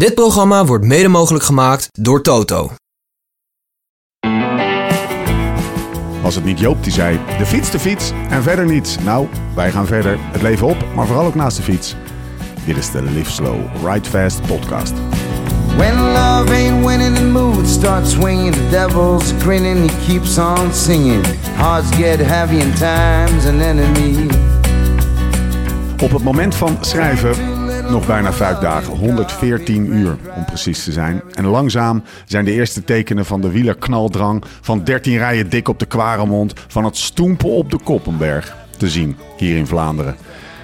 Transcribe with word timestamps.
Dit 0.00 0.14
programma 0.14 0.64
wordt 0.64 0.84
mede 0.84 1.08
mogelijk 1.08 1.44
gemaakt 1.44 1.88
door 1.92 2.22
Toto. 2.22 2.70
Was 6.22 6.34
het 6.34 6.44
niet 6.44 6.58
Joop 6.58 6.82
die 6.82 6.92
zei: 6.92 7.20
de 7.38 7.46
fiets, 7.46 7.70
de 7.70 7.78
fiets 7.78 8.12
en 8.30 8.42
verder 8.42 8.66
niets? 8.66 8.98
Nou, 8.98 9.28
wij 9.54 9.70
gaan 9.70 9.86
verder. 9.86 10.16
Het 10.20 10.42
leven 10.42 10.66
op, 10.66 10.84
maar 10.94 11.06
vooral 11.06 11.24
ook 11.24 11.34
naast 11.34 11.56
de 11.56 11.62
fiets. 11.62 11.94
Dit 12.66 12.76
is 12.76 12.90
de 12.90 13.02
Live 13.02 13.30
Slow, 13.30 13.56
Ride 13.84 14.08
Fast 14.08 14.40
podcast. 14.46 14.92
When 15.76 15.94
love 15.94 16.54
ain't 16.54 16.86
winning, 16.86 17.16
the 17.16 17.24
mood 17.24 17.68
starts 17.68 18.10
swinging. 18.10 18.54
The 18.54 18.68
devil's 18.70 19.32
grinning, 19.38 19.90
he 19.90 20.06
keeps 20.06 20.38
on 20.38 20.74
singing. 20.74 21.26
Hearts 21.56 21.96
get 21.96 22.20
heavy 22.20 22.60
and 22.60 22.76
time's 22.76 23.46
an 23.46 23.60
enemy. 23.60 24.26
Op 26.02 26.10
het 26.10 26.22
moment 26.22 26.54
van 26.54 26.76
schrijven 26.80 27.49
nog 27.90 28.06
bijna 28.06 28.32
vijf 28.32 28.58
dagen, 28.58 28.96
114 28.96 29.92
uur 29.92 30.16
om 30.36 30.44
precies 30.44 30.84
te 30.84 30.92
zijn. 30.92 31.22
En 31.32 31.46
langzaam 31.46 32.02
zijn 32.24 32.44
de 32.44 32.52
eerste 32.52 32.84
tekenen 32.84 33.24
van 33.24 33.40
de 33.40 33.50
wielerknaldrang, 33.50 34.44
van 34.60 34.84
13 34.84 35.16
rijen 35.16 35.50
dik 35.50 35.68
op 35.68 35.78
de 35.78 35.86
Kwaremond, 35.86 36.52
van 36.68 36.84
het 36.84 36.96
stoempen 36.96 37.48
op 37.48 37.70
de 37.70 37.78
Koppenberg 37.78 38.56
te 38.76 38.88
zien 38.88 39.16
hier 39.36 39.56
in 39.56 39.66
Vlaanderen. 39.66 40.16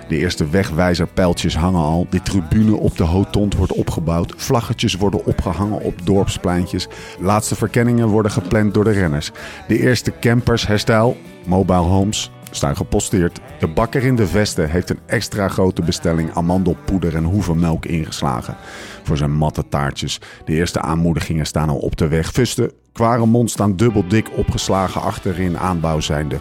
De 0.09 0.17
eerste 0.17 0.49
wegwijzerpijltjes 0.49 1.57
hangen 1.57 1.81
al. 1.81 2.07
De 2.11 2.23
tribune 2.23 2.77
op 2.77 2.97
de 2.97 3.05
Hotond 3.05 3.55
wordt 3.55 3.73
opgebouwd. 3.73 4.35
Vlaggetjes 4.37 4.95
worden 4.95 5.25
opgehangen 5.25 5.81
op 5.81 5.95
dorpspleintjes. 6.07 6.89
Laatste 7.21 7.55
verkenningen 7.55 8.09
worden 8.09 8.33
gepland 8.33 8.75
door 8.75 8.85
de 8.85 8.91
renners. 8.91 9.31
De 9.69 9.79
eerste 9.79 10.13
campers, 10.21 10.67
herstel, 10.67 11.17
mobile 11.47 11.79
homes, 11.79 12.31
staan 12.57 12.77
geposteerd. 12.77 13.41
De 13.59 13.69
bakker 13.69 14.05
in 14.05 14.17
de 14.17 14.27
Vesten 14.27 14.71
heeft 14.71 14.91
een 14.91 15.01
extra 15.07 15.49
grote 15.49 15.83
bestelling 15.83 16.35
amandelpoeder 16.35 17.15
en 17.15 17.25
hoevenmelk 17.25 17.85
ingeslagen. 17.85 18.57
Voor 19.03 19.17
zijn 19.17 19.37
matte 19.37 19.69
taartjes. 19.69 20.21
De 20.45 20.53
eerste 20.53 20.81
aanmoedigingen 20.81 21.47
staan 21.47 21.69
al 21.69 21.79
op 21.79 21.97
de 21.97 22.09
weg. 22.09 22.33
Fusten, 22.33 22.73
Kwaremond 22.93 23.51
staan 23.51 23.77
dubbel 23.77 24.09
dik 24.09 24.37
opgeslagen 24.37 25.01
achterin 25.03 25.59
aanbouw 25.59 26.01
zijnde. 26.01 26.41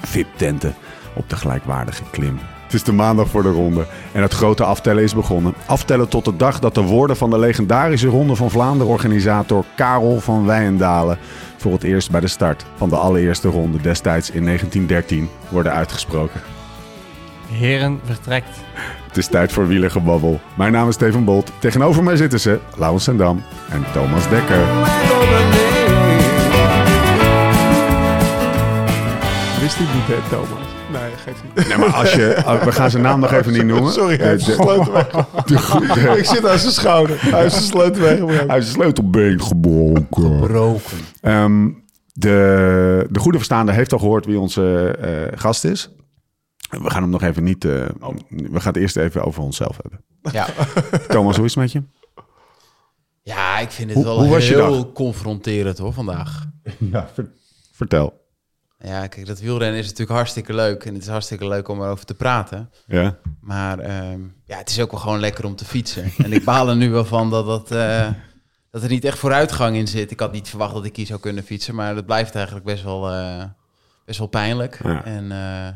VIP-tenten 0.00 0.74
op 1.14 1.28
de 1.28 1.36
gelijkwaardige 1.36 2.02
klim. 2.10 2.38
Het 2.68 2.76
is 2.76 2.82
de 2.82 2.92
maandag 2.92 3.28
voor 3.28 3.42
de 3.42 3.50
ronde 3.50 3.86
en 4.12 4.22
het 4.22 4.32
grote 4.32 4.64
aftellen 4.64 5.02
is 5.02 5.14
begonnen. 5.14 5.54
Aftellen 5.66 6.08
tot 6.08 6.24
de 6.24 6.36
dag 6.36 6.58
dat 6.58 6.74
de 6.74 6.82
woorden 6.82 7.16
van 7.16 7.30
de 7.30 7.38
legendarische 7.38 8.08
Ronde 8.08 8.36
van 8.36 8.50
Vlaanderen-organisator 8.50 9.64
Karel 9.76 10.20
van 10.20 10.46
Wijendalen 10.46 11.18
voor 11.56 11.72
het 11.72 11.82
eerst 11.82 12.10
bij 12.10 12.20
de 12.20 12.28
start 12.28 12.64
van 12.76 12.88
de 12.88 12.96
allereerste 12.96 13.48
ronde 13.48 13.80
destijds 13.80 14.30
in 14.30 14.44
1913 14.44 15.28
worden 15.48 15.72
uitgesproken. 15.72 16.40
Heren, 17.50 18.00
vertrekt. 18.04 18.50
Het 19.06 19.16
is 19.16 19.26
tijd 19.26 19.52
voor 19.52 19.66
wielergebabbel. 19.66 20.40
Mijn 20.56 20.72
naam 20.72 20.88
is 20.88 20.94
Steven 20.94 21.24
Bolt. 21.24 21.52
Tegenover 21.58 22.02
mij 22.02 22.16
zitten 22.16 22.40
ze 22.40 22.60
Laurens 22.76 23.04
Sendam 23.04 23.42
en 23.68 23.84
Thomas 23.92 24.28
Dekker. 24.28 24.66
Wist 29.60 29.78
ik 29.78 29.94
niet, 29.94 30.06
hè, 30.06 30.28
Thomas? 30.30 30.67
Nee, 31.24 31.34
geeft 31.34 31.44
niet. 31.56 31.68
Nee, 31.68 31.78
maar 31.78 31.94
als 31.94 32.12
je, 32.12 32.42
we 32.64 32.72
gaan 32.72 32.90
zijn 32.90 33.02
naam 33.02 33.20
nog 33.20 33.32
even 33.32 33.52
niet 33.52 33.64
noemen. 33.64 33.92
Sorry, 33.92 34.16
hij 34.16 34.28
heeft 34.28 34.46
de- 34.46 34.52
zijn 34.52 34.66
sleutel 34.68 34.92
weg. 34.92 35.06
de- 35.46 36.14
Ik 36.18 36.24
zit 36.24 36.46
aan 36.46 36.58
zijn 36.58 36.72
schouder. 36.72 37.16
Hij 37.30 37.40
heeft 37.40 37.52
zijn 37.54 37.64
sleutel 37.66 38.00
weggebroken. 38.02 38.36
Hij 38.46 38.54
heeft 38.54 38.66
zijn 38.66 38.78
sleutelbeen 38.80 39.42
gebroken. 39.42 40.40
Broken. 40.40 40.98
Ehm, 41.20 41.68
de, 42.12 43.06
de 43.10 43.18
goede 43.18 43.36
verstaande 43.38 43.72
heeft 43.72 43.92
al 43.92 43.98
gehoord 43.98 44.26
wie 44.26 44.38
onze 44.38 44.96
eh, 45.00 45.38
gast 45.38 45.64
is. 45.64 45.90
We 46.70 46.90
gaan 46.90 47.02
hem 47.02 47.10
nog 47.10 47.22
even 47.22 47.44
niet. 47.44 47.64
eh, 47.64 47.70
We 48.28 48.60
gaan 48.60 48.72
het 48.72 48.76
eerst 48.76 48.96
even 48.96 49.24
over 49.24 49.42
onszelf 49.42 49.78
hebben. 49.82 50.04
Ja. 50.32 50.46
Thomas, 51.08 51.36
hoe 51.36 51.44
is 51.44 51.54
het 51.54 51.62
met 51.62 51.72
je? 51.72 51.82
ja, 53.22 53.58
ik 53.58 53.70
vind 53.70 53.88
het 53.88 53.96
Hoe- 53.96 54.04
wel 54.06 54.20
hoe 54.20 54.28
was 54.30 54.48
je 54.48 54.54
heel 54.54 54.92
confronterend 54.92 55.78
hoor 55.78 55.92
vandaag. 55.92 56.46
Ja, 56.78 57.08
vertel. 57.72 58.26
Ja, 58.78 59.06
kijk, 59.06 59.26
dat 59.26 59.40
wielrennen 59.40 59.78
is 59.78 59.84
natuurlijk 59.84 60.16
hartstikke 60.16 60.54
leuk. 60.54 60.84
En 60.84 60.94
het 60.94 61.02
is 61.02 61.08
hartstikke 61.08 61.48
leuk 61.48 61.68
om 61.68 61.82
erover 61.82 62.04
te 62.04 62.14
praten. 62.14 62.70
Ja. 62.86 63.16
Maar 63.40 63.78
ehm, 63.78 64.20
ja, 64.46 64.56
het 64.58 64.68
is 64.70 64.80
ook 64.80 64.90
wel 64.90 65.00
gewoon 65.00 65.20
lekker 65.20 65.44
om 65.44 65.56
te 65.56 65.64
fietsen. 65.64 66.10
En 66.24 66.32
ik 66.32 66.44
baal 66.44 66.68
er 66.68 66.76
nu 66.76 66.90
wel 66.90 67.04
van 67.04 67.30
dat, 67.30 67.46
dat, 67.46 67.70
eh, 67.70 68.08
dat 68.70 68.82
er 68.82 68.88
niet 68.88 69.04
echt 69.04 69.18
vooruitgang 69.18 69.76
in 69.76 69.88
zit. 69.88 70.10
Ik 70.10 70.20
had 70.20 70.32
niet 70.32 70.48
verwacht 70.48 70.74
dat 70.74 70.84
ik 70.84 70.96
hier 70.96 71.06
zou 71.06 71.20
kunnen 71.20 71.44
fietsen. 71.44 71.74
Maar 71.74 71.94
dat 71.94 72.06
blijft 72.06 72.34
eigenlijk 72.34 72.66
best 72.66 72.82
wel, 72.82 73.10
eh, 73.10 73.44
best 74.04 74.18
wel 74.18 74.28
pijnlijk. 74.28 74.80
Ja. 74.82 75.04
En 75.04 75.32
eh, 75.32 75.74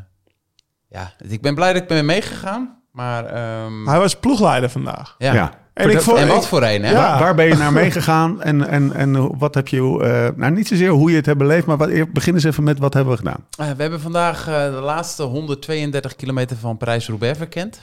ja, 0.88 1.12
ik 1.28 1.42
ben 1.42 1.54
blij 1.54 1.72
dat 1.72 1.82
ik 1.82 1.88
ben 1.88 2.04
meegegaan. 2.06 2.82
Maar 2.90 3.26
ehm, 3.26 3.86
Hij 3.86 3.98
was 3.98 4.16
ploegleider 4.16 4.70
vandaag. 4.70 5.14
ja. 5.18 5.32
ja. 5.34 5.60
En 5.74 5.90
ik 5.90 6.00
vond- 6.00 6.18
En 6.18 6.28
wat 6.28 6.46
voor 6.48 6.62
een, 6.62 6.84
hè? 6.84 6.90
Ja. 6.90 6.96
Waar, 6.96 7.18
waar 7.20 7.34
ben 7.34 7.46
je 7.46 7.54
naar 7.54 7.72
meegegaan 7.72 8.42
en, 8.42 8.68
en, 8.68 8.92
en 8.92 9.38
wat 9.38 9.54
heb 9.54 9.68
je, 9.68 9.76
eh, 10.02 10.36
nou 10.38 10.52
niet 10.52 10.68
zozeer 10.68 10.90
hoe 10.90 11.10
je 11.10 11.16
het 11.16 11.26
hebt 11.26 11.38
beleefd, 11.38 11.66
maar 11.66 11.76
wat, 11.76 12.12
begin 12.12 12.34
eens 12.34 12.44
even 12.44 12.64
met 12.64 12.78
wat 12.78 12.94
hebben 12.94 13.12
we 13.12 13.18
gedaan. 13.18 13.46
Eh, 13.58 13.70
we 13.76 13.82
hebben 13.82 14.00
vandaag 14.00 14.48
eh, 14.48 14.64
de 14.64 14.80
laatste 14.80 15.22
132 15.22 16.16
kilometer 16.16 16.56
van 16.56 16.76
Parijs-Roubaix 16.76 17.38
verkend. 17.38 17.80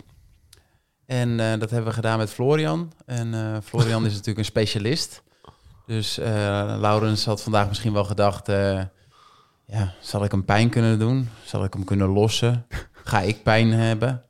En 1.05 1.39
eh, 1.39 1.59
dat 1.59 1.69
hebben 1.69 1.87
we 1.89 1.93
gedaan 1.95 2.17
met 2.17 2.29
Florian. 2.31 2.91
En 3.05 3.33
eh, 3.33 3.39
Florian 3.63 4.05
is 4.05 4.11
natuurlijk 4.17 4.37
een 4.37 4.45
specialist. 4.45 5.21
Dus 5.85 6.17
eh 6.19 6.25
Laurens 6.79 7.25
had 7.25 7.41
vandaag 7.43 7.67
misschien 7.67 7.93
wel 7.93 8.03
gedacht... 8.03 8.49
eh, 8.49 8.79
ja, 9.65 9.93
zal 10.01 10.23
ik 10.23 10.31
hem 10.31 10.45
pijn 10.45 10.69
kunnen 10.69 10.99
doen? 10.99 11.29
Zal 11.43 11.63
ik 11.63 11.73
hem 11.73 11.83
kunnen 11.83 12.07
lossen? 12.07 12.65
Ga 13.03 13.19
ik 13.21 13.43
pijn 13.43 13.71
hebben? 13.73 14.23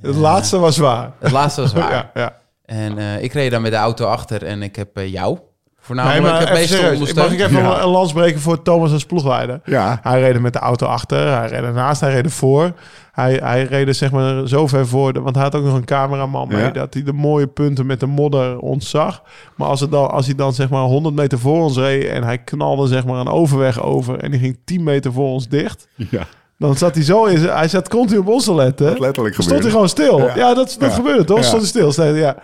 Het 0.00 0.14
laatste 0.14 0.58
was 0.58 0.76
waar. 0.76 1.12
Het 1.18 1.32
laatste 1.32 1.60
was 1.60 1.72
waar. 1.82 1.90
Ja, 1.92 2.10
ja. 2.14 2.42
En 2.64 2.98
eh, 2.98 3.22
ik 3.22 3.32
reed 3.32 3.50
dan 3.50 3.62
met 3.62 3.70
de 3.72 3.76
auto 3.78 4.06
achter 4.06 4.44
en 4.44 4.62
ik 4.62 4.76
heb 4.76 4.96
eh, 4.96 5.12
jou 5.12 5.38
voornamelijk 5.80 6.22
Nee, 6.22 6.30
maar 6.30 6.40
het 6.40 6.48
even 6.48 6.60
meeste 6.60 6.76
serieus. 6.76 7.14
Mag 7.14 7.32
ik 7.32 7.40
even 7.40 7.62
Ja. 7.62 7.80
een, 7.82 7.88
lans 7.88 8.12
breken 8.12 8.40
voor 8.40 8.62
Thomas 8.62 8.92
als 8.92 9.04
ploegleider? 9.06 9.60
Ja, 9.64 9.98
Hij 10.02 10.20
reed 10.20 10.34
er 10.34 10.40
met 10.40 10.52
de 10.52 10.58
auto 10.58 10.86
achter, 10.86 11.26
hij 11.38 11.48
reed 11.48 11.62
ernaast, 11.62 12.00
hij 12.00 12.12
reed 12.12 12.24
ervoor. 12.24 12.72
Hij, 13.12 13.34
hij 13.42 13.62
reed 13.64 13.88
er 13.88 13.94
zeg 13.94 14.10
maar 14.12 14.48
zo 14.48 14.66
ver 14.66 14.86
voor, 14.86 15.12
de- 15.12 15.20
want 15.20 15.34
hij 15.34 15.44
had 15.44 15.54
ook 15.54 15.64
nog 15.64 15.74
een 15.74 15.84
cameraman 15.84 16.48
mee, 16.48 16.58
Ja. 16.62 16.70
dat 16.70 16.94
hij 16.94 17.02
de 17.02 17.12
mooie 17.12 17.46
punten 17.46 17.86
met 17.86 18.00
de 18.00 18.06
modder 18.06 18.58
ontzag. 18.58 19.22
Maar 19.56 19.68
als, 19.68 19.80
het 19.80 19.90
dan, 19.90 20.10
als 20.10 20.26
hij 20.26 20.34
dan 20.34 20.52
zeg 20.52 20.68
maar 20.68 20.82
100 20.82 21.14
meter 21.14 21.38
voor 21.38 21.62
ons 21.62 21.76
reed 21.76 22.06
en 22.06 22.22
hij 22.24 22.38
knalde 22.38 22.86
zeg 22.86 23.04
maar 23.04 23.20
een 23.20 23.28
overweg 23.28 23.82
over 23.82 24.18
en 24.18 24.30
die 24.30 24.40
ging 24.40 24.58
10 24.64 24.82
meter 24.82 25.12
voor 25.12 25.28
ons 25.28 25.48
dicht, 25.48 25.88
ja. 25.94 26.22
Dan 26.58 26.76
zat 26.76 26.94
hij 26.94 27.04
zo 27.04 27.24
in 27.24 27.38
zijn, 27.38 27.56
hij 27.56 27.68
zat 27.68 27.88
continu 27.88 28.18
op 28.18 28.28
ons 28.28 28.44
te 28.44 28.54
letten. 28.54 28.86
Dat 28.86 28.98
letterlijk 28.98 29.34
Stond 29.34 29.62
hij 29.62 29.70
gewoon 29.70 29.88
stil. 29.88 30.18
Ja. 30.18 30.32
Ja, 30.36 30.54
dat, 30.54 30.76
dat 30.78 30.88
Ja. 30.90 30.94
gebeurde 30.96 31.24
toch? 31.24 31.44
Stond 31.44 31.60
hij 31.60 31.70
stil. 31.70 31.92
Zei, 31.92 32.18
ja. 32.18 32.36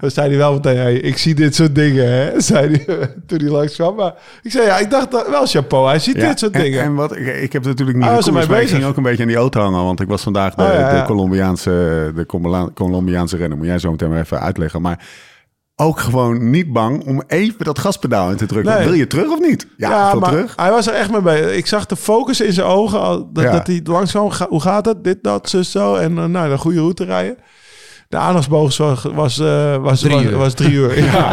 Dan 0.00 0.10
zei 0.10 0.28
hij 0.28 0.36
wel 0.38 0.52
meteen, 0.52 0.76
hey, 0.76 0.94
ik 0.94 1.18
zie 1.18 1.34
dit 1.34 1.54
soort 1.54 1.74
dingen, 1.74 2.12
hè? 2.12 2.40
Zei 2.40 2.70
hij 2.70 2.84
toen 3.26 3.38
hij 3.38 3.48
langs 3.48 3.74
kwam. 3.74 3.94
Maar 3.96 4.14
ik 4.42 4.50
zei, 4.50 4.66
ja, 4.66 4.78
ik 4.78 4.90
dacht 4.90 5.10
dat- 5.10 5.28
wel 5.28 5.46
chapeau, 5.46 5.88
hij 5.88 5.98
ziet 5.98 6.20
dit 6.20 6.38
soort 6.38 6.52
en, 6.52 6.62
dingen. 6.62 6.82
En 6.82 6.94
wat, 6.94 7.16
ik, 7.16 7.26
ik 7.26 7.52
heb 7.52 7.64
natuurlijk 7.64 7.98
niet 7.98 8.06
de 8.06 8.14
was 8.32 8.44
ik 8.44 8.48
bezig. 8.48 8.70
ging 8.70 8.84
ook 8.84 8.96
een 8.96 9.02
beetje 9.02 9.22
aan 9.22 9.28
die 9.28 9.36
auto 9.36 9.60
hangen. 9.60 9.84
Want 9.84 10.00
ik 10.00 10.08
was 10.08 10.22
vandaag 10.22 10.54
de, 10.54 10.62
Oh, 10.62 10.90
de, 11.00 11.02
Colombiaanse, 11.06 12.12
de 12.14 12.26
Colombiaanse, 12.26 12.72
Colombiaanse 12.74 13.36
renner. 13.36 13.58
Moet 13.58 13.66
jij 13.66 13.78
zo 13.78 13.90
meteen 13.90 14.08
maar 14.10 14.20
even 14.20 14.40
uitleggen. 14.40 14.82
Maar 14.82 15.06
ook 15.80 16.00
gewoon 16.00 16.50
niet 16.50 16.72
bang 16.72 17.04
om 17.06 17.22
even 17.26 17.64
dat 17.64 17.78
gaspedaal 17.78 18.30
in 18.30 18.36
te 18.36 18.46
drukken. 18.46 18.74
Nee. 18.74 18.84
Wil 18.84 18.92
je 18.92 19.06
terug 19.06 19.30
of 19.30 19.40
niet? 19.40 19.66
Ja, 19.76 20.14
maar 20.14 20.30
terug. 20.30 20.52
hij 20.56 20.70
was 20.70 20.86
er 20.86 20.94
echt 20.94 21.10
mee 21.10 21.20
bezig. 21.20 21.50
Ik 21.52 21.66
zag 21.66 21.86
de 21.86 21.96
focus 21.96 22.40
in 22.40 22.52
zijn 22.52 22.66
ogen. 22.66 23.00
al- 23.00 23.30
Dat, 23.32 23.44
Ja. 23.44 23.52
dat 23.52 23.66
hij. 23.66 23.80
Ga- 24.30 24.46
Hoe 24.48 24.60
gaat 24.60 24.84
het? 24.86 25.04
Dit, 25.04 25.18
dat, 25.22 25.48
zo, 25.48 25.62
zo. 25.62 25.94
En 25.94 26.18
eh, 26.18 26.24
nou, 26.24 26.50
een 26.50 26.58
goede 26.58 26.78
route 26.78 27.04
rijden. 27.04 27.36
De 28.08 28.16
aandachtsboog 28.16 28.76
was, 28.76 29.02
was, 29.14 29.38
eh, 29.38 29.76
was, 29.76 30.00
Drie 30.00 30.12
was, 30.14 30.22
uur. 30.22 30.36
was 30.36 30.54
drie 30.54 30.72
uur. 30.80 31.04
Ja. 31.04 31.28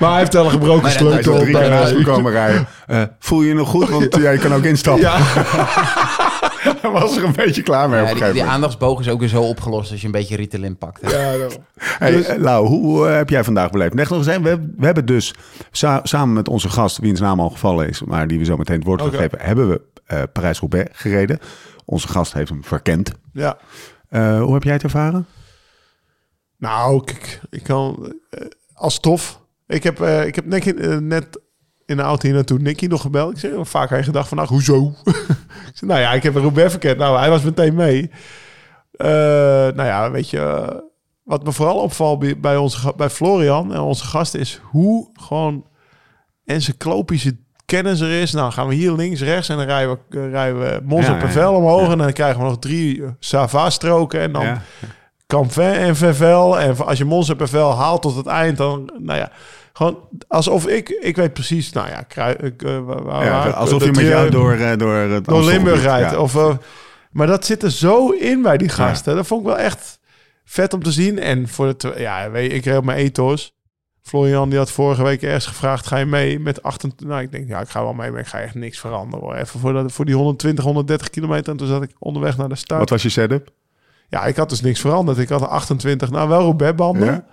maar 0.00 0.10
hij 0.10 0.18
heeft 0.18 0.32
wel 0.32 0.44
een 0.44 0.50
gebroken 0.50 0.82
Maar, 0.82 0.90
eh, 0.92 0.98
Hij 0.98 1.08
is 1.08 1.12
sleutel. 1.24 1.34
drie 1.40 1.50
keer 1.52 1.60
bij- 1.60 1.68
naast 1.68 1.94
me 1.94 2.02
komen 2.12 2.32
rijden. 2.32 2.66
Eh, 2.86 3.02
voel 3.18 3.42
je 3.42 3.48
je 3.48 3.54
nog 3.54 3.68
goed? 3.68 3.88
Want 3.88 4.16
ja, 4.16 4.30
je 4.30 4.38
kan 4.38 4.54
ook 4.54 4.64
instappen. 4.64 5.10
Ja. 6.64 6.74
Hij 6.82 6.90
was 6.90 7.16
er 7.16 7.24
een 7.24 7.32
beetje 7.32 7.62
klaar 7.62 7.88
mee 7.88 8.00
op 8.00 8.06
Ja, 8.06 8.10
een 8.12 8.16
die, 8.16 8.24
gegeven 8.24 8.32
die 8.32 8.42
moment. 8.42 8.54
aandachtsboog 8.54 9.00
is 9.00 9.08
ook 9.08 9.20
weer 9.20 9.28
zo 9.28 9.42
opgelost 9.42 9.90
als 9.90 10.00
je 10.00 10.06
een 10.06 10.12
beetje 10.12 10.36
Ritalin 10.36 10.76
pakt. 10.76 11.00
hè. 11.00 11.32
Ja. 11.34 11.48
Hey, 11.98 12.10
Dus- 12.10 12.26
eh, 12.26 12.38
Lau, 12.38 12.66
hoe 12.66 13.08
eh, 13.08 13.14
heb 13.16 13.28
jij 13.28 13.44
vandaag 13.44 13.70
beleefd? 13.70 13.94
Leg 13.94 14.08
nog 14.10 14.18
eens 14.18 14.26
een. 14.26 14.42
We, 14.42 14.48
hebben- 14.48 14.74
we 14.76 14.84
hebben 14.84 15.06
dus 15.06 15.34
sa- 15.70 16.00
samen 16.02 16.34
met 16.34 16.48
onze 16.48 16.68
gast, 16.68 16.98
wiens 16.98 17.20
naam 17.20 17.40
al 17.40 17.50
gevallen 17.50 17.88
is, 17.88 18.02
maar 18.02 18.26
die 18.26 18.38
we 18.38 18.44
zo 18.44 18.56
meteen 18.56 18.76
het 18.76 18.84
woord 18.86 19.00
Oké. 19.02 19.10
gegeven, 19.16 19.38
hebben 19.40 19.68
we 19.68 19.80
eh, 20.06 20.22
Parijs-Roubaix 20.32 20.90
gereden. 20.92 21.38
Onze 21.84 22.08
gast 22.08 22.32
heeft 22.32 22.48
hem 22.48 22.64
verkend. 22.64 23.12
ja. 23.32 23.56
Eh, 24.08 24.40
hoe 24.42 24.54
heb 24.54 24.62
jij 24.62 24.72
het 24.72 24.82
ervaren? 24.82 25.26
Nou, 26.58 27.02
ik, 27.04 27.40
ik 27.50 27.62
kan 27.62 28.12
als 28.74 29.00
tof. 29.00 29.40
Ik 29.66 29.82
heb, 29.82 30.00
eh, 30.00 30.26
ik 30.26 30.34
heb 30.34 30.46
net, 30.46 31.00
net 31.00 31.40
in 31.92 31.98
de 31.98 32.02
auto 32.08 32.26
hier 32.26 32.34
naartoe 32.34 32.58
Nicky 32.58 32.86
nog 32.86 33.00
gebeld. 33.00 33.32
Ik 33.32 33.38
zei, 33.38 33.64
vaak 33.64 33.90
heb 33.90 33.98
je 33.98 34.04
gedacht 34.04 34.28
van, 34.28 34.36
nou, 34.36 34.48
hoezo? 34.48 34.94
ik 35.68 35.72
zei, 35.74 35.90
nou 35.90 36.00
ja, 36.00 36.12
ik 36.12 36.22
heb 36.22 36.34
een 36.34 36.42
Roubaix 36.42 36.70
verkend. 36.70 36.98
Nou, 36.98 37.18
hij 37.18 37.30
was 37.30 37.42
meteen 37.42 37.74
mee. 37.74 38.10
Eh, 38.92 39.08
nou 39.74 39.84
ja, 39.84 40.10
weet 40.10 40.30
je, 40.30 40.38
eh, 40.38 40.78
wat 41.22 41.44
me 41.44 41.52
vooral 41.52 41.76
opvalt 41.76 42.18
bij, 42.18 42.40
bij, 42.40 42.56
onze, 42.56 42.92
bij 42.96 43.10
Florian 43.10 43.72
en 43.72 43.80
onze 43.80 44.04
gast 44.04 44.34
is 44.34 44.60
hoe 44.62 45.10
gewoon 45.12 45.66
encyclopische 46.44 47.36
kennis 47.64 48.00
er 48.00 48.20
is. 48.20 48.32
Nou, 48.32 48.52
gaan 48.52 48.68
we 48.68 48.74
hier 48.74 48.92
links, 48.92 49.20
rechts 49.20 49.48
en 49.48 49.56
dan 49.56 49.66
rijden 49.66 49.98
we, 50.08 50.18
eh, 50.18 50.30
rijden 50.30 50.60
we 50.60 50.80
Mons 50.84 51.06
Ja, 51.06 51.14
op 51.14 51.30
vel 51.30 51.54
omhoog. 51.54 51.86
ja. 51.86 51.92
En 51.92 51.98
dan 51.98 52.12
krijgen 52.12 52.40
we 52.40 52.46
nog 52.46 52.58
drie 52.58 53.02
Sava-stroken 53.18 54.20
en 54.20 54.32
dan 54.32 54.44
Ja. 54.44 54.62
En 55.56 55.96
Vevel. 55.96 56.60
En 56.60 56.76
als 56.76 56.98
je 56.98 57.04
Mons 57.04 57.28
en 57.28 57.54
haalt 57.54 58.02
tot 58.02 58.16
het 58.16 58.26
eind, 58.26 58.56
dan, 58.56 58.90
nou 58.98 59.18
ja, 59.18 59.30
gewoon 59.72 60.08
alsof 60.28 60.66
ik, 60.66 60.88
ik 60.88 61.16
weet 61.16 61.32
precies, 61.32 61.72
nou 61.72 61.88
ja, 61.88 62.02
krui, 62.02 62.34
eh, 62.34 62.78
waar- 62.84 63.24
Ja, 63.24 63.42
alsof 63.50 63.80
je 63.84 63.86
met 63.86 63.96
jou 64.06 64.30
door, 64.30 64.52
eh, 64.52 64.76
door, 64.78 64.94
het 64.94 65.24
door 65.24 65.42
Limburg 65.44 65.82
rijdt. 65.82 66.10
Ja. 66.10 66.18
Of, 66.18 66.36
eh, 66.36 66.54
maar 67.10 67.26
dat 67.26 67.44
zit 67.46 67.62
er 67.62 67.70
zo 67.70 68.08
in 68.10 68.42
bij 68.42 68.56
die 68.56 68.68
gasten. 68.68 69.16
Dat 69.16 69.26
vond 69.26 69.40
ik 69.40 69.46
wel 69.46 69.58
echt 69.58 69.98
vet 70.44 70.74
om 70.74 70.82
te 70.82 70.92
zien. 70.92 71.18
En 71.18 71.48
voor 71.48 71.74
de, 71.76 71.94
ja, 71.96 72.30
weet 72.30 72.52
ik 72.52 72.64
reed 72.64 72.76
op 72.76 72.84
mijn 72.84 72.98
ethos. 72.98 73.54
Florian 74.02 74.48
die 74.48 74.58
had 74.58 74.70
vorige 74.70 75.02
week 75.02 75.22
ergens 75.22 75.46
gevraagd, 75.46 75.86
ga 75.86 75.96
je 75.96 76.04
mee 76.06 76.38
met 76.40 76.62
28? 76.62 77.06
Nou, 77.06 77.22
ik 77.22 77.32
denk, 77.32 77.48
ja, 77.48 77.60
ik 77.60 77.68
ga 77.68 77.82
wel 77.82 77.92
mee, 77.92 78.10
maar 78.10 78.20
ik 78.20 78.26
ga 78.26 78.38
echt 78.40 78.54
niks 78.54 78.78
veranderen. 78.78 79.24
Hoor. 79.26 79.34
Even 79.34 79.60
voor, 79.60 79.72
dat, 79.72 79.92
voor 79.92 80.04
die 80.04 80.14
120, 80.14 80.64
130 80.64 81.10
kilometer. 81.10 81.52
En 81.52 81.56
toen 81.58 81.66
zat 81.68 81.82
ik 81.82 81.90
onderweg 81.98 82.36
naar 82.36 82.48
de 82.48 82.54
start. 82.54 82.80
Wat 82.80 82.90
was 82.90 83.02
je 83.02 83.08
setup? 83.08 83.48
Ja, 84.08 84.24
ik 84.24 84.36
had 84.36 84.48
dus 84.48 84.60
niks 84.60 84.80
veranderd. 84.80 85.18
Ik 85.18 85.28
had 85.28 85.48
28, 85.48 86.10
nou 86.10 86.28
wel 86.28 86.40
Roubaix-banden. 86.40 87.06
Ja? 87.06 87.24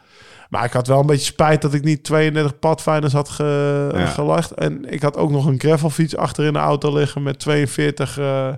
Maar 0.50 0.66
ik 0.66 0.74
had 0.74 0.88
wel 0.88 1.00
een 1.00 1.06
beetje 1.06 1.26
spijt 1.26 1.62
dat 1.62 1.74
ik 1.74 1.84
niet 1.84 2.04
32 2.04 2.60
padfinders 2.60 3.14
had 3.14 3.30
ge, 3.30 3.90
Ja. 3.94 4.06
gelegd. 4.06 4.52
En 4.52 4.92
ik 4.92 5.02
had 5.02 5.18
ook 5.18 5.32
nog 5.32 5.46
een 5.46 5.60
gravelfiets 5.60 6.16
achter 6.16 6.46
in 6.46 6.54
de 6.54 6.60
auto 6.60 6.94
liggen 6.94 7.24
met 7.24 7.40
42 7.40 8.18
eh 8.18 8.50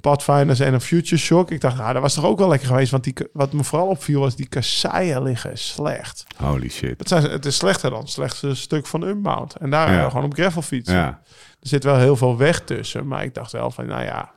padfinders 0.00 0.60
en 0.60 0.74
een 0.74 0.80
Future 0.80 1.16
Shock. 1.20 1.50
Ik 1.50 1.60
dacht, 1.60 1.76
nou, 1.76 1.92
dat 1.92 2.02
was 2.02 2.14
toch 2.14 2.24
ook 2.24 2.38
wel 2.38 2.48
lekker 2.48 2.68
geweest. 2.68 2.90
Want 2.90 3.04
die, 3.04 3.14
wat 3.32 3.52
me 3.52 3.64
vooral 3.64 3.88
opviel 3.88 4.20
was 4.20 4.36
die 4.36 4.46
kasseien 4.48 5.22
liggen 5.22 5.58
slecht. 5.58 6.24
Holy 6.36 6.68
shit. 6.68 6.94
Het, 6.98 7.08
zijn, 7.08 7.22
het 7.30 7.46
is 7.46 7.56
slechter 7.56 7.90
dan 7.90 7.98
het 8.00 8.10
slechtste 8.10 8.54
stuk 8.54 8.86
van 8.86 9.02
Unbound. 9.02 9.54
En 9.56 9.70
daar 9.70 9.92
Ja. 9.92 10.08
gewoon 10.08 10.24
op 10.24 10.34
gravelfiets. 10.34 10.90
Ja. 10.90 11.06
Er 11.60 11.68
zit 11.68 11.84
wel 11.84 11.96
heel 11.96 12.16
veel 12.16 12.36
weg 12.36 12.60
tussen. 12.60 13.06
Maar 13.06 13.22
ik 13.24 13.34
dacht 13.34 13.52
wel 13.52 13.70
van, 13.70 13.86
nou 13.86 14.02
ja... 14.04 14.30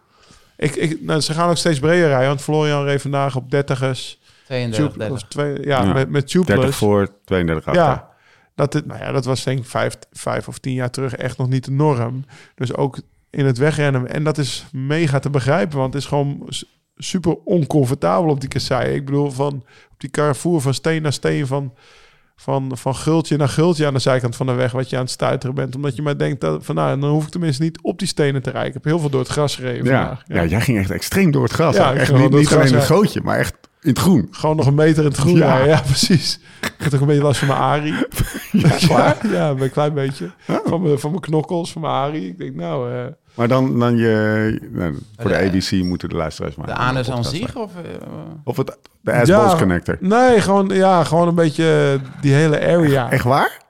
Ik, 0.58 0.76
ik, 0.76 1.02
nou, 1.02 1.20
ze 1.22 1.34
gaan 1.34 1.50
ook 1.50 1.58
steeds 1.58 1.80
breder 1.80 2.08
rijden. 2.08 2.28
Want 2.28 2.42
Florian 2.42 2.84
reed 2.84 3.02
vandaag 3.02 3.36
op 3.36 3.44
30ers. 3.56 4.24
32, 4.46 4.86
Tube- 4.92 4.98
30. 4.98 5.16
of 5.24 5.30
twee, 5.30 5.54
ja, 5.66 5.84
Ja. 5.84 5.94
met, 5.94 6.10
met 6.10 6.32
30 6.32 6.46
tubeless. 6.46 6.78
voor, 6.78 7.08
32 7.26 7.68
achter. 7.68 7.84
Ja, 7.84 8.10
dat, 8.56 8.74
het, 8.74 8.86
nou 8.86 9.00
ja, 9.00 9.12
dat 9.12 9.26
was 9.26 9.44
denk 9.44 9.60
ik 9.60 9.66
vijf, 9.66 9.98
vijf 10.12 10.48
of 10.48 10.58
tien 10.58 10.74
jaar 10.74 10.90
terug 10.90 11.16
echt 11.16 11.38
nog 11.38 11.48
niet 11.50 11.66
de 11.66 11.72
norm. 11.72 12.26
Dus 12.56 12.74
ook 12.76 13.00
in 13.30 13.46
het 13.46 13.58
wegrennen. 13.58 14.08
En 14.10 14.24
dat 14.24 14.38
is 14.38 14.66
mega 14.72 15.20
te 15.20 15.30
begrijpen, 15.30 15.78
want 15.78 15.94
het 15.94 16.02
is 16.04 16.08
gewoon 16.10 16.48
super 16.98 17.36
oncomfortabel 17.44 18.30
op 18.30 18.40
die 18.40 18.50
kassei. 18.50 18.94
Ik 18.96 19.06
bedoel, 19.06 19.32
van 19.32 19.54
op 19.92 20.00
die 20.00 20.10
Carrefour 20.10 20.62
van 20.62 20.74
steen 20.74 21.02
naar 21.02 21.14
steen, 21.14 21.48
van, 21.48 21.74
van, 22.36 22.78
van 22.78 22.96
gultje 22.96 23.38
naar 23.38 23.50
gultje 23.50 23.86
aan 23.86 23.94
de 23.94 24.00
zijkant 24.00 24.36
van 24.36 24.46
de 24.46 24.52
weg, 24.54 24.72
wat 24.72 24.90
je 24.90 24.96
aan 24.96 25.02
het 25.02 25.12
stuiteren 25.12 25.56
bent. 25.56 25.76
Omdat 25.76 25.96
je 25.96 26.02
maar 26.02 26.18
denkt, 26.18 26.42
dat, 26.42 26.66
van 26.66 26.76
nou, 26.76 27.00
dan 27.00 27.10
hoef 27.10 27.24
ik 27.24 27.30
tenminste 27.30 27.64
niet 27.64 27.82
op 27.82 28.00
die 28.00 28.08
stenen 28.08 28.42
te 28.42 28.50
rijden. 28.50 28.68
Ik 28.68 28.74
heb 28.74 28.84
heel 28.84 29.00
veel 29.00 29.10
door 29.10 29.20
het 29.22 29.30
gras 29.30 29.56
gereden 29.56 29.86
Ja. 29.86 30.00
vandaag. 30.06 30.24
Ja. 30.28 30.46
jij 30.46 30.62
ging 30.62 30.78
echt 30.78 30.92
extreem 30.92 31.32
door 31.32 31.44
het 31.44 31.52
gras. 31.52 31.76
Ja, 31.76 31.94
echt 31.94 32.14
niet, 32.14 32.30
niet 32.32 32.54
alleen 32.54 32.70
ja. 32.72 32.80
gootje, 32.80 33.22
maar 33.22 33.38
echt 33.38 33.56
in 33.86 33.92
het 33.92 34.00
groen. 34.00 34.28
Gewoon 34.32 34.56
nog 34.56 34.66
een 34.68 34.76
meter 34.76 35.04
in 35.04 35.10
het 35.10 35.18
groen 35.18 35.36
Ja. 35.38 35.58
Ja, 35.64 35.82
precies. 35.82 36.40
Ik 36.62 36.74
heb 36.78 36.94
ook 36.94 37.02
een 37.02 37.08
beetje 37.08 37.22
last 37.24 37.40
van 37.40 37.48
mijn 37.48 37.60
Ari. 37.60 37.94
Ja, 38.88 39.16
ja, 39.32 39.50
een 39.50 39.72
klein 39.72 39.94
beetje. 39.94 40.32
Van 40.66 40.82
mijn, 40.82 41.00
van 41.00 41.10
mijn 41.10 41.22
knokkels, 41.22 41.72
van 41.72 41.82
mijn 41.82 41.94
Ari. 41.94 42.28
Ik 42.28 42.38
denk, 42.38 42.56
nou... 42.56 42.94
eh, 42.94 43.04
Maar 43.34 43.48
dan, 43.48 43.80
dan 43.80 43.98
je... 43.98 44.60
Nou, 44.72 44.94
voor 45.20 45.30
de 45.32 45.38
De- 45.38 45.44
ABC 45.46 45.72
moeten 45.84 46.10
de 46.10 46.16
luisteraars 46.16 46.56
maar... 46.56 46.66
De 46.68 46.74
anus 46.74 47.12
aan 47.12 47.24
zich? 47.24 47.56
Of, 47.56 47.72
eh, 47.76 47.92
Of 48.44 48.58
het, 48.58 48.78
de 49.02 49.36
ass 49.36 49.56
connector. 49.56 49.98
Nee, 50.00 50.42
gewoon, 50.42 50.68
ja, 50.68 51.04
gewoon 51.04 51.28
een 51.28 51.36
beetje 51.36 52.00
die 52.22 52.34
hele 52.34 52.60
area. 52.62 53.12
Echt 53.12 53.24
waar? 53.24 53.64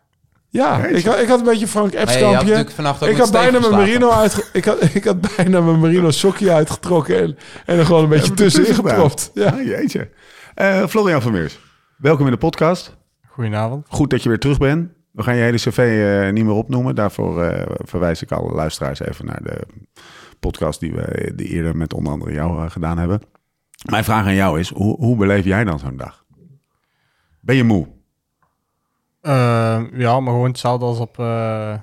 Ja, 0.56 0.86
ik, 0.86 1.06
had- 1.06 1.20
ik 1.20 1.28
had 1.28 1.40
een 1.40 1.46
beetje 1.46 1.68
Frank 1.68 1.94
nee, 1.94 2.00
je 2.02 2.06
had 2.06 2.16
Epskampje. 2.16 2.40
natuurlijk 2.40 2.72
vannacht 2.76 3.04
ook 3.04 3.10
ik 3.10 3.18
had 3.18 3.32
bijna 3.32 3.60
mijn 3.60 3.76
merino 3.76 4.10
uit, 4.10 4.50
ik 4.54 4.66
had, 4.66 4.94
ik 4.96 5.04
had 5.04 5.36
bijna 5.36 5.62
mijn 5.62 5.80
merino 5.80 6.12
sokje 6.12 6.52
uitgetrokken 6.54 7.22
en, 7.22 7.38
en 7.66 7.78
er 7.78 7.86
gewoon 7.86 8.04
een 8.04 8.10
beetje 8.10 8.34
tussenin 8.34 8.74
gepropt. 8.74 9.32
Ja. 9.34 9.50
Ah, 9.50 9.64
jeetje. 9.66 10.10
Eh, 10.54 10.88
Florian 10.88 11.22
Vermeers, 11.22 11.60
welkom 11.98 12.26
in 12.26 12.32
de 12.32 12.38
podcast. 12.38 12.98
Goedenavond. 13.28 13.86
Goed 13.90 14.10
dat 14.10 14.24
je 14.24 14.30
weer 14.30 14.40
terug 14.40 14.58
bent. 14.58 14.92
We 15.12 15.24
gaan 15.24 15.36
je 15.36 15.42
hele 15.42 15.58
cv 15.58 15.78
eh, 15.78 16.34
niet 16.34 16.46
meer 16.46 16.54
opnoemen. 16.54 16.96
Daarvoor 16.96 17.44
eh, 17.44 17.66
verwijs 17.84 18.22
ik 18.22 18.32
alle 18.32 18.52
luisteraars 18.54 19.00
even 19.00 19.26
naar 19.26 19.44
de 19.44 19.62
podcast 20.40 20.80
die 20.80 20.94
we 20.94 21.32
die 21.36 21.48
eerder 21.48 21.78
met 21.78 21.94
onder 21.94 22.12
andere 22.14 22.32
jou 22.34 22.64
eh, 22.66 22.72
gedaan 22.72 22.98
hebben. 22.98 23.22
Mijn 23.90 24.04
vraag 24.04 24.26
aan 24.26 24.36
jou 24.36 24.60
is, 24.60 24.70
hoe, 24.70 24.96
hoe 24.98 25.16
beleef 25.18 25.46
jij 25.46 25.64
dan 25.64 25.80
zo'n 25.80 25.98
dag? 25.98 26.26
Ben 27.42 27.56
je 27.56 27.64
moe? 27.64 27.88
Eh, 29.26 29.78
ja, 29.94 30.20
maar 30.20 30.34
gewoon 30.34 30.48
hetzelfde 30.50 30.86
als 30.86 31.00
op 31.00 31.20
eh, 31.20 31.74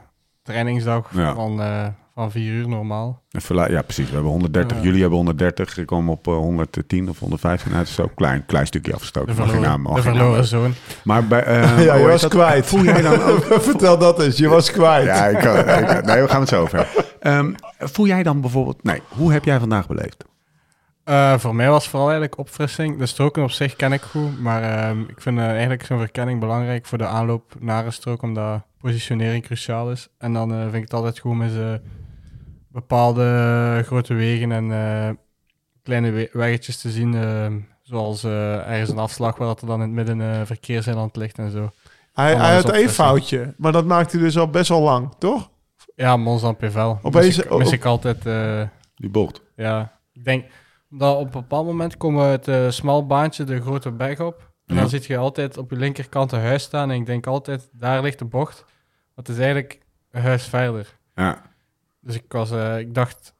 trainingsdag 0.42 1.08
Ja. 1.14 1.34
van, 1.34 1.60
eh, 1.62 1.86
van 2.14 2.30
vier 2.30 2.52
uur 2.52 2.68
normaal. 2.68 3.22
Ja, 3.68 3.82
precies. 3.82 4.06
We 4.08 4.14
hebben 4.14 4.30
130. 4.30 4.76
Ja. 4.76 4.82
Jullie 4.82 5.00
hebben 5.00 5.16
130. 5.18 5.78
Ik 5.78 5.86
kwam 5.86 6.10
op 6.10 6.26
eh, 6.28 6.34
110 6.34 7.08
of 7.08 7.18
115 7.18 7.74
uit. 7.74 7.88
Zo 7.88 8.10
klein, 8.14 8.46
klein 8.46 8.66
stukje 8.66 8.94
afgestoken. 8.94 9.34
Geen 9.48 9.60
naam, 9.60 9.94
de 9.94 10.02
verloren 10.02 10.44
zoon. 10.44 10.74
Maar 11.04 11.26
bij, 11.26 11.44
eh, 11.44 11.84
Ja, 11.84 11.94
je 11.94 12.06
was 12.06 12.20
dat? 12.20 12.30
kwijt. 12.30 12.66
Voel 12.66 12.82
jij 12.82 13.02
dan 13.02 13.22
ook? 13.30 13.44
Vertel 13.62 13.98
dat 13.98 14.20
eens, 14.22 14.36
je 14.36 14.48
was 14.48 14.70
kwijt. 14.70 15.06
Ja, 15.06 15.26
ik 15.26 15.38
kan, 15.38 15.56
ik- 15.58 16.04
nee, 16.04 16.22
we 16.22 16.28
gaan 16.28 16.40
het 16.40 16.48
zo 16.48 16.62
over. 16.62 16.88
Ehm, 17.20 17.52
voel 17.78 18.06
jij 18.06 18.22
dan 18.22 18.40
bijvoorbeeld... 18.40 18.82
Nee, 18.84 19.02
hoe 19.08 19.32
heb 19.32 19.44
jij 19.44 19.58
vandaag 19.58 19.86
beleefd? 19.86 20.24
Eh, 21.04 21.38
voor 21.38 21.54
mij 21.54 21.68
was 21.70 21.88
vooral 21.88 22.08
eigenlijk 22.10 22.38
opfrissing. 22.38 22.98
De 22.98 23.06
stroken 23.06 23.42
op 23.42 23.50
zich 23.50 23.76
ken 23.76 23.92
ik 23.92 24.00
goed, 24.00 24.40
maar 24.40 24.62
ehm, 24.62 25.00
ik 25.00 25.20
vind 25.20 25.38
eh, 25.38 25.48
eigenlijk 25.50 25.84
zo'n 25.84 25.98
verkenning 25.98 26.40
belangrijk 26.40 26.86
voor 26.86 26.98
de 26.98 27.06
aanloop 27.06 27.54
naar 27.58 27.86
een 27.86 27.92
strook, 27.92 28.22
omdat 28.22 28.62
positionering 28.78 29.44
cruciaal 29.44 29.90
is. 29.90 30.08
En 30.18 30.32
dan 30.32 30.52
eh, 30.52 30.60
vind 30.62 30.74
ik 30.74 30.82
het 30.82 30.92
altijd 30.94 31.18
goed 31.18 31.36
met 31.36 31.50
ze 31.50 31.80
bepaalde 32.68 33.82
grote 33.86 34.14
wegen 34.14 34.52
en 34.52 34.72
eh, 34.72 35.10
kleine 35.82 36.10
we- 36.10 36.30
weggetjes 36.32 36.80
te 36.80 36.90
zien, 36.90 37.14
ehm, 37.14 37.58
zoals 37.82 38.24
eh, 38.24 38.68
ergens 38.70 38.90
een 38.90 38.98
afslag 38.98 39.36
waar 39.36 39.46
dat 39.48 39.60
er 39.60 39.66
dan 39.66 39.76
in 39.82 39.86
het 39.86 39.90
midden 39.94 40.18
een 40.18 40.46
verkeerseiland 40.46 41.16
ligt 41.16 41.38
en 41.38 41.50
zo. 41.50 41.70
Hij, 42.12 42.34
hij 42.36 42.54
had 42.54 42.70
één 42.70 42.88
foutje, 42.90 43.54
maar 43.56 43.72
dat 43.72 43.84
maakte 43.84 44.16
hij 44.16 44.24
dus 44.26 44.38
al 44.38 44.48
best 44.50 44.68
wel 44.68 44.80
lang, 44.82 45.14
toch? 45.18 45.50
Ja, 45.94 46.16
Mons 46.16 46.42
dan 46.42 46.56
Pevel. 46.56 46.98
Opeens- 47.02 47.24
mis 47.36 47.38
ik, 47.44 47.50
mis 47.58 47.66
op- 47.66 47.72
ik 47.72 47.84
altijd... 47.84 48.26
eh, 48.26 48.62
Die 48.94 49.10
bocht. 49.10 49.40
Ja, 49.56 49.92
ik 50.12 50.24
denk 50.24 50.44
dat 50.98 51.16
op 51.16 51.24
een 51.24 51.40
bepaald 51.40 51.66
moment 51.66 51.96
komen 51.96 52.24
we 52.24 52.30
het 52.30 52.48
eh, 52.48 52.70
smal 52.70 53.06
baantje 53.06 53.44
de 53.44 53.60
grote 53.60 53.90
berg 53.92 54.20
op. 54.20 54.50
En 54.66 54.74
Ja. 54.74 54.80
dan 54.80 54.90
zit 54.90 55.04
je 55.06 55.16
altijd 55.16 55.56
op 55.58 55.70
je 55.70 55.76
linkerkant 55.76 56.32
een 56.32 56.40
huis 56.40 56.62
staan. 56.62 56.90
En 56.90 56.96
ik 56.96 57.06
denk 57.06 57.26
altijd, 57.26 57.68
daar 57.72 58.02
ligt 58.02 58.18
de 58.18 58.24
bocht. 58.24 58.64
Want 59.14 59.26
het 59.26 59.36
is 59.36 59.42
eigenlijk 59.42 59.78
een 60.10 60.22
huis 60.22 60.44
verder. 60.44 60.98
Ja. 61.14 61.42
Dus 62.00 62.14
ik, 62.14 62.24
was, 62.28 62.50
eh, 62.50 62.78
ik 62.78 62.94
dacht 62.94 63.34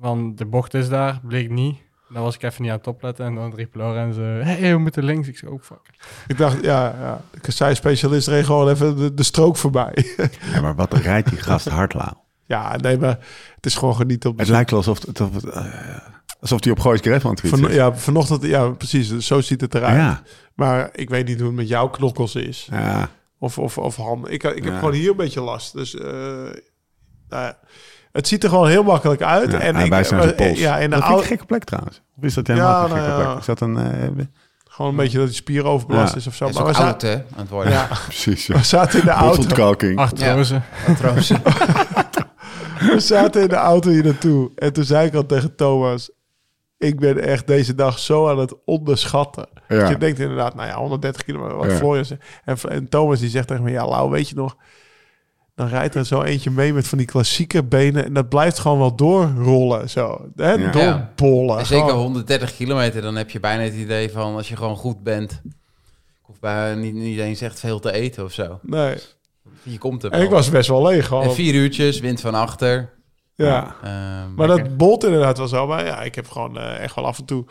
van, 0.00 0.34
de 0.34 0.46
bocht 0.46 0.74
is 0.74 0.88
daar, 0.88 1.20
bleek 1.22 1.50
niet. 1.50 1.78
Dan 2.12 2.22
was 2.22 2.34
ik 2.34 2.42
even 2.42 2.62
niet 2.62 2.70
aan 2.70 2.76
het 2.76 2.86
opletten. 2.86 3.26
En 3.26 3.34
dan 3.34 3.54
riep 3.54 3.74
Laurens, 3.74 4.16
eh 4.16 4.24
hey, 4.24 4.72
we 4.72 4.78
moeten 4.78 5.04
links. 5.04 5.28
Ik 5.28 5.36
zei, 5.38 5.50
oh 5.52 5.62
fuck. 5.62 5.80
Ik 6.26 6.38
dacht, 6.38 6.62
ja, 6.64 6.94
ja 6.98 7.20
de 7.30 7.40
kassei-specialist 7.40 8.28
reed 8.28 8.44
gewoon 8.44 8.68
even 8.68 8.96
de, 8.96 9.14
de 9.14 9.22
strook 9.22 9.56
voorbij. 9.56 10.04
ja, 10.52 10.60
maar 10.60 10.74
wat 10.74 10.92
rijdt 10.92 11.28
die 11.28 11.38
gast 11.38 11.68
hard, 11.68 11.94
Lau? 11.94 12.12
ja, 12.46 12.76
nee, 12.76 12.98
maar 12.98 13.18
het 13.54 13.66
is 13.66 13.74
gewoon 13.74 13.94
genieten 13.96 14.30
op 14.30 14.36
de 14.36 14.42
Het 14.42 14.52
lijkt 14.52 14.72
alsof, 14.72 15.06
het, 15.06 15.20
alsof, 15.20 15.42
het, 15.42 15.44
alsof 16.40 16.62
hij 16.64 16.72
op 16.72 16.80
Goois 16.80 17.00
Gref 17.00 17.24
aan 17.24 17.30
het 17.30 17.40
fietsen 17.40 17.58
Van, 17.60 17.68
is. 17.70 17.74
ja, 17.74 17.94
vanochtend, 17.94 18.42
ja, 18.42 18.68
precies. 18.70 19.16
Zo 19.18 19.40
ziet 19.40 19.60
het 19.60 19.74
eruit. 19.74 19.96
ja. 19.96 20.22
Maar 20.54 20.88
ik 20.92 21.08
weet 21.10 21.26
niet 21.26 21.38
hoe 21.38 21.46
het 21.46 21.56
met 21.56 21.68
jouw 21.68 21.88
knokkels 21.88 22.34
is. 22.34 22.68
ja. 22.70 23.08
Of, 23.40 23.58
of, 23.58 23.78
of 23.78 23.96
hand. 23.96 24.26
Ik, 24.30 24.42
ik 24.42 24.64
heb 24.64 24.72
Ja. 24.72 24.78
gewoon 24.78 24.94
hier 24.94 25.10
een 25.10 25.16
beetje 25.16 25.40
last. 25.40 25.72
Dus 25.72 25.94
eh, 25.94 26.06
nou 27.28 27.42
ja, 27.44 27.58
het 28.12 28.28
ziet 28.28 28.42
er 28.44 28.48
gewoon 28.48 28.68
heel 28.68 28.82
makkelijk 28.82 29.22
uit. 29.22 29.50
Ja, 29.52 29.58
en 29.58 29.76
ik, 29.76 29.90
wijst 29.90 30.10
naar 30.10 30.22
zijn 30.22 30.34
eh, 30.34 30.46
pols. 30.46 30.58
Ja, 30.58 30.78
en 30.78 30.90
de 30.90 30.96
dat 30.96 30.98
vind 30.98 31.02
ik 31.04 31.08
oude, 31.08 31.22
een 31.22 31.28
gekke 31.28 31.44
plek 31.44 31.64
trouwens. 31.64 32.02
Of 32.16 32.24
is 32.24 32.34
dat 32.34 32.46
helemaal 32.46 32.82
Ja, 32.88 32.94
gekke 32.94 33.08
nou 33.08 33.20
ja. 33.20 33.26
plek? 33.26 33.38
Is 33.38 33.46
dat 33.46 33.60
een... 33.60 33.76
eh, 33.76 34.24
gewoon 34.68 34.90
een 34.90 34.96
beetje 34.96 35.18
dat 35.18 35.26
die 35.26 35.36
spier 35.36 35.64
overbelast 35.64 36.12
Ja. 36.12 36.18
is 36.18 36.26
of 36.26 36.34
zo. 36.34 36.46
Is 36.46 36.54
Maar 36.54 36.64
we, 36.66 36.72
za- 36.74 36.86
oud, 36.86 37.02
hè, 37.02 37.12
aan 37.14 37.22
het 37.36 37.48
worden. 37.48 37.72
ja, 37.72 37.88
precies, 38.06 38.46
ja. 38.46 38.54
we 38.56 38.62
zaten 38.64 38.98
in 39.00 39.04
de 39.04 39.10
auto. 39.10 39.36
Botontkalking. 39.36 39.98
Artrose. 39.98 40.60
Artrose. 40.86 41.34
We 42.78 43.00
zaten 43.00 43.42
in 43.42 43.48
de 43.48 43.54
auto 43.54 43.90
hier 43.90 44.04
naartoe. 44.04 44.50
En 44.54 44.72
toen 44.72 44.84
zei 44.84 45.06
ik 45.06 45.14
al 45.14 45.26
tegen 45.26 45.54
Thomas... 45.54 46.10
Ik 46.78 46.98
ben 47.00 47.18
echt 47.18 47.46
deze 47.46 47.74
dag 47.74 47.98
zo 47.98 48.28
aan 48.28 48.38
het 48.38 48.54
onderschatten. 48.64 49.48
Ja. 49.68 49.78
Dat 49.78 49.88
Je 49.88 49.96
denkt 49.98 50.18
inderdaad, 50.18 50.54
nou 50.54 50.68
ja, 50.68 50.76
130 50.76 51.24
kilometer, 51.24 51.56
wat 51.56 51.70
Ja. 51.70 51.76
Florian 51.76 52.04
zegt. 52.04 52.22
En, 52.44 52.56
en 52.68 52.88
Thomas 52.88 53.20
die 53.20 53.28
zegt 53.28 53.48
tegen 53.48 53.62
me, 53.62 53.70
ja 53.70 53.88
Lau, 53.88 54.10
weet 54.10 54.28
je 54.28 54.34
nog... 54.34 54.56
Dan 55.54 55.68
rijdt 55.68 55.94
er 55.94 56.06
zo 56.06 56.22
eentje 56.22 56.50
mee 56.50 56.72
met 56.72 56.88
van 56.88 56.98
die 56.98 57.06
klassieke 57.06 57.64
benen. 57.64 58.04
En 58.04 58.12
dat 58.12 58.28
blijft 58.28 58.58
gewoon 58.58 58.78
wel 58.78 58.94
doorrollen. 58.96 59.90
Zo. 59.90 60.28
Hè? 60.36 60.52
Ja. 60.52 60.70
Doorbollen. 60.70 61.58
En 61.58 61.66
zeker 61.66 61.88
Gewoon. 61.88 62.02
130 62.02 62.56
kilometer, 62.56 63.02
dan 63.02 63.16
heb 63.16 63.30
je 63.30 63.40
bijna 63.40 63.62
het 63.62 63.74
idee 63.74 64.10
van 64.10 64.34
als 64.34 64.48
je 64.48 64.56
gewoon 64.56 64.76
goed 64.76 65.02
bent. 65.02 65.40
Ik 65.44 65.50
hoef 66.22 66.38
bij 66.40 66.74
niet, 66.74 66.94
niet 66.94 67.18
eens 67.18 67.40
echt 67.40 67.60
veel 67.60 67.78
te 67.78 67.92
eten 67.92 68.24
of 68.24 68.32
zo. 68.32 68.58
Nee. 68.62 68.96
Je 69.62 69.78
komt 69.78 70.02
er 70.04 70.10
En 70.10 70.22
ik 70.22 70.28
wel. 70.28 70.36
was 70.38 70.50
best 70.50 70.68
wel 70.68 70.86
leeg. 70.86 71.06
Gewoon. 71.06 71.22
En 71.22 71.32
vier 71.34 71.54
uurtjes, 71.54 72.00
wind 72.00 72.20
van 72.20 72.34
achter. 72.34 72.90
Ja. 73.46 73.76
Ehm, 73.82 74.34
Maar 74.34 74.46
dat 74.46 74.76
bolt 74.76 75.04
inderdaad 75.04 75.38
wel 75.38 75.48
zo. 75.48 75.66
Maar 75.66 75.84
ja, 75.84 76.02
ik 76.02 76.14
heb 76.14 76.28
gewoon 76.30 76.58
eh, 76.58 76.80
echt 76.82 76.94
wel 76.94 77.06
af 77.06 77.18
en 77.18 77.24
toe... 77.24 77.44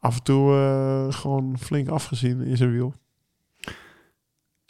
Af 0.00 0.16
en 0.16 0.22
toe 0.22 0.52
eh, 0.54 1.14
gewoon 1.20 1.56
flink 1.60 1.88
afgezien 1.88 2.40
in 2.42 2.56
zijn 2.56 2.72
wiel. 2.72 2.94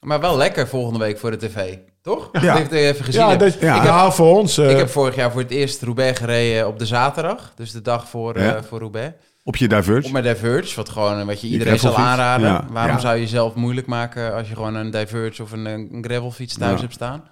maar 0.00 0.20
wel 0.20 0.36
lekker 0.36 0.68
volgende 0.68 0.98
week 0.98 1.18
voor 1.18 1.30
de 1.30 1.36
tv, 1.36 1.76
toch? 2.02 2.28
Ja. 2.32 2.40
Ik 2.40 2.46
heb 2.58 2.62
het 2.70 2.72
even 2.72 3.04
gezien. 3.04 3.20
Ja, 3.20 3.30
heb. 3.30 3.38
dat, 3.38 3.60
Ja. 3.60 3.82
ik 3.82 3.88
hou 3.88 4.12
voor 4.12 4.38
ons. 4.38 4.58
eh, 4.58 4.70
Ik 4.70 4.76
heb 4.76 4.88
vorig 4.88 5.14
jaar 5.14 5.30
voor 5.32 5.40
het 5.40 5.50
eerst 5.50 5.82
Roubaix 5.82 6.18
gereden 6.18 6.66
op 6.66 6.78
de 6.78 6.86
zaterdag. 6.86 7.52
Dus 7.54 7.72
de 7.72 7.82
dag 7.82 8.08
voor, 8.08 8.34
eh, 8.34 8.44
Ja. 8.44 8.62
voor 8.62 8.78
Roubaix. 8.78 9.14
Op 9.44 9.56
je 9.56 9.68
diverge. 9.68 10.06
Op 10.06 10.12
mijn 10.12 10.24
Diverge, 10.24 10.76
wat, 10.76 10.88
gewoon, 10.88 11.26
wat 11.26 11.40
je 11.40 11.46
iedereen 11.46 11.78
zal 11.78 11.96
aanraden. 11.96 12.48
Ja. 12.48 12.64
Waarom 12.70 12.94
Ja. 12.96 13.00
zou 13.00 13.14
je 13.14 13.20
jezelf 13.20 13.54
moeilijk 13.54 13.86
maken 13.86 14.34
als 14.34 14.48
je 14.48 14.54
gewoon 14.54 14.74
een 14.74 14.90
Diverge 14.90 15.42
of 15.42 15.52
een, 15.52 15.64
een 15.66 16.04
gravelfiets 16.08 16.54
thuis 16.58 16.74
Ja. 16.74 16.80
hebt 16.80 16.92
staan? 16.92 17.24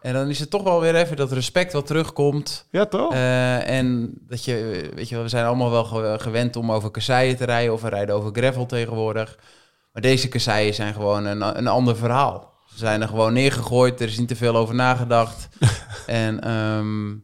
En 0.00 0.12
dan 0.12 0.28
is 0.28 0.38
het 0.38 0.50
toch 0.50 0.62
wel 0.62 0.80
weer 0.80 0.94
even 0.94 1.16
dat 1.16 1.32
respect 1.32 1.72
wat 1.72 1.86
terugkomt. 1.86 2.66
Ja, 2.70 2.86
toch? 2.86 3.12
Eh, 3.12 3.68
en 3.78 4.12
dat 4.20 4.44
je, 4.44 4.88
weet 4.94 5.08
je 5.08 5.18
we 5.22 5.28
zijn 5.28 5.46
allemaal 5.46 5.70
wel 5.70 5.84
ge- 5.84 6.16
gewend 6.20 6.56
om 6.56 6.72
over 6.72 6.90
kasseien 6.90 7.36
te 7.36 7.44
rijden 7.44 7.72
of 7.72 7.82
we 7.82 7.88
rijden 7.88 8.14
over 8.14 8.30
gravel 8.32 8.66
tegenwoordig. 8.66 9.38
Maar 9.92 10.02
deze 10.02 10.28
kasseien 10.28 10.74
zijn 10.74 10.94
gewoon 10.94 11.24
een, 11.24 11.58
een 11.58 11.66
ander 11.66 11.96
verhaal. 11.96 12.58
Ze 12.72 12.78
zijn 12.78 13.02
er 13.02 13.08
gewoon 13.08 13.32
neergegooid, 13.32 14.00
er 14.00 14.08
is 14.08 14.18
niet 14.18 14.28
te 14.28 14.36
veel 14.36 14.56
over 14.56 14.74
nagedacht. 14.74 15.48
en 16.06 16.40
ehm, 16.40 17.14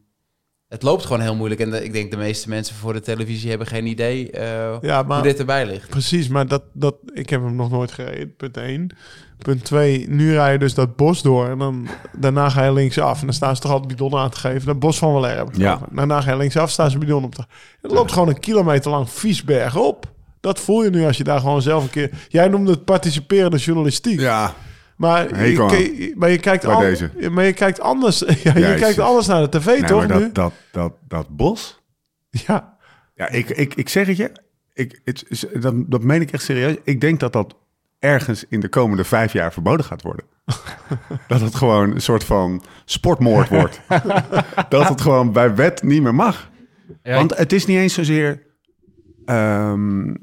het 0.69 0.83
loopt 0.83 1.05
gewoon 1.05 1.21
heel 1.21 1.35
moeilijk. 1.37 1.61
En 1.61 1.71
de- 1.71 1.85
ik 1.85 1.93
denk 1.93 2.11
de 2.11 2.17
meeste 2.17 2.49
mensen 2.49 2.77
voor 2.77 2.93
de 2.93 3.01
televisie 3.01 3.49
hebben 3.49 3.67
geen 3.67 3.87
idee 3.87 4.31
eh, 4.31 4.77
ja, 4.81 5.03
maar 5.03 5.17
hoe 5.19 5.27
dit 5.27 5.39
erbij 5.39 5.67
ligt. 5.67 5.89
precies. 5.89 6.29
Maar 6.29 6.47
dat, 6.47 6.63
dat, 6.73 6.95
ik 7.13 7.31
heb 7.31 7.43
hem 7.43 7.57
nog 7.57 7.71
nooit 7.71 7.93
gereden, 7.93 8.37
punt 8.37 8.57
1. 8.57 8.97
Punt 9.39 9.65
2, 9.65 10.09
nu 10.09 10.33
rij 10.33 10.53
je 10.53 10.59
dus 10.59 10.75
dat 10.75 10.97
bos 10.97 11.23
door. 11.23 11.49
En 11.49 11.59
dan, 11.59 11.89
daarna 12.19 12.49
ga 12.49 12.65
je 12.65 12.73
linksaf. 12.73 13.19
En 13.21 13.25
dan 13.27 13.35
staan 13.35 13.57
ze 13.57 13.63
toch 13.63 13.71
altijd 13.71 13.89
bidonnen 13.89 14.21
aan 14.21 14.31
te 14.31 14.39
geven. 14.39 14.67
Dat 14.67 14.79
bos 14.79 14.99
van 14.99 15.13
Waller 15.13 15.37
heb 15.37 15.49
ik 15.49 15.57
Ja. 15.57 15.81
Daarna 15.91 16.21
ga 16.21 16.31
je 16.31 16.37
linksaf, 16.37 16.71
staan 16.71 16.91
ze 16.91 16.99
bidonnen 16.99 17.25
op 17.25 17.35
te 17.35 17.45
Het 17.83 17.91
loopt 17.91 18.13
gewoon 18.13 18.29
een 18.29 18.41
kilometer 18.41 18.91
lang 18.91 19.11
vies 19.11 19.45
bergop. 19.45 20.13
Dat 20.41 20.61
voel 20.61 20.85
je 20.85 20.91
nu 20.91 21.05
als 21.05 21.17
je 21.17 21.25
daar 21.25 21.41
gewoon 21.41 21.63
zelf 21.63 21.83
een 21.85 21.91
keer... 21.91 22.11
Jij 22.29 22.49
noemde 22.49 22.71
het 22.71 22.85
participerende 22.85 23.57
journalistiek. 23.57 24.21
Ja, 24.21 24.55
Maar, 24.97 25.45
je, 25.47 25.67
ke- 25.67 26.13
maar, 26.15 26.31
je 26.31 26.39
kijkt 26.39 26.65
an- 26.65 26.81
deze. 26.81 27.11
maar 27.31 27.45
je 27.45 27.53
kijkt 27.53 27.81
anders. 27.81 28.19
Ja, 28.43 28.53
je 28.55 28.61
Jezus. 28.61 28.81
kijkt 28.81 28.99
anders 28.99 29.27
naar 29.27 29.51
de 29.51 29.59
tv, 29.59 29.67
nee, 29.67 29.85
toch? 29.85 30.07
maar 30.07 30.17
nu? 30.19 30.23
dat, 30.23 30.35
dat, 30.35 30.53
dat, 30.73 30.93
dat 31.09 31.29
bos. 31.37 31.81
Ja. 32.31 32.77
Ja, 33.15 33.29
ik, 33.29 33.49
ik, 33.51 33.75
ik 33.75 33.89
zeg 33.89 34.07
het 34.07 34.17
je. 34.17 34.31
Ik, 34.73 35.01
het, 35.05 35.47
dat, 35.61 35.75
dat 35.91 36.03
meen 36.03 36.21
ik 36.21 36.31
echt 36.33 36.43
serieus. 36.45 36.77
Ik 36.85 37.01
denk 37.01 37.21
dat 37.21 37.33
dat 37.33 37.55
ergens 37.99 38.45
in 38.49 38.61
de 38.61 38.69
komende 38.69 39.05
vijf 39.05 39.33
jaar 39.33 39.53
verboden 39.53 39.87
gaat 39.87 40.03
worden. 40.03 40.25
dat 41.29 41.41
het 41.41 41.55
gewoon 41.55 41.91
een 41.91 42.01
soort 42.01 42.25
van 42.25 42.63
sportmoord 42.85 43.49
wordt. 43.49 43.81
dat 44.69 44.89
het 44.89 45.01
gewoon 45.01 45.33
bij 45.33 45.55
wet 45.55 45.83
niet 45.83 46.03
meer 46.03 46.15
mag. 46.15 46.51
Ja, 47.03 47.15
Want 47.15 47.37
het 47.37 47.53
is 47.53 47.67
niet 47.67 47.79
eens 47.79 47.95
zozeer, 47.95 48.43
ehm, 49.25 50.15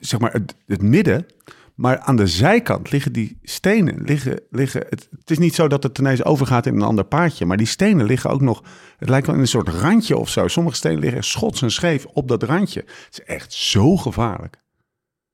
zeg 0.00 0.20
maar, 0.20 0.32
het, 0.32 0.54
het 0.66 0.82
midden. 0.82 1.26
Maar 1.74 1.98
aan 1.98 2.16
de 2.16 2.26
zijkant 2.26 2.90
liggen 2.90 3.12
die 3.12 3.38
stenen. 3.42 4.02
Liggen, 4.02 4.40
liggen, 4.50 4.86
het, 4.88 5.08
het 5.18 5.30
is 5.30 5.38
niet 5.38 5.54
zo 5.54 5.68
dat 5.68 5.82
het 5.82 5.98
ineens 5.98 6.24
overgaat 6.24 6.66
in 6.66 6.74
een 6.74 6.82
ander 6.82 7.04
paadje. 7.04 7.46
Maar 7.46 7.56
die 7.56 7.66
stenen 7.66 8.06
liggen 8.06 8.30
ook 8.30 8.40
nog... 8.40 8.62
Het 8.96 9.08
lijkt 9.08 9.26
wel 9.26 9.34
in 9.34 9.40
een 9.40 9.48
soort 9.48 9.68
randje 9.68 10.16
of 10.16 10.28
zo. 10.28 10.48
Sommige 10.48 10.76
stenen 10.76 10.98
liggen 10.98 11.24
schots 11.24 11.62
en 11.62 11.70
scheef 11.70 12.06
op 12.06 12.28
dat 12.28 12.42
randje. 12.42 12.80
Het 12.80 13.08
is 13.10 13.22
echt 13.24 13.52
zo 13.52 13.96
gevaarlijk. 13.96 14.56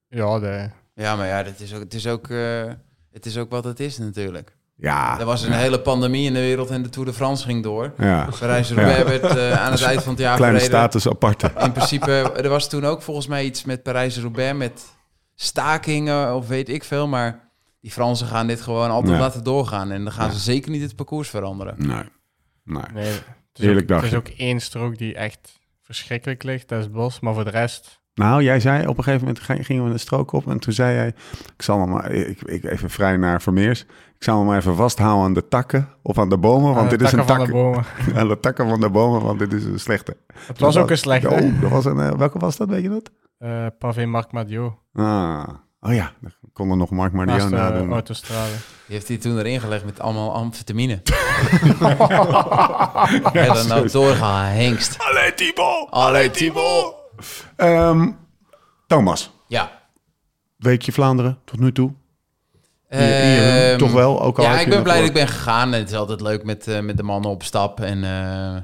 ja, 0.09 0.39
de, 0.39 0.71
Ja, 1.03 1.17
maar 1.17 1.27
ja, 1.27 1.43
dat 1.43 1.61
is 1.61 1.75
ook, 1.75 1.81
het, 1.81 1.95
is 1.95 2.07
ook, 2.07 2.29
eh, 2.29 2.63
het 3.13 3.27
is 3.27 3.37
ook 3.39 3.51
wat 3.51 3.65
het 3.65 3.81
is 3.81 3.99
natuurlijk. 3.99 4.57
Ja, 4.77 5.19
Er 5.21 5.25
was 5.27 5.43
een 5.43 5.53
hele 5.53 5.81
pandemie 5.81 6.27
in 6.27 6.33
de 6.35 6.41
wereld 6.41 6.71
en 6.71 6.83
de 6.83 6.89
Tour 6.89 7.09
de 7.09 7.15
France 7.15 7.45
ging 7.45 7.63
door. 7.63 7.93
ja. 7.99 8.29
Parijs-Roubaix 8.39 9.03
werd 9.05 9.37
eh, 9.37 9.65
aan 9.65 9.73
het 9.73 9.83
eind 9.83 10.03
van 10.03 10.13
het 10.13 10.21
jaar 10.21 10.37
kleine 10.37 10.59
verreden. 10.59 10.79
status 10.81 11.09
aparte. 11.09 11.53
In 11.59 11.73
principe, 11.73 12.11
er 12.37 12.49
was 12.49 12.69
toen 12.69 12.85
ook 12.85 13.03
volgens 13.03 13.27
mij 13.27 13.45
iets 13.45 13.65
met 13.65 13.83
Parijs-Roubaix 13.83 14.59
met 14.59 14.85
stakingen 15.35 16.35
of 16.35 16.49
weet 16.49 16.69
ik 16.69 16.85
veel. 16.85 17.09
Maar 17.09 17.51
die 17.81 17.91
Fransen 17.91 18.27
gaan 18.27 18.47
dit 18.47 18.61
gewoon 18.61 18.91
altijd 18.91 19.15
Ja. 19.15 19.21
laten 19.21 19.45
doorgaan. 19.45 19.91
En 19.91 20.03
dan 20.05 20.13
gaan 20.13 20.33
ze 20.33 20.39
zeker 20.39 20.71
niet 20.71 20.83
het 20.83 20.97
parcours 20.97 21.29
veranderen. 21.31 21.75
Nee, 21.79 22.03
nee. 22.65 22.83
nee, 22.95 23.05
het 23.07 23.23
is, 23.55 23.65
Heerlijk 23.65 23.91
ook, 23.91 23.97
het 24.03 24.11
is 24.13 24.19
ook 24.19 24.29
één 24.29 24.61
strook 24.61 24.99
die 24.99 25.15
echt 25.15 25.61
verschrikkelijk 25.83 26.43
ligt, 26.43 26.69
dat 26.69 26.79
is 26.79 26.85
het 26.85 26.93
bos. 26.95 27.21
Maar 27.21 27.35
voor 27.35 27.45
de 27.45 27.51
rest, 27.51 28.01
Nou, 28.15 28.43
jij 28.43 28.61
zei 28.61 28.87
op 28.87 28.99
een 28.99 29.05
gegeven 29.05 29.27
moment 29.27 29.45
ging- 29.45 29.67
gingen 29.67 29.85
we 29.85 29.91
een 29.91 29.99
strook 29.99 30.33
op 30.33 30.49
en 30.49 30.59
toen 30.59 30.73
zei 30.73 30.95
jij, 30.95 31.07
ik 31.57 31.63
zal 31.63 31.79
me 31.79 31.87
maar, 31.87 32.11
ik, 32.11 32.43
ik 32.43 32.65
even 32.65 32.91
vrij 32.91 33.17
naar 33.17 33.43
Vermeers, 33.43 33.81
ik 34.19 34.23
zal 34.25 34.39
me 34.39 34.45
maar 34.45 34.59
even 34.59 34.77
vasthouden 34.77 35.25
aan 35.25 35.33
de 35.33 35.49
takken 35.49 35.89
of 36.03 36.19
aan 36.19 36.29
de 36.29 36.39
bomen, 36.39 36.69
want 36.75 36.79
aan 36.79 36.89
dit 36.89 37.01
is 37.01 37.13
een 37.13 37.25
takken 37.25 37.37
van 37.37 37.47
tak, 37.47 37.47
de 37.47 37.53
bomen. 38.03 38.17
aan 38.21 38.29
de 38.29 38.41
takken 38.41 38.69
van 38.69 38.81
de 38.81 38.91
bomen, 38.91 39.23
want 39.23 39.39
dit 39.39 39.53
is 39.53 39.65
een 39.65 39.81
slechte. 39.81 40.17
Het 40.47 40.61
was 40.61 40.77
ook 40.77 40.91
een 40.91 40.99
slechte. 40.99 41.29
Oh, 41.31 41.61
dat 41.61 41.71
was 41.71 41.85
een, 41.85 42.01
eh, 42.01 42.11
welke 42.11 42.39
was 42.39 42.57
dat, 42.57 42.69
weet 42.69 42.83
je 42.83 42.89
dat? 42.89 43.11
Eh, 43.39 43.67
Pavé 43.79 44.07
Marc 44.07 44.33
Madiot, 44.33 44.73
Ah, 44.95 45.45
oh 45.81 45.95
ja, 45.95 46.13
dan 46.21 46.33
kon 46.53 46.71
er 46.71 46.77
nog 46.77 46.91
Mark 46.91 47.13
naast 47.13 47.27
Marion 47.29 47.51
de 47.51 47.57
nadoen. 47.57 47.93
autostrade. 47.93 48.51
Die 48.87 48.95
heeft 48.97 49.09
hij 49.09 49.17
toen 49.17 49.39
erin 49.39 49.61
gelegd 49.61 49.85
met 49.85 50.01
allemaal 50.01 50.35
amfetamine. 50.35 51.01
en 53.33 53.47
dan 53.55 53.67
nou 53.69 53.89
doorgaan, 53.91 54.45
hengst. 54.45 54.97
Allee, 54.99 55.35
Thibaut! 55.35 55.91
Allee, 55.91 56.31
Thibaut! 56.31 57.01
Ehm, 57.57 58.11
Thomas, 58.87 59.31
Ja. 59.49 59.81
weekje 60.57 60.93
Vlaanderen 60.93 61.39
tot 61.45 61.61
nu 61.61 61.73
toe? 61.73 61.93
Hier- 62.89 63.01
Ehm, 63.71 63.79
toch 63.79 63.93
wel, 63.93 64.23
ook 64.23 64.39
al 64.39 64.45
Ja, 64.45 64.61
ik 64.61 64.69
ben 64.69 64.83
blij 64.83 64.99
dat 64.99 65.07
ik 65.09 65.13
ben 65.15 65.29
gegaan. 65.29 65.73
Het 65.73 65.91
is 65.91 65.97
altijd 65.97 66.21
leuk 66.21 66.45
met, 66.45 66.67
eh, 66.69 66.81
met 66.81 66.97
de 66.97 67.03
mannen 67.03 67.31
op 67.31 67.43
stap. 67.43 67.81
En 67.81 68.05
eh, 68.05 68.57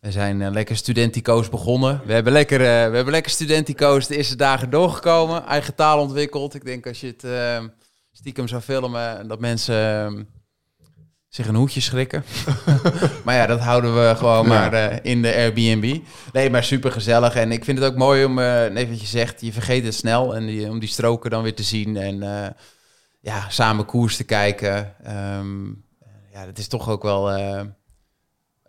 we 0.00 0.10
zijn 0.12 0.42
eh, 0.42 0.50
lekker 0.50 0.76
studentico's 0.76 1.48
begonnen. 1.48 2.00
We 2.04 2.12
hebben 2.12 2.32
lekker, 2.32 2.60
eh, 2.60 2.66
we 2.66 2.94
hebben 2.94 3.10
lekker 3.10 3.30
studentico's 3.30 4.06
de 4.06 4.16
eerste 4.16 4.36
dagen 4.36 4.70
doorgekomen. 4.70 5.46
Eigen 5.46 5.74
taal 5.74 6.00
ontwikkeld. 6.00 6.54
Ik 6.54 6.64
denk 6.64 6.86
als 6.86 7.00
je 7.00 7.06
het 7.06 7.24
eh, 7.24 7.64
stiekem 8.12 8.48
zou 8.48 8.62
filmen, 8.62 9.28
dat 9.28 9.40
mensen 9.40 10.06
eh, 10.06 10.22
zich 11.30 11.46
een 11.46 11.54
hoedje 11.54 11.80
schrikken. 11.80 12.24
maar 13.24 13.34
ja, 13.34 13.46
dat 13.46 13.60
houden 13.60 13.94
we 13.94 14.14
gewoon 14.16 14.42
Ja. 14.42 14.48
maar 14.48 14.72
eh, 14.72 14.98
in 15.02 15.22
de 15.22 15.34
Airbnb. 15.34 16.00
Nee, 16.32 16.50
maar 16.50 16.64
super 16.64 16.92
gezellig. 16.92 17.34
En 17.34 17.52
ik 17.52 17.64
vind 17.64 17.78
het 17.78 17.90
ook 17.92 17.96
mooi 17.96 18.24
om, 18.24 18.38
eh 18.38 18.66
net 18.66 18.88
wat 18.88 19.00
je 19.00 19.06
zegt, 19.06 19.40
je 19.40 19.52
vergeet 19.52 19.84
het 19.84 19.94
snel. 19.94 20.34
En 20.36 20.46
die, 20.46 20.68
om 20.68 20.78
die 20.78 20.88
stroken 20.88 21.30
dan 21.30 21.42
weer 21.42 21.54
te 21.54 21.62
zien. 21.62 21.96
En 21.96 22.22
eh, 22.22 22.50
ja, 23.20 23.48
samen 23.48 23.84
koers 23.84 24.16
te 24.16 24.24
kijken. 24.24 24.94
Ehm, 25.04 25.66
ja, 26.32 26.44
dat 26.46 26.58
is 26.58 26.68
toch 26.68 26.88
ook 26.88 27.02
wel, 27.02 27.30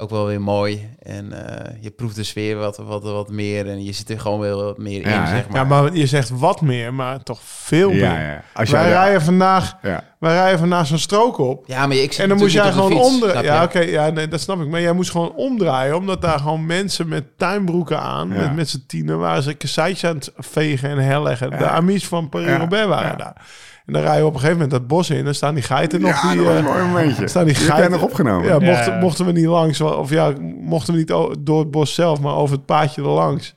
ook 0.02 0.10
wel 0.10 0.26
weer 0.26 0.42
mooi. 0.42 0.90
En 1.00 1.48
eh, 1.48 1.76
je 1.82 1.90
proeft 1.92 2.16
de 2.16 2.24
sfeer 2.24 2.58
wat, 2.58 2.78
wat, 2.78 3.04
wat 3.04 3.30
meer. 3.30 3.68
En 3.70 3.84
je 3.84 3.92
zit 3.92 4.10
er 4.10 4.20
gewoon 4.20 4.40
weer 4.40 4.56
wat 4.56 4.78
meer 4.78 5.08
Ja, 5.08 5.22
in, 5.22 5.28
zeg 5.28 5.48
maar. 5.48 5.58
Ja, 5.58 5.64
maar 5.64 5.94
je 5.94 6.08
zegt 6.08 6.30
wat 6.30 6.62
meer, 6.62 6.94
maar 6.94 7.24
toch 7.24 7.40
veel 7.44 7.92
Ja, 7.92 8.12
meer. 8.14 8.22
ja. 8.22 8.44
Als 8.54 8.70
Wij 8.70 8.90
rijden 8.90 9.22
vandaag, 9.22 9.76
ja. 9.82 10.04
wij 10.20 10.34
rijden 10.34 10.60
vandaag 10.60 10.88
zo'n 10.88 10.98
strook 10.98 11.38
op. 11.38 11.64
Ja, 11.68 11.88
maar 11.88 11.98
ik 11.98 12.12
zit 12.14 12.22
En 12.24 12.30
dan 12.30 12.38
moest 12.38 12.54
jij 12.54 12.72
gewoon 12.72 12.94
omdraaien. 12.98 13.44
Ja, 13.44 13.64
oké, 13.64 13.80
ja, 13.80 14.10
nee, 14.10 14.28
dat 14.28 14.40
snap 14.42 14.62
ik. 14.62 14.68
Maar 14.68 14.82
jij 14.82 14.94
moest 14.94 15.12
gewoon 15.12 15.34
omdraaien, 15.36 15.96
omdat 15.96 16.22
daar 16.22 16.40
gewoon 16.40 16.66
mensen 16.66 17.08
met 17.08 17.38
tuinbroeken 17.38 18.00
aan, 18.00 18.30
Ja. 18.30 18.36
met, 18.36 18.56
met 18.56 18.70
z'n 18.70 18.84
tienen, 18.88 19.20
waren 19.20 19.44
ze 19.44 19.54
kasseitjes 19.54 20.10
aan 20.10 20.16
het 20.16 20.32
vegen 20.38 20.90
en 20.90 20.98
herleggen. 20.98 21.50
De 21.50 21.68
Amis 21.68 22.08
van 22.08 22.30
Paris-Roubaix 22.30 22.88
waren 22.88 23.10
Ja. 23.10 23.16
daar. 23.16 23.42
En 23.86 23.94
dan 23.94 24.02
rijden 24.02 24.22
we 24.22 24.28
op 24.28 24.34
een 24.34 24.40
gegeven 24.40 24.62
moment 24.62 24.72
dat 24.80 24.88
bos 24.88 25.10
in, 25.10 25.26
dan 25.26 25.34
staan 25.34 25.54
die 25.54 25.64
geiten 25.64 26.02
nog. 26.02 26.22
Ja, 26.24 26.30
die, 26.32 26.38
dat 26.38 26.46
was 26.46 26.56
een 26.56 26.66
eh, 26.66 26.72
mooi 26.74 26.84
momentje. 26.84 27.28
staan 27.28 27.46
die 27.46 27.56
geiten 27.56 27.92
nog 27.92 28.02
opgenomen? 28.02 28.48
Ja, 28.48 28.58
Ja. 28.60 28.72
mochten, 28.72 29.00
mochten 29.00 29.26
we 29.26 29.32
niet 29.32 29.46
langs, 29.46 29.82
of 29.82 30.10
ja, 30.10 30.34
mochten 30.62 30.94
we 30.94 31.00
niet 31.00 31.14
door 31.40 31.60
het 31.60 31.72
bos 31.72 31.94
zelf, 31.94 32.20
maar 32.20 32.36
over 32.36 32.56
het 32.56 32.66
paadje 32.66 33.02
er 33.02 33.08
langs. 33.08 33.54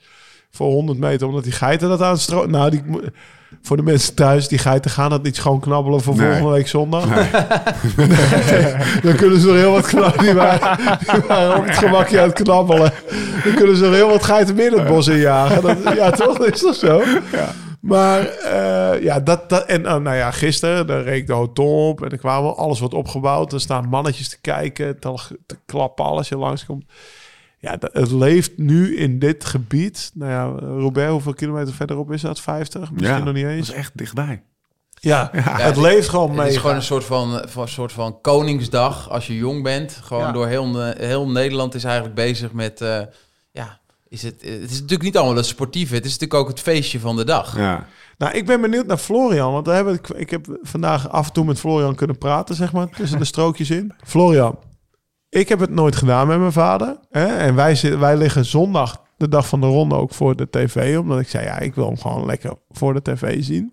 Voor 0.50 0.66
100 0.66 0.98
meter, 0.98 1.26
omdat 1.26 1.44
die 1.44 1.52
geiten 1.52 1.88
dat 1.88 2.02
aan 2.02 2.10
het 2.12 2.20
stro... 2.20 2.46
Nou, 2.46 2.70
die, 2.70 2.82
voor 3.62 3.76
de 3.76 3.82
mensen 3.82 4.14
thuis, 4.14 4.48
die 4.48 4.58
geiten 4.58 4.90
gaan 4.90 5.10
dat 5.10 5.22
niet 5.22 5.36
schoon 5.36 5.60
knabbelen 5.60 6.00
voor 6.00 6.16
Nee. 6.16 6.26
volgende 6.26 6.50
week 6.52 6.68
zondag. 6.68 7.04
dan 9.02 9.14
kunnen 9.16 9.40
ze 9.40 9.46
nog 9.46 9.56
heel 9.56 9.72
wat 9.72 9.86
knabbelen. 9.86 10.24
Die 10.24 10.34
waren, 10.34 10.78
die 11.12 11.20
waren 11.28 11.56
op 11.56 11.64
het 11.66 11.78
gemakje 11.78 12.20
aan 12.20 12.28
het 12.28 12.42
knabbelen. 12.42 12.92
Dan 13.44 13.54
kunnen 13.54 13.76
ze 13.76 13.84
nog 13.84 13.94
heel 13.94 14.08
wat 14.08 14.24
geiten 14.24 14.54
meer 14.54 14.72
het 14.72 14.86
bos 14.86 15.06
injagen. 15.08 15.62
Dat, 15.62 15.76
ja, 15.96 16.10
toch? 16.10 16.38
Is 16.46 16.60
dat 16.60 16.76
zo? 16.76 17.02
Maar 17.84 18.26
eh, 18.28 19.02
ja, 19.02 19.20
dat, 19.20 19.48
dat 19.48 19.64
en 19.66 19.86
eh, 19.86 19.96
nou 19.96 20.16
ja, 20.16 20.30
gisteren 20.30 20.86
dan 20.86 21.00
reed 21.00 21.20
ik 21.20 21.26
de 21.26 21.32
hotel 21.32 21.88
op 21.88 22.02
en 22.04 22.10
er 22.10 22.18
kwamen 22.18 22.56
alles 22.56 22.78
wordt 22.80 22.94
opgebouwd. 22.94 23.52
Er 23.52 23.60
staan 23.60 23.88
mannetjes 23.88 24.28
te 24.28 24.40
kijken, 24.40 25.00
te, 25.00 25.14
te 25.46 25.56
klappen 25.66 26.04
als 26.04 26.28
je 26.28 26.36
langskomt. 26.36 26.84
Ja, 27.58 27.76
dat- 27.76 27.92
het 27.92 28.10
leeft 28.10 28.58
nu 28.58 28.96
in 28.96 29.18
dit 29.18 29.44
gebied. 29.44 30.10
Nou 30.14 30.30
ja, 30.30 30.66
Robert, 30.78 31.10
hoeveel 31.10 31.34
kilometer 31.34 31.74
verderop 31.74 32.12
is 32.12 32.20
dat? 32.20 32.40
50? 32.40 32.92
Misschien 32.92 33.16
Ja, 33.18 33.24
nog 33.24 33.34
niet 33.34 33.44
Dat 33.44 33.52
eens. 33.52 33.68
is 33.68 33.74
echt 33.74 33.92
dichtbij. 33.94 34.42
Ja, 35.00 35.30
Ja, 35.32 35.40
het 35.42 35.76
leeft 35.76 36.08
gewoon 36.08 36.28
Het 36.28 36.36
mee. 36.38 36.48
is 36.48 36.56
gewoon 36.56 36.76
een 36.76 36.82
soort 36.82 37.04
van, 37.04 37.42
van, 37.48 37.62
een 37.62 37.68
soort 37.68 37.92
van 37.92 38.20
koningsdag 38.20 39.10
als 39.10 39.26
je 39.26 39.36
jong 39.36 39.62
bent. 39.62 39.98
Gewoon 40.02 40.22
Ja. 40.22 40.32
door 40.32 40.46
heel, 40.46 40.80
heel 40.82 41.28
Nederland 41.28 41.74
is 41.74 41.84
eigenlijk 41.84 42.14
bezig 42.14 42.52
met... 42.52 42.80
eh, 42.80 42.98
is 44.14 44.22
het, 44.22 44.42
het 44.42 44.70
is 44.70 44.72
natuurlijk 44.72 45.02
niet 45.02 45.16
allemaal 45.16 45.36
het 45.36 45.46
sportieve. 45.46 45.94
Het 45.94 46.04
is 46.04 46.12
natuurlijk 46.12 46.40
ook 46.40 46.48
het 46.48 46.60
feestje 46.60 47.00
van 47.00 47.16
de 47.16 47.24
dag. 47.24 47.56
Ja. 47.56 47.86
Nou, 48.18 48.32
ik 48.32 48.46
ben 48.46 48.60
benieuwd 48.60 48.86
naar 48.86 48.96
Florian. 48.96 49.52
Want 49.52 49.64
daar 49.64 49.76
heb 49.76 49.88
ik, 49.88 50.08
ik 50.08 50.30
heb 50.30 50.58
vandaag 50.62 51.08
af 51.08 51.26
en 51.26 51.32
toe 51.32 51.44
met 51.44 51.58
Florian 51.58 51.94
kunnen 51.94 52.18
praten, 52.18 52.54
zeg 52.54 52.72
maar, 52.72 52.88
tussen 52.88 53.18
de 53.18 53.24
strookjes 53.24 53.70
in. 53.70 53.92
Florian, 54.06 54.58
ik 55.28 55.48
heb 55.48 55.60
het 55.60 55.70
nooit 55.70 55.96
gedaan 55.96 56.26
met 56.26 56.38
mijn 56.38 56.52
vader. 56.52 56.98
Hè? 57.10 57.26
En 57.26 57.54
wij, 57.54 57.74
zitten, 57.74 58.00
wij 58.00 58.16
liggen 58.16 58.44
zondag, 58.44 59.02
de 59.16 59.28
dag 59.28 59.48
van 59.48 59.60
de 59.60 59.66
ronde, 59.66 59.94
ook 59.94 60.14
voor 60.14 60.36
de 60.36 60.50
tv. 60.50 60.98
Omdat 60.98 61.20
ik 61.20 61.28
zei, 61.28 61.44
ja, 61.44 61.58
ik 61.58 61.74
wil 61.74 61.86
hem 61.86 61.98
gewoon 61.98 62.26
lekker 62.26 62.52
voor 62.70 62.94
de 62.94 63.02
tv 63.02 63.42
zien. 63.44 63.72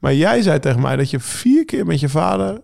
Maar 0.00 0.14
jij 0.14 0.42
zei 0.42 0.58
tegen 0.58 0.80
mij 0.80 0.96
dat 0.96 1.10
je 1.10 1.20
vier 1.20 1.64
keer 1.64 1.86
met 1.86 2.00
je 2.00 2.08
vader 2.08 2.60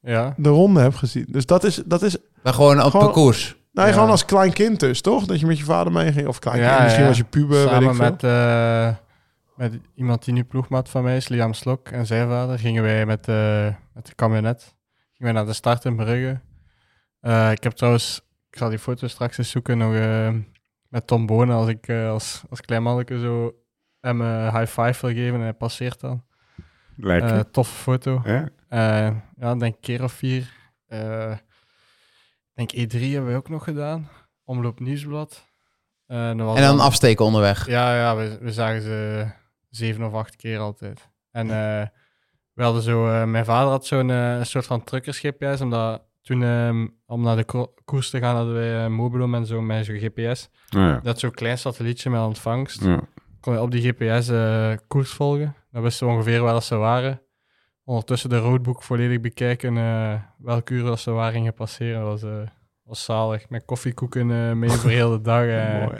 Ja. 0.00 0.34
de 0.36 0.48
ronde 0.48 0.80
hebt 0.80 0.96
gezien. 0.96 1.26
Dus 1.28 1.46
dat 1.46 1.64
is, 1.64 1.82
dat 1.84 2.02
is 2.02 2.16
Maar 2.42 2.54
gewoon 2.54 2.82
op 2.82 2.90
Gewoon- 2.90 3.04
parcours. 3.06 3.55
Nee, 3.76 3.86
Ja. 3.86 3.92
gewoon 3.92 4.10
als 4.10 4.24
klein 4.24 4.52
kind 4.52 4.80
dus, 4.80 5.00
toch? 5.00 5.24
Dat 5.24 5.40
je 5.40 5.46
met 5.46 5.58
je 5.58 5.64
vader 5.64 5.92
meeging. 5.92 6.26
Of 6.26 6.38
klein 6.38 6.58
Ja, 6.60 6.68
kind, 6.70 6.82
misschien 6.82 7.02
ja. 7.02 7.08
was 7.08 7.16
je 7.18 7.24
puber, 7.24 7.58
weet 7.58 7.68
Samen 7.68 7.88
ik 7.90 7.94
veel. 7.94 8.04
met, 8.10 8.22
eh, 8.24 8.94
met 9.56 9.78
iemand 9.94 10.24
die 10.24 10.34
nu 10.34 10.44
ploegmaat 10.44 10.88
van 10.88 11.02
mij 11.02 11.16
is, 11.16 11.28
Liam 11.28 11.52
Slok 11.52 11.88
en 11.88 12.06
zijn 12.06 12.28
vader, 12.28 12.58
gingen 12.58 12.82
wij 12.82 13.06
met, 13.06 13.28
eh, 13.28 13.66
met 13.94 14.06
de 14.06 14.14
camionet 14.14 14.62
gingen 15.12 15.32
wij 15.32 15.42
naar 15.42 15.46
de 15.46 15.52
start 15.58 15.84
in 15.84 15.96
Brugge. 15.96 16.40
Eh, 17.20 17.50
ik 17.50 17.62
heb 17.62 17.72
trouwens, 17.72 18.20
ik 18.50 18.58
zal 18.58 18.68
die 18.68 18.78
foto 18.78 19.06
straks 19.06 19.38
eens 19.38 19.50
zoeken, 19.50 19.78
nog 19.78 19.94
eh, 19.94 20.28
met 20.88 21.06
Tom 21.06 21.26
Bonen 21.26 21.56
als 21.56 21.68
ik 21.68 21.88
eh, 21.88 22.08
als, 22.08 22.42
als 22.50 22.60
klein 22.60 22.82
manneke 22.82 23.18
zo 23.18 23.54
hem 24.00 24.20
een 24.20 24.58
high 24.58 24.80
five 24.80 25.06
wil 25.06 25.14
geven 25.16 25.34
en 25.34 25.40
hij 25.40 25.52
passeert 25.52 26.00
dan. 26.00 26.24
Lekker. 26.96 27.30
Eh 27.32 27.40
toffe 27.50 27.74
foto. 27.74 28.22
ja? 28.24 28.48
Eh, 28.68 29.14
ja, 29.36 29.52
ik 29.52 29.58
denk 29.60 29.62
een 29.74 29.80
keer 29.80 30.02
of 30.02 30.12
vier. 30.12 30.52
Ik 32.56 32.70
denk 32.74 32.92
E3 32.92 32.98
hebben 33.00 33.30
we 33.30 33.36
ook 33.36 33.48
nog 33.48 33.64
gedaan. 33.64 34.08
Omloop 34.44 34.80
Nieuwsblad. 34.80 35.44
Eh, 36.06 36.26
dat 36.36 36.56
En 36.56 36.62
dan 36.62 36.80
afsteken 36.80 37.24
onderweg. 37.24 37.66
Ja, 37.66 37.96
ja 37.96 38.16
we, 38.16 38.38
we 38.40 38.52
zagen 38.52 38.82
ze 38.82 39.26
zeven 39.70 40.04
of 40.04 40.12
acht 40.14 40.36
keer 40.36 40.58
altijd. 40.58 41.08
En 41.30 41.50
eh, 41.50 41.86
we 42.52 42.62
hadden 42.62 42.82
zo... 42.82 43.08
eh, 43.08 43.24
mijn 43.24 43.44
vader 43.44 43.70
had 43.70 43.86
zo'n 43.86 44.08
een 44.08 44.46
soort 44.46 44.66
van 44.66 44.84
truckers-GPS, 44.84 45.60
omdat 45.60 46.02
toen, 46.22 46.42
ehm, 46.42 46.86
om 47.06 47.22
naar 47.22 47.36
de 47.36 47.44
ko- 47.44 47.74
koers 47.84 48.10
te 48.10 48.18
gaan, 48.18 48.36
hadden 48.36 48.54
wij 48.54 48.84
een 48.84 48.92
Mobilum 48.92 49.34
en 49.34 49.46
zo 49.46 49.60
met 49.60 49.84
zo'n 49.86 49.98
GPS. 49.98 50.48
Ja. 50.68 51.00
Dat 51.02 51.18
zo'n 51.18 51.30
klein 51.30 51.58
satellietje 51.58 52.10
met 52.10 52.20
ontvangst 52.20 52.84
Ja. 52.84 53.00
kon 53.40 53.52
je 53.52 53.60
op 53.60 53.70
die 53.70 53.92
GPS 53.92 54.28
eh, 54.28 54.72
koers 54.86 55.10
volgen. 55.10 55.54
Dan 55.70 55.82
wisten 55.82 56.06
we 56.06 56.12
ongeveer 56.12 56.42
waar 56.42 56.52
dat 56.52 56.64
ze 56.64 56.74
waren. 56.76 57.20
Ondertussen 57.86 58.30
de 58.30 58.38
roadbook 58.38 58.82
volledig 58.82 59.20
bekijken 59.20 59.76
eh 59.76 60.14
welke 60.38 60.72
uren 60.74 60.86
dat 60.86 61.00
ze 61.00 61.10
waar 61.10 61.32
gingen 61.32 61.54
passeren. 61.54 62.00
Dat 62.00 62.20
was, 62.20 62.22
eh, 62.30 62.48
was 62.82 63.04
zalig. 63.04 63.48
Met 63.48 63.64
koffiekoeken 63.64 64.30
eh, 64.30 64.52
mee 64.52 64.70
voor 64.70 64.90
heel 64.90 65.10
de 65.10 65.20
dag. 65.20 65.44
Mooi, 65.82 65.98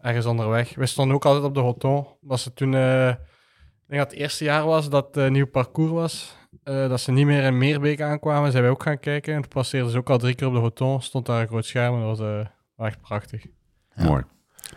ergens 0.00 0.26
onderweg. 0.26 0.74
We 0.74 0.86
stonden 0.86 1.14
ook 1.16 1.24
altijd 1.24 1.44
op 1.44 1.54
de 1.54 1.60
hoton. 1.60 2.06
Dat 2.20 2.40
ze 2.40 2.52
toen, 2.52 2.74
eh, 2.74 3.08
ik 3.08 3.16
denk 3.86 4.00
dat 4.02 4.10
het 4.10 4.20
eerste 4.20 4.44
jaar 4.44 4.64
was 4.64 4.88
dat 4.90 5.14
het 5.14 5.30
nieuw 5.32 5.46
parcours 5.46 5.90
was. 5.90 6.36
eh, 6.62 6.88
dat 6.88 7.00
ze 7.00 7.12
niet 7.12 7.26
meer 7.26 7.42
in 7.44 7.58
Meerbeek 7.58 8.00
aankwamen, 8.00 8.50
zijn 8.50 8.62
wij 8.62 8.72
ook 8.72 8.82
gaan 8.82 8.98
kijken. 9.00 9.34
En 9.34 9.40
toen 9.40 9.50
passeerden 9.50 9.90
ze 9.90 9.98
ook 9.98 10.10
al 10.10 10.18
drie 10.18 10.34
keer 10.34 10.46
op 10.46 10.52
de 10.52 10.58
hoton. 10.58 11.02
Stond 11.02 11.26
daar 11.26 11.40
een 11.40 11.46
groot 11.48 11.64
scherm 11.64 11.94
en 11.94 12.00
dat 12.06 12.18
was 12.18 12.28
eh, 12.76 12.86
echt 12.86 13.00
prachtig. 13.00 13.44
Mooi. 13.94 14.22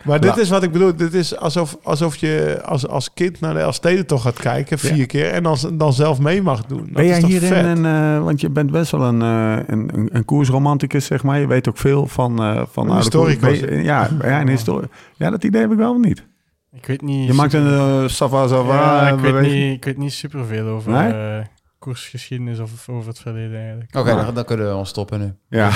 Maar 0.04 0.20
dit 0.20 0.30
Nou. 0.30 0.42
is 0.42 0.50
wat 0.50 0.64
ik 0.64 0.72
bedoel. 0.72 0.96
Dit 0.96 1.14
is 1.14 1.38
alsof, 1.38 1.78
alsof 1.84 2.16
je 2.16 2.62
als, 2.66 2.88
als 2.88 3.14
kind 3.14 3.40
naar 3.40 3.54
de 3.54 3.60
Elfstedentocht 3.60 4.24
gaat 4.24 4.40
kijken, 4.40 4.80
vier 4.80 5.06
keer, 5.06 5.32
en 5.32 5.44
dan, 5.44 5.58
dan 5.74 5.94
zelf 5.94 6.20
mee 6.20 6.42
mag 6.42 6.66
doen. 6.66 6.78
Dat 6.86 6.92
Ben 6.94 7.06
jij 7.06 7.20
hierin 7.24 7.48
vet? 7.50 7.66
een, 7.66 7.86
eh, 7.86 8.24
want 8.24 8.42
je 8.42 8.50
bent 8.50 8.72
best 8.72 8.92
wel 8.92 9.02
een, 9.02 9.22
eh, 9.22 9.64
een, 9.68 9.90
een, 9.94 10.10
een 10.12 10.26
koersromanticus, 10.26 11.06
zeg 11.06 11.24
maar. 11.24 11.40
Je 11.40 11.48
weet 11.48 11.70
ook 11.70 11.78
veel 11.78 12.08
van, 12.08 12.40
eh 12.44 12.62
van 12.72 12.90
Een 12.90 12.96
historicus. 12.96 13.40
koers. 13.40 13.60
Ben 13.60 13.78
je- 13.78 13.84
Ja, 13.84 14.10
ja, 14.22 14.42
een 14.42 14.48
historie. 14.50 14.90
Ja, 15.16 15.30
dat 15.30 15.44
idee 15.44 15.62
heb 15.62 15.72
ik 15.72 15.78
wel 15.78 15.92
of 15.96 16.02
niet. 16.02 16.26
Ik 16.72 16.86
weet 16.86 17.02
niet... 17.02 17.28
Je 17.28 17.34
maakt 17.34 17.54
een 17.54 17.68
super- 17.70 18.02
uh, 18.04 18.08
Sava 18.08 18.48
Sava 18.48 18.74
Ja, 18.74 19.10
ik, 19.10 19.20
weet 19.20 19.42
niet, 19.42 19.76
ik 19.76 19.86
weet 19.86 19.98
niet 19.98 20.14
superveel 20.14 20.68
over 20.68 20.92
Nee? 20.92 21.44
Koersgeschiedenis 21.82 22.60
of 22.60 22.90
over 22.90 23.08
het 23.08 23.20
verleden 23.20 23.60
eigenlijk. 23.60 23.96
Oké, 23.96 24.16
dan, 24.16 24.34
dan 24.34 24.46
kunnen 24.46 24.68
we 24.68 24.76
ons 24.76 24.90
stoppen 24.90 25.20
nu. 25.20 25.34
Ja. 25.50 25.68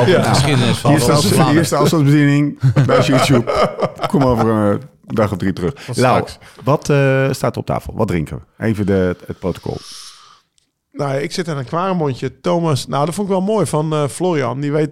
Over 0.00 0.06
de 0.06 0.22
geschiedenis 0.22 0.78
van 0.78 0.90
Hier 0.90 1.00
staat, 1.00 1.22
staat 1.22 1.72
afstandsbediening 1.72 2.58
bij 2.86 3.00
YouTube. 3.00 3.70
Kom 4.06 4.22
over 4.22 4.48
een 4.48 4.80
dag 5.06 5.32
of 5.32 5.38
drie 5.38 5.52
terug. 5.52 5.74
Tot 5.74 5.96
straks. 5.96 6.38
wat 6.64 6.90
eh, 6.90 7.32
staat 7.32 7.54
er 7.54 7.60
op 7.60 7.66
tafel? 7.66 7.94
Wat 7.96 8.08
drinken 8.08 8.36
we? 8.36 8.64
Even 8.64 8.86
de, 8.86 9.16
het 9.26 9.38
protocol. 9.38 9.76
Nou, 10.92 11.16
ik 11.16 11.32
zit 11.32 11.48
in 11.48 11.56
een 11.56 11.64
kwarenmondje. 11.64 12.40
Thomas, 12.40 12.86
nou, 12.86 13.06
dat 13.06 13.14
vond 13.14 13.28
ik 13.28 13.34
wel 13.34 13.42
mooi 13.42 13.66
van 13.66 13.92
eh, 13.92 14.08
Florian. 14.08 14.60
Die 14.60 14.72
weet, 14.72 14.90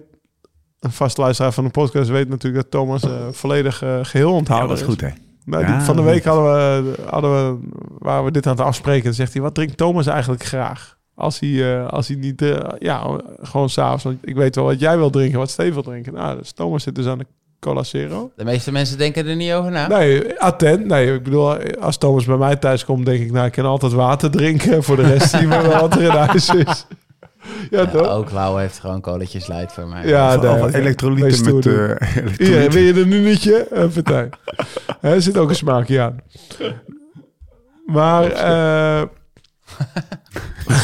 een 0.79 0.91
vast 0.91 1.17
luisteraar 1.17 1.51
van 1.51 1.63
de 1.63 1.69
podcast 1.69 2.09
weet 2.09 2.29
natuurlijk 2.29 2.63
dat 2.63 2.71
Thomas 2.71 3.03
eh, 3.03 3.27
volledig 3.31 3.83
eh, 3.83 3.99
geheel 4.01 4.29
Ja, 4.29 4.35
onthouden 4.35 4.69
dat 4.69 4.77
is 4.77 4.83
goed, 4.83 5.01
hè? 5.01 5.09
Nou, 5.47 5.65
die- 5.65 5.73
Ja. 5.73 5.81
van 5.81 5.95
de 5.95 6.01
week 6.01 6.23
hadden 6.23 6.43
we, 6.45 6.93
hadden 7.09 7.31
we, 7.31 7.67
waren 7.99 8.23
we 8.25 8.31
dit 8.31 8.45
aan 8.47 8.55
het 8.55 8.65
afspreken. 8.65 9.03
Dan 9.03 9.13
zegt 9.13 9.33
hij, 9.33 9.41
wat 9.41 9.55
drinkt 9.55 9.77
Thomas 9.77 10.05
eigenlijk 10.07 10.43
graag? 10.43 10.97
Als 11.15 11.39
hij, 11.39 11.75
eh, 11.79 11.87
als 11.87 12.07
hij 12.07 12.17
niet, 12.17 12.41
eh, 12.41 12.57
ja, 12.79 13.17
gewoon 13.41 13.69
s'avonds. 13.69 14.03
Want 14.03 14.17
ik 14.21 14.35
weet 14.35 14.55
wel 14.55 14.65
wat 14.65 14.79
jij 14.79 14.97
wil 14.97 15.09
drinken, 15.09 15.39
wat 15.39 15.49
Steve 15.49 15.73
wil 15.73 15.83
drinken. 15.83 16.13
Nou, 16.13 16.37
dus 16.37 16.51
Thomas 16.51 16.83
zit 16.83 16.95
dus 16.95 17.05
aan 17.05 17.17
de 17.17 17.25
Cola 17.59 17.83
Zero. 17.83 18.31
De 18.35 18.43
meeste 18.43 18.71
mensen 18.71 18.97
denken 18.97 19.27
er 19.27 19.35
niet 19.35 19.51
over 19.53 19.71
na. 19.71 19.87
Nee, 19.87 20.39
attent. 20.39 20.85
Nee, 20.85 21.13
ik 21.13 21.23
bedoel, 21.23 21.55
als 21.79 21.97
Thomas 21.97 22.25
bij 22.25 22.37
mij 22.37 22.55
thuis 22.55 22.85
komt, 22.85 23.05
denk 23.05 23.21
ik, 23.21 23.31
nou, 23.31 23.45
ik 23.45 23.51
kan 23.51 23.65
altijd 23.65 23.91
water 23.91 24.31
drinken. 24.31 24.83
Voor 24.83 24.95
de 24.95 25.01
rest 25.07 25.29
zien 25.37 25.49
we 25.49 25.61
wat 25.79 25.95
er 25.95 26.01
in 26.01 26.09
huis 26.09 26.49
is. 26.49 26.85
Ja, 27.69 27.79
Ja, 27.79 27.85
toch? 27.85 28.07
ook 28.09 28.31
Lau 28.31 28.59
heeft 28.61 28.79
gewoon 28.79 29.01
coletjes 29.01 29.47
light 29.47 29.73
voor 29.73 29.87
mij. 29.87 30.07
Ja, 30.07 30.35
Of, 30.35 30.41
nee, 30.41 30.51
of 30.51 30.61
oké. 30.61 30.77
elektrolyten 30.77 31.53
met... 31.55 31.63
doen. 31.63 31.73
eh, 31.97 32.07
Hier, 32.15 32.25
elektrolyten. 32.27 32.71
wil 32.71 32.81
je 32.83 32.93
er? 33.45 33.65
Een 33.69 33.89
partij. 33.91 34.29
Hè, 35.01 35.13
Er 35.13 35.21
zit 35.21 35.37
ook 35.37 35.49
een 35.49 35.55
smaakje 35.55 36.01
aan. 36.01 36.17
Maar... 37.85 38.31
eh 38.31 39.01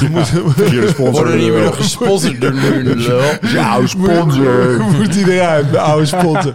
moet, 0.10 0.32
de 0.58 0.88
sponsor. 0.88 1.12
Worden 1.12 1.38
niet 1.38 1.52
meer 1.54 1.64
nog 1.64 1.76
gesponsord 1.76 2.42
door 2.42 2.54
nu. 2.54 2.96
Jouw 3.42 3.86
sponsor. 3.86 4.80
moet 4.82 5.16
hij 5.16 5.34
eruit, 5.34 5.72
de 5.72 5.80
oude 5.80 6.06
sponsor. 6.06 6.54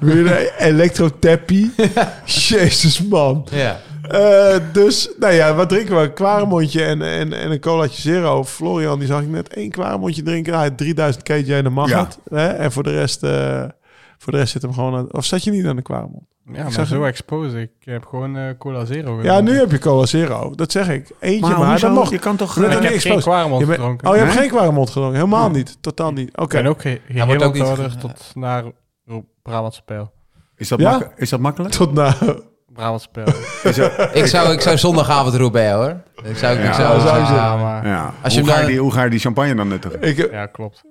Weer 0.00 0.26
een 0.26 0.48
elektrotappie. 0.66 1.74
Jezus, 2.24 3.02
man. 3.02 3.46
Ja. 3.50 3.80
Eh, 4.10 4.56
dus, 4.72 5.10
nou 5.18 5.32
ja, 5.32 5.54
wat 5.54 5.68
drinken 5.68 5.96
we? 5.96 6.02
Een 6.02 6.12
kwaremondje 6.12 6.84
en, 6.84 7.02
en, 7.02 7.32
en 7.32 7.50
een 7.50 7.60
colaatje 7.60 8.00
zero. 8.00 8.44
Florian, 8.44 8.98
die 8.98 9.08
zag 9.08 9.20
ik 9.22 9.28
net 9.28 9.48
één 9.54 9.70
kwaremondje 9.70 10.22
drinken. 10.22 10.54
Hij 10.54 10.62
had 10.68 10.78
3000 10.78 11.22
kJ 11.24 11.52
en 11.52 11.64
de 11.64 11.70
mag 11.70 11.88
Ja. 11.88 11.98
het. 12.04 12.18
Hè? 12.30 12.46
En 12.48 12.72
voor 12.72 12.82
de 12.82 12.90
rest... 12.92 13.22
eh, 13.22 13.64
voor 14.18 14.32
de 14.32 14.38
rest 14.38 14.52
zit 14.52 14.62
hem 14.62 14.72
gewoon 14.72 14.96
aan... 14.96 15.12
Of 15.12 15.24
zat 15.24 15.44
je 15.44 15.50
niet 15.50 15.66
aan 15.66 15.76
de 15.76 15.82
kwaremond? 15.82 16.22
Ja, 16.52 16.62
maar 16.76 16.86
zo 16.86 17.02
expose. 17.04 17.60
Ik 17.60 17.70
heb 17.80 18.04
gewoon 18.06 18.36
eh, 18.36 18.44
Cola 18.58 18.84
Zero 18.84 19.22
Ja, 19.22 19.40
nu 19.40 19.58
heb 19.58 19.70
je 19.70 19.78
cola 19.78 20.06
zero. 20.06 20.52
Dat 20.54 20.72
zeg 20.72 20.88
ik. 20.88 21.10
Eentje 21.20 21.40
Maar 21.40 21.58
maar, 21.58 21.80
dat. 21.80 22.10
Je 22.10 22.18
kan 22.18 22.36
toch... 22.36 22.56
Ik 22.56 22.82
heb 22.82 22.98
geen 22.98 23.20
kwaremond 23.20 23.64
gedronken. 23.64 24.08
Oh, 24.08 24.14
je 24.16 24.20
hebt 24.22 24.32
geen 24.36 24.48
kwaremond 24.48 24.88
gedronken? 24.90 25.16
Helemaal 25.18 25.50
niet. 25.50 25.76
Totaal 25.80 26.12
niet. 26.12 26.36
Oké. 26.36 26.56
Ik 26.56 26.62
ben 26.62 26.72
ook 26.72 26.80
ge 26.82 27.00
niet 27.82 28.00
tot 28.00 28.32
naar 28.34 28.64
Brabantse 29.42 29.82
Pijl. 29.82 30.12
is, 30.56 30.68
dat 30.68 30.80
Ja? 30.80 30.90
mak- 30.90 31.12
is 31.16 31.28
dat 31.30 31.40
makkelijk? 31.40 31.74
Tot 31.74 31.92
na... 31.92 32.14
Is 33.62 33.76
dat- 33.76 34.14
Ik 34.22 34.26
zou, 34.26 34.52
ik 34.52 34.60
zou 34.60 34.78
zondagavond 34.78 35.34
Roubaix 35.34 35.72
hoor. 35.74 36.00
Ik 36.30 36.36
zou, 36.36 36.56
ik 36.58 36.64
Ja, 36.64 36.72
zou, 36.72 37.00
zou 37.00 37.16
je 37.18 37.22
ja, 37.32 37.56
maar... 37.56 37.86
ja. 37.86 38.14
Als 38.22 38.34
je 38.34 38.40
hoe, 38.40 38.48
ga 38.48 38.54
je 38.54 38.60
dan- 38.62 38.70
die, 38.70 38.80
hoe 38.80 38.92
ga 38.92 39.04
je 39.04 39.10
die 39.10 39.18
champagne 39.18 39.54
dan 39.54 39.68
nuttigen? 39.68 40.02
Ik, 40.02 40.16
heb- 40.16 40.32
Ja, 40.32 40.46
klopt. 40.46 40.82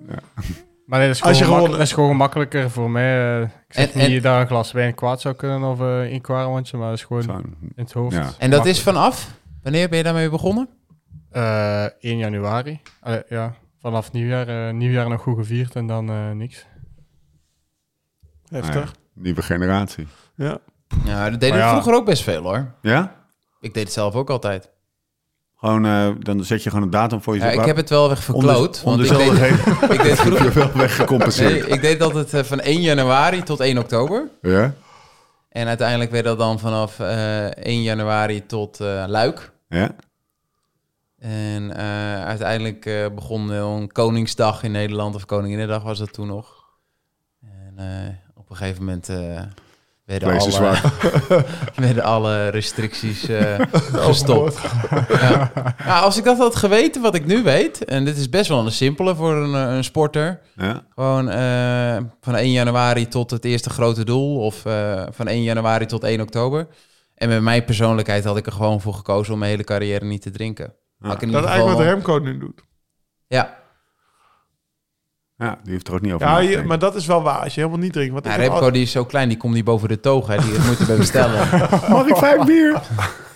Maar 0.86 0.98
nee, 0.98 1.08
dat 1.08 1.16
is, 1.16 1.22
Als 1.22 1.38
gewoon 1.38 1.38
je 1.38 1.44
gemak- 1.44 1.58
gewoon- 1.58 1.70
dat 1.78 1.86
is 1.86 1.92
gewoon 1.92 2.10
gemakkelijker 2.10 2.70
voor 2.70 2.90
mij. 2.90 3.36
eh, 3.36 3.42
ik 3.42 3.48
zeg 3.68 3.90
En- 3.92 3.98
niet 4.10 4.16
en- 4.16 4.22
dat 4.22 4.40
een 4.40 4.46
glas 4.46 4.72
wijn 4.72 4.94
kwaad 4.94 5.20
zou 5.20 5.34
kunnen 5.34 5.62
of 5.70 5.80
eh 5.80 6.12
een 6.12 6.20
kwaremondje, 6.20 6.76
maar 6.76 6.88
dat 6.88 6.96
is 6.98 7.04
gewoon 7.04 7.22
Zo. 7.22 7.32
in 7.36 7.72
het 7.76 7.92
hoofd. 7.92 8.14
Ja. 8.16 8.30
En 8.38 8.50
dat 8.50 8.66
is 8.66 8.82
vanaf? 8.82 9.30
Wanneer 9.62 9.88
ben 9.88 9.98
je 9.98 10.04
daarmee 10.04 10.30
begonnen? 10.30 10.68
Eh 11.30 11.84
1 12.00 12.18
januari. 12.18 12.80
Allee, 13.00 13.22
ja, 13.28 13.54
vanaf 13.80 14.12
nieuwjaar, 14.12 14.48
eh, 14.68 14.74
nieuwjaar 14.74 15.08
nog 15.08 15.20
goed 15.22 15.36
gevierd 15.38 15.74
en 15.74 15.86
dan 15.86 16.08
eh, 16.08 16.30
niks. 16.30 16.66
heftig. 18.48 18.74
Nou 18.74 18.86
ja, 18.86 18.92
nieuwe 19.14 19.42
generatie. 19.42 20.06
Ja. 20.34 20.58
Ja, 21.04 21.30
dat 21.30 21.40
deden 21.40 21.56
we 21.56 21.62
ja. 21.62 21.70
vroeger 21.70 21.94
ook 21.94 22.04
best 22.04 22.22
veel 22.22 22.42
hoor. 22.42 22.72
Ja? 22.82 23.16
Ik 23.60 23.74
deed 23.74 23.84
het 23.84 23.92
zelf 23.92 24.14
ook 24.14 24.30
altijd. 24.30 24.70
Gewoon, 25.56 25.86
eh, 25.86 26.08
dan 26.18 26.44
zet 26.44 26.62
je 26.62 26.68
gewoon 26.68 26.84
een 26.84 26.90
datum 26.90 27.22
voor 27.22 27.36
Ja, 27.36 27.44
jezelf. 27.44 27.60
ik 27.60 27.66
heb 27.66 27.76
het 27.76 27.90
wel 27.90 28.08
weg 28.08 28.22
verkloot. 28.22 28.82
Want 28.82 29.00
ik 29.00 29.08
deed, 29.08 29.32
ik 29.96 30.02
deed 30.02 30.18
vroeger... 30.18 30.52
wel 30.58 30.72
weggecompenseerd. 30.72 31.50
Nee, 31.50 31.76
ik 31.76 31.80
deed 31.80 32.02
altijd 32.02 32.34
eh, 32.34 32.42
van 32.42 32.60
1 32.60 32.80
januari 32.80 33.42
tot 33.42 33.60
1 33.60 33.78
oktober. 33.78 34.28
Ja? 34.42 34.74
En 35.48 35.66
uiteindelijk 35.66 36.10
werd 36.10 36.24
dat 36.24 36.38
dan 36.38 36.58
vanaf 36.58 37.00
eh 37.00 37.44
1 37.44 37.82
januari 37.82 38.46
tot 38.46 38.78
Luik. 39.06 39.52
Ja? 39.68 39.90
En 41.18 41.74
uiteindelijk 42.24 43.10
begon 43.14 43.48
dan 43.48 43.88
Koningsdag 43.92 44.62
in 44.62 44.72
Nederland, 44.72 45.14
of 45.14 45.24
Koninginnedag 45.24 45.82
was 45.82 45.98
dat 45.98 46.12
toen 46.12 46.26
nog. 46.26 46.64
En 47.40 48.20
op 48.34 48.50
een 48.50 48.56
gegeven 48.56 48.84
moment 48.84 49.10
werden, 50.08 50.28
Vlees 50.28 50.58
alle, 50.58 50.74
zwak. 50.76 50.92
werden 51.86 52.02
alle 52.02 52.48
restricties 52.48 53.28
eh, 53.28 53.58
gestopt. 54.08 54.60
ja. 55.20 55.52
Ja, 55.84 56.00
als 56.00 56.16
ik 56.16 56.24
dat 56.24 56.38
had 56.38 56.56
geweten 56.56 57.02
wat 57.02 57.14
ik 57.14 57.26
nu 57.26 57.42
weet, 57.42 57.84
en 57.84 58.04
dit 58.04 58.16
is 58.16 58.28
best 58.28 58.48
wel 58.48 58.64
een 58.64 58.72
simpele 58.72 59.14
voor 59.14 59.34
een, 59.34 59.54
eh, 59.54 59.76
een 59.76 59.84
sporter. 59.84 60.40
Ja? 60.56 60.84
Gewoon 60.94 61.28
eh, 61.28 61.96
van 62.20 62.34
1 62.34 62.50
januari 62.50 63.08
tot 63.08 63.30
het 63.30 63.44
eerste 63.44 63.70
grote 63.70 64.04
doel, 64.04 64.40
of 64.40 64.64
eh, 64.64 65.02
van 65.10 65.28
1 65.28 65.42
januari 65.42 65.86
tot 65.86 66.04
1 66.04 66.20
oktober. 66.20 66.66
En 67.14 67.28
met 67.28 67.42
mijn 67.42 67.64
persoonlijkheid 67.64 68.24
had 68.24 68.36
ik 68.36 68.46
er 68.46 68.52
gewoon 68.52 68.80
voor 68.80 68.94
gekozen 68.94 69.32
om 69.32 69.38
mijn 69.38 69.50
hele 69.50 69.64
carrière 69.64 70.04
niet 70.04 70.22
te 70.22 70.30
drinken. 70.30 70.74
In 71.00 71.08
Dat 71.08 71.22
ieder 71.22 71.28
is 71.28 71.34
geval 71.34 71.50
eigenlijk 71.50 71.78
wat 71.78 71.86
Remco 71.86 72.18
nu 72.18 72.38
doet. 72.38 72.60
Ja, 73.26 73.57
ja, 75.38 75.58
die 75.62 75.72
heeft 75.72 75.88
er 75.88 75.94
ook 75.94 76.00
niet 76.00 76.12
over 76.12 76.26
Ja, 76.26 76.38
je, 76.38 76.62
maar 76.62 76.78
dat 76.78 76.94
is 76.94 77.06
wel 77.06 77.22
waar. 77.22 77.38
Als 77.38 77.54
je 77.54 77.60
helemaal 77.60 77.82
niet 77.82 77.92
drinkt. 77.92 78.12
Want 78.12 78.24
ja 78.24 78.30
ik 78.30 78.36
heb 78.40 78.48
Remco 78.50 78.64
al- 78.64 78.72
die 78.72 78.82
is 78.82 78.90
zo 78.90 79.04
klein, 79.04 79.28
die 79.28 79.38
komt 79.38 79.54
niet 79.54 79.64
boven 79.64 79.88
de 79.88 80.00
toog. 80.00 80.26
Hè. 80.26 80.36
Die 80.38 80.58
moet 80.66 80.78
je 80.78 80.84
bij 80.86 80.96
bestellen. 80.96 81.48
Mag 81.90 82.06
ik 82.06 82.16
vijf 82.16 82.44
bier? 82.44 82.80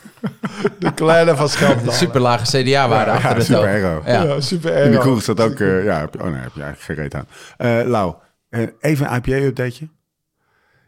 de 0.79 0.93
kleine 0.95 1.37
van 1.37 1.49
Scheldam. 1.49 1.95
Super 1.95 2.21
lage 2.21 2.45
CDA-waarde 2.63 3.11
Ja, 3.11 3.17
achter 3.17 3.35
de 3.35 3.41
super 3.43 3.61
toog. 3.63 3.71
hero. 3.71 4.03
Ja. 4.07 4.23
Ja, 4.23 4.41
super 4.41 4.77
In 4.77 4.83
die 4.85 4.93
erg. 4.93 5.01
kroeg 5.01 5.23
staat 5.23 5.41
ook... 5.41 5.59
eh, 5.61 5.85
ja, 5.85 5.99
heb 6.01 6.15
je- 6.15 6.21
oh 6.21 6.27
nee, 6.31 6.41
heb 6.41 6.53
je 6.55 6.63
eigenlijk 6.63 6.81
geen 6.81 6.97
reet 6.97 7.15
aan. 7.15 7.27
Eh 7.57 7.89
Lau, 7.91 8.15
Eh, 8.49 8.67
even 8.81 9.07
een 9.13 9.17
IPA-updateje. 9.17 9.89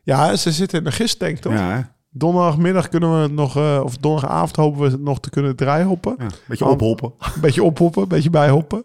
Ja, 0.02 0.36
ze 0.36 0.52
zitten 0.52 0.78
in 0.78 0.84
de 0.84 0.92
gisttank, 0.92 1.36
toch? 1.38 1.52
Ja, 1.52 1.70
hè? 1.70 1.80
Donderdagmiddag 2.10 2.88
kunnen 2.88 3.16
we 3.16 3.22
het 3.22 3.32
nog, 3.32 3.56
eh, 3.56 3.80
of 3.84 3.96
donderdagavond 3.96 4.56
hopen 4.56 4.80
we 4.80 4.86
het 4.90 5.00
nog 5.00 5.20
te 5.20 5.30
kunnen 5.30 5.56
draaihoppen. 5.56 6.14
ja. 6.18 6.26
Beetje 6.48 6.64
ophoppen. 6.64 7.12
Beetje 7.40 7.62
ophoppen, 7.62 8.02
een 8.02 8.08
beetje 8.08 8.30
bijhoppen. 8.30 8.84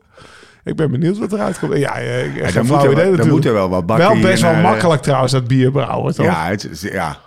Ik 0.69 0.75
ben 0.75 0.91
benieuwd 0.91 1.17
wat 1.17 1.33
eruit 1.33 1.59
komt. 1.59 1.77
Ja, 1.77 1.99
ja, 1.99 2.11
ik 2.13 2.35
Ja, 2.35 2.51
dan 2.51 2.65
moet 2.65 2.83
er, 2.83 2.91
idee 2.91 3.05
wel- 3.05 3.15
dan 3.15 3.29
moet 3.29 3.45
er 3.45 3.53
wel 3.53 3.69
wat 3.69 3.85
bakken 3.85 4.07
Wel 4.07 4.19
best 4.21 4.41
wel 4.41 4.51
eh, 4.51 4.63
makkelijk 4.63 5.01
trouwens, 5.01 5.31
dat 5.31 5.47
bier 5.47 5.71
brouwen, 5.71 6.15
toch? 6.15 6.25
Ja, 6.25 6.47
het, 6.47 6.69
ja. 6.91 7.17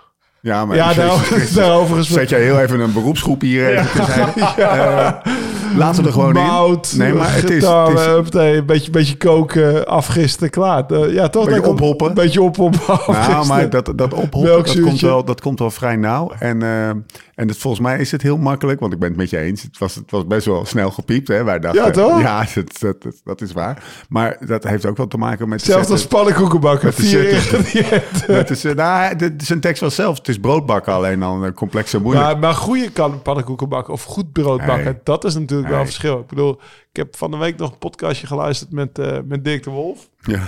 ja, 0.41 0.65
maar 0.65 0.75
Ja, 0.75 0.93
daarover, 0.93 1.53
daarover 1.55 2.03
Zet 2.05 2.29
jij 2.29 2.41
heel 2.41 2.59
even 2.59 2.79
een 2.79 2.93
beroepsgroep 2.93 3.41
hier 3.41 3.67
even 3.77 3.91
terzijde. 3.91 4.31
Eh, 4.57 5.11
laten 5.75 6.01
we 6.01 6.07
er 6.07 6.13
gewoon 6.13 6.33
Mout, 6.33 6.91
in. 6.91 6.97
Nee, 6.97 7.13
maar 7.13 7.33
het 7.33 7.49
is... 7.49 7.65
het 7.65 8.33
is 8.33 8.39
een 8.39 8.65
beetje, 8.65 8.91
beetje 8.91 9.17
koken, 9.17 9.87
afgisten, 9.87 10.49
klaar. 10.49 10.85
Eh, 10.85 11.13
ja, 11.13 11.29
toch? 11.29 11.45
Beetje 11.45 11.67
ophoppen. 11.67 12.07
Een 12.07 12.13
beetje 12.13 12.41
ophoppen, 12.41 12.81
nou, 13.07 13.47
maar 13.47 13.69
dat, 13.69 13.91
dat 13.95 14.13
ophoppen, 14.13 14.43
dat 14.43 14.81
komt, 14.81 15.01
wel, 15.01 15.25
dat 15.25 15.41
komt 15.41 15.59
wel 15.59 15.71
vrij 15.71 15.95
nauw. 15.95 16.31
En, 16.39 16.61
eh, 16.61 16.89
en 17.35 17.47
het, 17.47 17.57
volgens 17.57 17.83
mij 17.83 17.99
is 17.99 18.11
het 18.11 18.21
heel 18.21 18.37
makkelijk, 18.37 18.79
want 18.79 18.93
ik 18.93 18.99
ben 18.99 19.09
het 19.09 19.17
met 19.17 19.29
je 19.29 19.37
eens. 19.37 19.61
Het 19.61 19.77
was, 19.77 19.95
het 19.95 20.11
was 20.11 20.27
best 20.27 20.45
wel 20.45 20.65
snel 20.65 20.91
gepiept. 20.91 21.27
Hè? 21.27 21.43
Wij 21.43 21.59
dachten, 21.59 21.83
Ja, 21.85 21.91
toch? 21.91 22.21
Ja, 22.21 22.45
dat, 22.55 22.79
dat, 22.79 23.01
dat, 23.01 23.21
dat 23.23 23.41
is 23.41 23.53
waar. 23.53 23.83
Maar 24.09 24.37
dat 24.45 24.63
heeft 24.63 24.85
ook 24.85 24.97
wel 24.97 25.07
te 25.07 25.17
maken 25.17 25.49
met... 25.49 25.59
de 25.59 25.65
Zelfs 25.65 25.89
als 25.89 26.07
pannenkoekenbakken. 26.07 26.85
Met 26.85 26.95
de. 26.95 28.01
Het 28.33 28.49
is, 28.49 28.63
eh, 28.65 28.75
nou, 28.75 29.15
de, 29.15 29.33
zijn 29.37 29.59
tekst 29.59 29.81
was 29.81 29.95
zelf. 29.95 30.17
Het 30.17 30.27
is 30.27 30.39
broodbakken 30.39 30.93
alleen 30.93 31.19
dan 31.19 31.45
uh, 31.45 31.51
complex 31.51 31.93
en 31.93 32.01
moeilijk. 32.01 32.25
Maar, 32.25 32.39
maar 32.39 32.53
goede 32.53 32.91
kan 32.91 33.21
pannenkoeken 33.21 33.69
bakken 33.69 33.93
of 33.93 34.03
goed 34.03 34.31
brood 34.31 34.65
bakken, 34.65 34.83
Nee. 34.83 34.99
dat 35.03 35.23
is 35.23 35.33
natuurlijk 35.33 35.62
wel 35.63 35.71
Nee. 35.71 35.79
een 35.79 35.85
verschil. 35.85 36.19
Ik 36.19 36.27
bedoel, 36.27 36.51
ik 36.91 36.95
heb 36.97 37.15
van 37.15 37.31
de 37.31 37.37
week 37.37 37.57
nog 37.57 37.71
een 37.71 37.77
podcastje 37.77 38.27
geluisterd 38.27 38.71
met, 38.71 38.99
eh, 38.99 39.17
met 39.25 39.43
Dirk 39.43 39.63
de 39.63 39.69
Wolf. 39.69 40.09
Ja, 40.21 40.39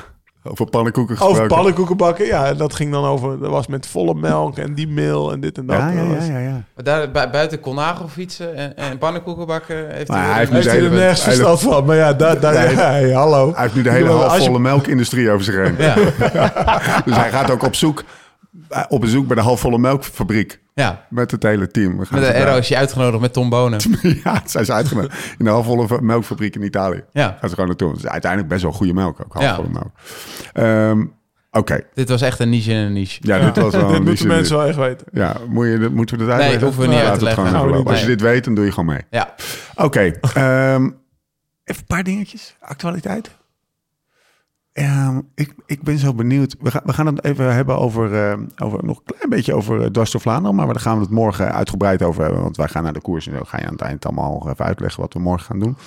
over 0.43 0.65
pannenkoeken 0.69 1.15
Over 1.15 1.28
gesproken. 1.28 1.56
pannenkoeken 1.56 1.97
bakken. 1.97 2.25
Ja, 2.25 2.45
en 2.45 2.58
dat 2.58 2.73
ging 2.73 2.91
dan 2.91 3.06
over, 3.06 3.39
dat 3.39 3.49
was 3.49 3.67
met 3.67 3.88
volle 3.88 4.13
melk 4.15 4.58
en 4.58 4.73
die 4.73 4.88
meel 4.88 5.32
en 5.32 5.39
dit 5.39 5.58
en 5.58 5.65
dat. 5.65 5.78
Ja, 5.78 5.89
ja, 5.89 6.01
ja, 6.04 6.23
ja, 6.23 6.39
ja. 6.39 6.63
Maar 6.75 6.84
daar, 6.84 7.12
bu- 7.12 7.30
buiten 7.32 7.60
Colnago 7.60 8.08
fietsen 8.08 8.56
en, 8.56 8.78
en 8.78 8.97
pannenkoeken 8.97 9.47
bakken 9.47 9.89
heeft 9.95 10.08
Maar 10.10 10.17
hij... 10.23 10.30
hij 10.30 10.39
heeft 10.39 10.51
Heeft 10.51 10.65
hij 10.65 10.75
er 10.75 10.82
Hele- 10.84 10.95
nergens 10.95 11.25
hele- 11.25 11.36
verstand 11.36 11.60
van. 11.60 11.86
Maar 11.86 11.95
ja, 11.95 12.13
daar, 12.13 12.39
daar, 12.39 12.54
Nee. 12.54 12.75
ja, 12.75 12.91
hey, 12.99 13.12
hallo. 13.12 13.51
Hij 13.54 13.62
heeft 13.62 13.75
nu 13.75 13.82
de 13.82 13.89
hele 13.91 14.10
als 14.10 14.21
je- 14.23 14.28
halfvolle 14.30 14.60
melkindustrie 14.60 15.30
over 15.32 15.43
zich 15.45 15.56
heen. 15.56 15.75
Ja, 15.78 15.93
Dus 17.06 17.15
hij 17.15 17.30
gaat 17.32 17.51
ook 17.51 17.63
op 17.63 17.75
zoek, 17.75 18.04
eh, 18.69 18.84
op 18.88 19.01
bezoek 19.01 19.28
bij 19.28 19.36
de 19.36 19.41
halfvolle 19.41 19.78
melkfabriek. 19.78 20.60
Ja. 20.75 21.05
Met 21.09 21.31
het 21.31 21.43
hele 21.43 21.67
team. 21.67 21.97
We 21.97 22.05
gaan 22.05 22.19
Met 22.19 22.27
de 22.31 22.35
Aero 22.38 22.57
is 22.57 22.67
je 22.67 22.77
uitgenodigd 22.77 23.21
met 23.21 23.33
Tom 23.33 23.49
Bonen. 23.49 23.79
Ja, 24.23 24.41
zijn 24.45 24.65
ze 24.65 24.73
uitgenodigd. 24.73 25.17
In 25.39 25.45
de 25.45 25.51
halfvolle 25.51 26.01
melkfabriek 26.01 26.55
in 26.55 26.63
Italië. 26.63 27.03
Ja, 27.11 27.38
Gaan 27.39 27.49
ze 27.49 27.55
gewoon 27.55 27.67
naartoe. 27.69 27.89
Het 27.91 27.97
is 27.99 28.07
uiteindelijk 28.07 28.51
best 28.51 28.63
wel 28.63 28.71
goede 28.71 28.93
melk 28.93 29.19
ook. 29.25 29.33
Ja. 29.41 29.45
Halfvolle 29.45 29.69
melk. 29.69 29.91
Ehm, 30.53 31.05
Oké. 31.51 31.81
dit 31.93 32.09
was 32.09 32.21
echt 32.21 32.39
een 32.39 32.49
niche 32.49 32.71
in 32.71 32.77
een 32.77 32.93
niche. 32.93 33.19
Ja, 33.21 33.39
dit 33.51 33.63
was 33.63 33.73
wel 33.75 33.88
Dit 33.88 33.95
een 33.97 34.03
moeten 34.03 34.11
niche- 34.11 34.27
mensen 34.27 34.57
wel 34.57 34.65
echt 34.65 34.77
weten. 34.77 35.07
Ja, 35.11 35.35
moet 35.49 35.65
je, 35.67 35.77
dit- 35.79 35.93
moeten 35.93 36.17
we 36.17 36.25
dat 36.25 36.38
Nee, 36.38 36.41
uitleggen? 36.49 36.67
hoeven 36.67 36.83
we 36.89 36.95
niet 36.95 37.05
uit 37.05 37.17
te 37.19 37.23
leggen. 37.23 37.85
Als 37.85 37.99
je 38.01 38.05
dit 38.07 38.21
weet, 38.21 38.43
dan 38.43 38.55
doe 38.55 38.65
je 38.65 38.71
gewoon 38.71 38.85
mee. 38.93 39.01
Ja, 39.09 39.33
Oké. 39.75 39.99
ehm, 40.33 40.83
even 41.63 41.81
een 41.81 41.85
paar 41.88 42.03
dingetjes. 42.03 42.55
Actualiteit. 42.59 43.31
Ehm, 44.75 45.21
ik, 45.35 45.53
ik 45.65 45.81
ben 45.83 45.97
zo 45.97 46.13
benieuwd. 46.13 46.55
We, 46.59 46.71
gaan 46.71 46.81
we 46.85 46.93
gaan 46.93 47.05
het 47.05 47.23
even 47.23 47.53
hebben 47.53 47.77
over, 47.77 48.13
ehm, 48.29 48.45
over 48.63 48.83
nog 48.85 48.97
een 48.97 49.03
klein 49.15 49.29
beetje 49.29 49.53
over 49.53 49.79
uh, 49.81 49.85
Dwars 49.85 50.11
door 50.11 50.21
Vlaanderen. 50.21 50.55
Maar 50.55 50.65
daar 50.67 50.79
gaan 50.79 50.95
we 50.95 51.01
het 51.01 51.11
morgen 51.11 51.53
uitgebreid 51.53 52.01
over 52.03 52.23
hebben. 52.23 52.41
Want 52.41 52.57
wij 52.57 52.67
gaan 52.67 52.83
naar 52.83 52.93
de 52.93 53.01
koers 53.01 53.27
en 53.27 53.38
zo 53.38 53.43
ga 53.43 53.57
je 53.59 53.65
aan 53.65 53.71
het 53.71 53.81
eind 53.81 54.05
allemaal 54.05 54.49
even 54.49 54.65
uitleggen 54.65 55.01
wat 55.01 55.13
we 55.13 55.19
morgen 55.19 55.45
gaan 55.45 55.59
doen. 55.59 55.77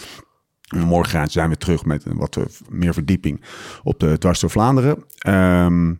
En 0.68 0.80
morgen 0.80 1.10
gaan- 1.12 1.28
zijn 1.28 1.50
we 1.50 1.56
terug 1.56 1.84
met 1.84 2.04
een 2.04 2.16
wat 2.16 2.36
eh, 2.36 2.44
meer 2.68 2.92
verdieping 2.92 3.42
op 3.82 4.00
de 4.00 4.18
Dwars 4.18 4.40
door 4.40 4.50
Vlaanderen. 4.50 5.04
Ehm, 5.18 5.88
een 5.88 5.98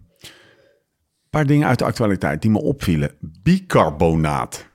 paar 1.31 1.47
dingen 1.47 1.69
uit 1.69 1.79
de 1.79 1.85
actualiteit 1.85 2.43
die 2.43 2.51
me 2.51 2.59
opvielen. 2.61 3.11
Bicarbonaat. 3.43 4.69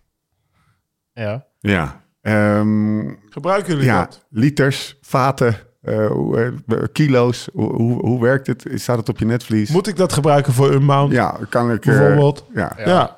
Ja. 1.14 1.46
Ja. 1.60 2.02
Ehm, 2.22 3.14
Gebruiken 3.30 3.72
jullie 3.74 3.86
ja, 3.90 4.00
dat? 4.00 4.26
liters, 4.30 4.98
vaten, 5.02 5.56
eh, 5.84 6.06
eh, 6.48 6.54
kilo's. 6.92 7.50
Hoe, 7.54 7.74
hoe, 7.74 8.00
hoe 8.06 8.22
werkt 8.22 8.48
het? 8.48 8.66
Staat 8.76 8.98
het 8.98 9.10
op 9.10 9.20
je 9.20 9.26
netvlies? 9.26 9.70
Moet 9.70 9.88
ik 9.88 9.96
dat 9.98 10.14
gebruiken 10.14 10.54
voor 10.54 10.72
Unbound? 10.74 11.12
ja, 11.12 11.38
kan 11.50 11.72
ik... 11.72 11.86
eh, 11.86 11.98
Bijvoorbeeld. 11.98 12.46
ja. 12.54 12.74
Ja. 12.78 12.88
Ja. 12.88 13.18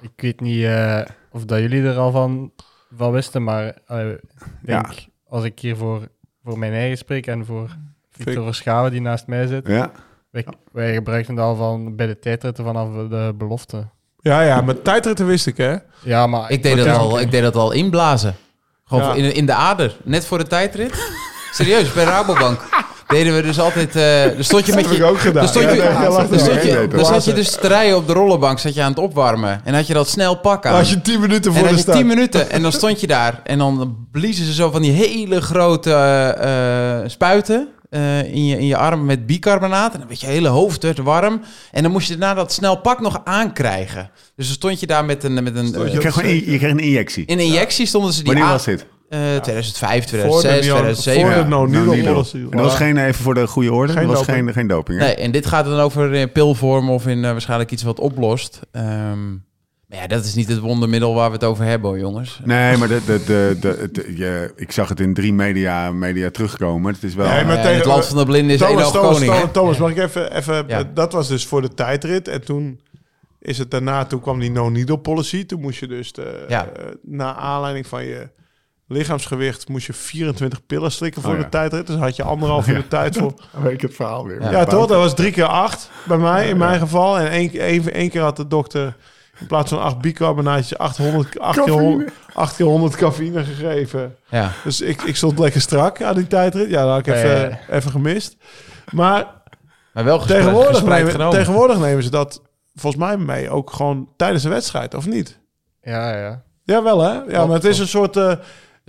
Ik 0.00 0.10
weet 0.16 0.40
niet 0.40 0.64
eh, 0.64 1.00
of 1.32 1.44
dat 1.44 1.58
jullie 1.58 1.82
er 1.82 1.96
al 1.96 2.10
van, 2.10 2.52
van 2.96 3.12
wisten, 3.12 3.44
maar 3.44 3.66
ik 3.66 4.20
denk, 4.62 4.86
als 5.28 5.44
ik 5.44 5.58
hier 5.58 5.76
voor, 5.76 6.08
voor 6.44 6.58
mijn 6.58 6.72
eigen 6.72 6.98
spreek 6.98 7.26
en 7.26 7.46
voor 7.46 7.76
Victor 8.10 8.44
Verschaven 8.44 8.90
die 8.90 9.00
naast 9.00 9.26
mij 9.26 9.46
zit, 9.46 9.66
Ja. 9.66 9.90
wij, 10.30 10.46
wij 10.72 10.94
gebruiken 10.94 11.34
het 11.34 11.44
al 11.44 11.56
van 11.56 11.96
bij 11.96 12.06
de 12.06 12.18
tijdritten 12.18 12.64
vanaf 12.64 13.08
de 13.08 13.34
belofte. 13.38 13.86
Ja, 14.20 14.40
ja, 14.42 14.60
met 14.60 14.84
tijdritten 14.84 15.26
wist 15.26 15.46
ik, 15.46 15.56
hè? 15.56 15.76
Ja, 16.02 16.26
maar 16.26 16.50
ik 16.50 16.62
deed, 16.62 16.76
dat 16.76 16.96
al, 16.96 17.20
ik 17.20 17.30
deed 17.30 17.42
dat 17.42 17.56
al 17.56 17.72
inblazen. 17.72 18.34
Gewoon 18.84 19.02
Ja. 19.04 19.14
in, 19.14 19.34
in 19.34 19.46
de 19.46 19.54
ader, 19.54 19.96
net 20.04 20.26
voor 20.26 20.38
de 20.38 20.46
tijdrit. 20.46 21.10
Serieus, 21.58 21.92
bij 21.92 22.04
Rabobank. 22.04 22.60
Deden 23.08 23.34
we 23.34 23.42
dus 23.42 23.58
altijd... 23.60 23.96
eh 23.96 24.34
dan 24.34 24.44
stond 24.44 24.66
je 24.66 24.72
Dat 24.72 24.80
met 24.80 24.90
heb 24.90 24.98
je... 24.98 25.04
ik 25.04 25.10
ook 25.10 25.18
gedaan. 25.18 25.34
Dan 25.42 25.48
stond 25.48 25.64
je, 25.70 25.76
Ja, 25.76 25.98
nee, 25.98 26.28
dan 26.28 26.38
stond 26.38 26.62
je, 26.62 26.88
dan 26.90 27.04
zat 27.04 27.24
je 27.24 27.32
dus 27.32 27.50
te 27.50 27.66
rijden 27.66 27.96
op 27.96 28.06
de 28.06 28.12
rollenbank, 28.12 28.58
zat 28.58 28.74
je 28.74 28.82
aan 28.82 28.90
het 28.90 28.98
opwarmen. 28.98 29.60
En 29.64 29.74
had 29.74 29.86
je 29.86 29.94
dat 29.94 30.08
snel 30.08 30.36
pak 30.36 30.66
aan. 30.66 30.74
Als 30.74 30.90
je 30.90 31.00
10 31.00 31.20
minuten 31.20 31.50
en 31.50 31.52
voor 31.52 31.52
dan 31.52 31.62
de 31.62 31.68
had 31.68 31.76
je 31.76 31.82
start. 31.82 31.96
10 31.96 32.06
minuten 32.06 32.50
en 32.50 32.62
dan 32.62 32.72
stond 32.72 33.00
je 33.00 33.06
daar. 33.06 33.40
En 33.44 33.58
dan 33.58 33.96
bliezen 34.12 34.44
ze 34.44 34.52
zo 34.54 34.70
van 34.70 34.82
die 34.82 34.92
hele 34.92 35.40
grote 35.40 35.92
eh, 35.92 36.98
eh, 37.02 37.08
spuiten 37.08 37.68
eh, 37.90 38.22
in, 38.34 38.46
je, 38.46 38.58
in 38.58 38.66
je 38.66 38.76
arm 38.76 39.04
met 39.04 39.26
bicarbonaat. 39.26 39.92
En 39.92 39.98
dan 39.98 40.08
werd 40.08 40.20
je 40.20 40.26
hele 40.26 40.48
hoofd 40.48 40.82
werd 40.82 40.98
warm. 40.98 41.40
En 41.72 41.82
dan 41.82 41.92
moest 41.92 42.08
je 42.08 42.16
daarna 42.16 42.34
dat 42.34 42.52
snel 42.52 42.76
pak 42.76 43.00
nog 43.00 43.20
aankrijgen. 43.24 44.10
Dus 44.36 44.46
dan 44.46 44.54
stond 44.54 44.80
je 44.80 44.86
daar 44.86 45.04
met 45.04 45.24
een... 45.24 45.42
Met 45.42 45.56
een 45.56 45.66
Je 45.90 45.98
krijgt 45.98 46.18
gewoon 46.18 46.34
je 46.34 46.42
krijgt 46.58 46.78
een 46.78 46.84
injectie. 46.84 47.24
in 47.26 47.38
een 47.38 47.44
injectie 47.44 47.86
stonden 47.86 48.12
ze 48.12 48.18
die 48.18 48.26
Wanneer 48.26 48.44
aan- 48.44 48.52
was 48.52 48.64
dit? 48.64 48.86
Eh, 49.08 49.18
2005, 49.36 50.08
Voor 50.10 50.18
de 50.18 50.28
2006, 50.28 50.66
neo- 50.66 50.74
2007. 50.74 51.22
Voor 51.22 51.42
de 51.42 51.48
no. 51.48 51.64
En 52.50 52.50
dat 52.50 52.60
was 52.64 52.74
geen, 52.74 52.96
even 52.96 53.22
voor 53.22 53.34
de 53.34 53.46
goede 53.46 53.72
orde, 53.72 53.92
Geen 53.92 54.06
dat 54.06 54.16
was 54.16 54.26
doping. 54.26 54.44
geen, 54.44 54.52
geen 54.54 54.66
doping. 54.66 54.98
Hè? 55.00 55.04
Nee, 55.06 55.14
en 55.14 55.30
dit 55.30 55.46
gaat 55.46 55.64
dan 55.64 55.78
over 55.80 56.14
in 56.14 56.32
pilvorm 56.32 56.90
of 56.90 57.06
in 57.06 57.24
eh, 57.24 57.30
waarschijnlijk 57.30 57.70
iets 57.70 57.82
wat 57.82 58.00
oplost. 58.00 58.60
Ehm, 58.72 59.30
maar 59.86 59.98
ja, 59.98 60.06
dat 60.06 60.24
is 60.24 60.34
niet 60.34 60.48
het 60.48 60.58
wondermiddel 60.58 61.14
waar 61.14 61.28
we 61.28 61.34
het 61.34 61.44
over 61.44 61.64
hebben, 61.64 61.90
hoor, 61.90 61.98
jongens. 61.98 62.40
Nee, 62.44 62.76
maar 62.76 62.88
de, 62.88 63.00
de, 63.06 63.22
de, 63.26 63.56
de, 63.60 63.88
de- 63.92 64.12
je, 64.16 64.52
ik 64.56 64.72
zag 64.72 64.88
het 64.88 65.00
in 65.00 65.14
drie 65.14 65.32
media, 65.32 65.90
media 65.92 66.30
terugkomen. 66.30 66.92
Het 66.94 67.02
is 67.02 67.14
wel... 67.14 67.28
Nee, 67.28 67.44
maar 67.44 67.56
Eh, 67.56 67.62
tegen- 67.62 67.76
het 67.76 67.84
land 67.86 68.06
van 68.06 68.16
de 68.16 68.24
blinden 68.24 68.54
is 68.54 68.60
één 68.60 68.68
Thomas, 68.70 68.84
hoog 68.84 68.92
Thomas, 68.92 69.24
koning. 69.24 69.52
Thomas, 69.52 69.76
mag 69.78 69.90
ik 69.90 69.98
even... 69.98 70.36
even 70.36 70.64
Ja. 70.66 70.82
Dat 70.94 71.12
was 71.12 71.28
dus 71.28 71.46
voor 71.46 71.62
de 71.62 71.74
tijdrit. 71.74 72.28
En 72.28 72.44
toen 72.44 72.80
is 73.40 73.58
het 73.58 73.70
daarna... 73.70 74.04
Toen 74.04 74.20
kwam 74.20 74.38
die 74.40 74.50
no-needle 74.50 74.98
policy. 74.98 75.46
Toen 75.46 75.60
moest 75.60 75.80
je 75.80 75.86
dus... 75.86 76.12
De, 76.12 76.44
Ja. 76.48 76.66
eh, 76.66 76.84
naar 77.02 77.34
aanleiding 77.34 77.86
van 77.86 78.04
je 78.04 78.28
lichaamsgewicht... 78.88 79.68
moest 79.68 79.86
je 79.86 79.92
24 79.92 80.66
pillen 80.66 80.92
slikken 80.92 81.22
voor 81.22 81.30
Oh, 81.32 81.36
ja. 81.36 81.42
de 81.44 81.48
tijdrit. 81.48 81.86
Dus 81.86 81.96
had 81.96 82.16
je 82.16 82.22
anderhalf 82.22 82.68
uur 82.68 82.74
de 82.76 82.88
tijd 82.88 83.16
voor... 83.16 83.32
Dan 83.52 83.62
weet 83.62 83.72
ik 83.72 83.80
het 83.80 83.94
verhaal 83.94 84.26
weer. 84.26 84.42
Ja. 84.42 84.50
Ja, 84.50 84.64
toch? 84.64 84.86
Dat 84.86 84.98
was 85.00 85.14
drie 85.14 85.32
keer 85.32 85.44
acht 85.46 85.90
bij 86.06 86.16
mij, 86.18 86.48
in 86.48 86.56
mijn 86.56 86.78
geval. 86.80 87.18
En 87.18 87.30
één, 87.30 87.50
één, 87.52 87.92
één 87.92 88.10
keer 88.10 88.22
had 88.22 88.36
de 88.36 88.46
dokter 88.46 88.96
in 89.38 89.46
plaats 89.46 89.70
van 89.70 89.82
acht 89.82 89.98
bicarbonaatjes 89.98 90.78
800, 90.78 91.38
acht 91.38 91.62
keer 91.64 91.72
100, 91.72 92.10
acht 92.34 92.56
keer 92.56 92.66
100 92.66 92.96
cafeïne 92.96 93.44
gegeven. 93.44 94.16
Ja. 94.28 94.52
Dus 94.64 94.80
ik, 94.80 95.02
ik 95.02 95.16
stond 95.16 95.38
lekker 95.38 95.60
strak 95.60 96.02
aan 96.02 96.14
die 96.14 96.26
tijdrit. 96.26 96.70
Ja, 96.70 96.80
dat 96.82 96.90
had 96.90 96.98
ik 97.06 97.14
even, 97.14 97.30
ja, 97.40 97.48
ja. 97.48 97.58
even 97.70 97.90
gemist. 97.90 98.36
Maar 98.92 99.26
Maar 99.92 100.04
wel 100.04 100.18
tegenwoordig 100.18 100.84
nemen, 100.84 101.10
genomen. 101.10 101.36
tegenwoordig 101.38 101.78
nemen 101.78 102.02
ze 102.02 102.10
dat 102.10 102.42
volgens 102.74 103.02
mij 103.02 103.16
mee 103.16 103.50
ook 103.50 103.70
gewoon 103.72 104.08
tijdens 104.16 104.42
de 104.42 104.48
wedstrijd, 104.48 104.94
of 104.94 105.06
niet? 105.06 105.38
Ja, 105.82 106.16
ja. 106.18 106.42
Ja, 106.64 106.82
wel 106.82 107.00
hè? 107.02 107.12
Ja, 107.28 107.46
maar 107.46 107.54
het 107.56 107.64
is 107.64 107.78
een 107.78 107.88
soort... 107.88 108.16
eh, 108.16 108.32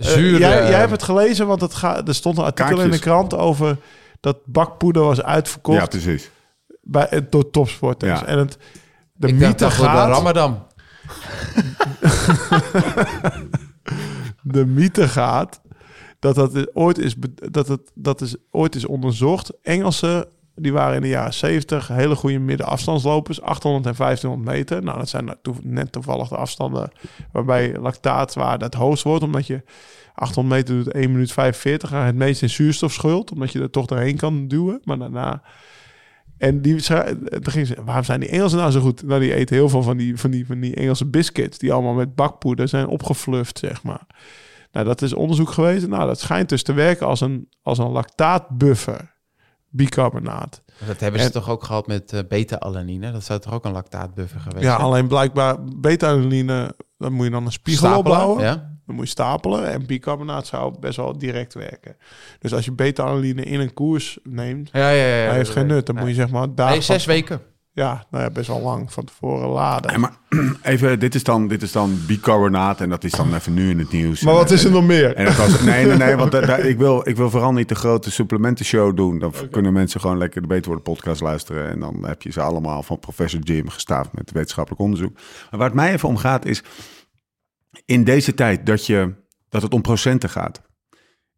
Zuur, 0.00 0.38
jij, 0.38 0.60
eh, 0.60 0.68
jij 0.68 0.78
hebt 0.78 0.90
het 0.90 1.02
gelezen, 1.02 1.46
want 1.46 1.60
het 1.60 1.74
ga, 1.74 2.06
er 2.06 2.14
stond 2.14 2.38
een 2.38 2.44
artikel 2.44 2.80
in 2.80 2.90
de 2.90 2.98
krant 2.98 3.34
over 3.34 3.76
dat 4.20 4.36
bakpoeder 4.44 5.02
was 5.02 5.22
uitverkocht 5.22 5.78
Ja, 5.78 5.86
precies. 5.86 6.30
bij, 6.82 7.08
eh, 7.08 7.20
door 7.30 7.50
topsporters. 7.50 8.20
Ja. 8.20 8.26
En 8.26 8.38
het, 8.38 8.56
de 9.12 9.28
ik 9.28 9.40
dacht 9.40 9.50
mythe 9.50 9.64
dat 9.64 9.74
voor 9.74 9.84
de 9.84 9.90
gaat, 9.90 10.08
Ramadan. 10.08 10.66
de 14.42 14.66
mythe 14.66 15.08
gaat 15.08 15.60
dat 16.18 16.34
dat 16.34 16.74
ooit 16.74 16.98
is 16.98 17.14
dat 17.50 17.68
het 17.68 17.90
dat 17.94 18.20
is 18.20 18.36
ooit 18.50 18.74
is 18.74 18.86
onderzocht. 18.86 19.52
Engelsen 19.62 20.26
die 20.62 20.72
waren 20.72 20.94
in 20.96 21.02
de 21.02 21.08
jaren 21.08 21.34
70 21.34 21.88
hele 21.88 22.14
goede 22.14 22.38
middenafstandslopers, 22.38 23.42
800 23.42 23.86
en 23.86 23.94
1500 23.96 24.56
meter. 24.56 24.82
Nou, 24.82 24.98
dat 24.98 25.08
zijn 25.08 25.36
net 25.62 25.92
toevallig 25.92 26.28
de 26.28 26.36
afstanden 26.36 26.90
waarbij 27.32 27.78
lactaatwaarde 27.78 28.64
het 28.64 28.74
hoogst 28.74 29.04
wordt, 29.04 29.24
omdat 29.24 29.46
je 29.46 29.62
800 30.14 30.56
meter 30.56 30.84
doet 30.84 30.94
1 30.94 31.12
minuut 31.12 31.32
45 31.32 31.92
en 31.92 31.98
het 31.98 32.14
meest 32.14 32.42
in 32.42 32.50
zuurstof 32.50 32.92
schuld, 32.92 33.32
omdat 33.32 33.52
je 33.52 33.60
er 33.60 33.70
toch 33.70 33.86
doorheen 33.86 34.16
kan 34.16 34.48
duwen. 34.48 34.80
Maar 34.84 34.98
daarna 34.98 35.42
en 36.40 36.62
die, 36.62 36.80
ging 37.42 37.66
ze, 37.66 37.76
waarom 37.84 38.04
zijn 38.04 38.20
die 38.20 38.28
Engelsen 38.28 38.58
nou 38.58 38.70
zo 38.70 38.80
goed? 38.80 39.02
Nou, 39.02 39.20
die 39.20 39.34
eten 39.34 39.56
heel 39.56 39.68
veel 39.68 39.82
van 39.82 39.96
die, 39.96 40.16
van 40.16 40.30
die, 40.30 40.46
van 40.46 40.60
die 40.60 40.74
Engelse 40.74 41.06
biscuits, 41.06 41.58
die 41.58 41.72
allemaal 41.72 41.94
met 41.94 42.14
bakpoeder 42.14 42.68
zijn 42.68 42.86
opgefluft, 42.86 43.58
zeg 43.58 43.82
maar. 43.82 44.06
Nou, 44.72 44.86
dat 44.86 45.02
is 45.02 45.12
onderzoek 45.12 45.50
geweest. 45.50 45.86
Nou, 45.86 46.06
dat 46.06 46.20
schijnt 46.20 46.48
dus 46.48 46.62
te 46.62 46.72
werken 46.72 47.06
als 47.06 47.20
een, 47.20 47.48
als 47.62 47.78
een 47.78 47.90
lactaatbuffer. 47.90 49.14
Bicarbonaat. 49.70 50.62
Dat 50.86 51.00
hebben 51.00 51.20
ze 51.20 51.26
En- 51.26 51.32
toch 51.32 51.48
ook 51.50 51.64
gehad 51.64 51.86
met 51.86 52.12
eh, 52.12 52.20
beta-alanine? 52.28 53.12
Dat 53.12 53.24
zou 53.24 53.40
toch 53.40 53.52
ook 53.52 53.64
een 53.64 53.72
lactaatbuffer 53.72 54.40
geweest 54.40 54.64
Ja, 54.64 54.70
zijn? 54.74 54.82
alleen 54.86 55.08
blijkbaar 55.08 55.56
beta-alanine, 55.64 56.74
dan 56.98 57.12
moet 57.12 57.24
je 57.24 57.30
dan 57.30 57.46
een 57.46 57.52
spiegel 57.52 57.86
Stapelen, 57.88 58.12
opbouwen. 58.16 58.44
Ja? 58.44 58.68
Dan 58.86 58.94
moet 58.98 59.04
je 59.04 59.10
stapelen. 59.10 59.70
En 59.72 59.86
bicarbonaat 59.86 60.46
zou 60.46 60.74
best 60.80 60.96
wel 60.96 61.18
direct 61.18 61.54
werken. 61.54 61.96
Dus 62.38 62.52
als 62.54 62.64
je 62.64 62.72
beta-alanine 62.72 63.42
in 63.42 63.60
een 63.60 63.74
koers 63.74 64.18
neemt, 64.22 64.70
Ja, 64.72 64.90
ja, 64.90 65.04
ja. 65.06 65.16
ja 65.22 65.26
hij 65.28 65.36
heeft 65.36 65.50
geen 65.50 65.66
nut. 65.66 65.86
Dan 65.86 65.96
moet 65.96 66.08
je 66.08 66.14
zeg 66.14 66.30
maar 66.30 66.54
daar. 66.54 66.70
Nee, 66.70 66.80
zes 66.80 67.04
weken. 67.04 67.40
Ja, 67.80 68.04
nou 68.10 68.24
ja, 68.24 68.30
best 68.30 68.48
wel 68.48 68.60
lang 68.60 68.92
van 68.92 69.04
tevoren 69.04 69.48
laden. 69.48 70.00
Maar 70.00 70.12
even, 70.62 70.98
dit 70.98 71.14
is 71.14 71.24
dan, 71.24 71.48
dit 71.48 71.62
is 71.62 71.72
dan 71.72 72.00
bicarbonaat 72.06 72.80
en 72.80 72.88
dat 72.88 73.04
is 73.04 73.10
dan 73.10 73.34
even 73.34 73.54
nu 73.54 73.70
in 73.70 73.78
het 73.78 73.92
nieuws. 73.92 74.20
Maar 74.20 74.34
wat 74.34 74.50
is 74.50 74.64
er 74.64 74.70
nog 74.70 74.84
meer? 74.84 75.14
En 75.14 75.36
was, 75.36 75.60
nee, 75.62 75.86
nee, 75.86 75.96
nee, 75.96 76.16
want 76.16 76.34
ik, 76.64 76.78
wil, 76.78 77.08
ik 77.08 77.16
wil 77.16 77.30
vooral 77.30 77.52
niet 77.52 77.68
de 77.68 77.74
grote 77.74 78.10
supplementenshow 78.10 78.96
doen. 78.96 79.18
Dan 79.18 79.32
kunnen 79.50 79.72
mensen 79.72 80.00
gewoon 80.00 80.18
lekker 80.18 80.40
de 80.40 80.46
Beter 80.46 80.66
Worden 80.66 80.84
podcast 80.84 81.20
luisteren. 81.20 81.70
En 81.70 81.80
dan 81.80 82.04
heb 82.06 82.22
je 82.22 82.32
ze 82.32 82.40
allemaal 82.40 82.82
van 82.82 82.98
professor 82.98 83.40
Jim 83.40 83.68
gestaafd 83.68 84.12
met 84.12 84.30
wetenschappelijk 84.30 84.82
onderzoek. 84.82 85.12
Maar 85.14 85.58
waar 85.58 85.68
het 85.68 85.76
mij 85.76 85.92
even 85.92 86.08
om 86.08 86.16
gaat 86.16 86.44
is, 86.44 86.62
in 87.84 88.04
deze 88.04 88.34
tijd 88.34 88.66
dat, 88.66 88.86
je, 88.86 89.14
dat 89.48 89.62
het 89.62 89.74
om 89.74 89.82
procenten 89.82 90.30
gaat, 90.30 90.62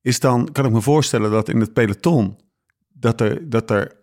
is 0.01 0.21
dan, 0.21 0.49
kan 0.53 0.65
ik 0.65 0.73
me 0.73 0.81
voorstellen 0.81 1.31
dat 1.31 1.49
in 1.49 1.61
het 1.61 1.73
peloton, 1.73 2.37
dat 2.93 3.21
er, 3.21 3.49
dat 3.49 3.71
er 3.71 4.01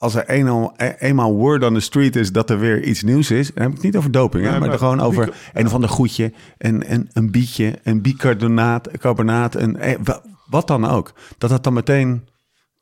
als 0.00 0.14
er 0.14 0.28
eenmaal, 0.28 0.74
e- 0.76 0.94
eenmaal 0.98 1.32
word 1.34 1.64
on 1.64 1.74
the 1.74 1.80
street 1.80 2.16
is 2.16 2.32
dat 2.32 2.50
er 2.50 2.58
weer 2.58 2.82
iets 2.82 3.02
nieuws 3.02 3.30
is. 3.30 3.48
En 3.48 3.54
dan 3.54 3.62
heb 3.62 3.70
ik 3.70 3.76
het 3.76 3.86
niet 3.86 3.96
over 3.96 4.10
doping, 4.10 4.44
hè, 4.44 4.50
Nee, 4.50 4.58
maar, 4.60 4.68
maar 4.68 4.78
gewoon 4.78 5.00
over 5.00 5.34
een 5.52 5.66
of 5.66 5.74
ander 5.74 5.88
goedje, 5.90 6.32
een, 6.58 6.92
een, 6.92 7.08
een 7.12 7.30
bietje, 7.30 7.78
een 7.82 8.02
bicarbonaat, 8.02 8.90
carbonaat, 8.98 9.54
een, 9.54 9.76
eh, 9.76 9.98
wa- 10.02 10.22
wat 10.46 10.66
dan 10.66 10.84
ook. 10.84 11.12
Dat 11.38 11.50
dat 11.50 11.64
dan 11.64 11.72
meteen 11.72 12.28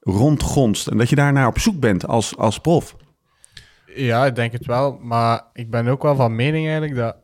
rondgonst 0.00 0.86
en 0.86 0.98
dat 0.98 1.08
je 1.08 1.16
daarnaar 1.16 1.46
op 1.46 1.58
zoek 1.58 1.80
bent 1.80 2.06
als, 2.06 2.36
als 2.36 2.58
prof. 2.58 2.96
Ja, 3.94 4.26
ik 4.26 4.34
denk 4.34 4.52
het 4.52 4.66
wel. 4.66 4.98
Maar 5.02 5.42
ik 5.52 5.70
ben 5.70 5.86
ook 5.88 6.02
wel 6.02 6.16
van 6.16 6.34
mening 6.36 6.64
eigenlijk 6.66 6.94
dat 6.96 7.16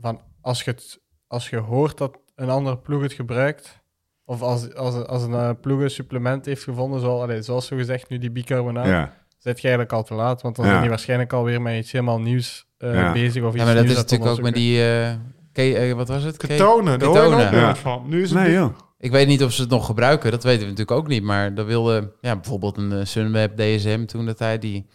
van 0.00 0.20
als, 0.40 0.62
je 0.62 0.70
het, 0.70 1.00
als 1.26 1.48
je 1.48 1.56
hoort 1.56 1.98
dat 1.98 2.18
een 2.34 2.48
andere 2.50 2.78
ploeg 2.78 3.02
het 3.02 3.12
gebruikt, 3.12 3.82
of 4.24 4.42
als, 4.42 4.74
als, 4.74 4.94
als 5.06 5.22
een 5.22 5.32
eh, 5.34 5.50
ploeg 5.60 5.80
een 5.80 5.90
supplement 5.90 6.44
heeft 6.46 6.62
gevonden, 6.62 7.00
zoals, 7.00 7.22
allee, 7.22 7.42
zoals 7.42 7.66
zo 7.66 7.76
gezegd 7.76 8.08
nu 8.08 8.18
die 8.18 8.30
bicarbonaat, 8.30 8.86
Ja, 8.86 9.12
zit 9.44 9.60
je 9.60 9.68
eigenlijk 9.68 9.92
al 9.92 10.02
te 10.04 10.14
laat. 10.14 10.42
Want 10.42 10.56
dan 10.56 10.64
Ja. 10.64 10.70
zijn 10.70 10.80
die 10.82 10.90
waarschijnlijk 10.90 11.32
alweer 11.32 11.62
met 11.62 11.76
iets 11.78 11.92
helemaal 11.92 12.20
nieuws 12.20 12.66
eh, 12.78 12.94
Ja. 12.94 13.12
bezig. 13.12 13.42
Of 13.42 13.48
iets 13.48 13.58
Ja, 13.58 13.64
maar 13.64 13.74
dat 13.74 13.84
nieuws 13.84 13.96
is 13.96 14.02
natuurlijk 14.02 14.30
ook 14.30 14.40
met 14.42 14.54
die... 14.54 14.84
eh, 14.84 15.12
ke- 15.52 15.74
eh, 15.74 15.92
wat 15.94 16.08
was 16.08 16.22
het? 16.22 16.36
Ke- 16.36 16.46
Ketonen, 16.46 16.98
daar 16.98 17.08
hoor 17.08 17.40
je 17.40 17.72
van. 17.74 18.02
Nu 18.06 18.22
is 18.22 18.30
het 18.30 18.38
nee 18.38 18.52
joh. 18.52 18.74
Ik 18.98 19.10
weet 19.10 19.26
niet 19.26 19.44
of 19.44 19.52
ze 19.52 19.60
het 19.60 19.70
nog 19.70 19.86
gebruiken, 19.86 20.30
dat 20.30 20.42
weten 20.42 20.60
we 20.62 20.68
natuurlijk 20.70 20.98
ook 20.98 21.08
niet. 21.08 21.22
Maar 21.22 21.54
dat 21.54 21.66
wilde 21.66 22.12
ja, 22.20 22.34
bijvoorbeeld 22.36 22.76
een 22.76 23.06
Sunweb 23.06 23.56
DSM 23.56 24.04
toen 24.04 24.26
de 24.26 24.34
tijd, 24.34 24.60
die, 24.62 24.86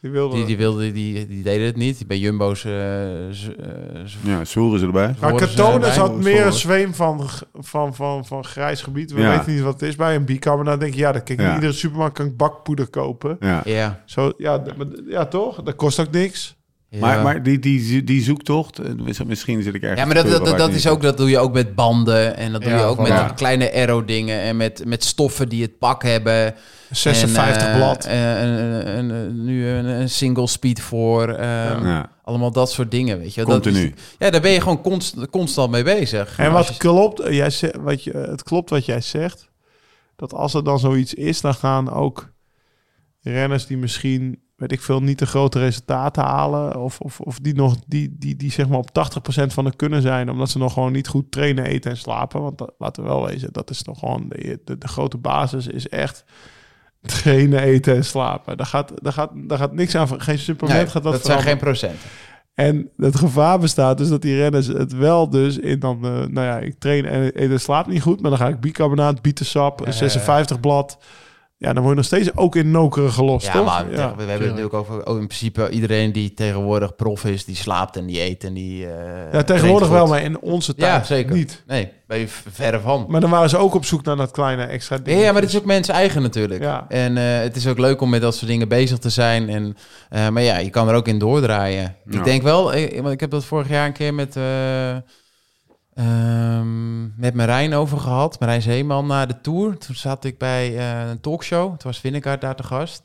Die 0.00 0.10
wilde... 0.10 0.34
die, 0.36 0.44
die, 0.44 0.56
wilde, 0.56 0.92
die, 0.92 1.26
die 1.26 1.42
deden 1.42 1.66
het 1.66 1.76
niet. 1.76 2.06
Bij 2.06 2.18
Jumbo's... 2.18 2.60
z- 2.60 3.48
z- 4.04 4.16
Ja, 4.22 4.44
Soer 4.44 4.74
is 4.76 4.82
erbij. 4.82 5.14
maar 5.20 5.38
ze 5.38 5.46
zat 5.46 5.94
Sorry. 5.94 6.22
meer 6.22 6.46
een 6.46 6.52
zweem 6.52 6.94
van, 6.94 7.28
van, 7.64 7.94
van, 7.94 8.26
van 8.26 8.44
grijs 8.44 8.82
gebied. 8.82 9.12
We 9.12 9.20
Ja. 9.20 9.36
weten 9.36 9.52
niet 9.54 9.62
wat 9.62 9.72
het 9.80 9.82
is 9.88 9.96
bij 9.96 10.14
een 10.14 10.24
bicarbonaat. 10.24 10.80
denk 10.80 10.94
je, 10.94 11.00
ja, 11.00 11.12
dan 11.12 11.22
kijk, 11.22 11.40
Ja. 11.40 11.48
in 11.48 11.54
iedere 11.54 11.72
supermarkt 11.72 12.14
kan 12.16 12.26
ik 12.26 12.36
bakpoeder 12.36 12.86
kopen. 12.88 13.36
Ja. 13.40 13.60
Ja. 13.64 14.02
Zo, 14.04 14.32
ja, 14.36 14.62
ja, 15.08 15.26
toch? 15.26 15.62
Dat 15.62 15.74
kost 15.76 16.00
ook 16.00 16.10
niks. 16.10 16.58
Ja. 16.90 16.98
Maar, 17.00 17.22
maar 17.22 17.42
die, 17.42 17.58
die, 17.58 18.04
die 18.04 18.22
zoektocht, 18.22 18.78
eh, 18.78 19.24
misschien 19.26 19.62
zit 19.62 19.74
ik 19.74 19.82
ergens 19.82 20.00
Ja, 20.00 20.06
maar 20.06 20.14
dat, 20.14 20.44
dat, 20.44 20.58
dat, 20.58 20.72
is 20.72 20.86
ook, 20.86 21.02
dat 21.02 21.16
doe 21.16 21.28
je 21.30 21.38
ook 21.38 21.52
met 21.52 21.74
banden. 21.74 22.36
En 22.36 22.52
dat 22.52 22.62
doe 22.62 22.70
Ja, 22.70 22.78
je 22.78 22.84
ook 22.84 22.98
met 23.08 23.34
kleine 23.34 23.72
aero-dingen. 23.72 24.40
En 24.40 24.56
met, 24.56 24.82
met 24.86 25.04
stoffen 25.04 25.48
die 25.48 25.62
het 25.62 25.78
pak 25.78 26.02
hebben. 26.02 26.54
56 26.90 27.62
En, 27.62 27.70
eh, 27.72 27.76
blad. 27.76 28.04
eh, 28.04 28.42
een- 28.96 29.44
nu 29.44 29.66
een, 29.68 30.08
single 30.10 30.46
speed 30.46 30.80
voor. 30.80 31.28
ehm, 31.28 31.86
Ja, 31.86 32.10
Allemaal 32.24 32.50
dat 32.50 32.70
soort 32.70 32.90
dingen, 32.90 33.18
weet 33.18 33.34
je. 33.34 33.44
wel. 33.44 33.54
Dat 33.54 33.62
continu. 33.62 33.86
is- 33.86 34.02
ja, 34.18 34.30
daar 34.30 34.40
ben 34.40 34.50
je 34.50 34.60
gewoon 34.60 34.80
const, 34.82 35.16
constant 35.30 35.70
mee 35.70 35.82
bezig. 35.84 36.38
En 36.38 36.52
wat 36.52 36.66
je- 36.66 36.76
klopt, 36.76 37.20
eh, 37.20 37.32
jij 37.36 37.50
zegt, 37.50 37.76
wat 37.76 38.04
je, 38.04 38.10
het 38.12 38.42
klopt 38.42 38.70
wat 38.70 38.84
jij 38.84 39.00
zegt. 39.00 39.48
Dat 40.16 40.32
als 40.34 40.54
er 40.54 40.64
dan 40.64 40.78
zoiets 40.78 41.14
is, 41.14 41.40
dan 41.40 41.54
gaan 41.54 41.90
ook 41.92 42.32
renners 43.22 43.66
die 43.66 43.76
misschien, 43.76 44.40
weet 44.60 44.72
ik 44.72 44.80
veel, 44.80 45.02
niet 45.02 45.18
de 45.18 45.26
grote 45.26 45.58
resultaten 45.58 46.22
halen. 46.22 46.80
Of, 46.80 47.00
of, 47.00 47.20
of 47.20 47.38
die 47.38 47.54
nog, 47.54 47.76
die, 47.86 48.16
die, 48.18 48.36
die 48.36 48.50
zeg 48.50 48.68
maar 48.68 48.78
op 48.78 48.88
80% 48.88 49.46
van 49.46 49.64
de 49.64 49.76
kunnen 49.76 50.02
zijn. 50.02 50.30
Omdat 50.30 50.50
ze 50.50 50.58
nog 50.58 50.72
gewoon 50.72 50.92
niet 50.92 51.08
goed 51.08 51.30
trainen, 51.30 51.64
eten 51.64 51.90
en 51.90 51.96
slapen. 51.96 52.42
Want 52.42 52.58
dat, 52.58 52.72
laten 52.78 53.02
we 53.02 53.08
wel 53.08 53.26
wezen, 53.26 53.52
dat 53.52 53.70
is 53.70 53.82
toch 53.82 53.98
gewoon 53.98 54.28
de, 54.28 54.60
de, 54.64 54.78
de 54.78 54.88
grote 54.88 55.16
basis 55.16 55.66
is 55.66 55.88
echt 55.88 56.24
trainen, 57.02 57.60
eten 57.60 57.94
en 57.94 58.04
slapen. 58.04 58.56
Daar 58.56 58.66
gaat, 58.66 58.92
daar 59.02 59.12
gaat, 59.12 59.30
daar 59.34 59.58
gaat 59.58 59.72
niks 59.72 59.94
aan, 59.94 60.20
geen 60.20 60.38
supplement 60.38 60.78
Nee, 60.78 60.90
gaat 60.90 61.02
dat, 61.02 61.12
dat, 61.12 61.24
zijn 61.24 61.42
geen 61.42 61.58
procenten. 61.58 62.08
En 62.54 62.90
het 62.96 63.16
gevaar 63.16 63.58
bestaat 63.58 63.98
dus 63.98 64.08
dat 64.08 64.22
die 64.22 64.36
renners 64.36 64.66
het 64.66 64.92
wel 64.92 65.30
dus 65.30 65.58
in 65.58 65.78
dan... 65.78 66.04
eh, 66.04 66.10
nou 66.10 66.46
ja, 66.46 66.58
ik 66.58 66.78
train 66.78 67.06
en 67.06 67.32
en 67.32 67.50
het 67.50 67.60
slaapt 67.60 67.88
niet 67.88 68.02
goed... 68.02 68.20
maar 68.20 68.30
dan 68.30 68.38
ga 68.38 68.48
ik 68.48 68.60
bicarbonaat, 68.60 69.22
bietensap, 69.22 69.84
Ja, 69.84 69.90
56 69.90 70.60
blad... 70.60 70.98
Ja, 71.62 71.72
dan 71.72 71.82
word 71.82 71.88
je 71.88 71.94
nog 71.96 72.04
steeds 72.04 72.36
ook 72.36 72.56
in 72.56 72.70
nokeren 72.70 73.12
gelost, 73.12 73.46
Ja, 73.46 73.52
toch? 73.52 73.64
maar 73.64 73.90
ja. 73.90 73.96
we 73.96 74.22
hebben 74.22 74.30
het 74.32 74.40
natuurlijk 74.40 74.74
over 74.74 75.06
oh, 75.06 75.18
in 75.18 75.26
principe 75.26 75.68
iedereen 75.70 76.12
die 76.12 76.34
tegenwoordig 76.34 76.96
prof 76.96 77.24
is, 77.24 77.44
die 77.44 77.56
slaapt 77.56 77.96
en 77.96 78.06
die 78.06 78.20
eet 78.20 78.44
en 78.44 78.54
die. 78.54 78.86
eh, 78.86 79.32
ja, 79.32 79.42
tegenwoordig 79.42 79.88
wel, 79.88 80.06
maar 80.06 80.22
in 80.22 80.40
onze 80.40 80.74
tijd 80.74 80.92
Ja, 80.92 81.04
zeker. 81.04 81.34
niet. 81.34 81.62
Nee, 81.66 81.88
ben 82.06 82.18
je 82.18 82.26
verre 82.28 82.80
van. 82.80 83.06
Maar 83.08 83.20
dan 83.20 83.30
waren 83.30 83.48
ze 83.48 83.56
ook 83.56 83.74
op 83.74 83.84
zoek 83.84 84.04
naar 84.04 84.16
dat 84.16 84.30
kleine 84.30 84.64
extra 84.64 84.96
Ja, 84.96 85.02
ding. 85.02 85.20
ja, 85.20 85.32
maar 85.32 85.40
het 85.42 85.50
is 85.50 85.56
ook 85.58 85.64
mensen 85.64 85.94
eigen 85.94 86.22
natuurlijk. 86.22 86.62
Ja. 86.62 86.84
En 86.88 87.16
eh, 87.16 87.24
het 87.40 87.56
is 87.56 87.66
ook 87.66 87.78
leuk 87.78 88.00
om 88.00 88.10
met 88.10 88.20
dat 88.20 88.34
soort 88.34 88.50
dingen 88.50 88.68
bezig 88.68 88.98
te 88.98 89.10
zijn. 89.10 89.48
En, 89.48 89.76
eh, 90.08 90.28
maar 90.28 90.42
ja, 90.42 90.58
je 90.58 90.70
kan 90.70 90.88
er 90.88 90.94
ook 90.94 91.08
in 91.08 91.18
doordraaien. 91.18 91.96
Ja. 92.10 92.18
Ik 92.18 92.24
denk 92.24 92.42
wel, 92.42 92.64
want 93.02 93.12
ik 93.12 93.20
heb 93.20 93.30
dat 93.30 93.44
vorig 93.44 93.68
jaar 93.68 93.86
een 93.86 93.92
keer 93.92 94.14
met, 94.14 94.36
ehm, 96.04 97.20
met 97.20 97.34
Marijn 97.34 97.74
over 97.74 97.98
gehad. 97.98 98.40
Marijn 98.40 98.62
Zeeman 98.62 99.06
na 99.06 99.26
de 99.26 99.40
Tour. 99.40 99.78
Toen 99.78 99.94
zat 99.94 100.24
ik 100.24 100.38
bij 100.38 100.78
eh, 100.78 101.08
een 101.08 101.20
talkshow. 101.20 101.66
Toen 101.66 101.90
was 101.90 101.98
Vinnegaard 101.98 102.40
daar 102.40 102.56
te 102.56 102.62
gast. 102.62 103.02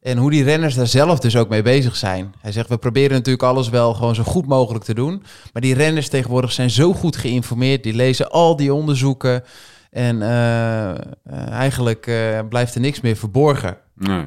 En 0.00 0.16
hoe 0.16 0.30
die 0.30 0.44
renners 0.44 0.74
daar 0.74 0.86
zelf 0.86 1.18
dus 1.18 1.36
ook 1.36 1.48
mee 1.48 1.62
bezig 1.62 1.96
zijn. 1.96 2.34
Hij 2.40 2.52
zegt, 2.52 2.68
we 2.68 2.76
proberen 2.76 3.12
natuurlijk 3.12 3.42
alles 3.42 3.68
wel 3.68 3.94
gewoon 3.94 4.14
zo 4.14 4.22
goed 4.22 4.46
mogelijk 4.46 4.84
te 4.84 4.94
doen. 4.94 5.22
Maar 5.52 5.62
die 5.62 5.74
renners 5.74 6.08
tegenwoordig 6.08 6.52
zijn 6.52 6.70
zo 6.70 6.92
goed 6.92 7.16
geïnformeerd. 7.16 7.82
Die 7.82 7.94
lezen 7.94 8.30
al 8.30 8.56
die 8.56 8.74
onderzoeken. 8.74 9.42
En 9.94 10.22
eh, 10.22 10.90
eh, 10.90 10.96
eigenlijk 11.50 12.06
eh, 12.06 12.38
blijft 12.48 12.74
er 12.74 12.80
niks 12.80 13.00
meer 13.00 13.16
verborgen. 13.16 13.76
Nee. 13.94 14.26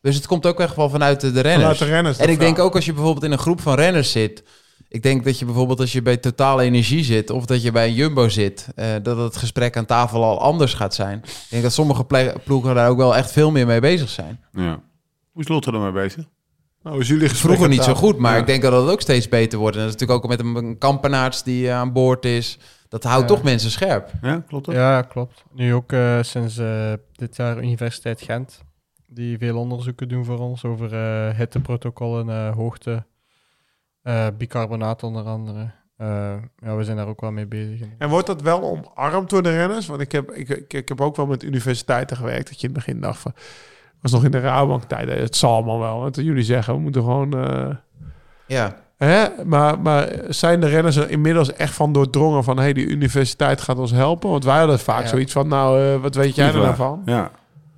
Dus 0.00 0.14
het 0.14 0.26
komt 0.26 0.46
ook 0.46 0.60
echt 0.60 0.76
wel 0.76 0.90
vanuit 0.90 1.20
de, 1.20 1.28
renners. 1.28 1.54
Vanuit 1.54 1.78
de 1.78 1.84
renners. 1.84 2.18
en 2.18 2.28
ik 2.28 2.38
denk 2.38 2.58
ook 2.58 2.74
als 2.74 2.84
je 2.84 2.92
bijvoorbeeld 2.92 3.24
in 3.24 3.32
een 3.32 3.38
groep 3.38 3.60
van 3.60 3.74
renners 3.74 4.12
zit. 4.12 4.42
Ik 4.88 5.02
denk 5.02 5.24
dat 5.24 5.38
je 5.38 5.44
bijvoorbeeld 5.44 5.80
als 5.80 5.92
je 5.92 6.02
bij 6.02 6.16
Totale 6.16 6.62
Energie 6.62 7.04
zit 7.04 7.30
of 7.30 7.44
dat 7.46 7.62
je 7.62 7.72
bij 7.72 7.86
een 7.86 7.94
Jumbo 7.94 8.28
zit, 8.28 8.68
eh, 8.74 8.86
dat 9.02 9.16
het 9.16 9.36
gesprek 9.36 9.76
aan 9.76 9.86
tafel 9.86 10.24
al 10.24 10.40
anders 10.40 10.74
gaat 10.74 10.94
zijn. 10.94 11.18
Ik 11.24 11.46
denk 11.50 11.62
dat 11.62 11.72
sommige 11.72 12.04
ploegen 12.44 12.74
daar 12.74 12.88
ook 12.88 12.96
wel 12.96 13.16
echt 13.16 13.32
veel 13.32 13.50
meer 13.50 13.66
mee 13.66 13.80
bezig 13.80 14.08
zijn. 14.08 14.40
Ja. 14.52 14.80
Hoe 15.32 15.42
is 15.42 15.48
Lotte 15.48 15.72
ermee 15.72 15.92
bezig? 15.92 16.24
Nou, 16.82 17.00
is 17.00 17.08
jullie 17.08 17.28
Vroeger 17.28 17.68
niet 17.68 17.82
zo 17.82 17.94
goed, 17.94 18.18
maar 18.18 18.32
Ja. 18.34 18.38
ik 18.40 18.46
denk 18.46 18.62
dat 18.62 18.72
het 18.82 18.90
ook 18.90 19.00
steeds 19.00 19.28
beter 19.28 19.58
wordt. 19.58 19.76
En 19.76 19.82
dat 19.82 19.94
is 19.94 19.96
natuurlijk 20.00 20.24
ook 20.24 20.30
met 20.30 20.40
een, 20.40 20.54
een 20.68 20.78
kampenaarts 20.78 21.42
die 21.42 21.68
eh, 21.68 21.74
aan 21.74 21.92
boord 21.92 22.24
is. 22.24 22.58
Dat 22.88 23.04
houdt 23.04 23.28
Ja. 23.28 23.34
toch 23.34 23.42
mensen 23.44 23.70
scherp. 23.70 24.10
Ja, 24.22 24.44
klopt 24.48 24.64
dat? 24.66 24.74
Ja, 24.74 25.02
klopt. 25.02 25.44
Nu 25.54 25.74
ook 25.74 25.92
eh, 25.92 26.18
sinds 26.22 26.58
eh, 26.58 26.92
dit 27.12 27.36
jaar 27.36 27.62
Universiteit 27.62 28.20
Gent, 28.22 28.62
die 29.06 29.38
veel 29.38 29.56
onderzoeken 29.58 30.08
doen 30.08 30.24
voor 30.24 30.38
ons 30.38 30.64
over 30.64 30.92
eh, 30.94 31.36
hitteprotocollen, 31.36 32.28
eh, 32.28 32.54
hoogte, 32.54 33.04
bicarbonaat 34.38 35.02
onder 35.02 35.24
andere. 35.24 35.70
Eh, 35.96 36.34
ja, 36.58 36.76
we 36.76 36.84
zijn 36.84 36.96
daar 36.96 37.06
ook 37.08 37.20
wel 37.20 37.32
mee 37.32 37.46
bezig. 37.46 37.86
En 37.98 38.08
wordt 38.08 38.26
dat 38.26 38.42
wel 38.42 38.62
omarmd 38.62 39.30
door 39.30 39.42
de 39.42 39.56
renners? 39.56 39.86
Want 39.86 40.00
ik 40.00 40.12
heb, 40.12 40.30
ik, 40.30 40.48
ik, 40.48 40.72
ik 40.72 40.88
heb 40.88 41.00
ook 41.00 41.16
wel 41.16 41.26
met 41.26 41.42
universiteiten 41.42 42.16
gewerkt. 42.16 42.48
Dat 42.48 42.60
je 42.60 42.66
in 42.68 42.74
het 42.74 42.84
begin 42.84 43.00
dacht 43.00 43.18
van... 43.20 43.32
was 44.00 44.12
nog 44.12 44.24
in 44.24 44.30
de 44.30 44.40
Rabobank 44.40 44.82
tijden. 44.84 45.18
Het 45.18 45.36
zal 45.36 45.52
allemaal 45.54 45.78
wel. 45.78 46.00
Want 46.00 46.16
jullie 46.16 46.42
zeggen, 46.42 46.74
we 46.74 46.80
moeten 46.80 47.02
gewoon... 47.02 47.32
eh, 47.44 47.74
Ja. 48.46 48.76
Hè? 48.96 49.44
Maar, 49.44 49.80
maar 49.80 50.08
zijn 50.28 50.60
de 50.60 50.66
renners 50.68 50.96
er 50.96 51.10
inmiddels 51.10 51.52
echt 51.52 51.74
van 51.74 51.92
doordrongen 51.92 52.44
van... 52.44 52.58
hey, 52.58 52.72
die 52.72 52.86
universiteit 52.86 53.60
gaat 53.60 53.78
ons 53.78 53.90
helpen? 53.90 54.30
Want 54.30 54.44
wij 54.44 54.58
hadden 54.58 54.78
vaak 54.78 55.02
Ja. 55.02 55.08
zoiets 55.08 55.32
van... 55.32 55.48
nou, 55.48 55.82
eh, 55.82 56.00
wat 56.00 56.14
weet 56.14 56.34
jij 56.34 56.48
er 56.48 56.54
nou 56.58 56.74
van? 56.74 57.02
Ja. 57.04 57.30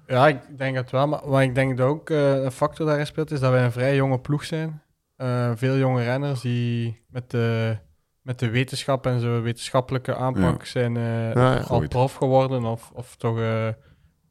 Ja, 0.07 0.29
ik 0.29 0.39
denk 0.57 0.77
het 0.77 0.91
wel. 0.91 1.07
Maar, 1.09 1.21
maar 1.29 1.43
ik 1.43 1.55
denk 1.55 1.77
dat 1.79 1.87
ook 1.89 2.11
eh, 2.11 2.43
een 2.43 2.51
factor 2.53 2.87
daarin 2.87 3.07
speelt, 3.07 3.31
is 3.31 3.41
dat 3.41 3.51
wij 3.51 3.65
een 3.65 3.73
vrij 3.73 3.95
jonge 3.95 4.19
ploeg 4.19 4.45
zijn. 4.45 4.83
Eh, 5.21 5.51
veel 5.55 5.77
jonge 5.77 6.03
renners 6.03 6.41
die 6.41 7.03
met 7.09 7.31
de, 7.31 7.77
met 8.23 8.39
de 8.39 8.51
wetenschap 8.51 9.07
en 9.07 9.21
zo 9.21 9.43
wetenschappelijke 9.43 10.15
aanpak 10.15 10.65
zijn 10.65 10.97
eh, 10.97 11.33
Ja, 11.33 11.57
al 11.57 11.89
prof 11.89 12.15
geworden 12.15 12.65
of, 12.65 12.91
of 12.95 13.17
toch 13.17 13.41
eh 13.41 13.69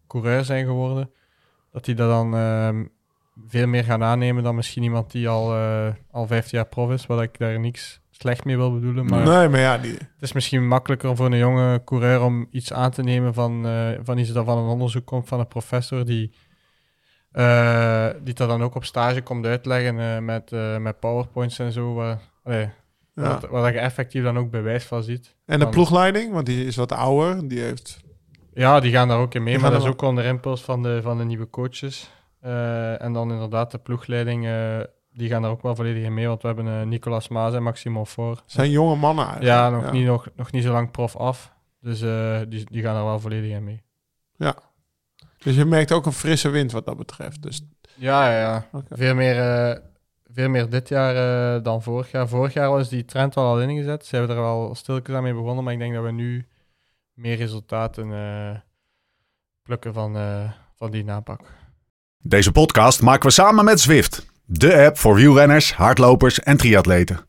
coureur 0.08 0.44
zijn 0.44 0.66
geworden. 0.66 1.12
Dat 1.72 1.86
die 1.86 1.96
dat 1.96 2.10
dan 2.10 2.36
ehm, 2.36 2.86
veel 3.48 3.68
meer 3.68 3.84
gaan 3.84 4.04
aannemen 4.04 4.44
dan 4.44 4.56
misschien 4.56 4.84
iemand 4.84 5.12
die 5.12 5.30
al, 5.30 5.54
al 6.12 6.28
15 6.28 6.58
jaar 6.58 6.68
prof 6.68 6.92
is, 6.92 7.06
wat 7.06 7.22
ik 7.22 7.38
daar 7.38 7.60
niks 7.60 8.02
slecht 8.10 8.46
mee 8.46 8.58
wil 8.58 8.74
bedoelen. 8.74 9.06
Maar 9.06 9.24
Nee, 9.24 9.48
maar 9.48 9.60
ja, 9.60 9.78
die, 9.78 9.94
het 9.94 10.22
is 10.22 10.34
misschien 10.34 10.68
makkelijker 10.68 11.16
voor 11.16 11.26
een 11.26 11.38
jonge 11.38 11.82
coureur 11.84 12.22
om 12.22 12.48
iets 12.52 12.74
aan 12.74 12.92
te 12.92 13.04
nemen 13.04 13.34
van, 13.34 13.68
van 14.04 14.18
iets 14.18 14.32
dat 14.32 14.46
van 14.46 14.58
een 14.58 14.70
onderzoek 14.70 15.06
komt 15.06 15.28
van 15.28 15.40
een 15.40 15.48
professor 15.48 16.06
die 16.06 16.34
die 18.24 18.34
dat 18.34 18.50
dan 18.50 18.64
ook 18.64 18.76
op 18.76 18.86
stage 18.86 19.22
komt 19.22 19.46
uitleggen 19.46 20.00
eh, 20.00 20.18
met, 20.20 20.52
eh, 20.52 20.78
met 20.78 21.00
powerpoints 21.00 21.60
en 21.60 21.72
zo. 21.72 21.94
Waar, 21.94 22.20
allee, 22.44 22.70
Ja. 23.16 23.22
waar, 23.40 23.50
waar 23.50 23.74
je 23.74 23.80
effectief 23.80 24.24
dan 24.24 24.38
ook 24.38 24.52
bewijs 24.52 24.86
van 24.86 25.04
ziet. 25.04 25.36
En 25.46 25.58
de 25.58 25.64
Dan- 25.64 25.74
ploegleiding, 25.74 26.34
want 26.34 26.46
die 26.46 26.66
is 26.66 26.76
wat 26.76 26.92
ouder. 26.92 27.48
Die 27.48 27.60
heeft... 27.60 28.00
Ja, 28.54 28.80
die 28.80 28.92
gaan 28.92 29.08
daar 29.08 29.20
ook 29.20 29.34
in 29.34 29.44
mee, 29.44 29.54
Die 29.54 29.62
maar 29.62 29.72
dat 29.72 29.82
is 29.82 29.88
ook 29.88 30.02
onder 30.02 30.26
impuls 30.26 30.62
van 30.62 30.84
de, 30.84 31.00
van 31.02 31.18
de 31.18 31.24
nieuwe 31.24 31.50
coaches. 31.50 32.12
Eh, 32.40 33.02
en 33.02 33.14
dan 33.14 33.32
inderdaad 33.32 33.72
de 33.72 33.78
ploegleiding, 33.78 34.46
eh, 34.48 34.78
die 35.14 35.30
gaan 35.30 35.42
daar 35.42 35.52
ook 35.52 35.62
wel 35.62 35.76
volledig 35.76 36.04
in 36.04 36.14
mee, 36.14 36.28
want 36.28 36.42
we 36.42 36.48
hebben 36.48 36.68
eh, 36.68 36.86
Nicolas 36.86 37.28
Maas 37.28 37.54
en 37.54 37.64
Maximo 37.64 38.04
voor. 38.04 38.42
zijn 38.46 38.70
jonge 38.72 38.96
mannen 38.96 39.26
eigenlijk. 39.26 39.56
Ja, 39.56 39.70
nog, 39.70 39.92
Niet, 39.92 40.06
nog, 40.06 40.28
nog 40.36 40.52
niet 40.52 40.64
zo 40.64 40.72
lang 40.72 40.92
prof 40.92 41.16
af. 41.16 41.54
Dus 41.82 42.02
eh, 42.02 42.40
die, 42.48 42.66
die 42.72 42.82
gaan 42.84 42.96
er 42.98 43.04
wel 43.04 43.20
volledig 43.20 43.52
in 43.52 43.64
mee. 43.64 43.82
Dus 45.40 45.56
je 45.56 45.66
merkt 45.66 45.92
ook 45.92 46.06
een 46.06 46.14
frisse 46.14 46.50
wind 46.50 46.72
wat 46.72 46.86
dat 46.86 46.98
betreft. 46.98 47.42
Dus, 47.42 47.62
Ja, 47.96 48.32
ja, 48.32 48.40
ja. 48.40 48.84
Veel, 48.90 49.16
meer, 49.16 49.40
eh, 49.40 49.78
veel 50.34 50.50
meer 50.50 50.70
dit 50.70 50.90
jaar 50.90 51.16
eh, 51.16 51.64
dan 51.64 51.84
vorig 51.84 52.12
jaar. 52.12 52.28
Vorig 52.28 52.54
jaar 52.54 52.70
was 52.70 52.90
die 52.90 53.06
trend 53.06 53.36
wel 53.36 53.46
al 53.46 53.62
ingezet. 53.62 54.06
Ze 54.06 54.16
hebben 54.16 54.36
er 54.36 54.42
wel 54.42 54.76
stilletjes 54.76 55.16
aan 55.16 55.24
mee 55.24 55.34
begonnen, 55.34 55.64
maar 55.64 55.74
ik 55.74 55.80
denk 55.80 55.94
dat 55.94 56.04
we 56.04 56.12
nu 56.12 56.48
meer 57.14 57.36
resultaten 57.36 58.14
eh, 58.14 58.60
plukken 59.64 59.94
van, 59.94 60.18
eh, 60.18 60.52
van 60.76 60.92
die 60.92 61.04
napak. 61.04 61.42
Deze 62.18 62.52
podcast 62.52 63.02
maken 63.02 63.28
we 63.28 63.34
samen 63.34 63.66
met 63.66 63.80
Zwift. 63.80 64.26
De 64.46 64.86
app 64.86 64.98
voor 64.98 65.16
wielrenners, 65.16 65.74
hardlopers 65.74 66.40
en 66.40 66.58
triatleten. 66.58 67.20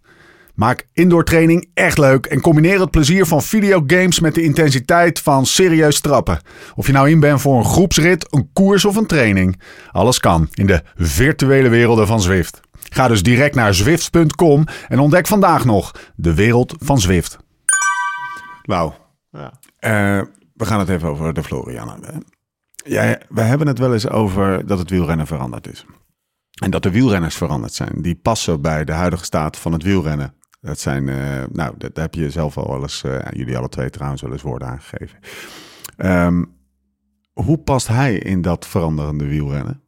Maak 0.60 0.86
indoor 0.92 1.24
training 1.24 1.70
echt 1.74 1.98
leuk 1.98 2.26
en 2.26 2.40
combineer 2.40 2.80
het 2.80 2.90
plezier 2.90 3.26
van 3.26 3.42
videogames 3.42 4.20
met 4.20 4.34
de 4.34 4.42
intensiteit 4.42 5.20
van 5.20 5.46
serieus 5.46 6.00
trappen. 6.00 6.40
Of 6.74 6.86
je 6.86 6.92
nou 6.92 7.10
in 7.10 7.20
bent 7.20 7.40
voor 7.40 7.58
een 7.58 7.64
groepsrit, 7.64 8.34
een 8.34 8.50
koers 8.52 8.84
of 8.84 8.96
een 8.96 9.06
training. 9.06 9.60
Alles 9.90 10.18
kan 10.18 10.48
in 10.52 10.66
de 10.66 10.82
virtuele 10.96 11.68
werelden 11.68 12.06
van 12.06 12.20
Zwift. 12.20 12.60
Ga 12.72 13.08
dus 13.08 13.22
direct 13.22 13.54
naar 13.54 13.74
zwift.com 13.74 14.64
en 14.88 14.98
ontdek 14.98 15.26
vandaag 15.26 15.64
nog 15.64 15.94
de 16.14 16.34
wereld 16.34 16.74
van 16.78 17.00
Zwift. 17.00 17.38
Wauw. 18.62 18.94
Ja. 19.30 19.52
Eh, 19.78 20.22
we 20.54 20.66
gaan 20.66 20.78
het 20.78 20.88
even 20.88 21.08
over 21.08 21.34
de 21.34 21.42
Florian 21.42 21.90
hebben. 21.90 22.24
Jij, 22.74 23.22
we 23.28 23.40
hebben 23.40 23.66
het 23.66 23.78
wel 23.78 23.92
eens 23.92 24.08
over 24.08 24.66
dat 24.66 24.78
het 24.78 24.90
wielrennen 24.90 25.26
veranderd 25.26 25.68
is. 25.70 25.84
En 26.62 26.70
dat 26.70 26.82
de 26.82 26.90
wielrenners 26.90 27.36
veranderd 27.36 27.72
zijn. 27.72 27.92
Die 27.94 28.14
passen 28.14 28.60
bij 28.60 28.84
de 28.84 28.92
huidige 28.92 29.24
staat 29.24 29.56
van 29.56 29.72
het 29.72 29.82
wielrennen. 29.82 30.38
Dat 30.60 30.78
zijn, 30.78 31.08
eh, 31.08 31.44
nou, 31.52 31.74
dat, 31.78 31.94
daar 31.94 32.04
heb 32.04 32.14
je 32.14 32.30
zelf 32.30 32.56
al 32.58 32.70
wel 32.70 32.82
eens, 32.82 33.02
eh, 33.02 33.18
jullie 33.30 33.56
alle 33.58 33.68
twee 33.68 33.90
trouwens 33.90 34.22
wel 34.22 34.32
eens 34.32 34.42
woorden 34.42 34.68
aangegeven. 34.68 35.18
Ehm, 35.96 36.44
hoe 37.32 37.58
past 37.58 37.88
hij 37.88 38.14
in 38.14 38.42
dat 38.42 38.66
veranderende 38.66 39.26
wielrennen? 39.26 39.82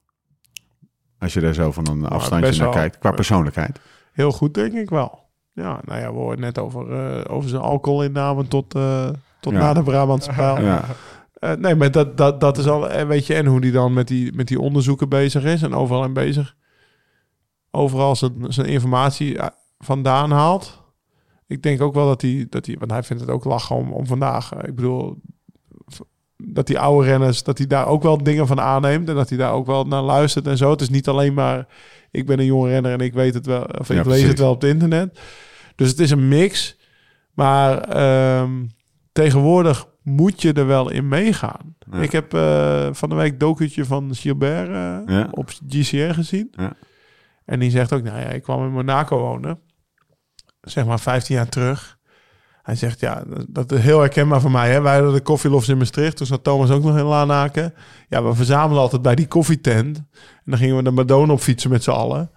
Als 1.18 1.32
je 1.32 1.40
daar 1.40 1.54
zo 1.54 1.72
van 1.72 1.88
een 1.88 2.06
afstandje 2.06 2.46
best 2.46 2.58
naar 2.60 2.68
wel. 2.68 2.76
kijkt, 2.78 2.98
qua 2.98 3.10
persoonlijkheid. 3.10 3.80
Heel 4.12 4.32
goed, 4.32 4.54
denk 4.54 4.72
ik 4.72 4.90
wel. 4.90 5.30
Ja, 5.52 5.80
nou 5.84 6.00
ja, 6.00 6.12
we 6.12 6.18
hoorden 6.18 6.40
net 6.40 6.58
over, 6.58 6.92
eh, 6.92 7.34
over 7.34 7.48
zijn 7.48 7.62
alcoholinname 7.62 8.48
tot, 8.48 8.70
tot 9.40 9.52
Ja. 9.52 9.58
na 9.58 9.72
de 9.72 9.82
Brabantse 9.82 10.32
pijl. 10.32 10.60
Ja, 10.60 10.84
nee, 11.58 11.74
maar 11.74 11.90
dat, 11.90 12.16
dat, 12.16 12.40
dat 12.40 12.58
is 12.58 12.66
al, 12.66 13.06
weet 13.06 13.26
je, 13.26 13.34
en 13.34 13.46
hoe 13.46 13.60
die 13.60 13.72
dan 13.72 13.92
met 13.92 14.08
die, 14.08 14.32
met 14.32 14.48
die 14.48 14.60
onderzoeken 14.60 15.08
bezig 15.08 15.44
is 15.44 15.62
en 15.62 15.74
overal 15.74 16.04
in 16.04 16.12
bezig. 16.12 16.56
Overal 17.70 18.16
zijn, 18.16 18.34
zijn 18.48 18.66
informatie 18.66 19.38
vandaan 19.84 20.30
haalt. 20.30 20.82
Ik 21.46 21.62
denk 21.62 21.80
ook 21.80 21.94
wel 21.94 22.06
dat 22.06 22.22
hij, 22.22 22.46
dat 22.48 22.66
hij 22.66 22.76
want 22.78 22.90
hij 22.90 23.02
vindt 23.02 23.22
het 23.22 23.30
ook 23.30 23.44
lachen 23.44 23.76
om, 23.76 23.92
om 23.92 24.06
vandaag. 24.06 24.52
ik 24.52 24.74
bedoel, 24.74 25.20
dat 26.36 26.66
die 26.66 26.78
oude 26.78 27.06
renners, 27.06 27.42
dat 27.42 27.58
hij 27.58 27.66
daar 27.66 27.86
ook 27.86 28.02
wel 28.02 28.22
dingen 28.22 28.46
van 28.46 28.60
aanneemt 28.60 29.08
en 29.08 29.14
dat 29.14 29.28
hij 29.28 29.38
daar 29.38 29.52
ook 29.52 29.66
wel 29.66 29.84
naar 29.84 30.02
luistert 30.02 30.46
en 30.46 30.56
zo. 30.56 30.70
Het 30.70 30.80
is 30.80 30.88
niet 30.90 31.08
alleen 31.08 31.34
maar, 31.34 31.66
ik 32.10 32.26
ben 32.26 32.38
een 32.38 32.44
jonge 32.44 32.68
renner 32.68 32.92
en 32.92 33.00
ik 33.00 33.12
weet 33.12 33.34
het 33.34 33.46
wel, 33.46 33.62
of 33.78 33.88
Ja, 33.88 34.00
ik 34.00 34.06
lees 34.06 34.22
het 34.22 34.38
wel 34.38 34.50
op 34.50 34.60
het 34.60 34.70
internet. 34.70 35.20
Dus 35.76 35.88
het 35.88 36.00
is 36.00 36.10
een 36.10 36.28
mix. 36.28 36.76
Maar 37.34 37.78
ehm, 37.80 38.50
tegenwoordig 39.12 39.88
moet 40.02 40.42
je 40.42 40.52
er 40.52 40.66
wel 40.66 40.90
in 40.90 41.08
meegaan. 41.08 41.76
Ja. 41.90 41.98
Ik 41.98 42.12
heb 42.12 42.34
eh, 42.34 42.88
van 42.92 43.08
de 43.08 43.14
week 43.14 43.40
docutje 43.40 43.84
van 43.84 44.14
Gilbert 44.14 44.68
eh, 44.68 45.14
Ja. 45.16 45.28
op 45.30 45.48
GCR 45.68 46.12
gezien. 46.12 46.48
Ja. 46.56 46.72
En 47.44 47.58
die 47.60 47.70
zegt 47.70 47.92
ook, 47.92 48.02
nou 48.02 48.18
ja, 48.20 48.26
ik 48.28 48.42
kwam 48.42 48.64
in 48.64 48.72
Monaco 48.72 49.18
wonen. 49.18 49.58
Zeg 50.62 50.84
maar 50.86 51.00
15 51.00 51.34
jaar 51.34 51.48
terug. 51.48 51.98
Hij 52.62 52.74
zegt, 52.74 53.00
ja, 53.00 53.22
dat- 53.48 53.72
is 53.72 53.80
heel 53.80 53.98
herkenbaar 54.00 54.40
voor 54.40 54.50
mij. 54.50 54.70
Hè? 54.70 54.80
Wij 54.80 54.94
hadden 54.94 55.12
de 55.12 55.20
koffielofts 55.20 55.68
in 55.68 55.78
Maastricht. 55.78 56.16
Toen 56.16 56.26
zat 56.26 56.44
Thomas 56.44 56.70
ook 56.70 56.82
nog 56.82 56.96
in 56.98 57.04
Lanaken. 57.04 57.74
Ja, 58.08 58.22
we 58.22 58.34
verzamelen 58.34 58.82
altijd 58.82 59.02
bij 59.02 59.14
die 59.14 59.26
koffietent. 59.26 59.96
En 59.96 60.06
dan 60.44 60.58
gingen 60.58 60.76
we 60.76 60.82
de 60.82 60.90
Madone 60.90 61.32
op 61.32 61.40
fietsen 61.40 61.70
met 61.70 61.82
z'n 61.82 61.90
allen. 61.90 62.30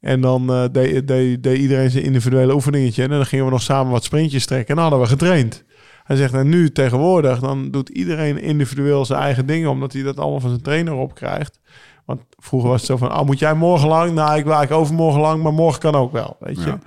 En 0.00 0.20
dan 0.20 0.52
eh, 0.52 0.64
deed, 0.72 1.08
deed, 1.08 1.42
deed 1.42 1.58
iedereen 1.58 1.90
zijn 1.90 2.04
individuele 2.04 2.54
oefeningetje. 2.54 3.02
En 3.02 3.08
dan 3.08 3.26
gingen 3.26 3.44
we 3.44 3.50
nog 3.50 3.62
samen 3.62 3.92
wat 3.92 4.04
sprintjes 4.04 4.46
trekken. 4.46 4.68
En 4.68 4.74
dan 4.74 4.84
hadden 4.90 5.00
we 5.08 5.12
getraind. 5.14 5.64
Hij 6.04 6.16
zegt, 6.16 6.34
en 6.34 6.48
nu 6.48 6.72
tegenwoordig, 6.72 7.38
dan 7.38 7.70
doet 7.70 7.88
iedereen 7.88 8.38
individueel 8.40 9.04
zijn 9.04 9.20
eigen 9.20 9.46
dingen. 9.46 9.70
Omdat 9.70 9.92
hij 9.92 10.02
dat 10.02 10.18
allemaal 10.18 10.40
van 10.40 10.50
zijn 10.50 10.62
trainer 10.62 10.92
opkrijgt. 10.94 11.60
Want 12.04 12.20
vroeger 12.38 12.68
was 12.70 12.80
het 12.80 12.90
zo 12.90 12.96
van, 12.96 13.18
oh, 13.18 13.26
moet 13.26 13.38
jij 13.38 13.54
morgen 13.54 13.88
lang? 13.88 14.12
Nou, 14.12 14.38
ik 14.38 14.44
wil 14.44 14.78
overmorgen 14.78 15.20
lang, 15.20 15.42
maar 15.42 15.52
morgen 15.52 15.80
kan 15.80 15.94
ook 15.94 16.12
wel, 16.12 16.36
weet 16.40 16.62
je. 16.62 16.78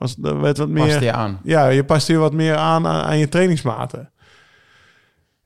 Was, 0.00 0.16
er 0.22 0.40
werd 0.40 0.58
wat 0.58 0.68
meer... 0.68 0.98
die 1.00 1.12
aan. 1.12 1.40
Ja, 1.42 1.68
je 1.68 1.84
past 1.84 2.06
hier 2.08 2.18
wat 2.18 2.32
meer 2.32 2.56
aan 2.56 2.86
aan, 2.86 3.02
aan 3.04 3.18
je 3.18 3.28
trainingsmaten. 3.28 4.10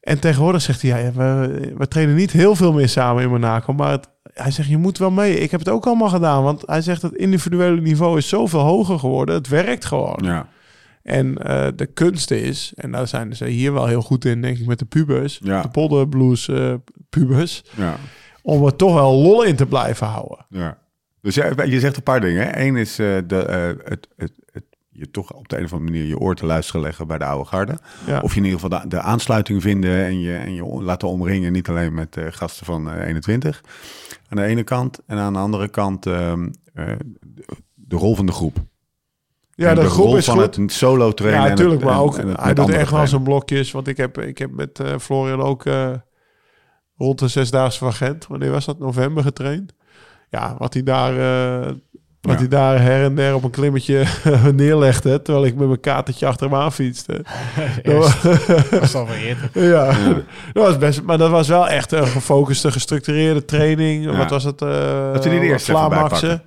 En 0.01 0.19
tegenwoordig 0.19 0.63
zegt 0.63 0.83
hij, 0.83 1.03
ja, 1.03 1.13
we, 1.13 1.73
we 1.77 1.89
trainen 1.89 2.15
niet 2.15 2.31
heel 2.33 2.55
veel 2.57 2.73
meer 2.73 2.89
samen 2.89 3.23
in 3.23 3.29
Monaco, 3.29 3.73
maar 3.73 3.91
het, 3.91 4.09
hij 4.23 4.51
zegt, 4.51 4.69
je 4.69 4.77
moet 4.77 4.99
wel 4.99 5.11
mee. 5.11 5.39
Ik 5.39 5.51
heb 5.51 5.61
het 5.61 5.69
ook 5.69 5.87
allemaal 5.87 6.09
gedaan, 6.09 6.43
want 6.43 6.63
hij 6.67 6.81
zegt, 6.83 7.03
het 7.03 7.15
individuele 7.15 7.81
niveau 7.81 8.19
is 8.19 8.29
zoveel 8.29 8.61
hoger 8.61 8.99
geworden. 8.99 9.35
Het 9.35 9.49
werkt 9.49 9.85
gewoon. 9.85 10.19
ja, 10.23 10.49
En 11.03 11.39
eh, 11.39 11.67
de 11.77 11.87
kunst 11.87 12.31
is, 12.31 12.73
en 12.77 12.91
daar 12.93 13.09
zijn 13.09 13.37
ze 13.37 13.47
hier 13.47 13.73
wel 13.73 13.87
heel 13.87 14.03
goed 14.03 14.25
in, 14.25 14.43
denk 14.43 14.59
ik, 14.59 14.67
met 14.67 14.79
de 14.79 14.85
pubers, 14.85 15.41
Ja. 15.43 15.63
de 15.63 15.69
polderblues 15.69 16.49
eh 16.49 16.75
pubers, 17.11 17.63
ja. 17.77 17.97
om 18.43 18.65
er 18.67 18.77
toch 18.77 18.95
wel 18.95 19.13
lol 19.13 19.43
in 19.43 19.57
te 19.57 19.67
blijven 19.67 20.07
houden. 20.07 20.47
Ja. 20.49 20.79
Dus 21.21 21.35
je 21.35 21.81
zegt 21.81 21.97
een 21.97 22.03
paar 22.03 22.21
dingen. 22.21 22.47
hè. 22.47 22.61
Eén 22.67 22.77
is 22.77 22.99
eh, 22.99 23.07
de, 23.27 23.39
eh, 23.39 23.91
het, 23.91 24.09
het, 24.17 24.33
je 24.95 25.11
toch 25.11 25.33
op 25.33 25.49
de 25.49 25.59
een 25.59 25.65
of 25.65 25.73
andere 25.73 25.91
manier 25.91 26.09
je 26.09 26.19
oor 26.19 26.35
te 26.35 26.47
luisteren 26.47 26.81
leggen 26.81 27.07
bij 27.07 27.19
de 27.19 27.25
oude 27.25 27.45
garde. 27.49 27.79
Ja. 28.07 28.21
Of 28.21 28.33
je 28.33 28.39
in 28.39 28.45
ieder 28.45 28.61
geval 28.61 28.81
de, 28.81 28.89
de 28.89 29.01
aansluiting 29.01 29.63
vinden 29.63 30.05
en 30.05 30.21
je, 30.21 30.37
en 30.37 30.55
je 30.55 30.65
laten 30.65 31.09
omringen. 31.09 31.53
Niet 31.53 31.69
alleen 31.69 31.95
met 31.95 32.17
eh, 32.17 32.27
gasten 32.29 32.67
van 32.67 32.91
eh, 32.91 33.07
21 33.07 33.63
aan 34.29 34.37
de 34.37 34.45
ene 34.45 34.63
kant. 34.63 35.01
En 35.07 35.19
aan 35.19 35.33
de 35.33 35.39
andere 35.39 35.69
kant 35.69 36.07
ehm, 36.07 36.49
eh, 36.75 36.87
de, 37.21 37.45
de 37.75 37.97
rol 37.97 38.15
van 38.17 38.27
de 38.27 38.33
groep. 38.33 38.57
Ja, 39.55 39.69
En 39.69 39.75
de, 39.75 39.85
groep 39.85 40.05
rol 40.05 40.17
is 40.17 40.25
van 40.25 40.41
goed. 40.41 40.57
het 40.57 40.73
solo 40.73 41.13
trainen. 41.13 41.43
Ja, 41.43 41.49
natuurlijk, 41.49 41.83
maar 41.85 42.01
ook 42.01 42.19
en 42.19 42.41
hij 42.41 42.55
doet 42.55 42.71
echt 42.71 42.91
wel 42.91 43.07
zijn 43.07 43.23
blokjes. 43.23 43.71
Want 43.71 43.89
ik 43.89 43.97
heb, 43.97 44.19
ik 44.19 44.39
heb 44.39 44.51
met 44.51 44.81
eh, 44.81 44.99
Florian 44.99 45.41
ook 45.41 45.67
eh, 45.67 45.91
rond 46.97 47.19
de 47.19 47.29
zesdaagse 47.29 47.79
van 47.79 47.93
Gent, 47.93 48.27
wanneer 48.27 48.51
was 48.51 48.65
dat? 48.65 48.79
November 48.79 49.23
getraind. 49.23 49.75
Ja, 50.31 50.55
wat 50.59 50.73
hij 50.75 50.83
daar, 50.83 51.19
eh, 51.19 51.73
wat 52.25 52.33
Ja. 52.33 52.39
hij 52.39 52.49
daar 52.49 52.81
her 52.81 53.05
en 53.05 53.15
der 53.15 53.35
op 53.35 53.45
een 53.45 53.51
klimmetje 53.51 54.05
neerlegde, 54.55 55.23
terwijl 55.23 55.47
ik 55.47 55.55
met 55.55 55.67
mijn 55.67 55.81
katertje 55.81 56.27
achter 56.27 56.51
hem 56.51 56.59
aan 56.59 56.73
fietste. 56.73 57.25
Dat 57.83 57.95
was- 57.95 58.95
al 58.95 59.07
ja, 59.53 59.97
dat 60.53 60.67
was 60.67 60.79
best, 60.79 61.03
maar 61.03 61.19
dat 61.19 61.31
was 61.31 61.49
wel 61.49 61.69
echt 61.69 61.93
een 61.93 62.07
gefocuste, 62.07 62.73
gestructureerde 62.73 63.45
training. 63.45 64.05
Ja. 64.05 64.17
Wat 64.17 64.31
was 64.31 64.45
het? 64.45 64.63
eh 64.63 64.69
Dat 65.13 65.25
pakken. 66.11 66.43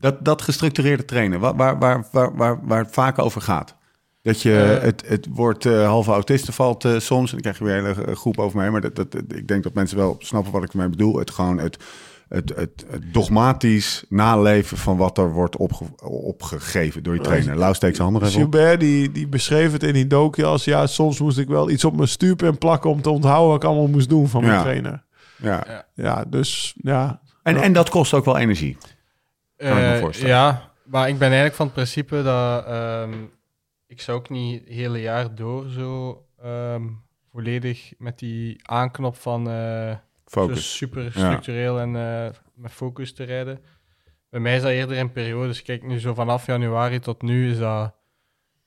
Dat, 0.00 0.24
dat 0.24 0.42
gestructureerde 0.42 1.04
trainen, 1.04 1.40
waar, 1.40 1.56
waar, 1.56 1.78
waar, 1.78 2.04
waar, 2.12 2.36
waar, 2.36 2.58
waar 2.62 2.78
het 2.78 2.92
vaak 2.92 3.18
over 3.18 3.40
gaat. 3.40 3.74
Dat 4.22 4.42
je 4.42 4.56
Eh. 4.76 4.82
het, 4.82 5.02
het 5.06 5.26
woord 5.30 5.66
eh, 5.66 5.86
halve 5.86 6.10
autisten 6.12 6.52
valt 6.54 6.88
soms. 6.98 7.32
En 7.32 7.40
dan 7.40 7.52
krijg 7.52 7.58
je 7.58 7.64
weer 7.64 7.76
een 7.90 7.94
hele 7.96 8.16
groep 8.16 8.38
over 8.38 8.58
mij. 8.58 8.70
Maar 8.70 8.80
dat, 8.80 8.96
dat, 8.96 9.12
dat- 9.12 9.22
ik 9.28 9.48
denk 9.48 9.62
dat 9.62 9.74
mensen 9.74 9.96
wel 9.96 10.16
snappen 10.18 10.52
wat 10.52 10.62
ik 10.62 10.72
ermee 10.72 10.88
bedoel. 10.88 11.18
Het 11.18 11.30
gewoon 11.30 11.58
het, 11.58 11.76
het, 12.28 12.52
het, 12.56 12.84
het 12.90 13.12
dogmatisch 13.12 14.04
naleven 14.08 14.76
van 14.76 14.96
wat 14.96 15.18
er 15.18 15.32
wordt 15.32 15.56
opge- 15.56 16.06
opgegeven 16.06 17.02
door 17.02 17.14
je 17.14 17.20
trainer. 17.20 17.56
Lau 17.56 17.74
steekt 17.74 17.96
zijn 17.96 18.08
handen 18.10 18.28
even 18.28 18.42
op. 18.44 18.52
Gilbert 18.52 18.80
die, 18.80 19.12
die 19.12 19.28
beschreef 19.28 19.72
het 19.72 19.82
in 19.82 19.92
die 19.92 20.06
docu 20.06 20.42
als... 20.42 20.64
ja, 20.64 20.86
soms 20.86 21.20
moest 21.20 21.38
ik 21.38 21.48
wel 21.48 21.70
iets 21.70 21.84
op 21.84 21.96
mijn 21.96 22.08
stuurpen 22.08 22.58
plakken... 22.58 22.90
om 22.90 23.02
te 23.02 23.10
onthouden 23.10 23.48
wat 23.48 23.62
ik 23.62 23.68
allemaal 23.68 23.88
moest 23.88 24.08
doen 24.08 24.28
van 24.28 24.40
mijn 24.42 24.54
Ja. 24.54 24.62
trainer. 24.62 25.04
Ja. 25.36 25.84
Ja, 25.94 26.24
dus 26.24 26.74
ja... 26.76 27.20
En, 27.42 27.56
en 27.56 27.72
dat 27.72 27.88
kost 27.90 28.14
ook 28.14 28.24
wel 28.24 28.36
energie. 28.38 28.76
Kan 29.56 29.68
ik 29.68 29.74
me 29.74 29.92
Eh, 29.94 30.00
voorstellen. 30.00 30.34
Ja, 30.34 30.70
maar 30.84 31.08
ik 31.08 31.14
ben 31.18 31.26
eigenlijk 31.26 31.54
van 31.56 31.66
het 31.66 31.74
principe 31.74 32.22
dat 32.22 32.64
ehm, 32.66 33.12
ik 33.86 34.00
zou 34.00 34.18
ook 34.18 34.28
niet 34.30 34.60
het 34.60 34.68
hele 34.68 35.00
jaar 35.00 35.34
door 35.34 35.68
zo 35.68 36.22
ehm, 36.42 36.82
volledig 37.32 37.92
met 37.98 38.18
die 38.18 38.60
aanknop 38.62 39.16
van 39.16 39.50
eh, 39.50 39.94
Focus. 40.24 40.76
super 40.76 41.10
structureel 41.10 41.80
en 41.80 41.96
eh, 41.96 42.30
met 42.54 42.72
focus 42.72 43.14
te 43.14 43.24
rijden. 43.24 43.60
Bij 44.30 44.40
mij 44.40 44.56
is 44.56 44.62
dat 44.62 44.70
eerder 44.70 44.96
in 44.96 45.12
periodes. 45.12 45.62
Kijk, 45.62 45.82
nu 45.82 45.98
zo 45.98 46.14
vanaf 46.14 46.46
januari 46.46 46.98
tot 46.98 47.22
nu 47.22 47.50
is 47.50 47.58
dat... 47.58 47.94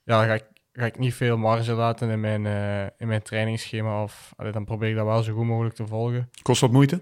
Ja, 0.03 0.25
ga 0.25 0.33
ik, 0.33 0.45
ga 0.71 0.85
ik 0.85 0.99
niet 0.99 1.13
veel 1.13 1.37
marge 1.37 1.73
laten 1.73 2.09
in 2.09 2.19
mijn, 2.19 2.45
eh, 2.45 2.83
in 2.97 3.07
mijn 3.07 3.21
trainingsschema. 3.21 4.03
Of 4.03 4.33
allee, 4.35 4.51
dan 4.51 4.65
probeer 4.65 4.89
ik 4.89 4.95
dat 4.95 5.05
wel 5.05 5.23
zo 5.23 5.33
goed 5.33 5.45
mogelijk 5.45 5.75
te 5.75 5.87
volgen. 5.87 6.29
Kost 6.41 6.61
dat 6.61 6.71
moeite? 6.71 7.01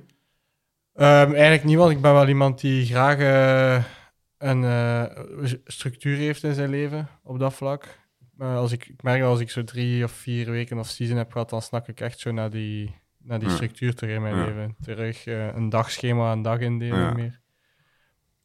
Ehm, 0.93 1.31
eigenlijk 1.31 1.63
niet, 1.63 1.77
want 1.77 1.91
ik 1.91 2.01
ben 2.01 2.13
wel 2.13 2.27
iemand 2.27 2.61
die 2.61 2.85
graag 2.85 3.17
eh, 3.17 3.83
een 4.37 5.61
structuur 5.65 6.17
heeft 6.17 6.43
in 6.43 6.53
zijn 6.53 6.69
leven 6.69 7.07
op 7.23 7.39
dat 7.39 7.53
vlak. 7.53 8.03
Als 8.37 8.71
ik, 8.71 8.87
ik 8.87 9.03
merk 9.03 9.19
dat 9.19 9.29
als 9.29 9.39
ik 9.39 9.49
zo 9.49 9.63
drie 9.63 10.03
of 10.03 10.11
vier 10.11 10.51
weken 10.51 10.79
of 10.79 10.87
season 10.87 11.17
heb 11.17 11.31
gehad, 11.31 11.49
dan 11.49 11.61
snak 11.61 11.87
ik 11.87 11.99
echt 11.99 12.19
zo 12.19 12.31
naar 12.31 12.49
die, 12.49 12.95
naar 13.25 13.39
die 13.39 13.49
structuur 13.49 13.95
terug 13.95 14.15
in 14.15 14.21
mijn 14.21 14.35
leven. 14.45 14.75
Terug 14.81 15.25
een 15.25 15.69
dagschema, 15.69 16.31
een 16.31 16.41
dag 16.41 16.59
indelen 16.59 16.99
Ja. 16.99 17.13
meer. 17.13 17.41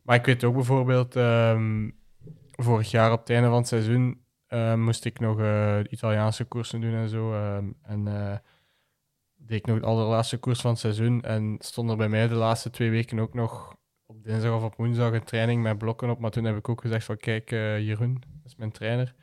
Maar 0.03 0.16
ik 0.16 0.24
weet 0.24 0.45
ook 0.45 0.55
bijvoorbeeld, 0.55 1.16
ehm, 1.16 1.91
vorig 2.51 2.91
jaar 2.91 3.12
op 3.12 3.18
het 3.20 3.31
einde 3.31 3.49
van 3.49 3.57
het 3.59 3.68
seizoen 3.68 4.24
eh, 4.47 4.74
moest 4.74 5.05
ik 5.05 5.18
nog 5.20 5.41
eh, 5.41 5.78
Italiaanse 5.91 6.45
koersen 6.45 6.81
doen 6.81 6.95
en 6.95 7.09
zo. 7.09 7.33
ehm, 7.35 7.64
en 7.83 8.07
eh, 8.09 8.37
deed 9.37 9.59
ik 9.59 9.66
nog 9.66 9.78
de 9.81 9.87
allerlaatste 9.87 10.37
koers 10.37 10.61
van 10.61 10.70
het 10.70 10.81
seizoen. 10.81 11.22
En 11.22 11.57
stond 11.59 11.91
er 11.91 11.97
bij 11.97 12.09
mij 12.09 12.28
de 12.28 12.35
laatste 12.35 12.70
twee 12.70 12.91
weken 12.91 13.18
ook 13.18 13.35
nog 13.35 13.76
op 14.07 14.24
dinsdag 14.24 14.53
of 14.55 14.62
op 14.62 14.74
woensdag 14.76 15.12
een 15.12 15.24
training 15.24 15.62
met 15.62 15.78
blokken 15.78 16.11
op. 16.11 16.18
Maar 16.18 16.31
toen 16.31 16.45
heb 16.45 16.57
ik 16.57 16.68
ook 16.68 16.81
gezegd 16.81 17.05
van 17.05 17.16
kijk, 17.16 17.51
Jeroen, 17.51 18.14
dat 18.14 18.45
is 18.45 18.57
mijn 18.57 18.70
trainer. 18.72 19.14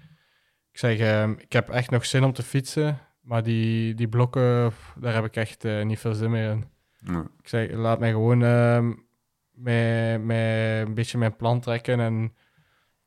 Ik 0.72 0.78
zeg, 0.78 1.00
ehm, 1.00 1.32
ik 1.32 1.54
heb 1.54 1.70
echt 1.70 1.90
nog 1.90 2.06
zin 2.06 2.24
om 2.24 2.34
te 2.34 2.44
fietsen. 2.44 3.00
Maar 3.28 3.44
die, 3.44 3.94
die 3.94 4.08
blokken, 4.08 4.72
daar 5.00 5.14
heb 5.14 5.26
ik 5.26 5.36
echt 5.36 5.66
eh, 5.66 5.84
niet 5.86 6.00
veel 6.00 6.14
zin 6.14 6.32
meer 6.32 6.50
in. 6.52 6.66
Ik 7.42 7.48
zeg, 7.48 7.72
laat 7.72 8.00
mij 8.00 8.12
gewoon 8.12 8.44
ehm 8.44 8.94
mij, 9.52 10.20
mij 10.20 10.82
een 10.82 10.94
beetje 10.94 11.18
mijn 11.18 11.36
plan 11.36 11.60
trekken. 11.60 12.00
En 12.00 12.24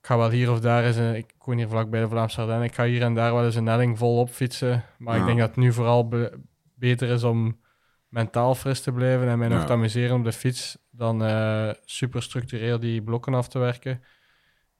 ik 0.01 0.07
ga 0.07 0.17
wel 0.17 0.31
hier 0.31 0.51
of 0.51 0.61
daar 0.61 0.85
eens, 0.85 0.97
een, 0.97 1.15
ik 1.15 1.35
woon 1.45 1.57
hier 1.57 1.69
vlakbij 1.69 2.01
de 2.01 2.09
Vlaamse 2.09 2.41
Ardennen, 2.41 2.65
ik 2.67 2.75
ga 2.75 2.85
hier 2.85 3.03
en 3.03 3.15
daar 3.15 3.35
wel 3.35 3.45
eens 3.45 3.55
een 3.55 3.67
helling 3.67 3.99
volop 3.99 4.31
fietsen. 4.31 4.85
Maar 4.99 5.15
Ja. 5.15 5.21
ik 5.21 5.27
denk 5.27 5.39
dat 5.39 5.49
het 5.49 5.57
nu 5.57 5.73
vooral 5.73 6.09
be- 6.09 6.41
beter 6.75 7.09
is 7.09 7.23
om 7.25 7.61
mentaal 8.09 8.55
fris 8.55 8.81
te 8.81 8.93
blijven 8.93 9.29
en 9.29 9.39
mij 9.39 9.49
nog 9.49 9.59
Ja. 9.61 9.65
te 9.65 9.73
amuseren 9.73 10.17
op 10.17 10.25
de 10.25 10.33
fiets, 10.33 10.79
dan 10.91 11.25
eh, 11.25 11.71
super 11.85 12.23
structureel 12.23 12.81
die 12.81 13.03
blokken 13.03 13.35
af 13.35 13.49
te 13.49 13.59
werken. 13.59 14.03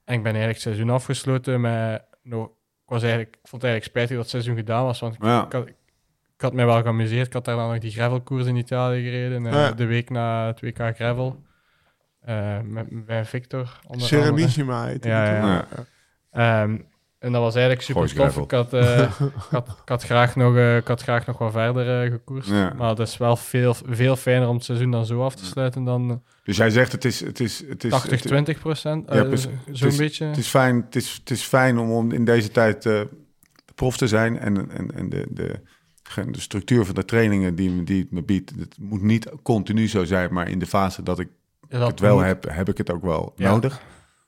En 0.05 0.15
ik 0.15 0.23
ben 0.23 0.33
eigenlijk 0.35 0.53
het 0.53 0.63
seizoen 0.63 0.91
afgesloten 0.91 1.61
met 1.61 2.05
nog... 2.23 2.51
Ik, 2.91 2.97
was 2.97 3.05
eigenlijk, 3.05 3.35
ik 3.43 3.49
vond 3.49 3.63
het 3.63 3.71
eigenlijk 3.71 3.85
spijtig 3.85 4.11
dat 4.17 4.21
het 4.21 4.31
seizoen 4.31 4.57
gedaan 4.57 4.85
was, 4.85 5.01
want 5.01 5.15
ik, 5.15 5.23
Ja. 5.23 5.45
ik 5.45 5.53
had, 5.53 5.67
ik 5.69 6.41
had 6.41 6.53
mij 6.53 6.67
wel 6.67 6.83
geamuseerd. 6.83 7.27
Ik 7.27 7.33
had 7.33 7.45
daar 7.45 7.57
dan 7.57 7.71
nog 7.71 7.79
die 7.79 7.91
gravelkoers 7.91 8.47
in 8.47 8.57
Italië 8.57 9.03
gereden, 9.03 9.47
eh, 9.47 9.53
Ja. 9.53 9.73
de 9.73 9.85
week 9.87 10.11
na 10.11 10.47
het 10.47 10.61
WK 10.61 10.79
Gravel. 10.95 11.43
eh, 12.21 12.61
met, 12.61 13.05
bij 13.07 13.25
Victor. 13.25 13.81
Serenissima 13.91 14.87
heet 14.87 15.05
Ja, 15.05 15.25
ja. 15.35 15.67
Ehm, 16.31 16.79
en 17.21 17.33
dat 17.33 17.41
was 17.43 17.55
eigenlijk 17.55 17.85
super 17.85 18.03
tof. 18.03 18.13
gravel. 18.13 18.43
Ik 18.43 18.51
had, 18.51 18.73
eh, 18.73 18.99
ik, 19.21 19.33
had, 19.51 19.69
ik, 19.69 19.89
had 19.89 20.03
graag 20.03 20.37
nog, 20.37 20.57
eh, 20.57 20.77
ik 20.77 20.87
had 20.89 21.03
graag 21.03 21.27
nog 21.27 21.39
wat 21.39 21.53
verder 21.53 22.05
eh, 22.05 22.11
gekoerst. 22.11 22.49
Ja. 22.51 22.73
Maar 22.77 22.89
het 22.89 22.99
is 22.99 23.17
wel 23.17 23.37
veel, 23.37 23.75
veel 23.87 24.17
fijner 24.17 24.49
om 24.49 24.55
het 24.55 24.65
seizoen 24.65 24.91
dan 24.91 25.07
zo 25.07 25.23
af 25.25 25.35
te 25.35 25.45
sluiten 25.45 25.85
dan 25.85 26.23
Dus 26.45 26.57
jij 26.57 26.71
zegt 26.71 26.93
het 26.93 27.05
is... 27.05 27.21
Het 27.21 27.41
is, 27.41 27.65
het 27.69 27.85
is 27.85 27.91
80, 27.91 28.11
het- 28.11 28.23
20 28.29 28.59
procent. 28.59 29.09
Ja, 29.13 29.25
Eh. 29.25 29.39
Zo'n 29.71 29.97
beetje. 29.97 30.25
Het 30.27 30.37
is 30.37 30.49
fijn, 30.49 30.77
het 30.85 30.97
is, 30.97 31.17
het 31.19 31.31
is 31.31 31.43
fijn 31.43 31.79
om, 31.79 31.91
om 31.93 32.13
in 32.13 32.25
deze 32.25 32.51
tijd 32.51 32.87
eh, 32.87 33.01
prof 33.75 33.97
te 33.97 34.09
zijn. 34.09 34.39
En, 34.39 34.71
en, 34.71 34.95
en 34.95 35.09
de, 35.09 35.27
de, 35.31 35.61
de 36.31 36.41
structuur 36.41 36.85
van 36.85 36.95
de 36.95 37.05
trainingen 37.05 37.55
die, 37.55 37.85
die 37.85 38.01
het 38.01 38.11
me 38.11 38.23
biedt, 38.23 38.53
het 38.59 38.77
moet 38.81 39.03
niet 39.03 39.31
continu 39.43 39.89
zo 39.89 40.05
zijn. 40.05 40.33
Maar 40.33 40.49
in 40.49 40.59
de 40.59 40.67
fase 40.67 41.03
dat 41.03 41.19
ik 41.19 41.29
dat 41.69 41.91
het 41.91 42.01
wel 42.01 42.17
moet. 42.17 42.25
heb, 42.25 42.47
heb 42.51 42.69
ik 42.69 42.79
het 42.79 42.91
ook 42.91 43.03
wel 43.03 43.33
Ja. 43.37 43.51
nodig. 43.51 43.81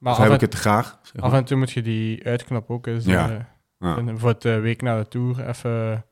Maar 0.02 0.18
heb 0.18 0.28
en, 0.28 0.34
ik 0.34 0.40
het 0.40 0.50
te 0.50 0.56
graag. 0.56 0.98
zeg 1.02 1.14
maar. 1.14 1.24
af 1.30 1.32
en 1.32 1.44
toe 1.44 1.56
moet 1.56 1.70
je 1.70 1.82
die 1.82 2.24
uitknop 2.24 2.70
ook 2.70 2.86
eens. 2.86 3.04
Ja. 3.04 3.30
eh, 3.30 3.36
Ja. 3.78 3.96
en 3.96 4.18
voor 4.18 4.28
het 4.28 4.44
eh, 4.44 4.60
week 4.60 4.82
na 4.82 4.98
de 4.98 5.08
Tour 5.08 5.48
even 5.48 6.04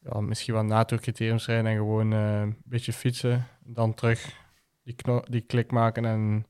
ja, 0.00 0.20
misschien 0.20 0.54
wat 0.54 0.64
NATO-criteriums 0.64 1.46
rijden 1.46 1.66
en 1.66 1.76
gewoon 1.76 2.12
eh, 2.12 2.40
een 2.40 2.56
beetje 2.64 2.92
fietsen. 2.92 3.46
Dan 3.64 3.94
terug 3.94 4.30
die, 4.84 4.94
kno- 4.94 5.22
die 5.30 5.40
klik 5.40 5.70
maken 5.70 6.04
en 6.04 6.46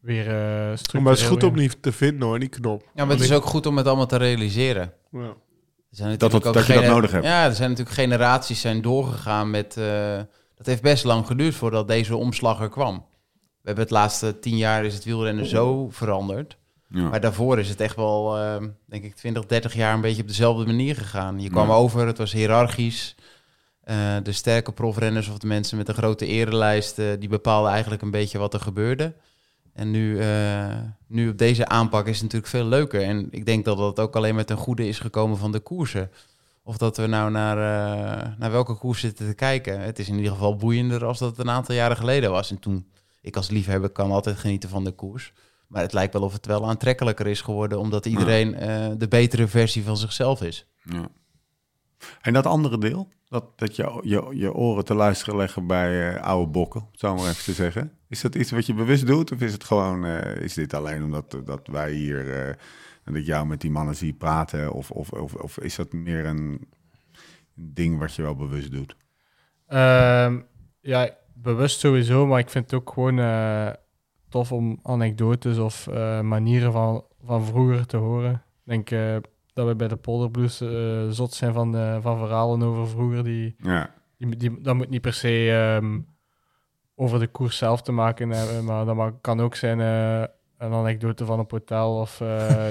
weer 0.00 0.26
eh 0.28 0.68
structureel. 0.68 1.02
Maar 1.02 1.12
het 1.12 1.20
is 1.20 1.28
goed 1.28 1.42
om 1.42 1.54
niet 1.54 1.82
te 1.82 1.92
vinden 1.92 2.28
hoor, 2.28 2.38
die 2.38 2.48
knop. 2.48 2.82
Ja, 2.94 3.04
maar 3.04 3.14
het 3.14 3.24
is 3.24 3.32
ook 3.32 3.44
goed 3.44 3.66
om 3.66 3.76
het 3.76 3.86
allemaal 3.86 4.06
te 4.06 4.16
realiseren. 4.16 4.92
Ja. 5.10 5.18
Er 5.20 6.02
zijn 6.02 6.08
Dat, 6.18 6.20
natuurlijk 6.30 6.44
dat, 6.44 6.46
ook 6.46 6.54
dat 6.54 6.66
je 6.66 6.72
dat 6.82 6.94
nodig 6.94 7.10
hebt. 7.10 7.24
Ja, 7.24 7.44
er 7.44 7.54
zijn 7.54 7.70
natuurlijk 7.70 7.96
generaties 7.96 8.60
zijn 8.60 8.82
doorgegaan 8.82 9.50
met... 9.50 9.76
eh, 9.76 10.16
dat 10.54 10.66
heeft 10.66 10.82
best 10.82 11.04
lang 11.04 11.26
geduurd 11.26 11.54
voordat 11.54 11.88
deze 11.88 12.16
omslag 12.16 12.60
er 12.60 12.68
kwam. 12.68 13.06
We 13.66 13.72
hebben 13.72 13.84
het 13.90 14.02
laatste 14.02 14.38
tien 14.38 14.56
jaar 14.56 14.84
is 14.84 14.94
het 14.94 15.04
wielrennen 15.04 15.46
zo 15.46 15.88
veranderd. 15.90 16.56
Ja. 16.88 17.08
Maar 17.08 17.20
daarvoor 17.20 17.58
is 17.58 17.68
het 17.68 17.80
echt 17.80 17.96
wel, 17.96 18.38
eh, 18.38 18.56
denk 18.84 19.04
ik, 19.04 19.14
20, 19.14 19.46
30 19.46 19.74
jaar 19.74 19.94
een 19.94 20.00
beetje 20.00 20.22
op 20.22 20.28
dezelfde 20.28 20.66
manier 20.66 20.96
gegaan. 20.96 21.40
Je 21.40 21.50
kwam 21.50 21.68
Ja. 21.68 21.74
over, 21.74 22.06
het 22.06 22.18
was 22.18 22.32
hiërarchisch. 22.32 23.14
Eh, 23.80 24.16
de 24.22 24.32
sterke 24.32 24.72
profrenners 24.72 25.28
of 25.28 25.38
de 25.38 25.46
mensen 25.46 25.76
met 25.76 25.88
een 25.88 25.94
grote 25.94 26.26
erelijst, 26.26 26.98
eh, 26.98 27.06
die 27.18 27.28
bepaalden 27.28 27.70
eigenlijk 27.70 28.02
een 28.02 28.10
beetje 28.10 28.38
wat 28.38 28.54
er 28.54 28.60
gebeurde. 28.60 29.14
En 29.72 29.90
nu, 29.90 30.20
eh, 30.20 30.74
nu 31.06 31.28
op 31.28 31.38
deze 31.38 31.68
aanpak 31.68 32.06
is 32.06 32.14
het 32.14 32.22
natuurlijk 32.22 32.50
veel 32.52 32.64
leuker. 32.64 33.02
En 33.02 33.28
ik 33.30 33.46
denk 33.46 33.64
dat 33.64 33.76
dat 33.78 34.00
ook 34.00 34.16
alleen 34.16 34.34
met 34.34 34.50
een 34.50 34.56
goede 34.56 34.88
is 34.88 34.98
gekomen 34.98 35.38
van 35.38 35.52
de 35.52 35.60
koersen. 35.60 36.10
Of 36.62 36.76
dat 36.76 36.96
we 36.96 37.06
nou 37.06 37.30
naar, 37.30 37.56
naar 38.38 38.50
welke 38.50 38.74
koers 38.74 39.00
zitten 39.00 39.26
te 39.26 39.34
kijken. 39.34 39.80
Het 39.80 39.98
is 39.98 40.08
in 40.08 40.16
ieder 40.16 40.32
geval 40.32 40.56
boeiender 40.56 41.04
als 41.04 41.18
dat 41.18 41.30
het 41.30 41.38
een 41.38 41.50
aantal 41.50 41.74
jaren 41.74 41.96
geleden 41.96 42.30
was. 42.30 42.50
En 42.50 42.58
toen, 42.58 42.86
ik 43.26 43.36
als 43.36 43.50
liefhebber 43.50 43.90
kan 43.90 44.10
altijd 44.10 44.36
genieten 44.36 44.68
van 44.68 44.84
de 44.84 44.92
koers. 44.92 45.32
Maar 45.66 45.82
het 45.82 45.92
lijkt 45.92 46.12
wel 46.12 46.22
of 46.22 46.32
het 46.32 46.46
wel 46.46 46.68
aantrekkelijker 46.68 47.26
is 47.26 47.40
geworden, 47.40 47.78
omdat 47.78 48.06
iedereen 48.06 48.54
eh, 48.54 48.90
de 48.96 49.08
betere 49.08 49.48
versie 49.48 49.84
van 49.84 49.96
zichzelf 49.96 50.42
is. 50.42 50.66
Ja. 50.82 51.08
En 52.20 52.32
dat 52.32 52.46
andere 52.46 52.78
deel, 52.78 53.08
dat, 53.28 53.58
dat 53.58 53.76
je, 53.76 54.00
je 54.02 54.28
je 54.32 54.54
oren 54.54 54.84
te 54.84 54.94
luisteren 54.94 55.36
leggen 55.36 55.66
bij 55.66 56.14
eh, 56.14 56.22
oude 56.22 56.50
bokken, 56.50 56.80
om 56.80 56.88
het 56.90 57.00
zo 57.00 57.14
maar 57.14 57.28
even 57.28 57.44
te 57.44 57.52
zeggen. 57.52 57.92
Is 58.08 58.20
dat 58.20 58.34
iets 58.34 58.50
wat 58.50 58.66
je 58.66 58.74
bewust 58.74 59.06
doet? 59.06 59.32
Of 59.32 59.40
is 59.40 59.52
het 59.52 59.64
gewoon, 59.64 60.04
eh, 60.04 60.42
is 60.42 60.54
dit 60.54 60.74
alleen 60.74 61.02
omdat 61.02 61.36
dat 61.44 61.66
wij 61.66 61.92
hier, 61.92 62.46
eh, 62.46 62.54
dat 63.04 63.14
ik 63.14 63.26
jou 63.26 63.46
met 63.46 63.60
die 63.60 63.70
mannen 63.70 63.96
zie 63.96 64.12
praten? 64.12 64.72
Of, 64.72 64.90
of, 64.90 65.12
of, 65.12 65.34
of 65.34 65.58
is 65.58 65.76
dat 65.76 65.92
meer 65.92 66.26
een, 66.26 66.68
een 67.56 67.74
ding 67.74 67.98
wat 67.98 68.14
je 68.14 68.22
wel 68.22 68.36
bewust 68.36 68.72
doet? 68.72 68.96
Ehm, 69.66 70.40
ja, 70.80 71.16
bewust 71.46 71.78
sowieso, 71.80 72.26
maar 72.26 72.38
ik 72.38 72.50
vind 72.50 72.70
het 72.70 72.80
ook 72.80 72.90
gewoon 72.92 73.18
eh, 73.18 73.68
tof 74.28 74.52
om 74.52 74.78
anekdotes 74.82 75.58
of 75.58 75.86
eh, 75.86 76.20
manieren 76.20 76.72
van, 76.72 77.04
van 77.24 77.44
vroeger 77.44 77.86
te 77.86 77.96
horen. 77.96 78.32
Ik 78.32 78.40
denk 78.64 78.90
eh, 78.90 79.16
dat 79.52 79.66
we 79.66 79.74
bij 79.74 79.88
de 79.88 79.96
Polderblues 79.96 80.56
zot 81.16 81.34
zijn 81.34 81.52
van, 81.52 81.72
van 82.02 82.18
verhalen 82.18 82.62
over 82.62 82.88
vroeger. 82.88 83.24
Die, 83.24 83.54
Ja, 83.58 83.90
die, 84.18 84.36
die, 84.36 84.60
dat 84.60 84.74
moet 84.74 84.88
niet 84.88 85.00
per 85.00 85.12
se 85.12 85.50
ehm, 85.50 86.00
over 86.94 87.18
de 87.18 87.26
koers 87.26 87.56
zelf 87.56 87.82
te 87.82 87.92
maken 87.92 88.30
hebben, 88.30 88.64
maar 88.68 88.84
dat 88.84 89.12
kan 89.20 89.40
ook 89.40 89.54
zijn 89.54 89.78
een 90.58 90.72
anekdote 90.72 91.24
van 91.24 91.38
een 91.38 91.46
hotel 91.48 92.00
of 92.00 92.22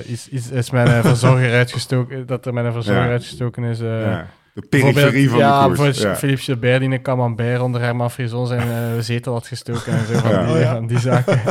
iets, 0.07 0.30
iets 0.30 0.51
is 0.51 0.69
met 0.69 0.88
een 0.88 1.03
verzorger 1.03 1.53
uitgestoken, 1.61 2.26
dat 2.28 2.45
er 2.45 2.57
een 2.57 2.73
verzorger 2.73 3.03
Ja. 3.05 3.09
uitgestoken 3.09 3.63
is. 3.63 3.80
ja. 3.80 4.28
De 4.62 4.68
periferie 4.70 5.30
van 5.30 5.38
ja, 5.39 5.60
de 5.60 5.66
koers. 5.66 5.78
bijvoorbeeld 5.80 6.01
Ja. 6.14 6.16
Philippe 6.16 6.41
Gilbert 6.41 6.80
die 6.80 6.89
een 6.91 7.01
camembert 7.01 7.60
onder 7.62 7.82
Herman 7.82 8.12
Frison 8.12 8.47
zijn 8.47 8.62
eh, 8.95 8.99
zetel 8.99 9.34
had 9.34 9.47
gestoken 9.47 9.93
en 9.93 10.06
zo 10.06 10.14
van, 10.18 10.30
Ja. 10.32 10.43
die, 10.45 10.53
Oh 10.53 10.60
ja. 10.60 10.74
van 10.74 10.88
die 10.88 10.99
zaken. 10.99 11.41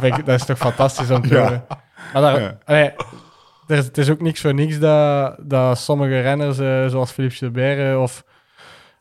Dat 0.24 0.40
is 0.40 0.44
toch 0.44 0.58
fantastisch 0.58 1.10
om 1.10 1.22
te 1.22 1.34
Ja. 1.34 1.40
horen. 1.42 1.64
Maar 2.12 2.22
daar, 2.22 2.40
Ja. 2.40 2.58
allee, 2.64 2.90
er 3.66 3.76
is, 3.76 3.84
het 3.84 3.98
is 3.98 4.10
ook 4.10 4.20
niks 4.20 4.40
voor 4.40 4.54
niks 4.54 4.78
dat, 4.78 5.36
dat 5.42 5.78
sommige 5.78 6.20
renners, 6.20 6.58
eh, 6.58 6.86
zoals 6.86 7.10
Philippe 7.12 7.36
Gilbert 7.36 7.78
eh, 7.92 8.00
of 8.02 8.24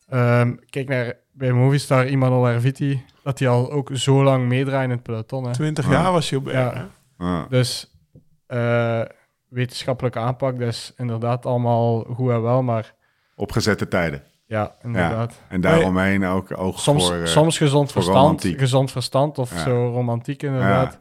ehm, 0.10 0.56
kijk 0.70 0.88
naar 0.88 1.14
bij 1.32 1.52
Movistar 1.52 2.08
Imanol 2.08 2.48
Erviti, 2.48 3.06
dat 3.24 3.38
die 3.38 3.48
al 3.50 3.72
ook 3.72 3.90
zo 3.94 4.24
lang 4.24 4.48
meedraait 4.48 4.84
in 4.84 4.90
het 4.90 5.04
peloton. 5.04 5.44
Hè. 5.46 5.52
20 5.52 5.86
Ja. 5.86 5.92
jaar 5.92 6.12
was 6.12 6.28
Gilbert. 6.28 6.56
Ja. 6.56 6.90
hè? 7.18 7.48
Dus 7.50 7.94
eh, 8.48 9.02
wetenschappelijke 9.50 10.20
aanpak, 10.20 10.58
dus 10.58 10.94
inderdaad 10.98 11.46
allemaal 11.46 12.00
goed 12.04 12.32
en 12.32 12.42
wel, 12.42 12.64
maar 12.64 12.94
Opgezette 13.40 13.88
tijden. 13.88 14.24
ja, 14.46 14.76
inderdaad. 14.84 15.34
En 15.50 15.62
daaromheen 15.62 16.26
ook 16.26 16.58
oog 16.58 16.80
Soms, 16.80 17.06
voor... 17.08 17.16
eh, 17.16 17.26
soms 17.26 17.58
gezond 17.58 17.92
voor 17.92 18.02
verstand, 18.02 18.26
romantiek. 18.26 18.60
gezond 18.60 18.92
verstand 18.92 19.38
of 19.38 19.52
Ja. 19.52 19.64
zo 19.64 19.90
romantiek 19.92 20.44
inderdaad. 20.44 21.00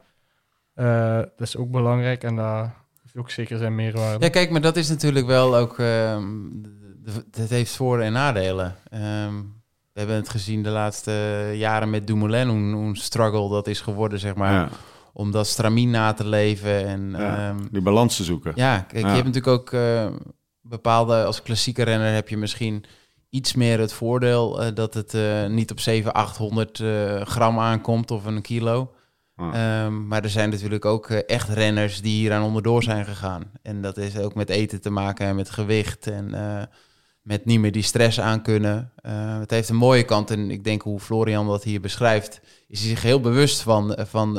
Eh, 0.75 1.17
dat 1.17 1.47
is 1.47 1.57
ook 1.57 1.71
belangrijk 1.71 2.23
en 2.25 2.37
dat 2.37 2.69
heeft 3.03 3.17
ook 3.17 3.31
zeker 3.31 3.59
zijn 3.59 3.75
meerwaarde. 3.75 4.25
Ja, 4.25 4.31
kijk, 4.31 4.51
maar 4.51 4.61
dat 4.61 4.77
is 4.77 4.89
natuurlijk 4.89 5.27
wel 5.27 5.57
ook. 5.57 5.79
ehm, 5.79 6.27
het 7.31 7.51
heeft 7.51 7.77
voor- 7.77 8.01
en 8.01 8.13
nadelen. 8.13 8.75
Ehm, 8.91 9.35
we 9.93 9.99
hebben 10.05 10.17
het 10.17 10.29
gezien 10.29 10.63
de 10.63 10.69
laatste 10.71 11.13
jaren 11.55 11.91
met 11.91 12.07
Dumoulin, 12.07 12.49
hoe, 12.49 12.73
hoe 12.73 12.87
een 12.89 12.97
struggle 12.97 13.49
dat 13.49 13.67
is 13.67 13.81
geworden, 13.81 14.19
zeg 14.19 14.35
maar. 14.35 14.53
ja, 14.53 14.69
Om 15.13 15.31
dat 15.31 15.47
stramien 15.47 15.91
na 15.91 16.13
te 16.13 16.27
leven. 16.27 16.87
En 16.87 17.11
ja, 17.11 17.37
ehm, 17.49 17.59
die 17.71 17.83
balans 17.83 18.17
te 18.17 18.25
zoeken. 18.25 18.53
ja, 18.55 18.79
kijk, 18.81 19.03
Ja. 19.03 19.09
je 19.09 19.15
hebt 19.23 19.27
natuurlijk 19.35 19.61
ook 19.61 19.73
eh, 19.73 20.07
bepaalde, 20.69 21.25
als 21.25 21.43
klassieke 21.43 21.83
renner 21.83 22.15
heb 22.15 22.29
je 22.29 22.37
misschien 22.37 22.85
iets 23.31 23.55
meer 23.55 23.79
het 23.79 23.93
voordeel 23.93 24.63
eh, 24.63 24.75
dat 24.75 24.95
het 24.95 25.15
eh, 25.15 25.47
niet 25.47 25.71
op 25.71 25.81
700, 25.81 26.27
800 26.27 26.81
eh, 26.81 27.27
gram 27.27 27.59
aankomt 27.59 28.11
of 28.11 28.25
een 28.25 28.43
kilo. 28.43 28.93
Ja. 29.37 29.53
Ehm, 29.85 30.07
maar 30.07 30.23
er 30.23 30.31
zijn 30.31 30.51
natuurlijk 30.51 30.85
ook 30.85 31.11
echt 31.11 31.49
renners 31.49 32.01
die 32.01 32.21
hier 32.21 32.33
aan 32.33 32.43
onderdoor 32.43 32.83
zijn 32.83 33.05
gegaan. 33.05 33.51
En 33.63 33.83
dat 33.83 33.97
is 33.97 34.19
ook 34.19 34.35
met 34.35 34.51
eten 34.51 34.81
te 34.81 34.91
maken 34.91 35.27
en 35.27 35.37
met 35.37 35.51
gewicht 35.51 36.07
en 36.07 36.31
met 37.23 37.45
niet 37.45 37.61
meer 37.61 37.73
die 37.73 37.83
stress 37.83 38.21
aan 38.21 38.43
kunnen. 38.43 38.93
Het 39.41 39.51
heeft 39.51 39.69
een 39.69 39.77
mooie 39.77 40.05
kant 40.05 40.31
en 40.31 40.51
ik 40.51 40.65
denk 40.65 40.83
hoe 40.83 41.01
Florian 41.01 41.47
dat 41.47 41.65
hier 41.65 41.81
beschrijft, 41.81 42.41
is 42.69 42.81
hij 42.81 42.89
zich 42.89 43.03
heel 43.03 43.21
bewust 43.21 43.61
van, 43.61 43.99
van 43.99 44.39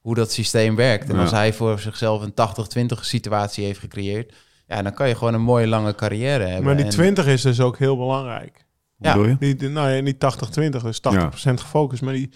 hoe 0.00 0.14
dat 0.14 0.32
systeem 0.32 0.76
werkt. 0.76 1.08
En 1.08 1.14
Ja. 1.14 1.20
als 1.20 1.30
hij 1.30 1.52
voor 1.52 1.78
zichzelf 1.78 2.22
een 2.22 2.34
80-20 2.34 3.04
situatie 3.04 3.64
heeft 3.64 3.80
gecreëerd, 3.80 4.32
ja, 4.66 4.82
dan 4.82 4.94
kan 4.94 5.08
je 5.08 5.14
gewoon 5.14 5.34
een 5.34 5.40
mooie 5.42 5.66
lange 5.66 5.94
carrière 5.94 6.44
hebben. 6.44 6.64
Maar 6.64 6.76
die 6.76 6.84
En- 6.84 6.90
20 6.90 7.26
is 7.26 7.42
dus 7.42 7.60
ook 7.60 7.78
heel 7.78 7.96
belangrijk. 7.96 8.64
Hoe 8.96 9.08
Ja. 9.26 9.36
je? 9.40 9.54
Die, 9.56 9.68
nou 9.68 9.90
ja, 9.90 10.00
niet 10.00 10.18
80-20, 10.18 10.82
dus 10.82 11.00
80% 11.00 11.60
gefocust. 11.60 12.02
Maar 12.02 12.12
die 12.14 12.30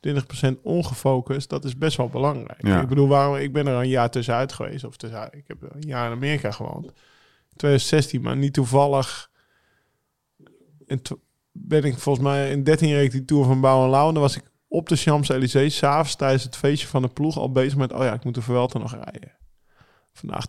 20% 0.00 0.62
ongefocust, 0.62 1.48
dat 1.50 1.64
is 1.64 1.76
best 1.78 1.96
wel 1.96 2.08
belangrijk. 2.08 2.66
Ja. 2.66 2.80
Ik 2.80 2.88
bedoel, 2.88 3.08
waarom, 3.08 3.36
ik 3.36 3.52
ben 3.52 3.66
er 3.66 3.74
een 3.74 3.88
jaar 3.88 4.10
tussenuit 4.10 4.52
geweest. 4.52 4.84
Of 4.84 4.96
tussenuit, 4.96 5.34
ik 5.34 5.44
heb 5.46 5.62
een 5.62 5.80
jaar 5.88 6.06
in 6.06 6.12
Amerika 6.12 6.50
gewoond. 6.50 6.92
2016, 7.56 8.20
maar 8.22 8.36
niet 8.36 8.52
toevallig. 8.52 9.30
In 10.86 11.02
tw- 11.02 11.12
ben 11.52 11.82
ik 11.84 11.98
volgens 11.98 12.24
mij 12.24 12.50
in 12.50 12.62
13 12.64 12.90
reed 12.92 13.04
ik 13.04 13.10
die 13.10 13.24
Tour 13.24 13.44
van 13.44 13.60
Bouw 13.60 13.84
en 13.84 13.90
Lau. 13.90 14.08
En 14.08 14.14
dan 14.14 14.22
was 14.22 14.36
ik 14.36 14.42
op 14.68 14.88
de 14.88 14.96
Champs-Élysées, 14.96 15.76
s'avonds 15.76 16.16
tijdens 16.16 16.42
het 16.44 16.56
feestje 16.56 16.86
van 16.88 17.02
de 17.02 17.08
ploeg, 17.08 17.38
al 17.38 17.52
bezig 17.52 17.76
met, 17.78 17.92
oh 17.92 18.02
ja, 18.02 18.12
ik 18.12 18.24
moet 18.24 18.34
de 18.34 18.42
Vuelta 18.42 18.78
nog 18.78 18.92
rijden. 18.94 19.36
Vandaag 20.18 20.44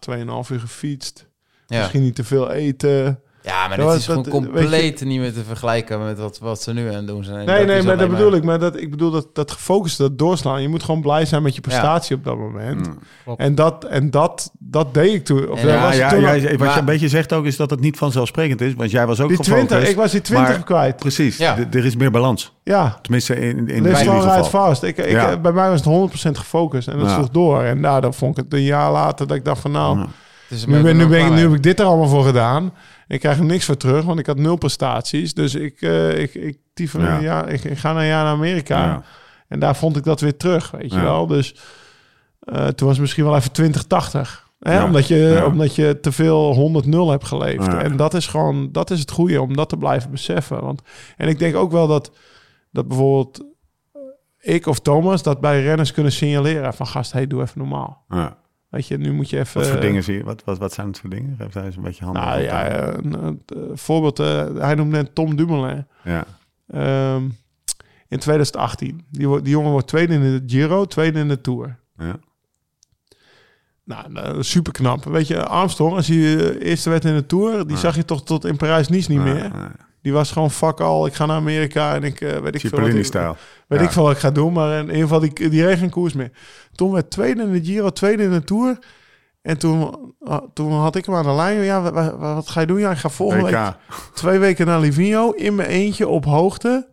2,5 0.47 0.51
uur 0.51 0.59
gefietst. 0.59 1.27
ja. 1.67 1.79
Misschien 1.79 2.01
niet 2.01 2.15
te 2.15 2.23
veel 2.23 2.51
eten. 2.51 3.21
Ja, 3.41 3.67
maar 3.67 3.77
Dat 3.77 3.95
is 3.95 4.05
gewoon 4.05 4.23
dat- 4.23 4.33
weet 4.33 4.43
je- 4.43 4.49
compleet 4.59 5.01
niet 5.05 5.19
meer 5.19 5.33
te 5.33 5.43
vergelijken 5.43 6.03
met 6.05 6.19
wat, 6.19 6.39
wat 6.41 6.61
ze 6.61 6.73
nu 6.73 6.93
aan 6.93 7.05
doen 7.05 7.23
zijn. 7.23 7.45
Nee, 7.45 7.65
nee, 7.65 7.83
maar 7.83 7.97
dat 7.97 8.09
bedoel 8.09 8.33
ik. 8.33 8.43
Maar 8.43 8.59
dat, 8.59 8.77
ik 8.79 8.89
bedoel 8.89 9.11
dat, 9.11 9.27
dat 9.33 9.51
gefocuste, 9.51 10.01
dat 10.01 10.17
doorslaan. 10.17 10.61
Je 10.61 10.67
moet 10.69 10.83
gewoon 10.83 11.01
blij 11.01 11.25
zijn 11.25 11.43
met 11.43 11.55
je 11.55 11.61
Ja. 11.63 11.67
prestatie 11.69 12.15
op 12.15 12.23
dat 12.23 12.37
moment. 12.37 12.87
Mm. 13.25 13.35
En, 13.37 13.55
dat, 13.55 13.83
en 13.83 14.11
dat, 14.11 14.51
dat 14.59 14.93
deed 14.93 15.13
ik 15.13 15.25
toen. 15.25 15.49
Of 15.49 15.61
ja, 15.61 15.81
was 15.81 15.95
Ja, 15.95 15.99
ja, 15.99 16.09
toen 16.09 16.25
al- 16.25 16.35
jij- 16.37 16.49
wat 16.49 16.59
maar- 16.59 16.73
je 16.73 16.79
een 16.79 16.85
beetje 16.85 17.07
zegt 17.09 17.33
ook 17.33 17.45
is 17.45 17.55
dat 17.57 17.69
het 17.69 17.79
niet 17.79 17.97
vanzelfsprekend 17.97 18.61
is. 18.61 18.73
Want 18.73 18.91
jij 18.91 19.07
was 19.07 19.19
ook 19.19 19.27
die 19.27 19.37
gefocust. 19.37 19.67
20, 19.67 19.89
ik 19.89 19.95
was 19.95 20.11
die 20.11 20.21
20 20.21 20.49
maar- 20.55 20.63
kwijt. 20.63 20.95
Precies, 20.95 21.39
er 21.39 21.85
is 21.85 21.95
meer 21.95 22.11
balans. 22.11 22.57
Ja, 22.63 22.97
Tenminste, 23.01 23.35
in, 23.35 23.67
in 23.69 23.83
mijn 23.83 23.95
geval. 23.95 24.43
Fast. 24.43 24.83
Ik, 24.83 24.97
ik, 24.97 25.09
Ja. 25.11 25.37
Bij 25.37 25.51
mij 25.51 25.69
was 25.69 25.79
het 25.79 25.85
100% 25.85 26.37
gefocust. 26.37 26.87
En 26.87 26.97
dat 26.99 27.07
Ja. 27.09 27.13
sloeg 27.15 27.29
door. 27.29 27.61
En 27.63 27.79
nou, 27.79 28.01
dan 28.01 28.13
vond 28.13 28.37
ik 28.37 28.43
het 28.43 28.53
een 28.53 28.63
jaar 28.63 28.91
later 28.91 29.27
dat 29.27 29.37
ik 29.37 29.45
dacht 29.45 29.61
van 29.61 29.71
nou... 29.71 29.97
Nu, 30.67 30.81
ben, 30.81 30.97
nu, 30.97 31.07
ben 31.07 31.25
ik, 31.25 31.31
nu 31.31 31.39
heb 31.39 31.53
ik 31.53 31.63
dit 31.63 31.79
er 31.79 31.85
allemaal 31.85 32.07
voor 32.07 32.23
gedaan. 32.23 32.73
Ik 33.09 33.19
krijg 33.19 33.37
er 33.37 33.45
niks 33.45 33.65
voor 33.65 33.77
terug, 33.77 34.05
want 34.05 34.19
ik 34.19 34.25
had 34.25 34.37
nul 34.37 34.55
prestaties. 34.55 35.33
Dus 35.33 35.55
ik, 35.55 35.81
eh 35.81 36.17
ik, 36.19 36.33
ik, 36.33 36.57
die 36.73 36.89
van 36.89 37.21
Ja. 37.21 37.45
ik, 37.45 37.63
ik 37.63 37.77
ga 37.77 37.93
naar 37.93 38.01
een 38.01 38.07
jaar 38.07 38.23
naar 38.23 38.33
Amerika. 38.33 38.85
Ja. 38.85 39.03
En 39.47 39.59
daar 39.59 39.75
vond 39.75 39.97
ik 39.97 40.03
dat 40.03 40.21
weer 40.21 40.37
terug, 40.37 40.71
weet 40.71 40.93
je 40.93 40.99
wel. 40.99 41.27
Dus 41.27 41.55
eh, 42.39 42.67
toen 42.67 42.87
was 42.87 42.95
het 42.95 42.99
misschien 42.99 43.23
wel 43.23 43.35
even 43.35 43.51
2080. 43.51 44.49
Hè? 44.59 44.83
Omdat, 44.83 45.07
je, 45.07 45.43
omdat 45.47 45.75
je 45.75 45.99
te 45.99 46.11
veel 46.11 46.71
100-0 46.85 46.89
hebt 47.09 47.25
geleefd. 47.25 47.67
En 47.67 47.97
dat 47.97 48.13
is 48.13 48.27
gewoon, 48.27 48.71
dat 48.71 48.91
is 48.91 48.99
het 48.99 49.11
goede 49.11 49.41
om 49.41 49.55
dat 49.55 49.69
te 49.69 49.77
blijven 49.77 50.11
beseffen. 50.11 50.61
Want, 50.61 50.81
en 51.17 51.27
ik 51.27 51.39
denk 51.39 51.55
ook 51.55 51.71
wel 51.71 51.87
dat, 51.87 52.11
dat 52.71 52.87
bijvoorbeeld 52.87 53.45
eh, 54.39 54.53
ik 54.55 54.65
of 54.67 54.79
Thomas 54.79 55.23
dat 55.23 55.41
bij 55.41 55.61
renners 55.61 55.91
kunnen 55.91 56.11
signaleren 56.11 56.73
van 56.73 56.87
gast, 56.87 57.11
hey, 57.11 57.27
doe 57.27 57.41
even 57.41 57.59
normaal. 57.59 58.03
Ja. 58.09 58.37
Weet 58.69 58.87
je, 58.87 58.97
nu 58.97 59.11
moet 59.13 59.29
je 59.29 59.39
even... 59.39 59.61
Wat 59.61 59.69
voor 59.69 59.79
dingen 59.79 60.03
zie 60.03 60.17
je? 60.17 60.23
Wat, 60.23 60.43
wat, 60.43 60.57
wat 60.57 60.73
zijn 60.73 60.87
het 60.87 60.99
voor 60.99 61.09
dingen? 61.09 61.35
Geef 61.37 61.51
daar 61.51 61.65
eens 61.65 61.75
een 61.75 61.81
beetje 61.81 62.03
handen 62.03 62.23
Nou 62.23 62.41
ja, 62.41 62.63
eh, 62.67 62.93
een, 63.03 63.23
een, 63.25 63.41
eh, 63.45 63.57
voorbeeld, 63.73 64.19
eh, 64.19 64.47
hij 64.57 64.75
noemde 64.75 64.97
net 64.97 65.15
Tom 65.15 65.35
Dumoulin. 65.35 65.87
ja. 66.03 66.25
Ehm, 66.67 67.23
in 68.07 68.19
2018. 68.19 69.05
Die, 69.11 69.41
die 69.41 69.51
jongen 69.51 69.71
wordt 69.71 69.87
tweede 69.87 70.13
in 70.13 70.21
de 70.21 70.43
Giro, 70.45 70.85
tweede 70.85 71.19
in 71.19 71.27
de 71.27 71.41
Tour. 71.41 71.79
Ja. 71.97 72.15
Nou, 73.85 74.43
super 74.43 74.71
knap. 74.71 75.03
Weet 75.03 75.27
je, 75.27 75.43
Armstrong, 75.45 75.95
als 75.95 76.07
hij 76.07 76.17
eh, 76.17 76.67
eerste 76.69 76.89
werd 76.89 77.05
in 77.05 77.15
de 77.15 77.25
Tour, 77.25 77.63
die 77.67 77.75
Ja. 77.75 77.81
zag 77.81 77.95
je 77.95 78.05
toch 78.05 78.23
tot 78.23 78.45
in 78.45 78.57
Parijs-Nice 78.57 79.11
niet 79.11 79.17
Ja, 79.19 79.23
meer. 79.33 79.43
ja. 79.43 79.71
Die 80.01 80.13
was 80.13 80.31
gewoon 80.31 80.51
fuck 80.51 80.79
al, 80.79 81.05
ik 81.05 81.13
ga 81.13 81.25
naar 81.25 81.35
Amerika 81.35 81.95
en 81.95 82.03
ik 82.03 82.21
eh, 82.21 82.29
weet 82.29 82.31
ik 82.31 82.41
veel 82.41 82.45
wat 82.45 82.53
ik, 82.55 82.59
Cipollini-stijl. 82.59 83.37
weet 83.67 83.79
Ja. 83.79 83.85
ik 83.85 83.91
veel 83.91 84.03
wat 84.03 84.11
ik 84.11 84.17
ga 84.17 84.31
doen. 84.31 84.53
Maar 84.53 84.77
in 84.79 84.85
ieder 84.85 85.01
geval, 85.01 85.19
die, 85.19 85.49
die 85.49 85.65
reed 85.65 85.77
geen 85.79 85.89
koers 85.89 86.13
meer. 86.13 86.31
Toen 86.75 86.91
werd 86.91 87.09
tweede 87.11 87.41
in 87.43 87.51
de 87.51 87.63
Giro, 87.63 87.89
tweede 87.89 88.23
in 88.23 88.31
de 88.31 88.43
Tour. 88.43 88.77
En 89.41 89.57
toen, 89.57 89.95
ah, 90.23 90.41
toen 90.53 90.71
had 90.71 90.95
ik 90.95 91.05
hem 91.05 91.15
aan 91.15 91.23
de 91.23 91.31
lijn. 91.31 91.63
Ja, 91.63 91.81
wa- 91.81 91.91
wa- 91.91 92.17
wat, 92.35 92.49
ga 92.49 92.59
je 92.61 92.67
doen? 92.67 92.79
Ja, 92.79 92.91
ik 92.91 92.97
ga 92.97 93.09
volgende 93.09 93.43
week 93.43 93.73
twee 94.13 94.39
weken 94.39 94.65
naar 94.65 94.79
Livigno 94.79 95.31
in 95.31 95.55
mijn 95.55 95.69
eentje 95.69 96.07
op 96.07 96.25
hoogte. 96.25 96.87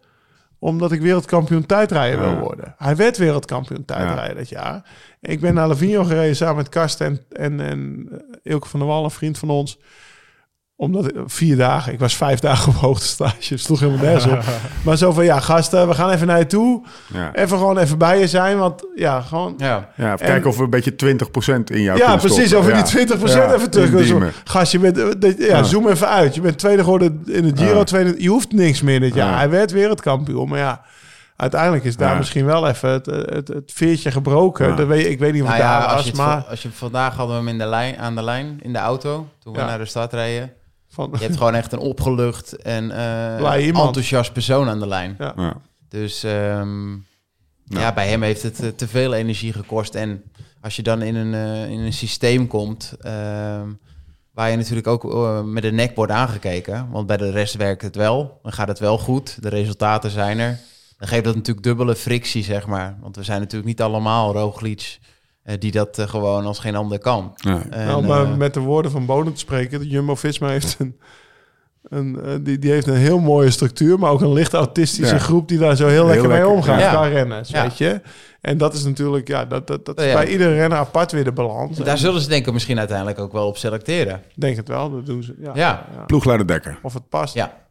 Omdat 0.58 0.92
ik 0.92 1.00
wereldkampioen 1.00 1.66
tijdrijden 1.66 2.20
wil 2.20 2.38
worden. 2.38 2.74
Hij 2.78 2.96
werd 2.96 3.16
wereldkampioen 3.16 3.84
tijdrijden 3.84 4.36
dat 4.36 4.48
jaar. 4.48 4.82
Ik 5.20 5.40
ben 5.40 5.54
naar 5.54 5.68
Livigno 5.68 6.04
gereden 6.04 6.36
samen 6.36 6.56
met 6.56 6.68
Karsten 6.68 7.06
en, 7.06 7.20
en, 7.28 7.60
en 7.60 8.08
eh, 8.10 8.18
Ilke 8.52 8.68
van 8.68 8.80
der 8.80 8.88
Wal, 8.88 9.04
een 9.04 9.10
vriend 9.10 9.38
van 9.38 9.50
ons. 9.50 9.78
Omdat 10.78 11.04
ik- 11.08 11.14
vier 11.26 11.56
dagen, 11.56 11.92
ik 11.92 11.98
was 11.98 12.16
vijf 12.16 12.38
dagen 12.38 12.68
op 12.68 12.74
hoogtestage. 12.74 13.56
Sloeg 13.56 13.80
helemaal 13.80 14.04
nergens 14.04 14.26
op. 14.32 14.42
Maar 14.84 14.96
zo 14.96 15.12
van, 15.12 15.24
ja 15.24 15.40
gasten, 15.40 15.88
we 15.88 15.94
gaan 15.94 16.10
even 16.10 16.26
naar 16.26 16.38
je 16.38 16.46
toe. 16.46 16.84
Ja. 17.14 17.34
Even 17.34 17.58
gewoon 17.58 17.78
even 17.78 17.98
bij 17.98 18.18
je 18.18 18.28
zijn. 18.28 18.58
Want 18.58 18.86
ja, 18.94 19.20
gewoon... 19.20 19.54
Ja, 19.56 19.88
Ja, 19.96 20.04
even 20.14 20.18
En- 20.20 20.26
kijken 20.32 20.50
of 20.50 20.56
we 20.56 20.62
een 20.62 20.70
beetje 20.70 20.94
20% 20.94 21.70
in 21.70 21.80
jou 21.82 21.98
Ja, 21.98 22.04
kunnen 22.04 22.26
precies. 22.26 22.54
Over 22.54 22.70
Ja. 22.76 22.82
die 22.82 23.06
20% 23.06 23.32
Ja, 23.32 23.54
even 23.54 23.70
terug. 23.70 23.90
Dus, 23.90 24.12
gast, 24.44 24.72
je 24.72 24.78
bent, 24.78 24.98
eh, 25.24 25.38
ja, 25.38 25.46
Ja. 25.56 25.62
zoom 25.62 25.88
even 25.88 26.08
uit. 26.08 26.34
Je 26.34 26.40
bent 26.40 26.58
tweede 26.58 26.82
geworden 26.82 27.22
in 27.26 27.42
de 27.42 27.62
Giro. 27.62 27.78
Ja. 27.78 27.84
Tweede, 27.84 28.14
je 28.22 28.28
hoeft 28.28 28.52
niks 28.52 28.82
meer 28.82 29.00
dit 29.00 29.14
jaar. 29.14 29.30
Ja. 29.30 29.36
Hij 29.36 29.50
werd 29.50 29.70
wereldkampioen. 29.70 30.48
Maar 30.48 30.58
ja, 30.58 30.82
uiteindelijk 31.36 31.84
is 31.84 31.96
daar 31.96 32.10
Ja. 32.12 32.16
misschien 32.18 32.44
wel 32.44 32.68
even 32.68 32.90
het, 32.90 33.06
het, 33.06 33.48
het 33.48 33.72
veertje 33.74 34.10
gebroken. 34.10 34.68
Ja. 34.68 34.74
Dat 34.76 34.86
weet, 34.86 35.06
ik 35.06 35.18
weet 35.18 35.32
niet 35.32 35.42
of 35.42 35.48
nou 35.48 35.60
ja, 35.60 35.78
daar 35.78 35.86
als 35.88 35.94
was, 35.96 36.04
je, 36.06 36.16
maar... 36.16 36.44
als 36.50 36.62
je 36.62 36.68
vandaag 36.72 37.16
hadden 37.16 37.36
we 37.36 37.42
hem 37.42 37.50
in 37.52 37.58
de 37.58 37.66
lijn, 37.66 37.98
aan 37.98 38.14
de 38.14 38.22
lijn 38.22 38.58
in 38.62 38.72
de 38.72 38.78
auto 38.78 39.28
toen 39.42 39.52
we 39.54 39.60
naar 39.60 39.78
de 39.78 39.84
stad 39.84 40.12
reden. 40.12 40.52
Van, 40.96 41.10
Je 41.12 41.24
hebt 41.24 41.36
gewoon 41.36 41.54
echt 41.54 41.72
een 41.72 41.78
opgelucht 41.78 42.56
en 42.56 42.90
eh, 42.90 43.66
enthousiast 43.66 44.32
persoon 44.32 44.68
aan 44.68 44.80
de 44.80 44.86
lijn. 44.86 45.14
Ja. 45.18 45.32
Ja. 45.36 45.60
Dus 45.88 46.24
ehm, 46.24 46.92
ja, 47.64 47.92
bij 47.94 48.08
hem 48.08 48.22
heeft 48.22 48.42
het 48.42 48.60
eh, 48.60 48.68
te 48.68 48.88
veel 48.88 49.14
energie 49.14 49.52
gekost. 49.52 49.94
En 49.94 50.22
als 50.60 50.76
je 50.76 50.82
dan 50.82 51.02
in 51.02 51.14
een, 51.14 51.34
eh, 51.34 51.70
in 51.70 51.78
een 51.78 51.92
systeem 51.92 52.46
komt 52.46 52.94
ehm, 53.00 53.68
waar 54.32 54.50
je 54.50 54.56
natuurlijk 54.56 54.86
ook 54.86 55.04
met 55.44 55.62
de 55.62 55.72
nek 55.72 55.96
wordt 55.96 56.12
aangekeken. 56.12 56.88
Want 56.90 57.06
bij 57.06 57.16
de 57.16 57.30
rest 57.30 57.54
werkt 57.54 57.82
het 57.82 57.96
wel. 57.96 58.38
Dan 58.42 58.52
gaat 58.52 58.68
het 58.68 58.78
wel 58.78 58.98
goed. 58.98 59.42
De 59.42 59.48
resultaten 59.48 60.10
zijn 60.10 60.38
er. 60.38 60.58
Dan 60.98 61.08
geeft 61.08 61.24
dat 61.24 61.34
natuurlijk 61.34 61.66
dubbele 61.66 61.96
frictie, 61.96 62.42
zeg 62.42 62.66
maar. 62.66 62.96
Want 63.00 63.16
we 63.16 63.22
zijn 63.22 63.40
natuurlijk 63.40 63.68
niet 63.68 63.82
allemaal 63.82 64.32
Roglic 64.32 64.98
eh, 65.00 65.06
die 65.58 65.70
dat 65.72 65.98
eh, 65.98 66.08
gewoon 66.08 66.44
als 66.46 66.58
geen 66.58 66.76
ander 66.76 66.98
kan. 66.98 67.32
Ja. 67.34 67.62
En, 67.70 67.86
nou, 67.86 68.06
maar 68.06 68.24
eh, 68.24 68.34
met 68.36 68.54
de 68.54 68.60
woorden 68.60 68.90
van 68.90 69.06
Bonen 69.06 69.32
te 69.32 69.38
spreken, 69.38 69.78
de 69.78 69.88
Jumbo-Visma 69.88 70.48
heeft 70.48 70.76
een, 70.78 71.00
een, 71.82 72.20
eh, 72.20 72.34
die, 72.42 72.58
die 72.58 72.70
heeft 72.70 72.86
een 72.86 72.94
heel 72.96 73.18
mooie 73.18 73.50
structuur, 73.50 73.98
maar 73.98 74.10
ook 74.10 74.20
een 74.20 74.32
licht 74.32 74.52
autistische 74.52 75.14
Ja. 75.14 75.20
groep 75.20 75.48
die 75.48 75.58
daar 75.58 75.76
zo 75.76 75.86
heel, 75.86 75.94
Heel 75.96 76.06
lekker 76.06 76.28
mee 76.28 76.48
omgaat 76.48 76.80
ja. 76.80 76.90
qua 76.90 77.06
renners, 77.06 77.48
Ja. 77.48 77.62
weet 77.62 77.78
je. 77.78 78.00
En 78.40 78.58
dat 78.58 78.74
is 78.74 78.84
natuurlijk, 78.84 79.28
ja, 79.28 79.44
dat, 79.44 79.66
dat, 79.66 79.84
dat 79.84 80.00
is 80.00 80.06
Ja. 80.06 80.14
bij 80.14 80.28
iedere 80.28 80.54
renner 80.54 80.78
apart 80.78 81.12
weer 81.12 81.24
de 81.24 81.32
balans. 81.32 81.78
daar 81.78 81.98
zullen 81.98 82.20
ze 82.20 82.28
denk 82.28 82.46
ik 82.46 82.52
misschien 82.52 82.78
uiteindelijk 82.78 83.18
ook 83.18 83.32
wel 83.32 83.46
op 83.46 83.56
selecteren. 83.56 84.22
Denk 84.34 84.56
het 84.56 84.68
wel, 84.68 84.90
dat 84.90 85.06
doen 85.06 85.22
ze. 85.22 85.34
Ja. 85.40 85.50
Ja. 85.54 85.86
Ploegleider 86.06 86.46
Dekker. 86.46 86.78
Of 86.82 86.94
het 86.94 87.08
past. 87.08 87.34
Ja. 87.34 87.64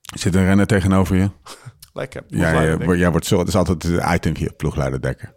Zit 0.00 0.34
een 0.34 0.44
renner 0.44 0.66
tegenover 0.66 1.16
je? 1.16 1.30
Lekker. 1.92 2.22
Ja, 2.26 2.76
jij, 2.94 3.10
wordt 3.10 3.26
zo, 3.26 3.38
het 3.38 3.48
is 3.48 3.56
altijd 3.56 3.84
item 4.14 4.36
hier, 4.36 4.52
ploegleider 4.52 5.00
Dekker. 5.00 5.34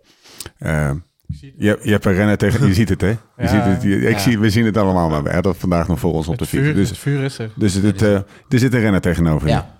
Eh, 0.57 0.91
je, 1.28 1.80
je 1.82 1.91
hebt 1.91 2.05
een 2.05 2.13
renner 2.13 2.38
tegen, 2.38 2.67
je 2.67 2.74
ziet 2.82 2.89
het 2.89 3.01
hè? 3.01 3.07
Je 3.07 3.17
Ja. 3.38 3.47
ziet 3.47 3.63
het, 3.63 3.82
je- 3.84 4.01
ik 4.01 4.13
Ja. 4.13 4.19
zie, 4.19 4.39
we 4.39 4.49
zien 4.49 4.65
het 4.65 4.78
allemaal, 4.78 5.09
maar 5.09 5.24
we 5.24 5.32
hadden 5.34 5.51
het 5.51 5.61
vandaag 5.61 5.88
nog 5.88 5.99
voor 5.99 6.13
ons 6.13 6.28
op 6.28 6.38
de 6.38 6.45
fiets. 6.45 6.63
vuur, 6.63 6.74
Dus, 6.74 6.89
het 6.89 6.97
vuur 6.97 7.24
is 7.24 7.38
er. 7.39 7.49
dus 7.55 7.74
het, 7.74 8.01
eh, 8.01 8.13
er 8.13 8.26
zit 8.49 8.74
een 8.74 8.80
renner 8.80 9.01
tegenover 9.01 9.47
je. 9.47 9.53
Ja. 9.53 9.80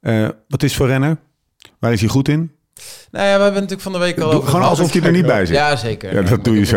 Eh, 0.00 0.28
wat 0.48 0.62
is 0.62 0.76
voor 0.76 0.86
renner? 0.86 1.16
Waar 1.78 1.92
is 1.92 2.00
hij 2.00 2.08
goed 2.08 2.28
in? 2.28 2.52
Nou 3.10 3.26
ja, 3.26 3.36
we 3.36 3.42
hebben 3.42 3.52
natuurlijk 3.52 3.80
van 3.80 3.92
de 3.92 3.98
week 3.98 4.18
al 4.20 4.30
Doe- 4.30 4.38
over 4.38 4.50
gewoon 4.50 4.66
alsof 4.68 4.92
hij 4.92 5.02
er 5.02 5.12
niet 5.12 5.26
bij 5.26 5.46
zit. 5.46 5.56
Ja, 5.56 5.76
zeker. 5.76 6.14
Ja, 6.14 6.22
dat 6.22 6.44
doe 6.44 6.58
je. 6.58 6.76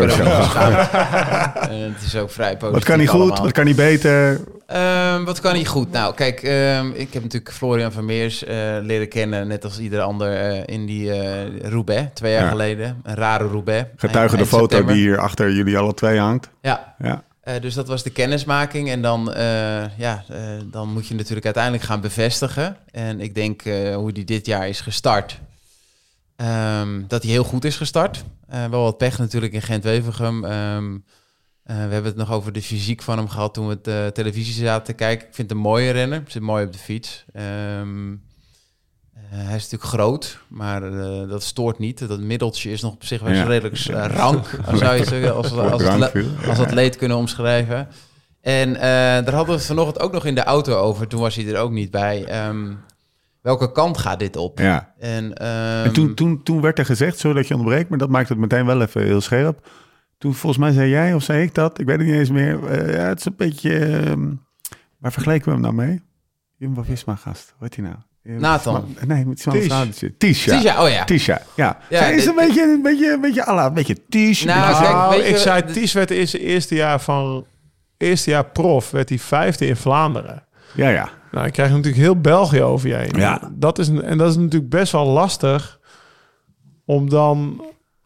En 1.70 1.92
het 1.92 2.02
is 2.04 2.16
ook 2.16 2.30
vrij 2.30 2.56
positief 2.56 2.72
Wat 2.72 2.84
kan 2.84 2.96
hij 2.98 3.06
goed? 3.06 3.20
allemaal. 3.20 3.42
Wat 3.42 3.52
kan 3.52 3.64
hij 3.64 3.74
beter? 3.74 4.40
Ehm, 4.66 5.24
wat 5.24 5.40
kan 5.40 5.54
hij 5.54 5.64
goed? 5.64 5.90
Nou, 5.90 6.14
kijk, 6.14 6.42
ehm, 6.42 6.90
ik 6.90 7.12
heb 7.12 7.22
natuurlijk 7.22 7.52
Florian 7.52 7.92
van 7.92 8.04
Meers 8.04 8.44
eh, 8.44 8.56
leren 8.82 9.08
kennen, 9.08 9.46
net 9.46 9.64
als 9.64 9.78
ieder 9.78 10.00
ander, 10.00 10.36
eh, 10.36 10.62
in 10.74 10.86
die 10.86 11.12
eh 11.12 11.70
Roubaix, 11.70 12.08
twee 12.14 12.32
jaar 12.32 12.42
Ja. 12.42 12.48
geleden. 12.48 13.00
Een 13.02 13.14
rare 13.14 13.44
Roubaix. 13.46 13.88
Getuige 13.96 14.36
de 14.36 14.46
foto 14.46 14.62
september. 14.62 14.94
die 14.94 15.02
hier 15.02 15.18
achter 15.18 15.52
jullie 15.52 15.78
alle 15.78 15.94
twee 15.94 16.18
hangt. 16.18 16.50
Ja, 16.62 16.94
Ja. 16.98 17.22
dus 17.60 17.74
dat 17.74 17.88
was 17.88 18.02
de 18.02 18.10
kennismaking. 18.10 18.90
En 18.90 19.02
dan, 19.02 19.32
ja, 19.96 20.24
dan 20.70 20.88
moet 20.92 21.06
je 21.06 21.14
natuurlijk 21.14 21.44
uiteindelijk 21.44 21.84
gaan 21.84 22.00
bevestigen. 22.00 22.76
En 22.90 23.20
ik 23.20 23.34
denk 23.34 23.62
hoe 23.94 24.12
die 24.12 24.24
dit 24.24 24.46
jaar 24.46 24.68
is 24.68 24.80
gestart. 24.80 25.38
ehm, 26.36 27.02
dat 27.08 27.22
hij 27.22 27.32
heel 27.32 27.44
goed 27.44 27.64
is 27.64 27.76
gestart. 27.76 28.24
Wel 28.70 28.82
wat 28.82 28.98
pech 28.98 29.18
natuurlijk 29.18 29.52
in 29.52 29.62
Gent-Wevergem. 29.62 30.44
Ehm, 31.64 31.78
eh, 31.78 31.86
we 31.86 31.92
hebben 31.92 32.04
het 32.10 32.16
nog 32.16 32.32
over 32.32 32.52
de 32.52 32.62
fysiek 32.62 33.02
van 33.02 33.18
hem 33.18 33.28
gehad 33.28 33.54
toen 33.54 33.66
we 33.66 33.72
het 33.72 33.86
eh, 33.88 34.06
televisie 34.06 34.64
zaten 34.64 34.84
te 34.84 34.92
kijken. 34.92 35.28
Ik 35.28 35.34
vind 35.34 35.48
het 35.48 35.56
een 35.58 35.64
mooie 35.64 35.90
renner. 35.90 36.22
Zit 36.26 36.42
mooi 36.42 36.64
op 36.64 36.72
de 36.72 36.78
fiets. 36.78 37.24
Ehm, 37.32 38.12
eh, 39.14 39.20
hij 39.30 39.56
is 39.56 39.62
natuurlijk 39.62 39.84
groot, 39.84 40.38
maar 40.48 40.82
eh, 40.82 41.28
dat 41.28 41.42
stoort 41.42 41.78
niet. 41.78 42.08
Dat 42.08 42.20
middeltje 42.20 42.70
is 42.70 42.80
nog 42.82 42.92
op 42.92 43.04
zich 43.04 43.20
wel 43.20 43.32
Ja. 43.32 43.42
redelijk 43.44 43.76
rank, 44.12 44.46
zou 44.74 44.94
je 44.96 45.04
zeggen, 45.04 45.34
als, 45.34 45.52
als, 45.52 45.82
als, 46.46 46.58
atleet 46.58 46.96
kunnen 46.96 47.16
omschrijven. 47.16 47.88
En 48.40 48.76
eh, 48.76 48.82
daar 48.82 49.32
hadden 49.32 49.46
we 49.46 49.52
het 49.52 49.64
vanochtend 49.66 50.00
ook 50.00 50.12
nog 50.12 50.24
in 50.24 50.34
de 50.34 50.42
auto 50.42 50.76
over. 50.76 51.06
Toen 51.06 51.20
was 51.20 51.34
hij 51.34 51.46
er 51.46 51.60
ook 51.60 51.70
niet 51.70 51.90
bij. 51.90 52.24
Ehm, 52.24 52.72
welke 53.40 53.72
kant 53.72 53.98
gaat 53.98 54.18
dit 54.18 54.36
op? 54.36 54.58
Ja. 54.58 54.92
En, 54.98 55.34
ehm, 55.34 55.84
En 55.84 55.92
toen, 55.92 56.14
toen, 56.14 56.42
toen 56.42 56.60
werd 56.60 56.78
er 56.78 56.84
gezegd, 56.84 57.18
sorry 57.18 57.36
dat 57.36 57.48
je 57.48 57.54
onderbreekt, 57.54 57.88
maar 57.88 57.98
dat 57.98 58.08
maakt 58.08 58.28
het 58.28 58.38
meteen 58.38 58.66
wel 58.66 58.80
even 58.82 59.02
heel 59.02 59.20
scherp. 59.20 59.68
Toen 60.24 60.34
volgens 60.34 60.62
mij 60.62 60.72
zei 60.72 60.88
jij 60.90 61.14
of 61.14 61.22
zei 61.22 61.42
ik 61.42 61.54
dat, 61.54 61.80
ik 61.80 61.86
weet 61.86 61.98
het 61.98 62.06
niet 62.06 62.16
eens 62.16 62.30
meer. 62.30 62.66
eh, 62.66 62.94
ja, 62.94 63.00
het 63.02 63.18
is 63.18 63.24
een 63.24 63.34
beetje, 63.36 63.78
ehm, 63.78 64.30
waar 64.98 65.12
vergeleken 65.12 65.44
we 65.44 65.50
hem 65.52 65.60
nou 65.60 65.74
mee? 65.74 66.02
Jumbo-Visma 66.56 67.14
gast, 67.14 67.54
hoe 67.58 67.66
heet 67.68 67.76
hij 67.76 67.84
nou? 67.84 67.96
Eh, 68.22 68.36
Nathan. 68.42 68.96
Nee, 69.06 69.26
met. 69.26 69.40
Straatje. 69.40 70.16
Tisha. 70.16 70.56
Tisha, 70.58 70.82
oh 70.84 70.88
ja. 70.90 71.04
Tisha, 71.04 71.42
ja. 71.56 71.78
Ja, 71.90 71.98
Zij 71.98 72.14
is 72.14 72.26
een 72.26 72.34
beetje, 72.34 72.62
een 72.62 72.82
beetje, 72.82 73.12
een 73.12 73.20
beetje, 73.20 73.44
alla, 73.44 73.66
een 73.66 73.74
beetje 73.74 73.96
Tish. 74.08 74.44
Nou, 74.44 74.60
een 74.60 74.66
beetje- 74.66 74.82
kijk, 74.82 74.94
Nou, 74.94 75.22
ik 75.22 75.36
zei, 75.36 75.62
Ties 75.72 75.92
werd 75.92 76.10
in 76.10 76.28
zijn 76.28 76.42
eerste 76.42 76.74
jaar 76.74 77.00
van... 77.00 77.46
Eerste 77.96 78.30
jaar 78.30 78.44
prof 78.44 78.90
werd 78.90 79.08
hij 79.08 79.18
vijfde 79.18 79.66
in 79.66 79.76
Vlaanderen. 79.76 80.42
ja, 80.74 80.88
ja. 80.88 81.02
Nou, 81.30 81.42
dan 81.44 81.50
krijg 81.50 81.68
je 81.68 81.74
natuurlijk 81.76 82.02
heel 82.02 82.20
België 82.20 82.62
over 82.62 82.88
je 82.88 82.94
heen. 82.94 83.12
Ja. 83.16 83.50
Dat 83.52 83.78
is, 83.78 83.88
en 83.88 84.18
dat 84.18 84.30
is 84.30 84.36
natuurlijk 84.36 84.70
best 84.70 84.92
wel 84.92 85.06
lastig 85.06 85.80
om 86.84 87.08
dan, 87.10 87.64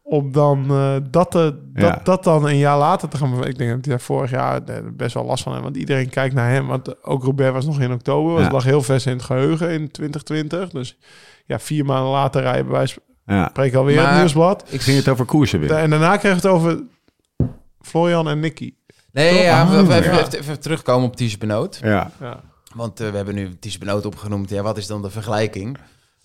om 0.08 0.32
dan 0.32 0.64
eh, 0.70 0.96
dat, 1.10 1.30
te, 1.30 1.58
dat, 1.72 1.84
Ja. 1.84 2.00
dat 2.04 2.24
dan 2.24 2.46
een 2.46 2.56
jaar 2.56 2.78
later 2.78 3.08
te 3.08 3.16
gaan... 3.16 3.32
Ik 3.46 3.58
denk 3.58 3.70
dat 3.70 3.84
hij 3.84 3.94
daar 3.94 4.00
vorig 4.00 4.30
jaar 4.30 4.62
eh, 4.64 4.76
best 4.92 5.14
wel 5.14 5.24
last 5.24 5.42
van 5.42 5.52
heeft. 5.52 5.64
Want 5.64 5.76
iedereen 5.76 6.08
kijkt 6.08 6.34
naar 6.34 6.50
hem. 6.50 6.66
Want 6.66 7.04
ook 7.04 7.22
Robert 7.24 7.52
was 7.52 7.66
nog 7.66 7.80
in 7.80 7.92
oktober. 7.92 8.32
Was 8.32 8.42
Ja. 8.42 8.50
lag 8.50 8.64
heel 8.64 8.82
vers 8.82 9.06
in 9.06 9.12
het 9.12 9.22
geheugen 9.22 9.70
in 9.70 9.90
2020. 9.90 10.70
Dus 10.70 10.98
ja, 11.46 11.58
vier 11.58 11.84
maanden 11.84 12.10
later 12.10 12.42
rijden 12.42 12.70
wij 12.72 12.88
ja. 13.26 13.48
spreken 13.48 13.78
alweer 13.78 13.96
Maar- 13.96 14.08
het 14.10 14.16
nieuwsblad. 14.18 14.64
Ik 14.68 14.80
ging 14.80 14.96
het 14.96 15.08
over 15.08 15.24
koersen 15.24 15.60
weer. 15.60 15.72
En 15.72 15.90
daarna 15.90 16.16
kreeg 16.16 16.34
het 16.34 16.46
over 16.46 16.82
Florian 17.80 18.28
en 18.28 18.40
Nicky. 18.40 18.74
Nee, 19.12 19.30
Toch? 19.32 19.42
ja, 19.42 19.68
we, 19.68 19.76
we- 19.76 19.92
Oh, 19.92 19.96
even, 19.96 20.12
even- 20.12 20.38
even 20.38 20.60
terugkomen 20.60 21.08
op 21.08 21.16
Ties 21.16 21.38
Benoot. 21.38 21.80
Ja, 21.82 22.10
Ja. 22.20 22.40
Want 22.74 23.00
eh, 23.00 23.10
we 23.10 23.16
hebben 23.16 23.34
nu 23.34 23.58
Ties 23.58 23.78
Benoot 23.78 24.06
opgenoemd. 24.06 24.50
Ja, 24.50 24.62
wat 24.62 24.76
is 24.76 24.86
dan 24.86 25.02
de 25.02 25.10
vergelijking? 25.10 25.78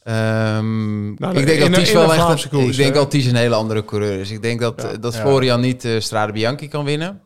Ehm, 0.04 1.14
Nou, 1.14 1.38
ik 1.38 1.46
denk 1.46 1.60
in 1.62 1.72
dat 1.72 1.80
Ties 1.80 1.92
wel 1.92 2.14
echt... 2.14 2.44
Een- 2.44 2.50
koers, 2.50 2.70
ik 2.70 2.76
denk 2.84 2.94
dat 2.94 3.12
Ties 3.12 3.26
een 3.26 3.36
hele 3.36 3.56
andere 3.56 3.86
coureur 3.86 4.20
is. 4.20 4.32
Ik 4.32 4.42
denk 4.42 4.60
dat, 4.60 4.82
Ja. 4.92 4.98
dat 4.98 5.14
Ja. 5.14 5.20
Florian 5.20 5.62
niet 5.62 5.86
eh 5.86 6.00
Strade 6.00 6.32
Bianchi 6.32 6.68
kan 6.68 6.86
winnen. 6.86 7.22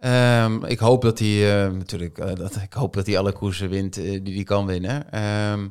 Ehm, 0.00 0.64
ik 0.64 0.78
hoop 0.78 1.02
dat 1.02 1.18
hij 1.18 1.64
eh, 1.64 1.70
natuurlijk, 1.72 2.18
eh, 2.18 2.34
dat, 2.34 2.56
ik 2.56 2.72
hoop 2.72 2.94
dat 2.94 3.06
hij 3.06 3.18
alle 3.18 3.32
koersen 3.32 3.68
wint 3.68 3.94
die 3.94 4.34
hij 4.34 4.42
kan 4.44 4.66
winnen. 4.66 5.12
Ehm, 5.12 5.66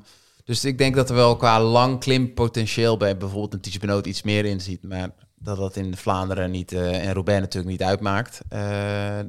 dus 0.45 0.65
ik 0.65 0.77
denk 0.77 0.95
dat 0.95 1.09
er 1.09 1.15
wel 1.15 1.35
qua 1.35 1.61
lang 1.61 1.99
klimpotentieel 1.99 2.97
bij 2.97 3.17
bijvoorbeeld 3.17 3.53
een 3.53 3.59
Ties 3.59 3.77
Benoot 3.79 4.05
iets 4.07 4.21
meer 4.23 4.45
in 4.45 4.61
ziet. 4.61 4.83
Maar 4.83 5.09
dat 5.39 5.57
dat 5.57 5.75
in 5.75 5.97
Vlaanderen 5.97 6.51
niet 6.51 6.71
en 6.73 7.13
Roubaix 7.13 7.39
natuurlijk 7.41 7.71
niet 7.71 7.83
uitmaakt. 7.83 8.41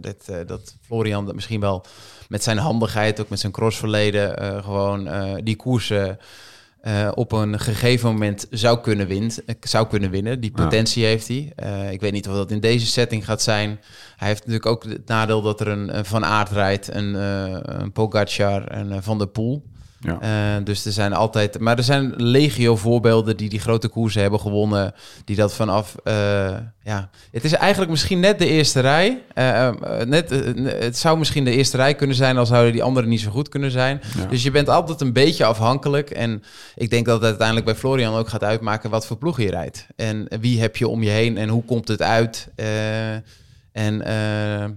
Dat, 0.01 0.47
dat 0.49 0.77
Florian 0.87 1.27
dat 1.27 1.35
misschien 1.35 1.61
wel 1.61 1.85
met 2.29 2.43
zijn 2.43 2.59
handigheid, 2.59 3.21
ook 3.21 3.29
met 3.29 3.41
zijn 3.41 3.53
crossverleden, 3.53 4.63
gewoon 4.65 5.09
die 5.45 5.57
koersen 5.57 6.19
eh, 6.87 7.09
op 7.14 7.32
een 7.32 7.61
gegeven 7.61 8.11
moment 8.11 8.47
zou 8.51 8.80
kunnen, 8.80 9.07
wint, 9.07 9.45
eh, 9.45 9.55
zou 9.61 9.87
kunnen 9.87 10.11
winnen. 10.11 10.41
Die 10.41 10.53
Ja. 10.55 10.62
potentie 10.62 11.05
heeft 11.05 11.28
hij. 11.28 11.53
Eh, 11.57 11.93
ik 11.93 12.01
weet 12.01 12.12
niet 12.12 12.28
of 12.28 12.34
dat 12.34 12.51
in 12.51 12.61
deze 12.61 12.87
setting 12.87 13.24
gaat 13.24 13.43
zijn. 13.43 13.80
Hij 14.16 14.28
heeft 14.28 14.41
natuurlijk 14.47 14.66
ook 14.66 14.84
het 14.84 15.07
nadeel 15.07 15.43
dat 15.43 15.61
er 15.61 15.68
een, 15.68 15.97
een 15.99 16.05
Van 16.05 16.24
Aert 16.24 16.51
rijdt, 16.51 16.95
een, 16.95 17.14
een 17.82 17.93
Pogacar 17.93 18.66
en 18.66 18.91
een 18.91 19.03
Van 19.03 19.18
der 19.18 19.26
Poel. 19.26 19.62
Ja. 20.07 20.57
Eh, 20.57 20.65
dus 20.65 20.85
er 20.85 20.93
zijn 20.93 21.13
altijd, 21.13 21.59
maar 21.59 21.77
er 21.77 21.85
zijn 21.85 22.13
legio 22.17 22.77
voorbeelden 22.77 23.37
die 23.37 23.49
die 23.49 23.61
grote 23.61 23.89
koersen 23.89 24.21
hebben 24.21 24.41
gewonnen, 24.41 24.95
die 25.25 25.37
dat 25.37 25.55
vanaf, 25.55 25.95
eh, 26.05 26.15
ja, 26.83 27.11
het 27.31 27.45
is 27.45 27.53
eigenlijk 27.53 27.91
misschien 27.91 28.21
net 28.21 28.39
de 28.39 28.47
eerste 28.47 28.81
rij. 28.81 29.23
Eh, 29.35 29.71
net, 30.07 30.31
het 30.65 30.99
zou 30.99 31.19
misschien 31.19 31.45
de 31.45 31.51
eerste 31.51 31.77
rij 31.77 31.95
kunnen 31.95 32.17
zijn, 32.17 32.37
al 32.37 32.47
zouden 32.47 32.73
die 32.73 32.83
anderen 32.83 33.11
niet 33.11 33.21
zo 33.21 33.31
goed 33.31 33.49
kunnen 33.49 33.71
zijn. 33.71 34.01
Ja. 34.17 34.27
Dus 34.27 34.43
je 34.43 34.51
bent 34.51 34.69
altijd 34.69 35.01
een 35.01 35.13
beetje 35.13 35.45
afhankelijk. 35.45 36.11
En 36.11 36.43
ik 36.75 36.91
denk 36.91 37.07
dat 37.07 37.15
het 37.15 37.25
uiteindelijk 37.25 37.67
bij 37.67 37.77
Florian 37.77 38.15
ook 38.15 38.29
gaat 38.29 38.45
uitmaken 38.45 38.91
wat 38.91 39.07
voor 39.07 39.17
ploeg 39.17 39.41
je 39.41 39.51
rijdt. 39.51 39.87
En 39.97 40.29
wie 40.41 40.61
heb 40.61 40.77
je 40.77 40.89
om 40.89 41.03
je 41.03 41.11
heen 41.11 41.39
en 41.39 41.49
hoe 41.49 41.65
komt 41.65 41.89
het 41.89 42.03
uit? 42.03 42.49
En 43.73 44.03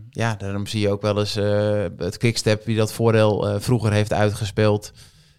ja, 0.10 0.36
daarom 0.36 0.68
zie 0.68 0.82
je 0.82 0.90
ook 0.90 1.02
wel 1.02 1.20
eens 1.20 1.36
eh, 1.36 1.84
het 1.98 2.18
quickstep 2.18 2.66
wie 2.66 2.78
dat 2.78 2.94
voordeel 2.94 3.60
vroeger 3.60 3.92
heeft 3.92 4.14
uitgespeeld. 4.14 4.92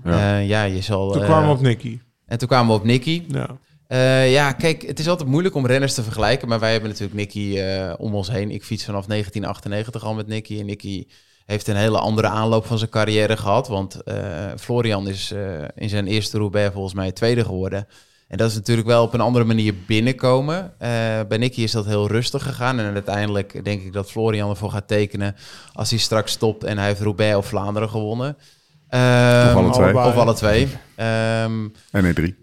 Ja. 0.04 0.18
Ja, 0.18 0.38
ja 0.38 0.62
je 0.62 0.80
zal. 0.80 1.12
Toen 1.12 1.22
eh, 1.22 1.28
kwamen 1.28 1.48
we 1.48 1.54
op 1.54 1.60
Nicky. 1.60 1.98
En 2.26 2.38
toen 2.38 2.48
kwamen 2.48 2.68
we 2.74 2.80
op 2.80 2.84
Nicky. 2.84 3.22
Ja. 3.28 3.58
Eh, 3.86 4.32
ja, 4.32 4.52
kijk, 4.52 4.82
het 4.82 4.98
is 4.98 5.08
altijd 5.08 5.28
moeilijk 5.28 5.54
om 5.54 5.66
renners 5.66 5.94
te 5.94 6.02
vergelijken. 6.02 6.48
Maar 6.48 6.58
wij 6.58 6.72
hebben 6.72 6.90
natuurlijk 6.90 7.16
Nicky 7.16 7.58
eh, 7.58 7.92
om 7.98 8.14
ons 8.14 8.30
heen. 8.30 8.50
Ik 8.50 8.64
fiets 8.64 8.84
vanaf 8.84 9.06
1998 9.06 10.04
al 10.04 10.14
met 10.14 10.26
Nicky. 10.26 10.58
En 10.58 10.66
Nicky 10.66 11.06
heeft 11.50 11.68
een 11.68 11.76
hele 11.76 11.98
andere 11.98 12.28
aanloop 12.28 12.66
van 12.66 12.78
zijn 12.78 12.90
carrière 12.90 13.36
gehad. 13.36 13.68
Want 13.68 14.02
eh, 14.02 14.16
Florian 14.58 15.08
is 15.08 15.32
eh, 15.32 15.42
in 15.74 15.88
zijn 15.88 16.06
eerste 16.06 16.38
Roubaix 16.38 16.72
volgens 16.72 16.94
mij 16.94 17.12
tweede 17.12 17.44
geworden. 17.44 17.86
En 18.28 18.36
dat 18.36 18.50
is 18.50 18.56
natuurlijk 18.56 18.86
wel 18.86 19.02
op 19.02 19.14
een 19.14 19.20
andere 19.20 19.44
manier 19.44 19.74
binnenkomen. 19.86 20.72
Eh, 20.78 20.90
bij 21.28 21.38
Nicky 21.38 21.62
is 21.62 21.72
dat 21.72 21.86
heel 21.86 22.08
rustig 22.08 22.42
gegaan. 22.42 22.78
En 22.78 22.92
uiteindelijk 22.92 23.64
denk 23.64 23.82
ik 23.82 23.92
dat 23.92 24.10
Florian 24.10 24.50
ervoor 24.50 24.70
gaat 24.70 24.88
tekenen... 24.88 25.36
als 25.72 25.90
hij 25.90 25.98
straks 25.98 26.32
stopt 26.32 26.64
en 26.64 26.78
hij 26.78 26.86
heeft 26.86 27.00
Roubaix 27.00 27.36
of 27.36 27.46
Vlaanderen 27.46 27.88
gewonnen. 27.88 28.36
Ehm, 28.90 29.48
Of 29.48 29.54
alle 29.54 29.70
twee. 29.70 29.84
allebei. 29.84 30.08
Of 30.08 30.16
alle 30.16 30.34
twee. 30.34 30.68
Ehm, 30.96 31.68
En 31.90 32.02
nee, 32.02 32.12
drie. 32.12 32.36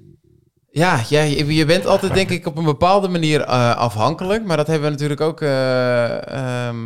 ja, 0.72 1.00
ja 1.10 1.22
je, 1.22 1.66
bent 1.66 1.86
altijd 1.86 2.14
denk 2.14 2.30
ik 2.30 2.46
op 2.48 2.58
een 2.58 2.64
bepaalde 2.64 3.08
manier 3.08 3.42
eh, 3.42 3.76
afhankelijk. 3.76 4.46
Maar 4.46 4.58
dat 4.58 4.68
hebben 4.68 4.86
we 4.86 4.92
natuurlijk 4.92 5.22
ook... 5.22 5.42
eh, 5.42 6.68
ehm, 6.68 6.78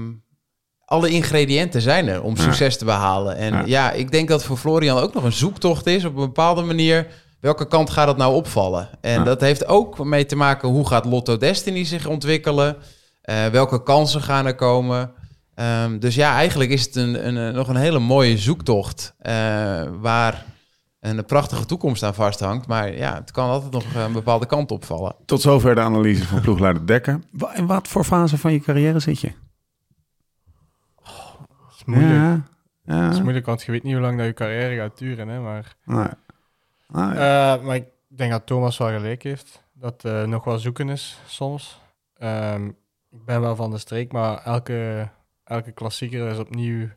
alle 0.86 1.10
ingrediënten 1.10 1.82
zijn 1.82 2.08
er 2.08 2.22
om 2.24 2.36
Ja. 2.36 2.42
succes 2.42 2.78
te 2.78 2.86
behalen. 2.86 3.36
En 3.36 3.54
Ja. 3.54 3.64
ja. 3.66 3.92
ik 3.92 4.12
denk 4.12 4.28
dat 4.28 4.44
voor 4.44 4.58
Florian 4.58 4.98
ook 4.98 5.14
nog 5.14 5.24
een 5.24 5.32
zoektocht 5.34 5.88
is 5.88 6.06
op 6.06 6.16
een 6.16 6.26
bepaalde 6.26 6.62
manier. 6.62 7.08
Welke 7.40 7.68
kant 7.68 7.90
gaat 7.90 8.08
het 8.08 8.18
nou 8.18 8.34
opvallen? 8.36 8.90
En 9.02 9.12
Ja. 9.20 9.24
dat 9.24 9.42
heeft 9.42 9.66
ook 9.68 10.04
mee 10.04 10.26
te 10.26 10.36
maken 10.36 10.70
hoe 10.70 10.88
gaat 10.88 11.06
Lotto 11.06 11.38
Destiny 11.38 11.84
zich 11.86 12.08
ontwikkelen? 12.08 12.78
Eh, 13.22 13.46
welke 13.46 13.84
kansen 13.84 14.22
gaan 14.22 14.46
er 14.46 14.56
komen? 14.56 15.12
Ehm, 15.56 16.00
dus 16.00 16.16
ja, 16.16 16.34
eigenlijk 16.34 16.70
is 16.70 16.86
het 16.86 16.96
een, 16.96 17.28
een, 17.28 17.36
een- 17.36 17.54
nog 17.56 17.68
een 17.68 17.76
hele 17.76 18.00
mooie 18.00 18.38
zoektocht 18.38 19.16
eh, 19.20 19.34
waar 20.00 20.46
een 21.00 21.26
prachtige 21.26 21.66
toekomst 21.66 22.04
aan 22.04 22.14
vasthangt. 22.14 22.68
Maar 22.68 22.94
ja, 22.96 23.14
het 23.16 23.32
kan 23.32 23.50
altijd 23.50 23.72
nog 23.72 23.96
een 23.96 24.12
bepaalde 24.14 24.46
kant 24.46 24.72
opvallen. 24.72 25.16
Tot 25.26 25.42
zover 25.42 25.76
de 25.76 25.82
analyse 25.82 26.26
van 26.26 26.42
ploegleider 26.42 26.88
Dekker. 26.88 27.20
In 27.54 27.66
wat 27.68 27.88
voor 27.88 28.04
fase 28.04 28.38
van 28.38 28.52
je 28.54 28.60
carrière 28.60 29.00
zit 29.00 29.20
je? 29.20 29.32
Dat 31.04 31.74
is 31.76 31.84
moeilijk. 31.86 32.14
Ja. 32.14 32.42
ja. 32.84 33.04
Dat 33.06 33.14
is 33.14 33.22
moeilijk, 33.22 33.46
want 33.46 33.64
je 33.64 33.72
weet 33.72 33.84
niet 33.84 33.94
hoe 33.94 34.02
lang 34.02 34.18
dat 34.18 34.26
je 34.26 34.34
carrière 34.34 34.76
gaat 34.76 34.98
duren. 34.98 35.28
Hè, 35.28 35.40
maar, 35.40 35.76
Nee. 35.86 35.98
Ah, 36.92 37.14
ja. 37.14 37.56
Eh, 37.56 37.64
maar 37.64 37.76
ik 37.76 37.86
denk 38.08 38.32
dat 38.32 38.46
Thomas 38.46 38.78
wel 38.78 38.88
gelijk 38.90 39.24
heeft. 39.24 39.64
Dat 39.74 40.06
eh 40.06 40.24
nog 40.24 40.44
wel 40.44 40.58
zoeken 40.60 40.90
is 40.90 41.20
soms. 41.28 41.80
Ehm, 42.18 42.66
ik 43.12 43.26
ben 43.26 43.42
wel 43.42 43.56
van 43.56 43.72
de 43.72 43.78
streek, 43.78 44.12
maar 44.12 44.38
elke, 44.44 45.10
elke 45.52 45.72
klassieker 45.72 46.30
is 46.30 46.38
opnieuw... 46.38 46.88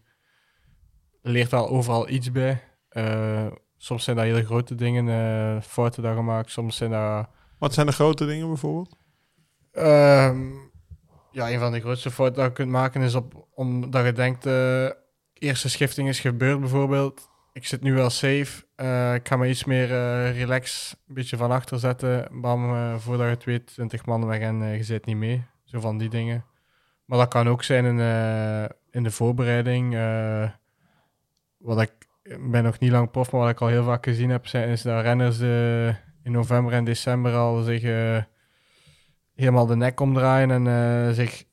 leert 1.23 1.51
wel 1.51 1.69
overal 1.69 2.09
iets 2.09 2.33
bij. 2.33 2.63
Eh, 2.89 3.47
soms 3.77 4.05
zijn 4.05 4.17
dat 4.17 4.25
hele 4.25 4.45
grote 4.45 4.75
dingen, 4.75 5.09
eh, 5.09 5.63
fouten 5.63 6.03
daar 6.03 6.15
gemaakt. 6.15 6.51
Soms 6.51 6.77
zijn 6.77 6.91
dat... 6.91 7.29
Wat 7.59 7.75
zijn 7.75 7.87
de 7.87 7.93
grote 7.93 8.27
dingen 8.27 8.49
bijvoorbeeld? 8.49 8.97
Ehm, 9.73 10.51
ja, 11.31 11.51
een 11.51 11.59
van 11.59 11.73
de 11.73 11.81
grootste 11.81 12.11
fouten 12.11 12.37
dat 12.37 12.47
je 12.47 12.53
kunt 12.53 12.71
maken 12.71 13.03
is 13.03 13.15
op, 13.15 13.47
omdat 13.55 14.05
je 14.05 14.13
denkt, 14.13 14.47
eh 14.47 14.91
eerste 15.35 15.69
schifting 15.69 16.09
is 16.09 16.21
gebeurd 16.21 16.61
bijvoorbeeld. 16.61 17.29
Ik 17.53 17.67
zit 17.67 17.83
nu 17.83 17.95
wel 17.95 18.11
safe. 18.11 18.63
ik 19.15 19.29
ga 19.29 19.37
me 19.37 19.49
iets 19.49 19.65
meer 19.65 19.93
eh 19.93 20.39
relax, 20.39 20.95
een 21.09 21.15
beetje 21.15 21.37
van 21.37 21.51
achter 21.51 21.79
zetten. 21.79 22.29
Bam, 22.41 22.99
voordat 22.99 23.27
je 23.27 23.33
het 23.33 23.45
weet, 23.45 23.67
20 23.67 24.07
man 24.07 24.27
weg 24.27 24.41
en 24.41 24.57
je 24.57 24.83
zit 24.83 25.07
niet 25.07 25.17
mee. 25.17 25.45
Zo 25.65 25.81
van 25.81 25.99
die 25.99 26.09
dingen. 26.09 26.45
Maar 27.05 27.19
dat 27.19 27.29
kan 27.29 27.49
ook 27.49 27.63
zijn 27.63 27.85
in, 27.85 28.01
eh, 28.01 28.65
in 28.91 29.03
de 29.03 29.11
voorbereiding. 29.11 29.95
eh, 29.95 30.51
wat 31.57 31.81
ik 31.81 31.93
ben 32.51 32.63
nog 32.65 32.79
niet 32.79 32.91
lang 32.91 33.11
prof, 33.11 33.33
maar 33.33 33.41
wat 33.41 33.51
ik 33.51 33.61
al 33.61 33.69
heel 33.69 33.85
vaak 33.85 34.05
gezien 34.05 34.31
heb, 34.31 34.47
zijn, 34.47 34.69
is 34.69 34.83
dat 34.83 35.03
renners 35.03 35.41
eh, 35.41 35.89
in 36.23 36.33
november 36.33 36.73
en 36.73 36.85
december 36.85 37.35
al 37.35 37.63
zich 37.63 37.83
helemaal 39.35 39.67
de 39.67 39.77
nek 39.77 40.01
omdraaien 40.01 40.51
en 40.51 41.15
zich 41.15 41.45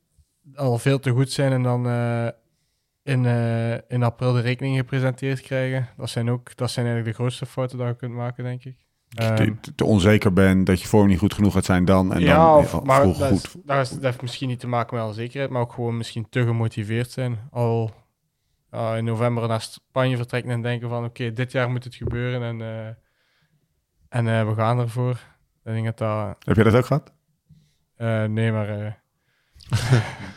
al 0.56 0.78
veel 0.78 1.00
te 1.00 1.10
goed 1.10 1.32
zijn 1.32 1.52
en 1.52 1.64
dan 1.64 1.86
in, 3.04 3.26
in 3.88 4.04
april 4.04 4.34
de 4.34 4.42
rekening 4.42 4.78
gepresenteerd 4.78 5.42
krijgen. 5.42 5.90
Dat 5.98 6.10
zijn 6.10 6.30
ook 6.30 6.56
dat 6.56 6.72
zijn 6.72 6.86
eigenlijk 6.86 7.18
de 7.18 7.24
grootste 7.24 7.46
fouten 7.46 7.78
dat 7.78 7.88
je 7.88 7.96
kunt 7.96 8.14
maken, 8.14 8.44
denk 8.44 8.64
ik. 8.64 8.91
Ehm, 9.16 9.36
te, 9.62 9.76
te 9.76 9.86
onzeker 9.86 10.34
bent, 10.34 10.66
dat 10.66 10.82
je 10.82 10.88
vorm 10.88 11.08
niet 11.08 11.20
goed 11.20 11.34
genoeg 11.34 11.54
gaat 11.54 11.66
zijn 11.66 11.86
dan. 11.86 12.14
En 12.14 12.20
ja, 12.22 12.36
dan 12.36 12.58
of, 12.58 12.84
maar 12.84 13.04
goed. 13.06 13.20
dat, 13.20 13.32
is, 13.32 13.56
dat, 13.64 13.80
is- 13.86 13.90
dat 13.90 14.04
heeft 14.04 14.22
misschien 14.22 14.48
niet 14.48 14.60
te 14.60 14.68
maken 14.68 14.98
met 14.98 15.06
onzekerheid, 15.06 15.52
maar 15.52 15.62
ook 15.62 15.74
gewoon 15.74 15.98
misschien 15.98 16.30
te 16.30 16.44
gemotiveerd 16.46 17.12
zijn. 17.12 17.40
Al 17.52 17.92
ja, 18.72 18.96
in 18.96 19.04
november 19.06 19.48
naar 19.48 19.62
Spanje 19.62 20.18
vertrekken 20.18 20.52
en 20.52 20.62
denken 20.62 20.90
van 20.90 21.06
oké, 21.06 21.34
dit 21.34 21.52
jaar 21.52 21.70
moet 21.70 21.84
het 21.84 21.96
gebeuren 21.96 22.44
en, 22.44 22.62
eh, 22.62 22.88
en 24.10 24.28
eh, 24.28 24.48
we 24.48 24.56
gaan 24.56 24.80
ervoor. 24.80 25.12
Ik 25.64 25.72
denk 25.74 25.86
dat 25.86 25.98
dat... 25.98 26.36
Heb 26.46 26.56
je 26.58 26.64
dat 26.64 26.76
ook 26.76 26.86
gehad? 26.86 27.14
eh, 27.96 28.24
nee, 28.24 28.52
maar... 28.52 29.01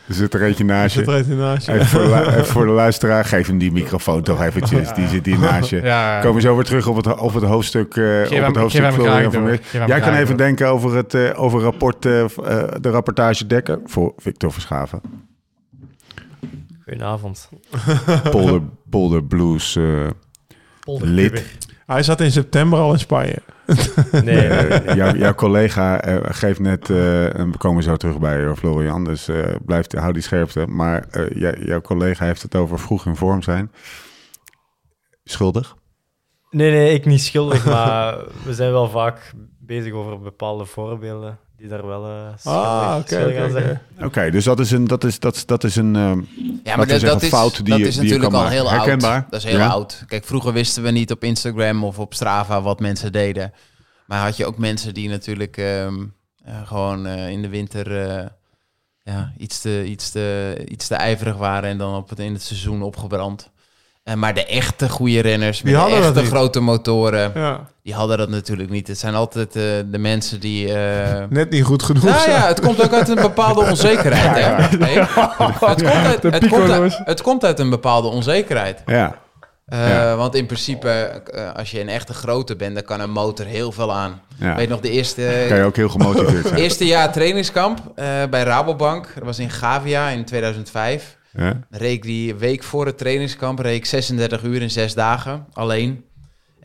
Er 0.07 0.13
zit 0.13 0.33
er 0.33 0.43
eentje 0.43 0.63
naast 0.63 0.95
Zit 0.95 1.05
je. 1.05 1.11
er 1.11 1.35
naast 1.35 1.65
je. 1.65 1.71
Even 1.73 1.85
voor, 1.85 2.01
de, 2.01 2.43
voor 2.43 2.65
de 2.65 2.71
luisteraar, 2.83 3.25
geef 3.25 3.47
hem 3.47 3.57
die 3.57 3.71
microfoon 3.71 4.21
toch 4.21 4.41
eventjes. 4.41 4.93
Die 4.93 5.07
zit 5.07 5.25
hier 5.25 5.39
naast 5.39 5.69
je. 5.69 5.81
Ja, 5.81 6.19
Komen 6.19 6.35
we 6.35 6.41
zo 6.41 6.55
weer 6.55 6.63
terug 6.63 6.87
op 6.87 6.95
het, 6.95 7.19
op 7.19 7.33
het 7.33 7.43
hoofdstuk, 7.43 7.95
eh 7.95 8.21
op 8.31 8.45
het 8.45 8.55
hoofdstuk 8.55 8.81
Jij 9.87 9.99
kan 9.99 10.13
even 10.13 10.27
door. 10.27 10.37
denken 10.37 10.67
over 10.67 10.95
het 10.95 11.13
eh, 11.13 11.41
over 11.41 11.61
rapport, 11.61 12.05
eh, 12.05 12.25
de 12.81 12.89
rapportage 12.89 13.47
Dekker 13.47 13.79
voor 13.85 14.13
Victor 14.17 14.51
Verschaven. 14.51 15.01
Goedenavond. 16.83 17.49
Polder, 18.31 18.61
Polder 18.89 19.23
Blues 19.23 19.75
eh, 19.75 19.83
lid. 20.85 21.43
Hij 21.85 22.03
zat 22.03 22.21
in 22.21 22.31
september 22.31 22.79
al 22.79 22.91
in 22.91 22.99
Spanje. 22.99 23.37
Nee, 24.11 24.21
nee, 24.47 24.47
nee. 24.79 24.95
Jouw, 24.95 25.13
jouw 25.15 25.33
collega 25.33 26.01
eh, 26.01 26.17
geeft 26.23 26.59
net, 26.59 26.89
eh, 26.89 27.39
en 27.39 27.51
we 27.51 27.57
komen 27.57 27.83
zo 27.83 27.95
terug 27.95 28.19
bij 28.19 28.45
eh, 28.45 28.53
Florian, 28.55 29.03
dus 29.03 29.27
eh 29.27 29.55
blijf, 29.65 29.85
hou 29.97 30.13
die 30.13 30.21
scherpte. 30.21 30.65
Maar 30.67 31.05
eh, 31.11 31.23
jij- 31.29 31.59
jouw 31.65 31.81
collega 31.81 32.25
heeft 32.25 32.41
het 32.41 32.55
over 32.55 32.79
vroeg 32.79 33.05
in 33.05 33.15
vorm 33.15 33.41
zijn. 33.41 33.71
Schuldig? 35.23 35.75
Nee, 36.55 36.71
nee, 36.71 36.93
ik 36.93 37.05
niet 37.05 37.21
schuldig, 37.21 37.65
maar 37.65 38.17
we 38.45 38.53
zijn 38.53 38.71
wel 38.71 38.89
vaak 38.89 39.33
bezig 39.59 39.93
over 39.93 40.19
bepaalde 40.19 40.65
voorbeelden 40.65 41.37
die 41.57 41.67
daar 41.67 41.87
wel 41.87 42.05
eh 42.05 42.27
schuldig, 42.37 42.61
Ah, 42.61 42.95
oké. 42.99 43.07
schuldig 43.15 43.33
oké, 43.35 43.43
aan 43.43 43.51
zijn. 43.51 43.81
oké. 44.03 44.31
Dus 44.31 44.43
dat 44.43 44.59
is 44.59 44.71
een, 44.71 44.87
dat 44.87 45.03
is, 45.03 45.19
dat, 45.19 45.35
is- 45.35 45.45
dat 45.45 45.63
is 45.63 45.75
een, 45.75 45.95
eh, 45.95 46.01
Ja, 46.63 46.75
maar 46.75 46.77
dat, 46.77 46.89
zeggen, 46.89 47.07
dat 47.09 47.21
is, 47.21 47.29
fout 47.29 47.55
die 47.55 47.63
dat 47.65 47.77
je- 47.79 47.85
is 47.85 47.93
die 47.95 48.03
je 48.03 48.09
natuurlijk 48.09 48.31
kan 48.33 48.43
al 48.43 48.49
heel. 48.49 48.69
Herkenbaar? 48.69 49.13
oud. 49.21 49.31
Dat 49.31 49.39
is 49.43 49.45
heel 49.49 49.57
Ja. 49.59 49.67
oud. 49.67 50.03
Kijk, 50.07 50.25
vroeger 50.25 50.53
wisten 50.53 50.83
we 50.83 50.91
niet 50.91 51.11
op 51.11 51.23
Instagram 51.23 51.83
of 51.83 51.99
op 51.99 52.13
Strava 52.13 52.61
wat 52.61 52.79
mensen 52.79 53.11
deden. 53.11 53.53
Maar 54.07 54.23
had 54.23 54.37
je 54.37 54.45
ook 54.45 54.57
mensen 54.57 54.93
die 54.93 55.09
natuurlijk 55.09 55.57
ehm, 55.57 56.03
eh, 56.43 56.67
gewoon 56.67 57.07
in 57.07 57.41
de 57.41 57.49
winter 57.49 58.07
eh, 58.09 58.25
ja, 59.03 59.33
iets, 59.37 59.61
te, 59.61 59.85
iets, 59.85 60.09
te, 60.11 60.55
iets 60.67 60.87
te 60.87 60.95
ijverig 60.95 61.37
waren 61.37 61.69
en 61.69 61.77
dan 61.77 61.95
op 61.95 62.09
het, 62.09 62.19
in 62.19 62.33
het 62.33 62.41
seizoen 62.41 62.81
opgebrand. 62.81 63.51
Eh, 64.05 64.13
maar 64.13 64.33
de 64.33 64.45
echte 64.45 64.89
goede 64.89 65.19
renners 65.19 65.61
met 65.61 65.73
de 65.73 65.79
echte 65.95 66.25
grote 66.25 66.59
motoren, 66.59 67.31
Ja, 67.35 67.59
die 67.83 67.93
hadden 67.93 68.17
dat 68.17 68.29
natuurlijk 68.29 68.69
niet. 68.69 68.87
Het 68.87 68.97
zijn 68.97 69.15
altijd 69.15 69.55
eh, 69.55 69.61
de 69.85 69.97
mensen 69.97 70.39
die... 70.39 70.73
eh, 70.73 71.23
net 71.29 71.49
niet 71.49 71.63
goed 71.63 71.83
genoeg 71.83 72.03
nou 72.03 72.19
zijn. 72.19 72.31
ja, 72.35 72.47
het 72.47 72.59
komt 72.59 72.83
ook 72.83 72.93
uit 72.93 73.09
een 73.09 73.15
bepaalde 73.15 73.61
onzekerheid. 73.69 74.45
Hè? 74.45 74.77
Nee, 74.77 74.99
het, 74.99 75.57
komt 75.59 75.83
uit, 75.85 76.23
het, 76.23 76.47
komt 76.47 76.69
uit, 76.71 76.99
het 77.05 77.21
komt 77.21 77.45
uit 77.45 77.59
een 77.59 77.69
bepaalde 77.69 78.07
onzekerheid. 78.07 78.81
ja. 78.85 79.15
Eh, 79.65 79.89
Ja. 79.89 80.15
Want 80.15 80.35
in 80.35 80.45
principe, 80.45 81.21
als 81.55 81.71
je 81.71 81.79
een 81.79 81.89
echte 81.89 82.13
grote 82.13 82.55
bent, 82.55 82.73
dan 82.75 82.83
kan 82.83 82.99
een 82.99 83.11
motor 83.11 83.45
heel 83.45 83.71
veel 83.71 83.93
aan. 83.93 84.21
ja. 84.39 84.55
Weet 84.55 84.63
je 84.65 84.69
nog, 84.71 84.79
de 84.79 84.89
eerste, 84.89 85.45
Kan 85.47 85.57
je 85.57 85.63
ook 85.63 85.75
heel 85.75 85.89
gemotiveerd 85.89 86.47
zijn. 86.47 86.59
eerste 86.63 86.85
jaar 86.85 87.11
trainingskamp 87.11 87.79
eh, 87.95 88.05
bij 88.29 88.43
Rabobank. 88.43 89.07
Dat 89.15 89.23
was 89.23 89.39
in 89.39 89.49
Gavia 89.49 90.09
in 90.09 90.25
2005. 90.25 91.17
Ja? 91.35 91.67
Ik 91.79 92.03
die 92.03 92.35
week 92.35 92.63
voor 92.63 92.85
het 92.85 92.97
trainingskamp 92.97 93.59
reed 93.59 93.75
ik 93.75 93.85
36 93.85 94.43
uur 94.43 94.61
in 94.61 94.71
zes 94.71 94.93
dagen 94.93 95.45
alleen. 95.53 96.03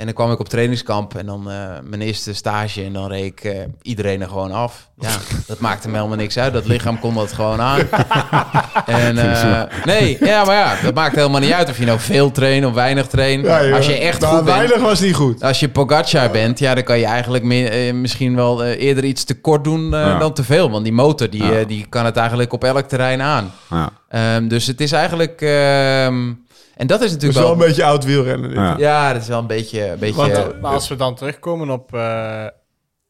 En 0.01 0.07
dan 0.07 0.15
kwam 0.15 0.33
ik 0.33 0.39
op 0.39 0.49
trainingskamp 0.49 1.15
en 1.15 1.27
dan 1.27 1.51
eh, 1.51 1.57
mijn 1.85 2.01
eerste 2.01 2.35
stage 2.35 2.85
en 2.85 2.93
dan 2.93 3.09
reed 3.09 3.25
ik 3.25 3.45
eh, 3.45 3.59
iedereen 3.83 4.21
er 4.21 4.29
gewoon 4.29 4.53
af. 4.53 4.89
Ja, 4.99 5.11
dat 5.47 5.59
maakte 5.59 5.89
me 5.89 5.97
helemaal 5.97 6.17
niks 6.17 6.39
uit. 6.39 6.53
Dat 6.53 6.67
lichaam 6.67 6.99
kon 6.99 7.15
dat 7.15 7.33
gewoon 7.33 7.61
aan. 7.61 7.81
En 8.87 9.19
eh, 9.19 9.63
nee, 9.85 10.17
ja, 10.21 10.45
maar 10.45 10.55
ja, 10.55 10.75
dat 10.83 10.95
maakt 10.95 11.15
helemaal 11.15 11.41
niet 11.41 11.53
uit 11.53 11.69
of 11.69 11.79
je 11.79 11.85
nou 11.85 11.99
veel 12.01 12.31
traint 12.31 12.65
of 12.67 12.73
weinig 12.75 13.07
traint. 13.07 13.45
Ja. 13.47 13.71
Als 13.71 13.87
je 13.87 13.95
echt 13.99 14.21
Nou, 14.21 14.35
goed 14.37 14.45
bent, 14.45 14.57
Weinig 14.57 14.81
was 14.81 15.01
niet 15.01 15.15
goed. 15.15 15.43
als 15.43 15.61
je 15.61 15.69
Pogacar 15.69 16.31
bent, 16.31 16.59
ja, 16.59 16.75
dan 16.75 16.85
kan 16.85 16.99
je 16.99 17.05
eigenlijk 17.07 17.45
meer, 17.45 17.95
misschien 17.95 18.35
wel 18.37 18.65
eh, 18.65 18.83
eerder 18.83 19.05
iets 19.05 19.25
te 19.25 19.41
kort 19.41 19.65
doen 19.65 19.95
eh, 19.95 20.01
Ja. 20.01 20.19
dan 20.19 20.33
te 20.33 20.45
veel. 20.45 20.71
Want 20.71 20.85
die 20.85 20.93
motor, 20.93 21.31
die, 21.31 21.45
Ja. 21.45 21.53
eh, 21.53 21.67
die 21.67 21.87
kan 21.89 22.05
het 22.05 22.17
eigenlijk 22.17 22.53
op 22.53 22.65
elk 22.65 22.89
terrein 22.89 23.23
aan. 23.23 23.53
Ja. 23.71 23.91
Ehm, 24.09 24.49
dus 24.49 24.67
het 24.67 24.81
is 24.81 24.93
eigenlijk... 24.93 25.41
ehm, 25.41 26.33
en 26.81 26.87
dat 26.87 27.01
is 27.01 27.13
Het 27.13 27.23
is 27.23 27.29
natuurlijk 27.29 27.39
wel 27.39 27.57
wel... 27.57 27.63
een 27.63 27.69
beetje 27.69 27.85
oud 27.85 28.05
wielrennen. 28.05 28.51
Ja. 28.53 28.77
Ja, 28.79 29.13
dat 29.13 29.23
is 29.23 29.29
wel 29.29 29.39
een 29.39 29.47
beetje... 29.47 29.89
Een 29.91 29.99
beetje 29.99 30.17
Want, 30.17 30.33
eh, 30.33 30.61
Maar 30.61 30.73
als 30.73 30.89
we 30.89 30.97
dan 30.97 31.15
terugkomen 31.15 31.71
op 31.71 31.95
eh, 31.95 32.47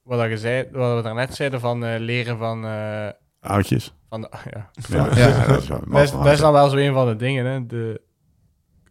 wat, 0.03 0.19
dat 0.19 0.29
je 0.29 0.39
zei, 0.39 0.69
wat 0.73 0.97
we 0.97 1.03
daarnet 1.03 1.35
zeiden 1.35 1.61
van 1.61 1.85
eh, 1.85 1.99
leren 1.99 2.39
van... 2.39 2.65
eh, 2.65 3.09
Oudjes. 3.41 3.95
van 4.09 4.21
de, 4.21 4.29
ja. 4.55 4.71
Ja, 4.89 5.09
Ja. 5.17 5.47
dat 5.47 5.63
is 5.63 5.69
wel- 5.69 5.83
Dat, 5.91 6.03
is, 6.03 6.11
dat 6.11 6.27
is 6.27 6.39
dan 6.39 6.53
wel 6.53 6.69
zo 6.69 6.77
een 6.77 6.93
van 6.93 7.07
de 7.07 7.17
dingen. 7.17 7.47
Hè. 7.47 7.67
De, 7.67 8.01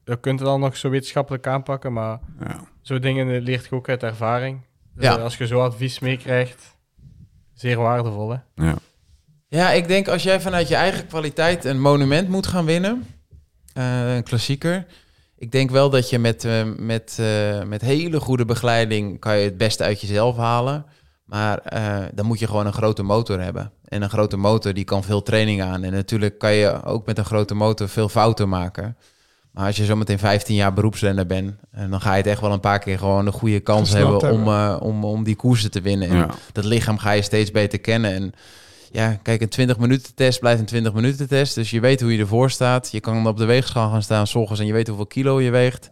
dat 0.04 0.20
kunt 0.20 0.40
je 0.40 0.46
dan 0.46 0.60
nog 0.60 0.78
zo 0.78 0.90
wetenschappelijk 0.90 1.48
aanpakken, 1.48 1.94
maar 1.94 2.20
Ja. 2.40 2.60
zo 2.82 3.00
dingen 3.00 3.42
leert 3.42 3.66
je 3.70 3.76
ook 3.76 3.90
uit 3.90 4.04
ervaring. 4.04 4.62
Dus, 4.96 5.04
Ja. 5.06 5.16
als 5.16 5.38
je 5.38 5.48
zo 5.48 5.60
advies 5.62 6.00
meekrijgt, 6.00 6.78
zeer 7.54 7.78
waardevol. 7.78 8.30
Hè. 8.30 8.38
Ja. 8.66 8.74
Ja, 9.48 9.72
ik 9.72 9.88
denk 9.88 10.08
als 10.08 10.24
jij 10.24 10.42
vanuit 10.42 10.68
je 10.68 10.76
eigen 10.76 11.08
kwaliteit 11.08 11.66
een 11.66 11.82
monument 11.82 12.30
moet 12.30 12.48
gaan 12.48 12.66
winnen, 12.66 13.06
een 13.84 14.24
klassieker. 14.24 14.86
Ik 15.38 15.52
denk 15.52 15.70
wel 15.72 15.90
dat 15.90 16.10
je 16.10 16.20
met, 16.20 16.46
eh, 16.46 16.64
met, 16.78 17.18
eh, 17.20 17.64
met 17.64 17.82
hele 17.82 18.20
goede 18.20 18.46
begeleiding 18.46 19.20
kan 19.20 19.38
je 19.38 19.44
het 19.44 19.58
beste 19.58 19.84
uit 19.84 20.02
jezelf 20.02 20.38
halen. 20.38 20.86
Maar 21.26 21.58
eh, 21.58 21.98
dan 22.14 22.26
moet 22.26 22.40
je 22.40 22.48
gewoon 22.48 22.66
een 22.66 22.74
grote 22.74 23.04
motor 23.04 23.42
hebben. 23.42 23.72
En 23.86 24.02
een 24.02 24.10
grote 24.10 24.38
motor 24.38 24.74
die 24.74 24.84
kan 24.84 25.04
veel 25.04 25.24
training 25.24 25.62
aan. 25.62 25.84
En 25.84 25.92
natuurlijk 25.92 26.38
kan 26.40 26.54
je 26.54 26.84
ook 26.84 27.06
met 27.06 27.18
een 27.18 27.26
grote 27.26 27.54
motor 27.56 27.90
veel 27.90 28.10
fouten 28.10 28.50
maken. 28.50 28.98
Maar 29.52 29.66
als 29.66 29.78
je 29.78 29.86
zometeen 29.86 30.20
15 30.20 30.56
jaar 30.56 30.74
beroepsrenner 30.74 31.26
bent, 31.26 31.56
en 31.72 31.90
dan 31.90 32.02
ga 32.02 32.12
je 32.12 32.18
het 32.18 32.28
echt 32.28 32.42
wel 32.42 32.52
een 32.52 32.60
paar 32.60 32.80
keer 32.80 32.98
gewoon 32.98 33.26
een 33.26 33.34
goede 33.34 33.60
kans 33.60 33.94
hebben 33.94 34.32
om, 34.32 34.48
eh, 34.48 34.78
om, 34.80 35.04
om 35.06 35.24
die 35.24 35.36
koersen 35.36 35.72
te 35.72 35.82
winnen. 35.82 36.10
En 36.10 36.16
Ja. 36.16 36.30
dat 36.52 36.64
lichaam 36.66 36.98
ga 36.98 37.12
je 37.12 37.22
steeds 37.22 37.52
beter 37.52 37.80
kennen. 37.80 38.14
En 38.14 38.34
ja, 38.92 39.20
kijk, 39.24 39.42
een 39.42 39.50
20 39.50 39.78
minuten 39.78 40.16
test 40.16 40.40
blijft 40.40 40.60
een 40.60 40.66
20 40.66 40.94
minuten 40.94 41.28
test. 41.28 41.56
Dus 41.56 41.70
je 41.70 41.80
weet 41.80 42.02
hoe 42.02 42.14
je 42.14 42.20
ervoor 42.20 42.52
staat. 42.52 42.92
Je 42.92 43.00
kan 43.00 43.28
op 43.28 43.38
de 43.38 43.46
weegschaal 43.46 43.90
gaan 43.90 44.04
staan 44.04 44.28
s 44.28 44.36
en 44.36 44.66
je 44.66 44.74
weet 44.74 44.88
hoeveel 44.88 45.08
kilo 45.08 45.42
je 45.42 45.50
weegt. 45.50 45.90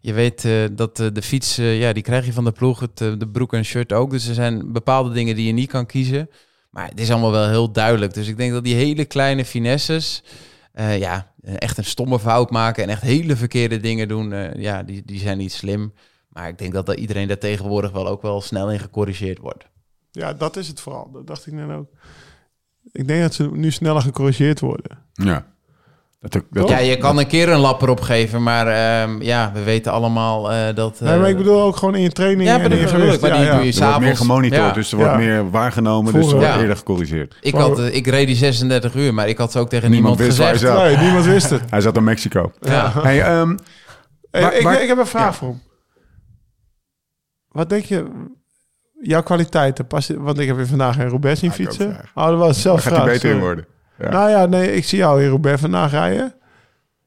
Je 0.00 0.12
weet 0.12 0.44
eh, 0.44 0.64
dat 0.72 1.00
eh, 1.00 1.06
de 1.12 1.22
fiets, 1.22 1.58
eh, 1.58 1.80
ja, 1.80 1.92
die 1.92 2.02
krijg 2.02 2.26
je 2.26 2.32
van 2.32 2.44
de 2.44 2.52
ploeg. 2.52 2.80
Het, 2.80 2.96
de 2.96 3.28
broek 3.32 3.52
en 3.52 3.64
shirt 3.64 3.92
ook. 3.92 4.10
Dus 4.10 4.28
er 4.28 4.34
zijn 4.34 4.72
bepaalde 4.72 5.12
dingen 5.12 5.34
die 5.34 5.46
je 5.46 5.52
niet 5.52 5.70
kan 5.70 5.86
kiezen. 5.86 6.30
Maar 6.70 6.88
het 6.88 7.00
is 7.00 7.10
allemaal 7.10 7.30
wel 7.30 7.48
heel 7.48 7.72
duidelijk. 7.72 8.14
Dus 8.14 8.28
ik 8.28 8.36
denk 8.36 8.52
dat 8.52 8.64
die 8.64 8.74
hele 8.74 9.04
kleine 9.04 9.44
finesses, 9.44 10.22
ja, 10.74 11.32
echt 11.42 11.78
een 11.78 11.84
stomme 11.84 12.18
fout 12.18 12.50
maken 12.50 12.82
en 12.82 12.88
echt 12.88 13.02
hele 13.02 13.36
verkeerde 13.36 13.80
dingen 13.80 14.08
doen, 14.08 14.34
ja, 14.60 14.82
die, 14.82 15.02
die 15.04 15.18
zijn 15.18 15.38
niet 15.38 15.52
slim. 15.52 15.92
Maar 16.28 16.48
ik 16.48 16.58
denk 16.58 16.72
dat, 16.72 16.86
dat 16.86 16.98
iedereen 16.98 17.28
daar 17.28 17.38
tegenwoordig 17.38 17.90
wel 17.90 18.08
ook 18.08 18.22
wel 18.22 18.40
snel 18.40 18.70
in 18.70 18.78
gecorrigeerd 18.78 19.38
wordt. 19.38 19.64
Ja, 20.10 20.32
dat 20.32 20.56
is 20.56 20.68
het 20.68 20.80
vooral. 20.80 21.10
Dat 21.12 21.26
dacht 21.26 21.46
ik 21.46 21.52
net 21.52 21.70
ook. 21.70 21.88
Ik 22.92 23.08
denk 23.08 23.22
dat 23.22 23.34
ze 23.34 23.50
nu 23.52 23.70
sneller 23.70 24.02
gecorrigeerd 24.02 24.60
worden. 24.60 24.98
Ja. 25.12 25.46
Dat 26.20 26.36
ook, 26.36 26.44
dat 26.50 26.68
Ja, 26.68 26.78
je 26.78 26.96
kan 26.96 27.18
een 27.18 27.26
keer 27.26 27.48
een 27.48 27.58
lap 27.58 27.82
erop 27.82 28.00
geven, 28.00 28.42
maar 28.42 28.66
ehm, 28.66 29.22
ja, 29.22 29.50
we 29.54 29.62
weten 29.62 29.92
allemaal 29.92 30.52
eh, 30.52 30.74
dat... 30.74 31.00
nee, 31.00 31.16
maar 31.16 31.24
eh, 31.24 31.30
ik 31.30 31.36
bedoel 31.36 31.62
ook 31.62 31.76
gewoon 31.76 31.94
in 31.94 32.00
je 32.02 32.10
training 32.12 32.48
Ja, 32.48 32.54
en 32.54 32.60
maar 32.60 32.70
in 32.72 32.78
je 32.78 32.88
gewicht. 32.88 33.20
Ja, 33.20 33.36
die 33.36 33.44
ja. 33.44 33.56
doe 33.56 33.64
je 33.66 33.80
wordt 33.80 33.98
meer 34.00 34.16
gemonitord, 34.16 34.60
Ja. 34.60 34.70
dus 34.72 34.90
er 34.90 34.96
wordt 34.96 35.12
Ja. 35.12 35.18
meer 35.18 35.50
waargenomen, 35.50 36.12
dus 36.12 36.26
er 36.26 36.32
wordt 36.32 36.46
Ja. 36.46 36.60
eerder 36.60 36.76
gecorrigeerd. 36.76 37.36
Ik, 37.40 37.54
had, 37.54 37.78
ik 37.80 38.06
reed 38.06 38.26
die 38.26 38.36
36 38.36 38.94
uur, 38.94 39.14
maar 39.14 39.28
ik 39.28 39.38
had 39.38 39.52
ze 39.52 39.58
ook 39.58 39.68
tegen 39.68 39.90
Niemand 39.90 40.18
niemand, 40.18 40.36
wist 40.38 40.48
waar 40.48 40.58
gezegd. 40.58 40.78
hij 40.78 40.88
zat. 40.90 40.96
Nee, 40.98 41.04
niemand 41.06 41.24
wist 41.26 41.50
het. 41.50 41.62
Hij 41.70 41.80
zat 41.80 41.96
in 41.96 42.04
Mexico. 42.04 42.52
Ja. 42.60 42.92
Hey, 43.02 43.22
ehm, 43.22 43.56
Hey, 44.30 44.42
Waar- 44.42 44.54
ik, 44.56 44.62
waar- 44.62 44.82
ik 44.82 44.88
heb 44.88 44.98
een 44.98 45.06
vraag 45.06 45.24
Ja. 45.24 45.32
voor 45.32 45.48
hem. 45.48 45.60
Wat 47.48 47.68
denk 47.68 47.84
je, 47.84 48.04
jouw 49.00 49.22
kwaliteiten, 49.22 49.86
want 50.18 50.38
ik 50.38 50.46
heb 50.46 50.58
je 50.58 50.66
vandaag 50.66 50.98
in 50.98 51.08
Roubaix 51.08 51.40
zien 51.40 51.52
fietsen. 51.52 51.86
Oh, 52.14 52.26
dat 52.26 52.38
was 52.38 52.62
zelf 52.62 52.82
daar 52.82 52.92
gaat 52.92 53.02
hij 53.04 53.12
beter 53.12 53.30
in 53.30 53.38
worden. 53.40 53.66
Ja. 53.98 54.08
Nou 54.10 54.30
ja, 54.30 54.46
nee, 54.46 54.72
ik 54.74 54.84
zie 54.84 54.98
jou 54.98 55.22
in 55.22 55.28
Roubaix 55.28 55.60
vandaag 55.60 55.90
rijden. 55.90 56.34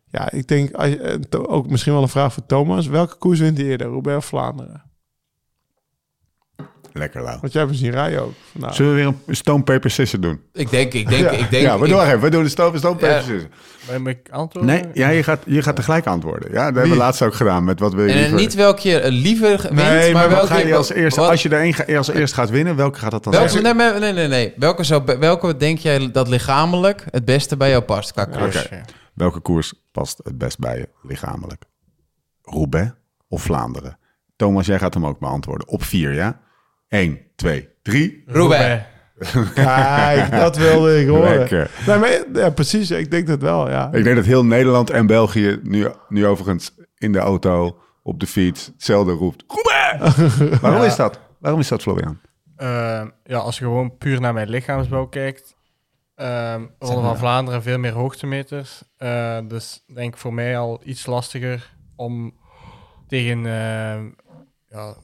Ja, 0.08 0.32
ik 0.32 0.48
denk, 0.48 0.74
als 0.74 0.88
je- 0.90 1.00
eh, 1.30 1.40
ook 1.48 1.70
misschien 1.70 1.94
wel 1.94 2.02
een 2.02 2.08
vraag 2.08 2.34
voor 2.34 2.46
Thomas. 2.46 2.88
Welke 2.88 3.16
koers 3.18 3.40
wint 3.40 3.58
hij 3.58 3.68
eerder, 3.68 3.88
Roubaix 3.88 4.18
of 4.18 4.26
Vlaanderen? 4.26 4.84
Lekker 6.94 7.22
lauw. 7.24 7.40
Want 7.42 7.54
jij 7.54 7.62
hebt 7.62 7.76
zien 7.76 7.92
rijden 7.92 8.22
ook 8.22 8.34
vandaag. 8.52 8.76
Zullen 8.76 8.92
we 8.96 8.98
weer 9.04 9.14
een 9.26 9.36
stone 9.36 9.64
paper 9.64 9.92
scissors 9.92 10.22
doen? 10.22 10.42
Ik 10.54 10.70
denk, 10.70 10.94
ik 10.94 11.10
denk, 11.10 11.30
ik 11.32 11.50
denk... 11.50 11.64
ja, 11.64 11.80
we 11.80 11.86
ik- 11.86 11.92
doen 11.92 12.02
even. 12.02 12.20
We 12.20 12.30
doen 12.30 12.44
de 12.44 12.50
stone, 12.50 12.78
stone 12.78 12.96
paper 12.96 13.16
Ja. 13.16 13.22
scissors. 13.22 13.46
Moet 14.00 14.08
ik 14.08 14.30
antwoorden? 14.32 14.74
Nee, 14.76 14.86
ja, 14.94 15.10
je, 15.10 15.24
gaat, 15.24 15.40
je 15.46 15.62
gaat 15.62 15.76
tegelijk 15.76 16.06
antwoorden. 16.08 16.52
Ja, 16.52 16.66
dat 16.66 16.74
hebben 16.76 16.92
we 16.92 16.98
laatst 16.98 17.22
ook 17.22 17.34
gedaan 17.34 17.64
met 17.64 17.80
wat 17.80 17.94
wil 17.94 18.06
je 18.06 18.12
En 18.12 18.18
liever. 18.20 18.38
niet 18.38 18.54
welke 18.54 18.90
je 18.90 19.12
liever 19.12 19.62
wint, 19.62 19.74
Nee, 19.74 20.14
maar, 20.14 20.22
maar 20.22 20.30
welke 20.30 20.48
ga 20.48 20.58
je 20.58 20.76
als 20.76 20.90
eerste, 20.92 21.20
wat- 21.20 21.30
als 21.30 21.44
je 21.44 21.50
er 21.50 21.60
één 21.86 21.98
als 21.98 22.08
eerste 22.10 22.36
gaat 22.36 22.50
winnen, 22.50 22.76
welke 22.76 23.00
gaat 23.00 23.12
dat 23.12 23.24
dan 23.24 23.34
welke, 23.34 23.50
zijn? 23.50 23.64
nee, 23.64 23.74
nee, 23.92 24.00
nee, 24.00 24.14
nee, 24.14 24.28
nee. 24.28 24.54
Welke, 24.58 24.84
zou, 24.84 25.04
welke 25.20 25.58
denk 25.58 25.78
jij 25.78 26.12
dat 26.12 26.28
lichamelijk 26.28 27.06
het 27.12 27.26
beste 27.26 27.58
bij 27.58 27.70
jou 27.70 27.82
past 27.84 28.12
qua 28.12 28.26
koers? 28.26 28.70
Welke 29.14 29.40
koers 29.40 29.74
past 29.92 30.20
het 30.24 30.38
best 30.38 30.60
bij 30.60 30.78
je 30.78 30.90
lichamelijk? 31.04 31.64
Roubaix 32.42 32.92
of 33.28 33.42
Vlaanderen? 33.42 33.98
Thomas, 34.36 34.66
jij 34.66 34.80
gaat 34.80 34.94
hem 34.94 35.06
ook 35.06 35.20
beantwoorden. 35.20 35.68
Op 35.68 35.84
vier, 35.84 36.14
ja? 36.14 36.40
1, 36.92 37.20
2, 37.36 37.70
3. 37.82 38.24
Roubaix. 38.26 38.84
Kijk, 39.54 40.32
dat 40.32 40.58
wilde 40.58 41.02
ik 41.02 41.08
horen. 41.08 41.38
Lekker. 41.38 41.72
Nee, 41.88 41.98
maar 41.98 42.24
ja, 42.34 42.50
precies. 42.50 42.92
Ik 42.92 43.12
denk 43.12 43.28
dat 43.28 43.42
wel, 43.42 43.70
ja. 43.70 43.90
Ik 43.92 44.04
denk 44.04 44.16
dat 44.16 44.26
heel 44.26 44.46
Nederland 44.46 44.90
en 44.90 45.06
België 45.06 45.60
nu, 45.64 45.88
nu 46.10 46.26
overigens 46.26 46.76
in 46.98 47.12
de 47.12 47.20
auto, 47.20 47.78
op 48.04 48.20
de 48.20 48.28
fiets, 48.28 48.66
hetzelfde 48.66 49.12
roept. 49.12 49.44
Roubaix! 49.48 50.16
Waarom 50.62 50.84
is 50.84 50.96
dat? 50.96 51.20
Waarom 51.40 51.60
is 51.60 51.68
dat, 51.68 51.82
Florian? 51.82 52.20
Eh, 52.56 53.04
ja, 53.24 53.38
als 53.38 53.58
je 53.58 53.64
gewoon 53.64 53.98
puur 53.98 54.22
naar 54.22 54.34
mijn 54.34 54.50
lichaamsbouw 54.50 55.06
kijkt, 55.06 55.56
Ehm 56.16 56.66
Ronde 56.80 57.02
van 57.02 57.18
Vlaanderen 57.18 57.62
veel 57.62 57.78
meer 57.78 57.92
hoogtemeters. 57.92 58.84
Eh, 58.98 59.38
dus 59.48 59.84
denk 59.94 60.18
voor 60.18 60.34
mij 60.34 60.58
al 60.58 60.82
iets 60.84 61.06
lastiger 61.06 61.76
om 61.96 62.34
tegen 63.08 63.46
ehm, 63.46 64.10
ja, 64.68 64.96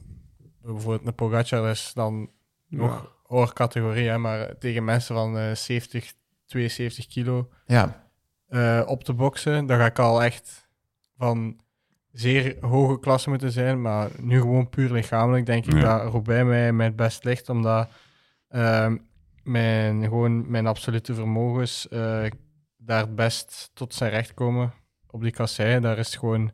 bijvoorbeeld 0.74 1.06
een 1.06 1.14
Pogacar 1.14 1.70
is 1.70 1.92
dan 1.94 2.30
nog 2.68 3.16
hoger 3.22 3.54
categorie, 3.54 4.08
hè, 4.08 4.18
maar 4.18 4.58
tegen 4.58 4.84
mensen 4.84 5.14
van 5.14 5.38
eh 5.38 5.54
70, 5.54 6.12
72 6.46 7.06
kilo 7.06 7.48
Ja, 7.66 8.10
eh, 8.46 8.82
op 8.86 9.04
te 9.04 9.12
boksen. 9.12 9.66
Dan 9.66 9.78
ga 9.78 9.86
ik 9.86 9.98
al 9.98 10.22
echt 10.22 10.68
van 11.16 11.60
zeer 12.12 12.56
hoge 12.60 12.98
klasse 12.98 13.28
moeten 13.28 13.52
zijn. 13.52 13.82
Maar 13.82 14.10
nu 14.20 14.40
gewoon 14.40 14.68
puur 14.68 14.92
lichamelijk 14.92 15.46
denk 15.46 15.66
ik 15.66 15.72
Ja. 15.72 15.98
dat 15.98 16.12
Roubaix 16.12 16.44
mij, 16.44 16.72
mij 16.72 16.86
het 16.86 16.96
best 16.96 17.24
ligt. 17.24 17.48
Omdat 17.48 17.88
ehm, 18.48 18.96
mijn, 19.42 20.02
gewoon 20.02 20.50
mijn 20.50 20.66
absolute 20.66 21.14
vermogens 21.14 21.88
eh, 21.88 22.24
daar 22.76 23.00
het 23.00 23.14
best 23.14 23.70
tot 23.74 23.94
zijn 23.94 24.10
recht 24.10 24.34
komen 24.34 24.72
op 25.06 25.22
die 25.22 25.32
kassei. 25.32 25.80
Daar 25.80 25.98
is 25.98 26.16
gewoon 26.16 26.50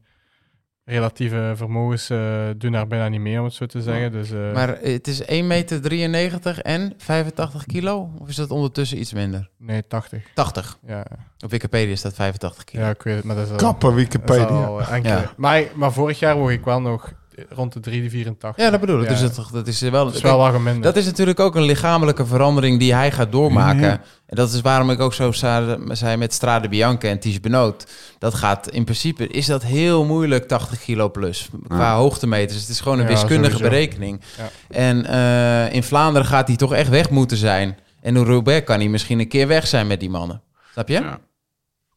relatieve 0.84 1.52
vermogens 1.56 2.10
eh, 2.10 2.44
doen 2.56 2.72
daar 2.72 2.86
bijna 2.86 3.08
niet 3.08 3.20
mee, 3.20 3.38
om 3.38 3.44
het 3.44 3.54
zo 3.54 3.66
te 3.66 3.82
zeggen. 3.82 4.12
Dus, 4.12 4.30
eh, 4.30 4.52
maar 4.52 4.78
het 4.80 5.06
is 5.08 5.20
1,93 5.26 6.10
meter 6.10 6.58
en 6.60 6.92
85 6.96 7.66
kilo? 7.66 8.10
Of 8.18 8.28
is 8.28 8.36
dat 8.36 8.50
ondertussen 8.50 8.98
iets 8.98 9.12
minder? 9.12 9.48
nee, 9.58 9.86
80. 9.86 10.22
80. 10.34 10.78
Ja, 10.86 11.06
Op 11.44 11.50
Wikipedia 11.50 11.96
staat 11.96 12.14
85 12.14 12.64
kilo. 12.64 12.82
ja, 12.82 12.90
ik 12.90 13.02
weet 13.02 13.16
het, 13.16 13.24
maar 13.24 13.36
dat 13.36 13.44
is 13.44 13.50
al... 13.50 13.56
Kappen 13.56 13.88
dat 13.90 13.98
is 13.98 14.04
Wikipedia. 14.04 14.44
al, 14.44 14.80
eh, 14.80 15.02
Ja. 15.02 15.32
maar, 15.36 15.62
maar 15.74 15.92
vorig 15.92 16.18
jaar 16.18 16.36
woog 16.36 16.50
ik 16.50 16.64
wel 16.64 16.80
nog 16.80 17.12
rond 17.48 17.84
de 17.84 17.90
3,84. 18.10 18.54
Ja, 18.56 18.70
dat 18.70 18.80
bedoel 18.80 19.00
ik. 19.02 19.10
Ja. 19.10 19.16
Dus 19.20 19.34
dat, 19.34 19.48
dat 19.52 19.66
is 19.66 19.80
wel... 19.80 20.04
Dat 20.04 20.14
is 20.14 20.20
wel 20.20 20.40
geminderd. 20.50 20.82
Dat 20.82 20.96
is 20.96 21.04
natuurlijk 21.04 21.40
ook 21.40 21.54
een 21.54 21.62
lichamelijke 21.62 22.26
verandering 22.26 22.78
die 22.78 22.94
hij 22.94 23.10
gaat 23.12 23.32
doormaken. 23.32 23.80
Ja. 23.82 24.00
En 24.26 24.36
dat 24.36 24.52
is 24.52 24.60
waarom 24.60 24.90
ik 24.90 25.00
ook 25.00 25.14
zo 25.14 25.32
zei 25.32 26.16
met 26.16 26.32
Strade 26.32 26.68
Bianca 26.68 27.08
en 27.08 27.18
Ties 27.18 27.40
Benoot. 27.40 27.86
Dat 28.18 28.34
gaat 28.34 28.68
in 28.70 28.84
principe, 28.84 29.26
is 29.28 29.46
dat 29.46 29.62
heel 29.62 30.04
moeilijk, 30.04 30.48
80 30.48 30.80
kilo 30.80 31.10
plus. 31.10 31.48
Qua 31.68 31.78
Ja. 31.78 31.96
hoogtemeters. 31.96 32.60
Het 32.60 32.68
is 32.68 32.80
gewoon 32.80 32.98
een 32.98 33.04
Ja, 33.04 33.10
wiskundige 33.10 33.56
sowieso. 33.56 33.70
berekening. 33.70 34.20
Ja. 34.36 34.50
En 34.76 35.06
eh, 35.06 35.74
in 35.74 35.82
Vlaanderen 35.82 36.28
gaat 36.28 36.46
hij 36.48 36.56
toch 36.56 36.72
echt 36.72 36.88
weg 36.88 37.10
moeten 37.10 37.36
zijn. 37.36 37.78
En 38.00 38.16
in 38.16 38.24
Roubaix 38.24 38.64
kan 38.66 38.78
hij 38.78 38.88
misschien 38.88 39.18
een 39.20 39.28
keer 39.28 39.46
weg 39.46 39.66
zijn 39.66 39.86
met 39.86 40.00
die 40.00 40.10
mannen. 40.10 40.42
Snap 40.72 40.88
je? 40.88 41.02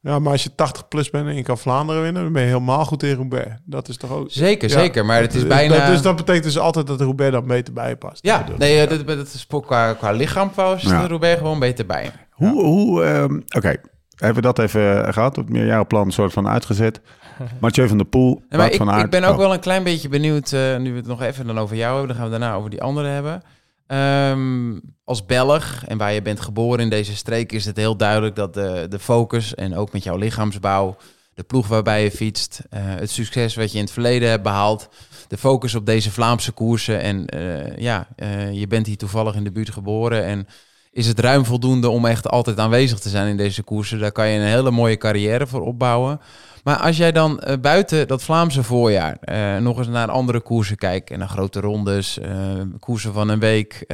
Ja. 0.07 0.19
Maar 0.19 0.31
als 0.31 0.43
je 0.43 0.55
80 0.55 0.87
plus 0.87 1.09
bent 1.09 1.27
en 1.27 1.35
je 1.35 1.43
kan 1.43 1.57
Vlaanderen 1.57 2.01
winnen, 2.01 2.23
dan 2.23 2.31
ben 2.31 2.41
je 2.41 2.47
helemaal 2.47 2.85
goed 2.85 3.03
in 3.03 3.15
Roubaix. 3.15 3.47
Dat 3.65 3.89
is 3.89 3.97
toch 3.97 4.11
ook... 4.11 4.27
Zeker, 4.29 4.69
Ja. 4.69 4.79
zeker. 4.79 5.05
Maar 5.05 5.21
het 5.21 5.33
is 5.33 5.39
Dus 5.39 5.49
bijna... 5.49 5.77
Dat, 5.77 5.87
dus 5.87 6.01
dat 6.01 6.15
betekent 6.15 6.43
dus 6.43 6.57
altijd 6.59 6.87
dat 6.87 7.01
Roubaix 7.01 7.31
dat 7.31 7.47
beter 7.47 7.73
bij 7.73 7.89
je 7.89 7.95
past. 7.95 8.19
Ja, 8.25 8.45
nee, 8.57 8.81
ik. 8.81 8.89
eh, 8.89 8.97
dat, 8.97 9.07
dat 9.17 9.33
is 9.33 9.47
qua, 9.65 9.93
qua 9.93 10.11
lichaam 10.11 10.51
is 10.75 10.81
Ja. 10.83 11.01
de 11.01 11.07
Roubaix 11.07 11.37
gewoon 11.37 11.59
beter 11.59 11.85
bij. 11.85 12.11
Hoe, 12.31 12.63
hoe 12.63 13.03
ehm, 13.03 13.35
oké, 13.57 13.75
hebben 14.15 14.35
we 14.35 14.41
dat 14.41 14.59
even 14.59 15.13
gehad, 15.13 15.35
het 15.35 15.49
meerjarenplan 15.49 16.11
soort 16.11 16.33
van 16.33 16.47
uitgezet. 16.47 17.01
Mathieu 17.61 17.87
van 17.87 17.97
der 17.97 18.07
Poel, 18.07 18.29
Ja, 18.39 18.45
maar 18.49 18.57
Wout 18.59 18.71
ik, 18.71 18.77
van 18.77 18.91
Aert. 18.91 19.03
ik 19.03 19.09
ben 19.09 19.23
ook 19.23 19.31
Oh, 19.33 19.37
wel 19.37 19.53
een 19.53 19.59
klein 19.59 19.83
beetje 19.83 20.09
benieuwd, 20.09 20.51
eh, 20.51 20.77
nu 20.77 20.91
we 20.91 20.97
het 20.97 21.07
nog 21.07 21.21
even 21.21 21.47
dan 21.47 21.59
over 21.59 21.75
jou 21.75 21.89
hebben, 21.97 22.07
dan 22.07 22.15
gaan 22.17 22.31
we 22.31 22.39
daarna 22.39 22.55
over 22.55 22.69
die 22.69 22.81
anderen 22.81 23.11
hebben. 23.11 23.41
Ehm, 23.87 24.79
als 25.03 25.25
Belg 25.25 25.83
en 25.85 25.97
waar 25.97 26.13
je 26.13 26.21
bent 26.21 26.39
geboren 26.39 26.79
in 26.79 26.89
deze 26.89 27.15
streek 27.15 27.51
is 27.51 27.65
het 27.65 27.77
heel 27.77 27.97
duidelijk 27.97 28.35
dat 28.35 28.53
de, 28.53 28.85
de 28.89 28.99
focus 28.99 29.55
en 29.55 29.75
ook 29.75 29.91
met 29.93 30.03
jouw 30.03 30.17
lichaamsbouw, 30.17 30.97
de 31.33 31.43
ploeg 31.43 31.67
waarbij 31.67 32.03
je 32.03 32.11
fietst, 32.11 32.61
eh, 32.69 32.81
het 32.83 33.09
succes 33.09 33.55
wat 33.55 33.71
je 33.71 33.77
in 33.77 33.83
het 33.83 33.93
verleden 33.93 34.29
hebt 34.29 34.43
behaald, 34.43 34.89
de 35.27 35.37
focus 35.37 35.75
op 35.75 35.85
deze 35.85 36.11
Vlaamse 36.11 36.51
koersen 36.51 37.01
en 37.01 37.25
eh, 37.25 37.77
ja, 37.77 38.07
eh, 38.15 38.53
je 38.53 38.67
bent 38.67 38.85
hier 38.85 38.97
toevallig 38.97 39.35
in 39.35 39.43
de 39.43 39.51
buurt 39.51 39.71
geboren 39.71 40.23
en 40.23 40.47
is 40.91 41.07
het 41.07 41.19
ruim 41.19 41.45
voldoende 41.45 41.89
om 41.89 42.05
echt 42.05 42.29
altijd 42.29 42.59
aanwezig 42.59 42.99
te 42.99 43.09
zijn 43.09 43.27
in 43.27 43.37
deze 43.37 43.63
koersen. 43.63 43.99
Daar 43.99 44.11
kan 44.11 44.27
je 44.27 44.39
een 44.39 44.45
hele 44.45 44.71
mooie 44.71 44.97
carrière 44.97 45.47
voor 45.47 45.61
opbouwen. 45.61 46.19
Maar 46.67 46.77
als 46.77 46.97
jij 46.97 47.11
dan 47.11 47.39
eh, 47.39 47.57
buiten 47.61 48.07
dat 48.07 48.23
Vlaamse 48.23 48.63
voorjaar 48.63 49.17
eh, 49.19 49.57
nog 49.57 49.77
eens 49.77 49.87
naar 49.87 50.11
andere 50.11 50.39
koersen 50.39 50.77
kijkt... 50.77 51.11
en 51.11 51.19
naar 51.19 51.27
grote 51.27 51.59
rondes, 51.59 52.19
eh, 52.19 52.61
koersen 52.79 53.13
van 53.13 53.29
een 53.29 53.39
week... 53.39 53.85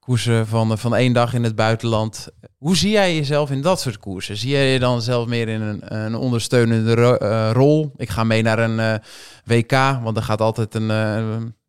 koersen 0.00 0.46
van, 0.46 0.78
van 0.78 0.94
één 0.96 1.12
dag 1.12 1.34
in 1.34 1.44
het 1.44 1.54
buitenland. 1.54 2.28
Hoe 2.58 2.76
zie 2.76 2.90
jij 2.90 3.14
jezelf 3.14 3.50
in 3.50 3.62
dat 3.62 3.80
soort 3.80 3.98
koersen? 3.98 4.36
Zie 4.36 4.50
jij 4.50 4.72
je 4.72 4.78
dan 4.78 5.02
zelf 5.02 5.26
meer 5.26 5.48
in 5.48 5.60
een, 5.60 5.96
een 6.04 6.14
ondersteunende 6.14 6.94
ro- 6.94 7.52
rol? 7.52 7.92
Ik 7.96 8.10
ga 8.10 8.24
mee 8.24 8.42
naar 8.42 8.58
een 8.58 9.00
WK, 9.44 9.72
want 10.02 10.16
er 10.16 10.22
gaat 10.22 10.40
altijd 10.40 10.74
een... 10.74 10.88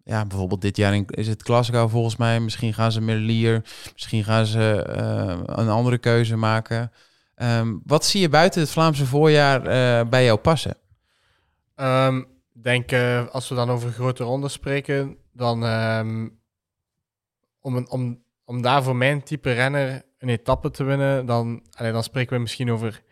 ja, 0.03 0.25
bijvoorbeeld 0.25 0.61
dit 0.61 0.77
jaar 0.77 0.99
is 1.07 1.27
het 1.27 1.41
Glasgow 1.41 1.89
volgens 1.89 2.15
mij. 2.15 2.39
Misschien 2.39 2.73
gaan 2.73 2.91
ze 2.91 3.01
meer 3.01 3.15
Lier. 3.15 3.61
Misschien 3.93 4.23
gaan 4.23 4.45
ze 4.45 4.83
een 5.45 5.69
andere 5.69 5.97
keuze 5.97 6.35
maken. 6.35 6.91
Ehm, 7.35 7.77
wat 7.83 8.05
zie 8.05 8.21
je 8.21 8.29
buiten 8.29 8.61
het 8.61 8.69
Vlaamse 8.69 9.05
voorjaar 9.05 9.65
eh, 9.65 10.09
bij 10.09 10.23
jou 10.23 10.39
passen? 10.39 10.77
Ik 12.53 12.63
denk, 12.63 12.91
eh, 12.91 13.27
als 13.27 13.49
we 13.49 13.55
dan 13.55 13.69
over 13.69 13.91
grote 13.91 14.23
rondes 14.23 14.53
spreken, 14.53 15.17
dan 15.33 15.63
ehm, 15.63 16.29
om, 17.59 17.75
een, 17.75 17.89
om, 17.89 18.23
om 18.45 18.61
daar 18.61 18.83
voor 18.83 18.95
mijn 18.95 19.23
type 19.23 19.51
renner 19.51 20.03
een 20.17 20.29
etappe 20.29 20.71
te 20.71 20.83
winnen, 20.83 21.25
dan, 21.25 21.63
dan 21.77 22.03
spreken 22.03 22.35
we 22.35 22.41
misschien 22.41 22.71
over 22.71 23.03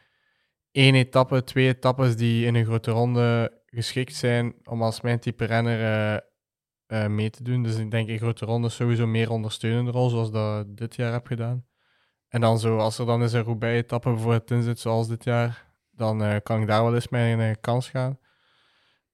één 0.72 0.96
etappe, 0.96 1.44
twee 1.44 1.68
etappes 1.68 2.16
die 2.16 2.46
in 2.46 2.56
een 2.56 2.66
grote 2.66 2.92
ronde 2.92 3.62
geschikt 3.66 4.16
zijn 4.16 4.56
om 4.64 4.84
als 4.84 5.02
mijn 5.02 5.20
type 5.20 5.46
renner 5.46 6.22
eh, 6.86 7.08
mee 7.08 7.30
te 7.30 7.44
doen. 7.44 7.64
Dus 7.64 7.78
ik 7.78 7.92
denk 7.92 8.10
in 8.10 8.18
grote 8.18 8.46
rondes 8.46 8.76
sowieso 8.76 9.08
meer 9.08 9.30
ondersteunende 9.30 9.92
rol, 9.92 10.10
zoals 10.10 10.32
dat 10.32 10.78
dit 10.78 10.96
jaar 10.96 11.12
heb 11.12 11.28
gedaan. 11.28 11.66
En 12.34 12.42
dan 12.42 12.60
zo, 12.60 12.78
als 12.78 12.98
er 13.00 13.06
dan 13.06 13.22
eens 13.22 13.34
een 13.34 13.44
Roubaix-etappe 13.44 14.10
bijvoorbeeld 14.10 14.52
in 14.52 14.64
zit, 14.64 14.80
zoals 14.80 15.08
dit 15.08 15.24
jaar, 15.24 15.66
dan 15.92 16.24
eh, 16.24 16.36
kan 16.44 16.62
ik 16.62 16.68
daar 16.68 16.84
wel 16.84 16.94
eens 16.96 17.08
mijn 17.08 17.40
eh, 17.40 17.56
kans 17.62 17.90
gaan. 17.90 18.20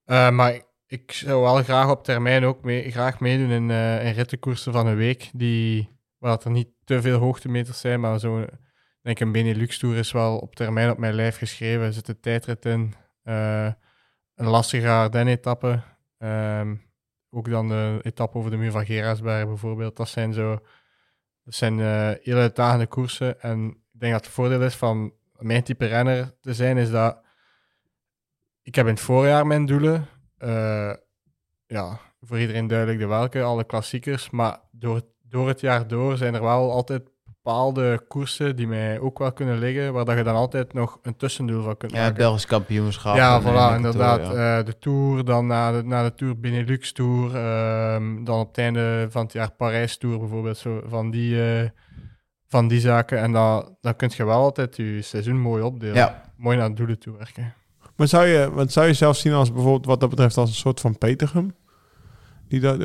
Eh, 0.05 0.29
maar 0.29 0.61
ik- 0.87 1.11
zou 1.11 1.41
wel 1.41 1.63
graag 1.63 1.89
op 1.89 2.03
termijn 2.03 2.43
ook 2.45 2.63
mee, 2.63 2.91
graag 2.91 3.19
meedoen 3.19 3.49
in, 3.49 3.69
in 4.05 4.11
rittenkoersen 4.13 4.73
van 4.73 4.87
een 4.87 4.95
week, 4.95 5.29
die, 5.33 5.89
waar 6.17 6.39
er 6.43 6.51
niet 6.51 6.67
te 6.83 7.01
veel 7.01 7.19
hoogtemeters 7.19 7.79
zijn, 7.79 7.99
maar 7.99 8.19
zo, 8.19 8.45
denk 9.01 9.19
een 9.19 9.31
Benelux-tour 9.31 9.97
is 9.97 10.11
wel 10.11 10.37
op 10.37 10.55
termijn 10.55 10.89
op 10.91 10.97
mijn 10.97 11.13
lijf 11.13 11.37
geschreven. 11.37 11.85
Er 11.85 11.93
zit 11.93 12.07
een 12.07 12.19
tijdrit 12.19 12.65
in, 12.65 12.93
een 13.23 13.75
lastige 14.47 14.89
Ardennen-etappe, 14.89 15.81
ehm, 16.17 16.75
ook 17.29 17.49
dan 17.49 17.67
de 17.67 17.99
etappe 18.01 18.37
over 18.37 18.51
de 18.51 18.57
muur 18.57 18.71
van 18.71 18.85
Gerardsberg 18.85 19.45
bijvoorbeeld. 19.45 19.95
Dat 19.97 20.09
zijn 20.09 20.33
zo, 20.33 20.59
dat 21.49 21.57
zijn 21.57 21.79
eh 21.79 22.11
hele 22.21 22.39
uitdagende 22.39 22.87
koersen. 22.87 23.41
En 23.41 23.67
ik 23.93 23.99
denk 23.99 24.13
dat 24.13 24.25
het 24.25 24.33
voordeel 24.33 24.61
is 24.61 24.75
van 24.75 25.13
mijn 25.37 25.63
type 25.63 25.85
renner 25.85 26.35
te 26.41 26.53
zijn, 26.53 26.77
is 26.77 26.91
dat 26.91 27.21
ik 28.61 28.75
heb 28.75 28.85
in 28.85 28.93
het 28.93 29.01
voorjaar 29.01 29.47
mijn 29.47 29.65
doelen. 29.65 30.07
Eh, 30.37 30.93
ja, 31.65 31.99
voor 32.21 32.39
iedereen 32.39 32.67
duidelijk 32.67 32.99
de 32.99 33.07
welke, 33.07 33.41
alle 33.41 33.63
klassiekers. 33.63 34.29
Maar 34.29 34.59
door, 34.71 35.01
door 35.21 35.47
het 35.47 35.59
jaar 35.59 35.87
door 35.87 36.17
zijn 36.17 36.33
er 36.33 36.41
wel 36.41 36.71
altijd 36.71 37.09
bepaalde 37.43 38.03
koersen 38.07 38.55
die 38.55 38.67
mij 38.67 38.99
ook 38.99 39.19
wel 39.19 39.31
kunnen 39.33 39.59
liggen, 39.59 39.93
waar 39.93 40.05
dat 40.05 40.17
je 40.17 40.23
dan 40.23 40.35
altijd 40.35 40.73
nog 40.73 40.99
een 41.01 41.15
tussendoel 41.15 41.63
van 41.63 41.77
kunt 41.77 41.91
Ja, 41.91 41.97
maken. 41.97 42.13
het 42.13 42.23
Belgisch 42.23 42.45
kampioenschap. 42.45 43.15
Ja, 43.15 43.35
en, 43.35 43.41
voilà, 43.41 43.69
de 43.69 43.75
inderdaad. 43.75 44.23
Tour, 44.23 44.37
ja. 44.37 44.59
Eh, 44.59 44.65
de 44.65 44.77
Tour, 44.77 45.25
dan 45.25 45.47
na 45.47 45.71
de, 45.71 45.83
na 45.83 46.03
de 46.03 46.13
Tour 46.15 46.39
Benelux 46.39 46.91
Tour, 46.91 47.35
ehm, 47.35 48.23
dan 48.23 48.39
op 48.39 48.47
het 48.47 48.57
einde 48.57 49.07
van 49.09 49.23
het 49.23 49.33
jaar 49.33 49.51
Parijs 49.51 49.97
Tour 49.97 50.19
bijvoorbeeld, 50.19 50.57
zo, 50.57 50.81
van, 50.85 51.11
die, 51.11 51.43
eh, 51.43 51.69
van 52.47 52.67
die 52.67 52.79
zaken. 52.79 53.19
En 53.19 53.31
dan, 53.31 53.77
dan 53.81 53.95
kun 53.95 54.11
je 54.15 54.25
wel 54.25 54.41
altijd 54.41 54.75
je 54.75 55.01
seizoen 55.01 55.39
mooi 55.39 55.63
opdelen. 55.63 55.95
Ja. 55.95 56.21
Mooi 56.37 56.57
naar 56.57 56.75
doelen 56.75 56.99
toe 56.99 57.17
werken. 57.17 57.53
Maar 57.95 58.07
zou 58.07 58.25
je, 58.25 58.51
wat 58.51 58.71
zou 58.71 58.87
je 58.87 58.93
zelf 58.93 59.17
zien 59.17 59.33
als 59.33 59.51
bijvoorbeeld 59.51 59.85
wat 59.85 59.99
dat 59.99 60.09
betreft 60.09 60.37
als 60.37 60.49
een 60.49 60.55
soort 60.55 60.79
van 60.79 60.97
Petergum? 60.97 61.55
Die 62.47 62.59
dat, 62.59 62.81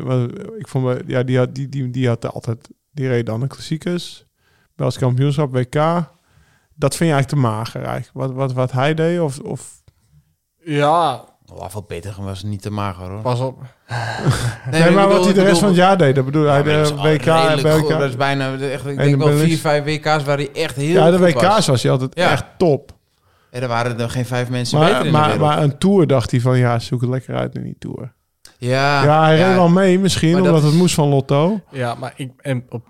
ik 0.59 0.69
vond 0.69 0.85
me, 0.85 1.03
ja, 1.07 1.23
die 1.23 1.39
had, 1.39 1.55
die, 1.55 1.69
die, 1.69 1.91
die 1.91 2.09
had 2.09 2.33
altijd, 2.33 2.71
die 2.93 3.09
reed 3.09 3.27
dan 3.27 3.41
de 3.41 3.47
klassiekers, 3.47 4.27
Belgisch 4.77 4.99
kampioenschap, 4.99 5.53
WK. 5.53 5.75
Dat 6.75 6.97
vind 6.97 7.11
je 7.11 7.15
eigenlijk 7.15 7.29
te 7.29 7.37
mager 7.37 7.83
eigenlijk. 7.83 8.11
Wat, 8.13 8.33
wat, 8.33 8.53
wat 8.53 8.73
hij 8.73 8.95
deed 8.95 9.21
of, 9.21 9.39
of 9.39 9.83
Ja, 10.65 11.25
veel 11.69 11.85
beter 11.89 12.15
was 12.19 12.43
niet 12.43 12.63
te 12.63 12.71
mager 12.71 13.09
hoor. 13.09 13.21
pas 13.21 13.41
op. 13.41 13.59
nee, 14.71 14.91
maar 14.91 15.09
wat 15.09 15.25
hij 15.25 15.33
de 15.35 15.43
rest 15.43 15.59
van 15.59 15.69
het 15.69 15.77
jaar 15.77 15.99
deed, 15.99 16.15
dat 16.15 16.25
bedoel 16.25 16.47
hij 16.47 16.63
de 16.63 16.95
WK 17.03 17.27
en 17.27 17.63
Dat 17.89 18.03
is 18.03 18.17
bijna, 18.17 18.53
echt, 18.59 18.87
ik 18.87 18.97
de 18.97 19.03
denk 19.05 19.17
wel 19.23 19.37
vier, 19.37 19.59
vijf 19.59 19.85
WK's 19.85 20.25
waar 20.25 20.37
hij 20.37 20.51
echt 20.53 20.77
heel 20.77 21.05
Ja, 21.05 21.11
de 21.11 21.19
WK's 21.19 21.43
was. 21.43 21.67
was 21.67 21.83
hij 21.83 21.93
altijd 21.93 22.11
Ja. 22.15 22.31
echt 22.31 22.45
top. 22.59 22.93
En 23.51 23.63
er 23.63 23.69
waren 23.69 24.01
er 24.01 24.11
geen 24.11 24.27
vijf 24.27 24.49
mensen 24.49 24.79
beter 24.79 24.93
Maar, 24.95 25.05
in 25.05 25.13
de 25.13 25.19
maar, 25.19 25.29
wereld. 25.31 25.49
maar 25.49 25.63
een 25.63 25.79
tour 25.79 26.07
dacht 26.07 26.31
hij 26.31 26.41
van 26.41 26.59
ja, 26.59 26.79
zoek 26.79 27.01
het 27.01 27.11
lekker 27.11 27.35
uit 27.37 27.55
in 27.55 27.63
die 27.63 27.77
tour. 27.79 28.13
ja, 28.59 29.03
ja, 29.05 29.23
hij 29.25 29.37
reed 29.37 29.55
wel 29.55 29.69
mee 29.69 29.99
misschien, 29.99 30.33
dat 30.33 30.41
omdat 30.41 30.63
het 30.63 30.73
is- 30.73 30.79
moest 30.79 30.95
van 30.95 31.09
Lotto. 31.09 31.61
Ja, 31.71 31.95
maar 31.95 32.13
ik, 32.17 32.31
en 32.41 32.65
op, 32.69 32.87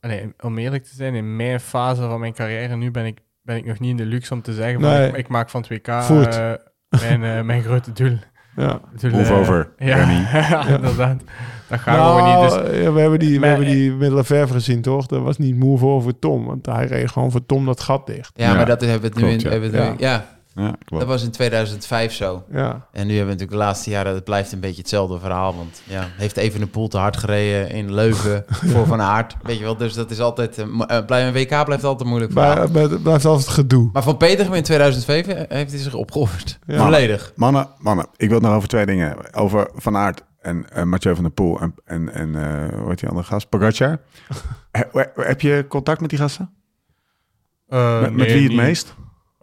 nee, 0.00 0.34
om 0.40 0.58
eerlijk 0.58 0.84
te 0.84 0.94
zijn, 0.94 1.14
in 1.14 1.36
mijn 1.36 1.60
fase 1.60 2.00
van 2.02 2.20
mijn 2.20 2.32
carrière 2.34 2.76
nu 2.76 2.90
ben 2.90 3.04
ik, 3.06 3.18
ben 3.42 3.56
ik 3.56 3.64
nog 3.64 3.78
niet 3.78 3.90
in 3.90 3.96
de 3.96 4.04
luxe 4.06 4.34
om 4.34 4.42
te 4.42 4.52
zeggen, 4.52 4.80
Nee. 4.80 5.08
ik, 5.08 5.16
ik 5.16 5.28
maak 5.28 5.50
van 5.50 5.60
het 5.60 5.70
WK 5.70 6.02
Voet. 6.02 6.26
eh, 6.36 6.52
mijn, 7.00 7.24
eh, 7.24 7.42
mijn 7.42 7.62
grote 7.62 7.92
doel. 7.92 8.16
Ja. 8.56 8.80
doel 9.00 9.10
Move 9.10 9.32
eh, 9.32 9.38
over, 9.38 9.70
Ja, 9.78 10.08
inderdaad. 10.76 11.22
Dat 11.68 11.78
gaat 11.80 12.06
gewoon 12.06 12.40
niet. 12.40 12.50
Dus, 12.50 12.58
Nou, 12.62 12.76
ja, 12.82 12.92
we 12.92 13.00
hebben 13.00 13.18
die, 13.18 13.32
we 13.34 13.38
Maar- 13.40 13.48
hebben 13.48 13.66
die 13.66 14.10
Lefevre 14.14 14.52
gezien, 14.54 14.82
toch? 14.82 15.06
Dat 15.06 15.22
was 15.22 15.38
niet 15.38 15.56
moe 15.56 15.78
voor 15.78 16.02
voor 16.02 16.18
Tom. 16.18 16.44
Want 16.46 16.66
hij 16.66 16.86
reed 16.86 17.10
gewoon 17.10 17.30
voor 17.30 17.46
Tom 17.46 17.64
dat 17.66 17.80
gat 17.80 18.06
dicht. 18.06 18.30
Ja, 18.34 18.48
Ja, 18.48 18.54
maar 18.54 18.66
dat 18.66 18.80
hebben 18.80 19.00
we 19.00 19.06
het 19.06 19.16
nu 19.16 19.22
klopt, 19.22 19.34
in... 19.36 19.44
ja. 19.44 19.50
hebben 19.50 19.70
we 19.70 19.76
het 19.78 19.98
nu- 19.98 20.04
ja. 20.06 20.37
Ja, 20.58 20.74
klopt. 20.84 20.98
dat 21.02 21.06
was 21.06 21.22
in 21.22 21.30
2005 21.30 22.12
zo. 22.12 22.44
Ja. 22.52 22.86
En 22.92 23.06
nu 23.06 23.16
hebben 23.16 23.16
we 23.16 23.24
natuurlijk 23.24 23.50
de 23.50 23.56
laatste 23.56 23.90
jaren, 23.90 24.14
het 24.14 24.24
blijft 24.24 24.52
een 24.52 24.60
beetje 24.60 24.80
hetzelfde 24.80 25.18
verhaal. 25.18 25.56
Want 25.56 25.82
ja, 25.84 26.06
heeft 26.16 26.36
even 26.36 26.62
een 26.62 26.70
poel 26.70 26.88
te 26.88 26.98
hard 26.98 27.16
gereden 27.16 27.70
in 27.70 27.94
Leuven 27.94 28.44
voor 28.72 28.86
Van 28.86 29.00
Aert. 29.00 29.36
Weet 29.42 29.58
je 29.58 29.64
wel, 29.64 29.76
dus 29.76 29.94
dat 29.94 30.10
is 30.10 30.20
altijd... 30.20 30.56
Een, 30.56 30.84
uh, 30.90 30.98
een 31.06 31.32
WK 31.32 31.64
blijft 31.64 31.84
altijd 31.84 32.08
moeilijk 32.08 32.32
verhaal. 32.32 32.54
Maar, 32.56 32.70
maar 32.70 32.82
het 32.82 33.02
blijft 33.02 33.24
altijd 33.24 33.48
gedoe. 33.48 33.90
Maar 33.92 34.02
van 34.02 34.16
Peter 34.16 34.54
in 34.56 34.62
2005 34.62 35.26
heeft 35.48 35.70
hij 35.70 35.80
zich 35.80 35.94
opgeofferd. 35.94 36.58
Ja. 36.66 36.78
Volledig. 36.84 37.32
Mannen, 37.36 37.68
mannen, 37.78 38.06
ik 38.16 38.28
wil 38.28 38.38
het 38.38 38.46
nog 38.46 38.56
over 38.56 38.68
twee 38.68 38.86
dingen 38.86 39.06
hebben. 39.08 39.34
Over 39.34 39.70
Van 39.74 39.96
Aert 39.96 40.22
en 40.40 40.70
eh, 40.70 40.82
Mathieu 40.82 41.14
van 41.14 41.24
der 41.24 41.32
Poel 41.32 41.60
en, 41.60 41.74
en, 41.84 42.12
en 42.14 42.34
eh, 42.34 42.78
hoe 42.78 42.88
heet 42.88 42.98
die 43.00 43.08
andere 43.08 43.26
gast? 43.26 43.48
Pogacar. 43.48 43.98
He- 44.70 45.04
heb 45.14 45.40
je 45.40 45.64
contact 45.68 46.00
met 46.00 46.10
die 46.10 46.18
gasten? 46.18 46.50
eh, 47.68 48.00
met, 48.00 48.12
met 48.12 48.26
nee, 48.26 48.34
wie 48.34 48.42
het 48.42 48.52
niet. 48.52 48.60
meest? 48.60 48.94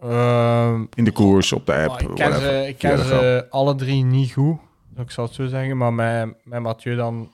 Ehm, 0.02 0.84
In 0.94 1.04
de 1.04 1.12
koers, 1.12 1.52
op 1.52 1.66
de 1.66 1.74
app? 1.74 1.88
Maar 1.88 2.00
ik 2.02 2.06
ken 2.14 2.28
whatever. 2.30 2.62
ze, 2.62 2.68
ik 2.68 2.78
ken 2.78 2.98
ze 2.98 3.46
alle 3.50 3.74
drie 3.74 4.04
niet 4.04 4.32
goed, 4.32 4.58
ik 4.96 5.10
zal 5.10 5.24
het 5.24 5.34
zo 5.34 5.46
zeggen. 5.46 5.76
Maar 5.76 5.92
met, 5.94 6.34
met 6.44 6.60
Mathieu 6.60 6.96
dan 6.96 7.30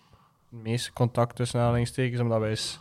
het 0.50 0.62
meeste 0.62 0.92
contact 0.92 1.36
tussen 1.36 1.60
aanhalingstekens, 1.60 2.20
omdat 2.20 2.40
wij 2.40 2.50
eens 2.50 2.80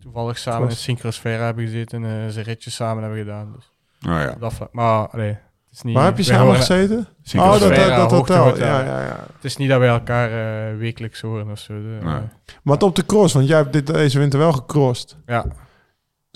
toevallig 0.00 0.38
samen 0.38 0.60
in 0.60 0.66
Klopt. 0.66 0.80
Synchrosfera 0.80 1.44
hebben 1.44 1.64
gezeten 1.64 2.04
en 2.04 2.24
uh, 2.24 2.28
ze 2.28 2.40
ritjes 2.40 2.74
samen 2.74 3.02
hebben 3.02 3.20
gedaan. 3.20 3.52
Dus 3.56 3.70
Oh 4.10 4.18
ja. 4.18 4.34
dat, 4.38 4.68
maar 4.72 5.08
het 5.12 5.38
is 5.72 5.82
niet... 5.82 5.94
Waar 5.96 6.04
heb 6.04 6.16
je 6.16 6.22
samen 6.22 6.54
gezeten? 6.54 7.06
Oh, 7.36 7.50
dat, 7.50 7.60
dat, 7.60 7.96
dat 7.96 8.10
hotel. 8.10 8.56
Ja, 8.58 8.80
ja, 8.84 9.04
ja. 9.04 9.26
Het 9.34 9.44
is 9.44 9.56
niet 9.56 9.68
dat 9.68 9.78
wij 9.78 9.88
elkaar 9.88 10.30
eh, 10.70 10.76
wekelijks 10.78 11.20
horen 11.20 11.50
of 11.50 11.58
zo. 11.58 11.74
de- 11.74 11.98
Nee. 12.02 12.14
eh, 12.14 12.20
Maar 12.62 12.78
op 12.82 12.96
de 12.96 13.06
cross, 13.06 13.34
want 13.34 13.48
jij 13.48 13.56
hebt 13.56 13.72
dit, 13.72 13.86
deze 13.86 14.18
winter 14.18 14.38
wel 14.38 14.52
gecrossed. 14.52 15.16
ja, 15.26 15.44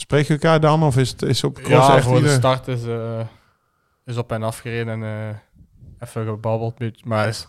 Spreek 0.00 0.26
je 0.26 0.32
elkaar 0.32 0.60
dan 0.60 0.82
of 0.82 0.96
is 0.96 1.10
het 1.10 1.22
is 1.22 1.44
op 1.44 1.54
cross 1.54 1.86
ja 1.88 1.96
echt 1.96 2.04
voor 2.06 2.20
de 2.20 2.28
start 2.28 2.68
is, 2.68 2.84
eh, 2.84 3.20
is 4.04 4.16
op 4.16 4.32
en 4.32 4.42
af 4.42 4.58
gereden 4.58 5.02
en 5.02 5.02
eh, 5.02 6.08
even 6.08 6.24
gebabbeld. 6.26 7.04
Maar 7.04 7.28
is, 7.28 7.46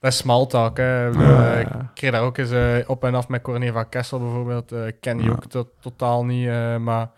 dat 0.00 0.12
is 0.12 0.16
small 0.18 0.46
talk. 0.46 0.76
Hè. 0.76 1.08
Ik 1.08 1.14
Ja, 1.14 1.52
eh. 1.54 1.60
Ik 1.60 1.68
kreeg 1.94 2.10
daar 2.10 2.22
ook 2.22 2.38
eens 2.38 2.86
op 2.86 3.04
en 3.04 3.14
af 3.14 3.28
met 3.28 3.42
Corné 3.42 3.72
van 3.72 3.88
Kessel 3.88 4.18
bijvoorbeeld. 4.18 4.72
eh 4.72 4.80
ken 5.00 5.16
die 5.16 5.26
Ja. 5.26 5.32
ook 5.32 5.44
to- 5.46 5.70
totaal 5.80 6.24
niet. 6.24 6.46
maar 6.78 7.10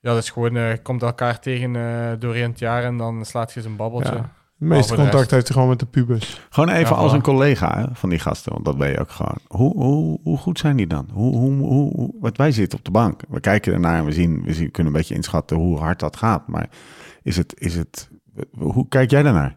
ja, 0.00 0.10
dat 0.12 0.16
is 0.16 0.30
gewoon, 0.30 0.54
je 0.54 0.78
komt 0.82 1.02
elkaar 1.02 1.38
tegen 1.40 1.72
doorheen 2.20 2.50
het 2.50 2.58
jaar 2.58 2.84
en 2.84 2.96
dan 2.96 3.24
slaat 3.24 3.52
je 3.52 3.56
eens 3.56 3.68
een 3.68 3.76
babbeltje. 3.76 4.14
Ja. 4.14 4.30
Het 4.62 4.70
meeste 4.70 4.90
de 4.90 4.96
contact 4.96 5.18
rest. 5.18 5.30
heeft 5.30 5.44
hij 5.46 5.54
gewoon 5.54 5.68
met 5.70 5.78
de 5.78 5.86
pubers. 5.86 6.40
Gewoon 6.50 6.68
even 6.68 6.94
Ja, 6.96 7.02
als 7.02 7.12
een 7.12 7.22
collega 7.22 7.78
hè, 7.78 7.84
van 7.92 8.08
die 8.08 8.18
gasten, 8.18 8.52
want 8.52 8.64
dat 8.64 8.78
ben 8.78 8.90
je 8.90 9.00
ook 9.00 9.10
gewoon. 9.10 9.36
Hoe, 9.48 9.72
hoe, 9.76 10.20
hoe 10.22 10.38
goed 10.38 10.58
zijn 10.58 10.76
die 10.76 10.86
dan? 10.86 11.08
Hoe, 11.12 11.36
hoe, 11.36 11.52
hoe, 11.66 12.14
want 12.20 12.36
wij 12.36 12.52
zitten 12.52 12.78
op 12.78 12.84
de 12.84 12.90
bank. 12.90 13.20
We 13.28 13.40
kijken 13.40 13.72
ernaar 13.72 13.98
en 13.98 14.04
we, 14.04 14.12
zien, 14.12 14.42
we 14.42 14.54
zien, 14.54 14.70
kunnen 14.70 14.92
een 14.92 14.98
beetje 14.98 15.14
inschatten 15.14 15.56
hoe 15.56 15.78
hard 15.78 16.00
dat 16.00 16.16
gaat. 16.16 16.48
Maar 16.48 16.68
is 17.22 17.36
het, 17.36 17.54
is 17.60 17.74
het, 17.76 18.10
hoe 18.58 18.88
kijk 18.88 19.10
jij 19.10 19.22
daarnaar? 19.22 19.56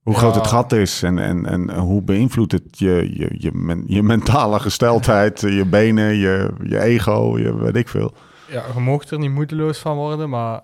Hoe 0.00 0.12
Ja. 0.12 0.18
groot 0.18 0.34
het 0.34 0.46
gat 0.46 0.72
is 0.72 1.02
en, 1.02 1.18
en, 1.18 1.46
en 1.46 1.78
hoe 1.78 2.02
beïnvloedt 2.02 2.52
het 2.52 2.78
je, 2.78 3.10
je, 3.14 3.28
je, 3.38 3.52
men- 3.52 3.84
je 3.86 4.02
mentale 4.02 4.60
gesteldheid, 4.60 5.40
je 5.60 5.64
benen, 5.66 6.14
je, 6.16 6.50
je 6.64 6.80
ego, 6.80 7.38
je 7.38 7.56
weet 7.56 7.76
ik 7.76 7.88
veel. 7.88 8.14
Ja, 8.48 8.62
je 8.74 8.80
moogt 8.80 9.10
er 9.10 9.18
niet 9.18 9.30
moedeloos 9.30 9.78
van 9.78 9.96
worden, 9.96 10.28
maar 10.30 10.60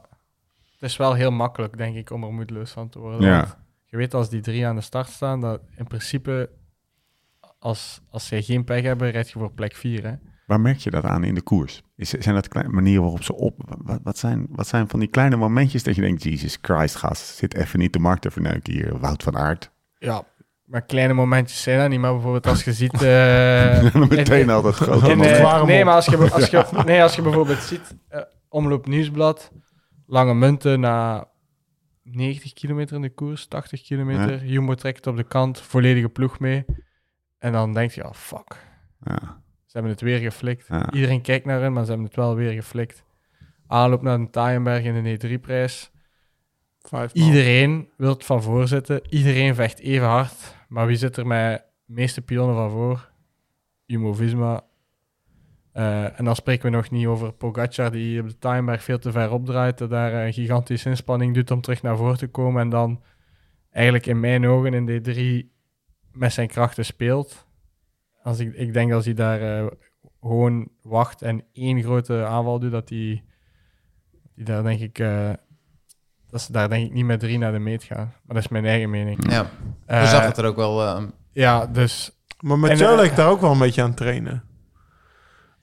is 0.87 0.97
wel 0.97 1.14
heel 1.14 1.30
makkelijk, 1.30 1.76
denk 1.76 1.97
ik, 1.97 2.11
om 2.11 2.24
er 2.24 2.32
moedeloos 2.32 2.70
van 2.70 2.89
te 2.89 2.99
worden. 2.99 3.20
Ja. 3.20 3.39
Want 3.41 3.57
je 3.84 3.97
weet 3.97 4.14
als 4.14 4.30
die 4.30 4.41
drie 4.41 4.66
aan 4.66 4.74
de 4.76 4.80
start 4.80 5.09
staan, 5.09 5.41
dat 5.41 5.61
in 5.76 5.87
principe, 5.87 6.51
als, 7.59 8.01
als 8.11 8.26
zij 8.26 8.43
geen 8.43 8.64
pech 8.64 8.82
hebben, 8.82 9.11
rijd 9.11 9.30
je 9.30 9.39
voor 9.39 9.53
plek 9.53 9.74
vier. 9.74 10.05
Hè? 10.05 10.12
Waar 10.47 10.61
merk 10.61 10.78
je 10.78 10.91
dat 10.91 11.05
aan 11.05 11.24
in 11.24 11.34
de 11.34 11.43
koers? 11.43 11.82
Is, 11.97 12.11
zijn 12.11 12.34
dat 12.34 12.49
kleine 12.49 12.72
manieren 12.72 13.03
waarop 13.03 13.22
ze 13.22 13.34
op... 13.34 13.55
Wat, 13.78 14.01
wat, 14.03 14.18
zijn, 14.18 14.47
wat 14.51 14.66
zijn 14.66 14.89
van 14.89 15.01
die 15.01 15.09
kleine 15.09 15.37
momentjes 15.37 15.82
dat 15.82 15.95
je 15.95 16.01
denkt... 16.01 16.22
Jesus 16.22 16.59
Christ, 16.61 16.95
gast, 16.95 17.37
zit 17.37 17.55
even 17.55 17.78
niet 17.78 17.93
de 17.93 17.99
markt 17.99 18.22
te 18.22 18.30
verneuken 18.30 18.72
hier. 18.72 18.99
Wout 18.99 19.22
van 19.22 19.37
Aert. 19.37 19.70
Ja, 19.99 20.22
maar 20.64 20.82
kleine 20.82 21.12
momentjes 21.12 21.62
zijn 21.62 21.78
dat 21.78 21.89
niet. 21.89 22.01
Maar 22.01 22.12
bijvoorbeeld 22.12 22.47
als 22.47 22.64
je 22.64 22.72
ziet... 22.72 22.93
eh, 23.03 23.95
Meteen 23.95 24.47
klaar 24.47 25.66
nee, 25.66 25.84
maar 25.84 25.95
als 25.95 26.07
je, 26.07 26.30
als 26.30 26.51
je, 26.51 26.66
nee, 26.84 27.03
als 27.03 27.14
je 27.16 27.22
bijvoorbeeld 27.22 27.59
ziet... 27.59 27.97
eh, 28.09 28.20
Omloop 28.49 28.87
Nieuwsblad, 28.87 29.51
Lange 30.07 30.35
Munten 30.35 30.81
na 30.81 31.29
90 32.03 32.53
kilometer 32.53 32.97
in 32.97 33.03
de 33.03 33.11
koers, 33.15 33.47
80 33.47 33.83
kilometer. 33.83 34.45
Jumbo 34.47 34.75
trekt 34.75 35.07
op 35.07 35.17
de 35.17 35.25
kant, 35.25 35.61
volledige 35.61 36.09
ploeg 36.09 36.39
mee. 36.39 36.65
En 37.39 37.53
dan 37.53 37.73
denk 37.73 37.91
je, 37.91 38.05
oh 38.05 38.13
fuck, 38.13 38.67
Ja. 39.01 39.19
ze 39.65 39.73
hebben 39.73 39.91
het 39.93 40.01
weer 40.01 40.19
geflikt. 40.19 40.67
Ja. 40.69 40.93
Iedereen 40.93 41.23
kijkt 41.23 41.47
naar 41.47 41.61
hen, 41.61 41.73
maar 41.73 41.83
ze 41.83 41.89
hebben 41.89 42.07
het 42.07 42.17
wel 42.17 42.35
weer 42.35 42.53
geflikt. 42.53 43.05
Aanloop 43.67 44.03
naar 44.03 44.19
de 44.19 44.31
Taaienberg 44.31 44.85
in 44.85 45.03
de 45.05 45.29
E3-prijs. 45.39 45.91
Vijf 46.79 47.15
man. 47.15 47.27
Iedereen 47.27 47.89
wil 47.97 48.09
het 48.09 48.25
van 48.25 48.43
voor 48.43 48.69
zitten. 48.69 49.01
Iedereen 49.09 49.55
vecht 49.55 49.79
even 49.79 50.07
hard. 50.07 50.57
Maar 50.69 50.87
wie 50.87 50.97
zit 50.97 51.17
er 51.17 51.27
met 51.27 51.65
de 51.85 51.93
meeste 51.93 52.23
pionnen 52.23 52.57
van 52.57 52.71
voor? 52.71 53.11
Jumbo-Visma. 53.85 54.65
Eh, 55.77 56.18
en 56.18 56.24
dan 56.24 56.37
spreken 56.37 56.70
we 56.70 56.77
nog 56.77 56.91
niet 56.91 57.07
over 57.07 57.33
Pogacar, 57.33 57.91
die 57.91 58.20
op 58.20 58.29
de 58.29 58.39
Taaienberg 58.39 58.83
veel 58.83 58.99
te 58.99 59.12
ver 59.12 59.31
opdraait. 59.33 59.79
Dat 59.79 59.91
daar 59.91 60.12
een 60.27 60.33
gigantische 60.33 60.89
inspanning 60.89 61.35
doet 61.35 61.51
om 61.51 61.61
terug 61.61 61.83
naar 61.83 61.97
voren 61.97 62.18
te 62.18 62.27
komen. 62.27 62.61
En 62.62 62.68
dan 62.68 63.03
eigenlijk 63.70 64.07
in 64.07 64.20
mijn 64.20 64.47
ogen 64.47 64.74
in 64.74 64.87
D3 64.89 65.47
met 66.12 66.33
zijn 66.33 66.49
krachten 66.49 66.85
speelt. 66.85 67.47
Als 68.22 68.39
ik, 68.39 68.55
ik 68.55 68.72
denk 68.72 68.93
als 68.93 69.05
hij 69.05 69.14
daar 69.14 69.41
eh, 69.59 69.66
gewoon 70.20 70.68
wacht 70.83 71.22
en 71.22 71.45
één 71.53 71.83
grote 71.83 72.24
aanval 72.24 72.59
doet, 72.59 72.70
dat 72.72 72.89
hij 72.89 73.24
die 74.35 74.45
daar 74.45 74.62
denk 74.62 74.81
ik... 74.81 74.99
eh, 74.99 75.31
dat 76.31 76.41
ze 76.41 76.53
daar 76.53 76.68
denk 76.68 76.87
ik 76.87 76.93
niet 76.93 77.05
met 77.05 77.20
drie 77.20 77.39
naar 77.39 77.53
de 77.53 77.59
meet 77.59 77.83
gaan. 77.83 78.12
Maar 78.24 78.35
dat 78.35 78.45
is 78.45 78.49
mijn 78.49 78.64
eigen 78.64 78.91
mening. 78.91 79.31
Ja, 79.31 79.51
Eh, 79.87 80.01
je 80.01 80.07
zag 80.07 80.24
het 80.27 80.37
er 80.39 80.45
ook 80.45 80.57
wel... 80.57 80.83
eh, 80.83 81.03
Ja, 81.33 81.66
dus 81.66 82.11
Maar 82.41 82.59
met 82.59 82.79
jou 82.79 82.93
eh, 82.99 83.01
leek 83.05 83.16
daar 83.16 83.29
ook 83.29 83.41
wel 83.41 83.53
een 83.53 83.59
beetje 83.59 83.83
aan 83.83 83.95
trainen. 83.95 84.43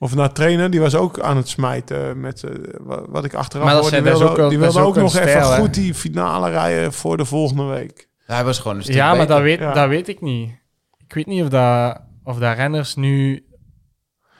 Of 0.04 0.14
na 0.14 0.28
trainen, 0.28 0.70
die 0.70 0.80
was 0.80 0.94
ook 0.94 1.20
aan 1.20 1.36
het 1.36 1.48
smijten 1.48 2.20
met 2.20 2.42
eh, 2.42 2.50
wa- 2.80 3.02
wat 3.08 3.24
ik 3.24 3.34
achteraf 3.34 3.64
Maar 3.64 3.72
dat 3.74 3.82
hoorde. 3.82 3.96
Die 3.96 4.04
dat 4.04 4.12
is 4.14 4.18
wilde, 4.18 4.32
ook 4.32 4.38
wel- 4.38 4.48
die 4.48 4.58
dat 4.58 4.68
is 4.68 4.74
wilde 4.74 4.88
ook 4.88 4.96
ook 4.96 5.02
nog 5.02 5.16
even 5.16 5.38
hè? 5.52 5.56
goed 5.58 5.74
die 5.74 5.94
finale 5.94 6.50
rijden 6.50 6.92
voor 6.92 7.16
de 7.16 7.24
volgende 7.24 7.64
week. 7.64 8.08
hij 8.26 8.44
was 8.44 8.58
gewoon 8.58 8.76
een 8.76 8.82
stuk 8.82 8.94
ja, 8.94 9.06
maar 9.08 9.16
beter. 9.16 9.34
dat 9.34 9.42
weet, 9.42 9.58
Ja. 9.58 9.72
dat 9.72 9.88
weet 9.88 10.08
ik 10.08 10.20
niet. 10.20 10.50
Ik 11.06 11.14
weet 11.14 11.26
niet 11.26 11.42
of 11.42 11.48
dat, 11.48 12.00
of 12.24 12.38
dat 12.38 12.56
renners 12.56 12.94
nu... 12.94 13.34
Ik, 13.34 13.44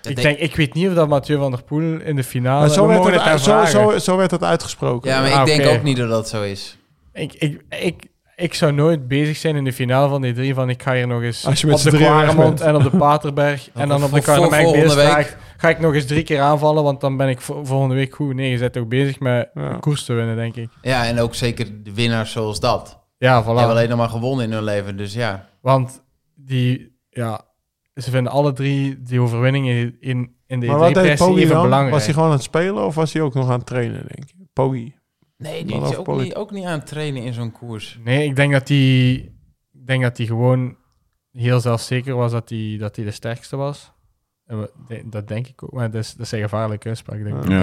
denk- 0.03 0.23
denk, 0.23 0.39
ik 0.39 0.57
weet 0.57 0.75
niet 0.75 0.89
of 0.89 0.95
dat 0.95 1.09
Mathieu 1.09 1.39
van 1.39 1.51
der 1.51 1.63
Poel 1.63 2.01
in 2.01 2.17
de 2.17 2.25
finale... 2.25 2.71
Zo 2.71 2.87
we 2.87 2.93
werd, 2.99 3.05
het, 3.05 3.21
aan 3.21 3.39
zo, 3.39 3.65
zo, 3.65 3.99
zo 3.99 4.17
werd 4.17 4.31
het 4.31 4.43
uitgesproken. 4.43 5.11
Ja, 5.11 5.21
maar 5.21 5.33
Ah, 5.33 5.41
ik 5.41 5.47
denk 5.47 5.61
oké. 5.61 5.77
ook 5.77 5.83
niet 5.83 5.97
dat 5.97 6.09
dat 6.09 6.29
zo 6.29 6.43
is. 6.43 6.79
Ik, 7.13 7.33
ik, 7.35 7.63
ik, 7.69 8.03
ik 8.37 8.55
zou 8.55 8.73
nooit 8.73 9.09
bezig 9.09 9.37
zijn 9.37 9.57
in 9.57 9.65
de 9.65 9.73
finale 9.73 10.09
van 10.09 10.23
die 10.23 10.33
drie 10.33 10.55
van 10.55 10.69
ik 10.71 10.83
ga 10.83 10.95
hier 10.95 11.07
nog 11.07 11.23
eens 11.23 11.47
Als 11.47 11.61
je 11.61 11.67
met 11.67 11.77
op 11.87 11.91
de 11.91 11.97
Kwaremond 11.97 12.37
bent. 12.49 12.61
en 12.61 12.75
op 12.77 12.83
de 12.83 12.97
Paterberg 12.97 13.69
en 13.75 13.89
dan 13.89 14.03
op 14.05 14.13
de 14.13 14.21
Karnemerk 14.23 15.37
ga 15.57 15.69
ik 15.69 15.79
nog 15.81 15.95
eens 15.95 16.07
drie 16.07 16.23
keer 16.23 16.41
aanvallen, 16.41 16.83
want 16.83 17.01
dan 17.01 17.17
ben 17.17 17.29
ik 17.29 17.41
vo- 17.41 17.65
volgende 17.65 17.95
week 17.95 18.15
goed. 18.15 18.35
Nee, 18.35 18.51
je 18.51 18.59
bent 18.59 18.73
toch 18.73 18.87
bezig 18.87 19.21
met 19.21 19.51
Ja. 19.55 19.77
koers 19.81 20.05
te 20.05 20.13
winnen, 20.13 20.37
denk 20.37 20.57
ik. 20.57 20.69
Ja, 20.83 21.07
en 21.07 21.19
ook 21.21 21.35
zeker 21.35 21.83
de 21.83 21.95
winnaars 21.95 22.33
zoals 22.33 22.61
dat. 22.61 22.87
Ja, 23.19 23.37
Die 23.37 23.45
hebben 23.47 23.65
voilà. 23.65 23.71
alleen 23.71 23.89
nog 23.89 23.99
maar 23.99 24.09
gewonnen 24.09 24.45
in 24.45 24.53
hun 24.53 24.65
leven, 24.65 24.97
dus 24.97 25.15
ja. 25.15 25.49
Want 25.61 26.03
die, 26.35 26.97
ja, 27.11 27.41
ze 27.95 28.11
vinden 28.11 28.33
alle 28.33 28.53
drie 28.53 29.03
die 29.03 29.21
overwinningen 29.21 29.97
in, 30.01 30.37
in 30.47 30.61
de 30.61 30.67
Maar 30.67 30.79
wat 30.79 30.87
deed 30.89 30.97
E3-prijs 30.97 31.19
Poggi 31.19 31.43
even 31.43 31.63
belangrijk. 31.63 31.93
Was 31.95 32.05
hij 32.05 32.13
gewoon 32.15 32.29
aan 32.29 32.35
het 32.35 32.43
spelen 32.45 32.85
of 32.87 32.95
was 32.95 33.13
hij 33.13 33.23
ook 33.23 33.35
nog 33.35 33.51
aan 33.51 33.59
het 33.59 33.67
trainen, 33.67 34.05
denk 34.15 34.29
je? 34.29 34.35
Poggi. 34.53 34.95
Nee, 35.37 35.65
die 35.65 35.83
is 35.83 35.97
ook 35.97 36.07
niet, 36.21 36.35
ook 36.35 36.51
niet 36.51 36.65
aan 36.65 36.79
het 36.79 36.87
trainen 36.87 37.23
in 37.23 37.33
zo'n 37.33 37.53
koers. 37.53 37.99
Nee, 38.05 38.25
ik 38.29 38.37
denk 38.37 38.53
dat 38.53 38.69
hij 38.69 39.11
ik 39.73 39.87
denk 39.87 40.03
dat 40.03 40.17
hij 40.17 40.27
gewoon 40.27 40.77
heel 41.33 41.61
zelfzeker 41.61 42.15
was 42.15 42.33
dat 42.33 42.49
hij 42.49 42.77
dat 42.79 42.97
hij 42.97 43.05
de 43.05 43.11
sterkste 43.11 43.57
was. 43.57 43.93
Dat 45.05 45.29
denk 45.29 45.47
ik 45.47 45.63
ook, 45.63 45.73
maar 45.73 45.91
dat 45.91 46.01
is, 46.03 46.13
dat 46.15 46.27
is 46.27 46.33
een 46.33 46.41
gevaarlijke 46.41 46.89
uitspraak, 46.89 47.25
denk 47.25 47.45
ik. 47.45 47.49
Ja. 47.51 47.63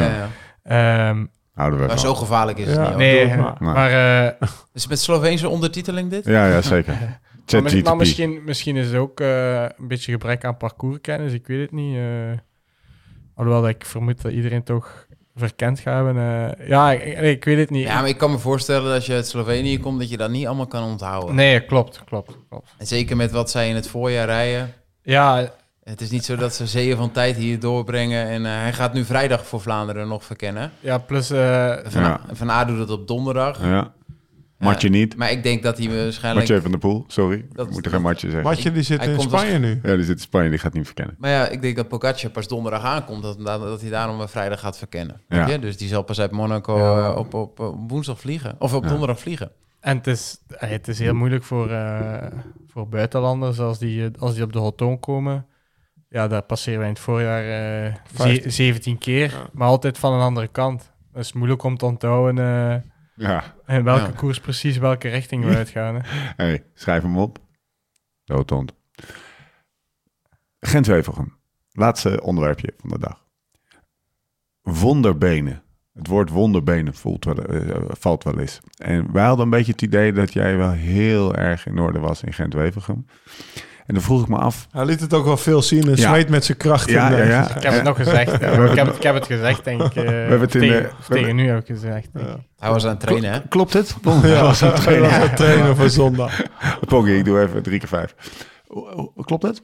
Ja. 0.63 1.09
Ehm, 1.09 1.25
we 1.53 1.85
Maar 1.87 1.99
zo 1.99 2.15
gevaarlijk 2.15 2.57
is 2.57 2.67
het 2.67 2.75
Ja. 2.75 2.87
niet. 2.89 2.97
nee, 2.97 3.25
het 3.27 3.39
maar. 3.39 3.55
maar, 3.59 3.91
eh, 3.91 4.47
Is 4.73 4.81
het 4.81 4.89
met 4.89 4.99
Sloveense 4.99 5.49
ondertiteling 5.49 6.09
dit? 6.09 6.25
Ja, 6.25 6.47
ja, 6.47 6.61
zeker. 6.61 6.93
maar, 6.99 7.19
mis- 7.51 7.51
ChatGPT. 7.61 7.83
maar 7.85 7.95
misschien, 7.95 8.43
misschien 8.43 8.75
is 8.75 8.87
het 8.87 8.95
ook 8.95 9.19
eh, 9.19 9.61
een 9.61 9.87
beetje 9.87 10.11
gebrek 10.11 10.45
aan 10.45 10.57
parcourskennis, 10.57 11.33
ik 11.33 11.47
weet 11.47 11.61
het 11.61 11.71
niet. 11.71 11.95
eh. 11.97 12.31
alhoewel 13.35 13.61
dat 13.61 13.69
ik 13.69 13.85
vermoed 13.85 14.21
dat 14.21 14.31
iedereen 14.31 14.63
toch 14.63 15.07
verkend 15.35 15.79
gaat 15.79 16.05
hebben. 16.05 16.17
eh. 16.59 16.67
ja, 16.67 16.91
ik, 16.91 17.03
ik- 17.03 17.19
ik 17.21 17.45
weet 17.45 17.57
het 17.57 17.69
niet. 17.69 17.83
Ja, 17.87 17.99
maar 17.99 18.09
ik 18.09 18.17
kan 18.17 18.31
me 18.31 18.37
voorstellen 18.37 18.83
dat 18.83 18.93
als 18.95 19.05
je 19.05 19.13
uit 19.13 19.27
Slovenië 19.27 19.79
komt, 19.79 19.99
dat 19.99 20.09
je 20.09 20.17
dat 20.17 20.29
niet 20.29 20.47
allemaal 20.47 20.67
kan 20.67 20.83
onthouden. 20.83 21.35
Nee, 21.35 21.65
klopt, 21.65 22.03
klopt, 22.05 22.37
klopt. 22.49 22.69
En 22.77 22.87
zeker 22.87 23.15
met 23.15 23.31
wat 23.31 23.51
zij 23.51 23.69
in 23.69 23.75
het 23.75 23.87
voorjaar 23.87 24.25
rijden. 24.25 24.73
Ja, 25.03 25.49
Het 25.83 26.01
is 26.01 26.09
niet 26.09 26.25
zo 26.25 26.35
dat 26.35 26.53
ze 26.55 26.67
zeeën 26.67 26.97
van 26.97 27.11
tijd 27.11 27.35
hier 27.35 27.59
doorbrengen. 27.59 28.27
En 28.27 28.45
eh, 28.45 28.51
hij 28.51 28.73
gaat 28.73 28.93
nu 28.93 29.05
vrijdag 29.05 29.45
voor 29.45 29.61
Vlaanderen 29.61 30.07
nog 30.07 30.23
verkennen. 30.25 30.71
ja 30.79 30.97
plus... 30.97 31.29
eh, 31.29 31.75
Van, 31.83 32.01
Ja. 32.01 32.19
van 32.31 32.49
A 32.49 32.65
doet 32.65 32.79
het 32.79 32.89
op 32.89 33.07
donderdag. 33.07 33.63
Ja. 33.63 33.91
Matje 34.61 34.89
niet. 34.89 35.15
Maar 35.15 35.31
ik 35.31 35.43
denk 35.43 35.63
dat 35.63 35.77
hij 35.77 35.87
waarschijnlijk... 35.87 36.47
Matje 36.47 36.61
van 36.61 36.71
der 36.71 36.79
Poel, 36.79 37.03
sorry. 37.07 37.45
Dat- 37.53 37.67
Ik 37.67 37.71
moet 37.73 37.85
er 37.85 37.91
geen 37.91 38.01
Matje 38.01 38.27
zeggen. 38.29 38.49
Matje 38.49 38.71
die 38.71 38.83
zit 38.83 38.99
Hij 39.03 39.13
in 39.13 39.19
Spanje 39.19 39.57
nu. 39.59 39.79
Ja, 39.83 39.95
die 39.95 40.03
zit 40.05 40.15
in 40.15 40.21
Spanje, 40.21 40.49
die 40.49 40.59
gaat 40.59 40.73
niet 40.73 40.85
verkennen. 40.85 41.15
Maar 41.19 41.29
ja, 41.29 41.47
ik 41.47 41.61
denk 41.61 41.75
dat 41.75 41.87
Pogacar 41.87 42.29
pas 42.31 42.47
donderdag 42.47 42.83
aankomt. 42.83 43.23
Dat, 43.23 43.37
dat, 43.45 43.61
dat 43.61 43.81
hij 43.81 43.89
daarom 43.89 44.27
vrijdag 44.27 44.59
gaat 44.59 44.77
verkennen. 44.77 45.21
Ja. 45.29 45.47
Je? 45.47 45.59
Dus 45.59 45.77
die 45.77 45.87
zal 45.87 46.03
pas 46.03 46.19
uit 46.19 46.31
Monaco 46.31 46.77
Ja. 46.77 47.09
eh, 47.11 47.17
op, 47.17 47.33
op, 47.33 47.59
op 47.59 47.89
woensdag 47.91 48.19
vliegen. 48.19 48.55
Of 48.59 48.73
op 48.73 48.83
Ja. 48.83 48.89
donderdag 48.89 49.19
vliegen. 49.19 49.51
En 49.79 49.97
het 49.97 50.07
is, 50.07 50.37
eh, 50.47 50.69
het 50.69 50.87
is 50.87 50.99
heel 50.99 51.13
moeilijk 51.13 51.43
voor, 51.43 51.69
eh, 51.71 52.27
voor 52.67 52.87
buitenlanders 52.87 53.59
als 53.59 53.79
die, 53.79 54.03
eh, 54.05 54.09
als 54.21 54.33
die 54.33 54.43
op 54.43 54.53
de 54.53 54.59
hoton 54.59 54.99
komen. 54.99 55.45
Ja, 56.09 56.27
daar 56.27 56.41
passeren 56.41 56.79
wij 56.79 56.87
in 56.87 56.93
het 56.93 57.03
voorjaar 57.03 57.41
eh, 57.43 57.93
ze- 57.93 58.15
Vijftien. 58.15 58.51
17 58.51 58.97
keer, 58.97 59.29
Ja. 59.31 59.47
maar 59.53 59.67
altijd 59.67 59.97
van 59.97 60.13
een 60.13 60.21
andere 60.21 60.47
kant. 60.47 60.91
Dat 61.13 61.23
is 61.23 61.33
moeilijk 61.33 61.63
om 61.63 61.77
te 61.77 61.85
onthouden 61.85 62.37
eh, 62.71 62.75
Ja, 63.21 63.43
in 63.67 63.83
welke 63.83 64.01
Ja. 64.11 64.11
koers 64.15 64.39
precies 64.39 64.77
welke 64.77 65.09
richting 65.09 65.45
we 65.45 65.55
uitgaan. 65.55 65.95
Hè. 65.95 66.01
hey, 66.43 66.63
schrijf 66.73 67.01
hem 67.01 67.17
op. 67.17 67.39
Doodhond. 68.23 68.73
Gent-Wevelgem. 70.59 71.37
Laatste 71.71 72.21
onderwerpje 72.21 72.73
van 72.77 72.89
de 72.89 72.99
dag. 72.99 73.25
Wonderbenen. 74.61 75.63
Het 75.93 76.07
woord 76.07 76.29
wonderbenen 76.29 76.93
voelt 76.93 77.25
wel, 77.25 77.35
eh, 77.35 77.81
valt 77.87 78.23
wel 78.23 78.39
eens. 78.39 78.59
En 78.77 79.11
wij 79.11 79.25
hadden 79.25 79.45
een 79.45 79.51
beetje 79.51 79.71
het 79.71 79.81
idee 79.81 80.13
dat 80.13 80.33
jij 80.33 80.57
wel 80.57 80.71
heel 80.71 81.35
erg 81.35 81.65
in 81.65 81.79
orde 81.79 81.99
was 81.99 82.23
in 82.23 82.33
Gent-Wevelgem. 82.33 83.05
En 83.85 83.93
dan 83.93 84.03
vroeg 84.03 84.21
ik 84.21 84.27
me 84.27 84.37
af. 84.37 84.67
Hij 84.71 84.85
liet 84.85 84.99
het 84.99 85.13
ook 85.13 85.25
wel 85.25 85.37
veel 85.37 85.61
zien 85.61 85.83
en 85.83 85.89
Ja. 85.89 85.95
zweet 85.95 86.29
met 86.29 86.45
zijn 86.45 86.57
kracht. 86.57 86.89
Ja, 86.89 87.09
ja, 87.11 87.23
ja. 87.23 87.55
Ik 87.55 87.63
heb 87.63 87.73
het 87.73 87.83
nog 87.83 87.97
gezegd. 87.97 88.39
Ja, 88.41 88.51
ik, 88.69 88.75
heb 88.77 88.85
het, 88.87 88.95
ik 88.95 89.03
heb 89.03 89.13
het 89.15 89.25
gezegd, 89.25 89.63
denk 89.63 89.81
ik. 89.81 89.95
eh, 89.95 90.03
hebben 90.05 90.39
het 90.39 90.55
in 90.55 90.61
tegen, 90.61 90.81
de- 90.83 90.89
of 90.99 91.07
we 91.07 91.13
tegen 91.13 91.35
nu 91.35 91.47
heb 91.47 91.59
ik 91.61 91.67
het 91.67 91.77
gezegd. 91.79 92.09
Hij 92.57 92.69
was 92.69 92.83
aan 92.83 92.89
het 92.89 92.99
trainen, 92.99 93.31
hè? 93.31 93.47
Klopt 93.47 93.73
het? 93.73 93.95
Ja, 94.03 94.41
was 94.41 94.59
het 94.59 94.85
Hij 94.85 94.99
was 94.99 95.11
het 95.27 95.35
trainer 95.35 95.75
van 95.75 95.89
zondag. 95.89 96.41
Poggi, 96.87 97.17
ik 97.17 97.25
doe 97.25 97.41
even 97.41 97.63
drie 97.63 97.79
keer 97.79 97.87
vijf. 97.87 98.15
Klopt 99.15 99.43
het? 99.43 99.63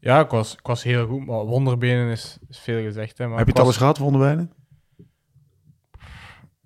Ja, 0.00 0.20
ik 0.20 0.30
was, 0.30 0.52
ik 0.52 0.66
was 0.66 0.82
heel 0.82 1.06
goed, 1.06 1.26
maar 1.26 1.38
wonderbenen 1.44 2.10
is, 2.10 2.38
is 2.48 2.58
veel 2.58 2.82
gezegd. 2.82 3.18
Hè, 3.18 3.26
maar 3.26 3.36
Heb 3.38 3.46
je 3.46 3.52
het 3.52 3.60
al 3.60 3.66
was- 3.66 3.74
eens 3.74 3.82
gehad, 3.82 3.98
wonderbenen? 3.98 4.52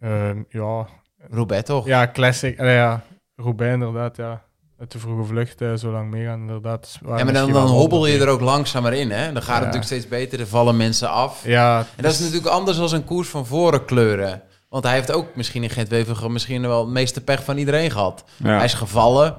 Ehm, 0.01 0.43
ja, 0.49 0.87
Roubaix 1.30 1.64
toch? 1.64 1.87
ja, 1.87 2.11
classic. 2.12 2.61
Allee, 2.61 2.74
ja, 2.74 3.03
Roubaix 3.37 3.72
inderdaad, 3.74 4.16
ja. 4.16 4.45
De 4.89 4.99
vroege 4.99 5.25
vlucht 5.25 5.61
eh, 5.61 5.75
zo 5.75 5.91
lang 5.91 6.11
meegaan, 6.11 6.41
inderdaad. 6.41 6.99
Ja, 7.07 7.25
maar 7.25 7.33
dan, 7.33 7.53
dan 7.53 7.66
hobbel 7.66 8.07
je 8.07 8.18
er 8.18 8.29
ook 8.29 8.41
langzamer 8.41 8.93
in, 8.93 9.11
hè? 9.11 9.33
Dan 9.33 9.43
gaat 9.43 9.47
het 9.47 9.47
Ja. 9.49 9.55
natuurlijk 9.59 9.85
steeds 9.85 10.09
beter. 10.09 10.41
Er 10.41 10.47
vallen 10.47 10.77
mensen 10.77 11.11
af. 11.11 11.43
Ja, 11.47 11.79
En 11.97 12.03
dat 12.03 12.12
is 12.12 12.18
natuurlijk 12.18 12.47
anders 12.47 12.77
dan 12.77 12.93
een 12.95 13.05
koers 13.05 13.29
van 13.29 13.47
voren 13.47 13.85
kleuren. 13.85 14.43
Want 14.68 14.85
hij 14.85 14.95
heeft 14.95 15.12
ook 15.12 15.27
misschien 15.37 15.62
in 15.62 15.70
Gent-Wevelgem 15.70 16.33
misschien 16.33 16.62
wel 16.62 16.81
het 16.81 16.89
meeste 16.93 17.20
pech 17.20 17.45
van 17.45 17.57
iedereen 17.57 17.91
gehad. 17.91 18.25
Ja. 18.37 18.57
Hij 18.57 18.64
is 18.64 18.75
gevallen. 18.75 19.37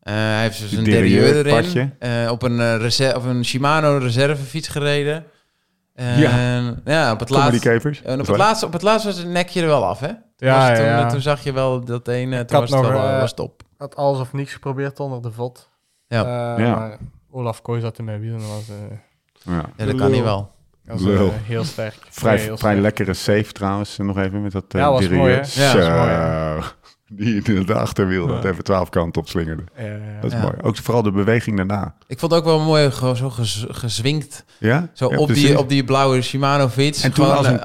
Eh, 0.00 0.14
hij 0.14 0.40
heeft 0.42 0.60
dus 0.60 0.72
een 0.72 0.84
derailleur 0.84 1.32
derailleur 1.44 1.66
erin. 1.74 1.94
Eh, 2.24 2.30
op 2.30 2.42
een, 2.42 2.60
eh, 2.60 2.76
reser- 2.76 3.16
of 3.16 3.24
een 3.24 3.44
Shimano 3.44 3.96
reservefiets 3.96 4.68
gereden. 4.68 5.24
En, 5.94 6.18
ja. 6.84 7.12
op 7.12 7.20
het 7.20 7.30
laatste... 7.30 7.70
En 8.04 8.20
op 8.20 8.26
het, 8.26 8.36
laatste, 8.36 8.66
op 8.66 8.72
het 8.72 8.82
laatste 8.82 9.08
was 9.08 9.16
het 9.18 9.28
nekje 9.28 9.60
er 9.60 9.66
wel 9.66 9.84
af, 9.84 10.00
hè? 10.00 10.08
Toen, 10.08 10.48
Ja, 10.48 10.68
was- 10.68 10.78
toen, 10.78 10.86
ja. 10.86 11.06
toen 11.10 11.20
zag 11.20 11.44
je 11.44 11.52
wel 11.52 11.84
dat 11.84 12.08
ene, 12.08 12.44
toen 12.44 12.60
was 12.60 12.70
het 12.70 12.80
nog, 12.82 12.90
wel 12.90 13.20
was 13.20 13.34
top. 13.34 13.62
Had 13.82 13.96
alles 13.96 14.20
of 14.20 14.32
niets 14.32 14.52
geprobeerd 14.52 15.00
onder 15.00 15.22
de 15.22 15.32
vod. 15.32 15.68
Ja. 16.06 16.22
Eh, 16.56 16.64
Ja. 16.64 16.74
Maar 16.74 16.98
Olaf 17.30 17.62
Kooi 17.62 17.80
zat 17.80 17.98
in 17.98 18.04
mijn 18.04 18.20
wielen. 18.20 18.38
Dat 18.40 18.48
was, 18.48 18.68
eh, 18.68 18.96
Ja. 19.54 19.64
Ja, 19.76 19.84
dat 19.86 19.94
kan 19.96 20.10
niet 20.10 20.22
wel. 20.22 20.50
dat 20.84 21.00
was 21.00 21.12
eh, 21.14 21.28
heel 21.42 21.64
sterk. 21.64 21.94
Vrij, 22.10 22.34
Nee, 22.34 22.42
heel 22.44 22.56
vrij 22.56 22.70
sterk. 22.70 22.82
lekkere 22.84 23.14
save 23.14 23.52
trouwens, 23.52 23.96
nog 23.96 24.18
even 24.18 24.42
met 24.42 24.52
dat 24.52 24.64
uh, 24.74 24.80
Ja, 24.80 24.90
was 24.90 25.08
mooi, 25.08 25.32
hè? 25.34 25.40
Ja, 25.62 25.76
was 25.76 25.88
mooi, 25.88 26.72
Die 27.16 27.42
in 27.42 27.66
de 27.66 27.74
achterwiel, 27.74 28.26
dat 28.26 28.44
even 28.44 28.64
twaalf 28.64 28.88
kanten 28.88 29.22
op 29.22 29.28
slingerde. 29.28 29.62
Ja, 29.76 29.82
ja. 29.84 29.90
Dat 30.20 30.30
is 30.32 30.36
Ja. 30.36 30.42
mooi. 30.42 30.54
Ook 30.62 30.76
vooral 30.76 31.02
de 31.02 31.10
beweging 31.12 31.56
daarna. 31.56 31.94
Ik 32.06 32.18
vond 32.18 32.32
het 32.32 32.40
ook 32.40 32.46
wel 32.46 32.60
mooi, 32.60 32.90
gewoon 32.90 33.16
zo 33.16 33.30
gez- 33.30 33.64
gezwinkt. 33.68 34.44
Ja? 34.58 34.88
Zo 34.92 35.10
Ja, 35.10 35.16
op, 35.18 35.26
precies. 35.26 35.46
die, 35.46 35.58
op 35.58 35.68
die 35.68 35.84
blauwe 35.84 36.22
Shimano-fiets. 36.22 37.02
En 37.02 37.12
toen 37.12 37.24
Gewoon, 37.24 37.38
als 37.38 37.46
een 37.46 37.58
eh, 37.60 37.64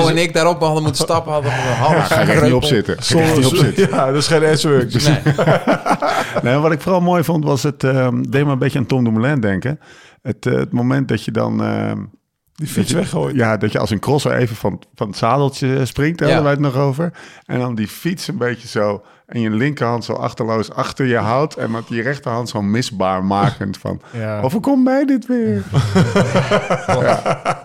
als, 0.00 0.10
en 0.10 0.16
ik 0.18 0.32
daarop 0.32 0.60
hadden 0.60 0.82
moeten 0.82 1.02
stappen, 1.08 1.32
hadden 1.32 1.50
we 1.50 1.56
een 1.58 1.74
half 1.74 1.92
Ja, 1.92 2.02
ga 2.02 2.20
echt 2.20 2.42
niet 2.42 2.52
op 2.52 2.64
zitten. 2.74 2.96
Ja, 3.90 4.06
dat 4.06 4.14
is 4.16 4.26
geen 4.26 4.58
S-works. 4.58 5.06
Nee. 5.08 5.18
Nee, 6.42 6.56
wat 6.56 6.72
ik 6.72 6.80
vooral 6.80 7.00
mooi 7.00 7.24
vond, 7.24 7.44
was 7.44 7.62
het... 7.62 7.84
ehm 7.84 8.22
deed 8.22 8.44
me 8.44 8.52
een 8.52 8.58
beetje 8.58 8.78
aan 8.78 8.86
Tom 8.86 9.04
Dumoulin 9.04 9.40
denken. 9.40 9.80
Het, 10.22 10.46
eh, 10.46 10.52
het 10.54 10.72
moment 10.72 11.08
dat 11.08 11.24
je 11.24 11.30
dan... 11.30 11.62
ehm, 11.62 11.98
Die 12.62 12.70
fiets 12.72 12.92
weggooien. 12.92 13.36
Ja, 13.36 13.56
dat 13.56 13.72
je 13.72 13.78
als 13.78 13.90
een 13.90 13.98
crosser 13.98 14.32
even 14.32 14.56
van, 14.56 14.82
van 14.94 15.06
het 15.08 15.16
zadeltje 15.16 15.86
springt, 15.86 16.18
daar 16.18 16.28
Ja. 16.28 16.34
hadden 16.34 16.56
wij 16.56 16.64
het 16.66 16.74
nog 16.74 16.84
over. 16.84 17.12
En 17.46 17.58
dan 17.58 17.74
die 17.74 17.88
fiets 17.88 18.28
een 18.28 18.36
beetje 18.36 18.68
zo 18.68 19.02
en 19.32 19.40
je 19.40 19.50
linkerhand 19.50 20.04
zo 20.04 20.12
achterloos 20.12 20.70
achter 20.72 21.06
je 21.06 21.16
houdt. 21.16 21.56
En 21.56 21.70
met 21.70 21.88
die 21.88 22.02
rechterhand 22.02 22.48
zo 22.48 22.62
misbaar 22.62 23.24
makend 23.24 23.78
van, 23.78 24.00
Ja. 24.20 24.40
overkomt 24.40 24.84
mij 24.84 25.04
dit 25.04 25.26
weer? 25.26 25.62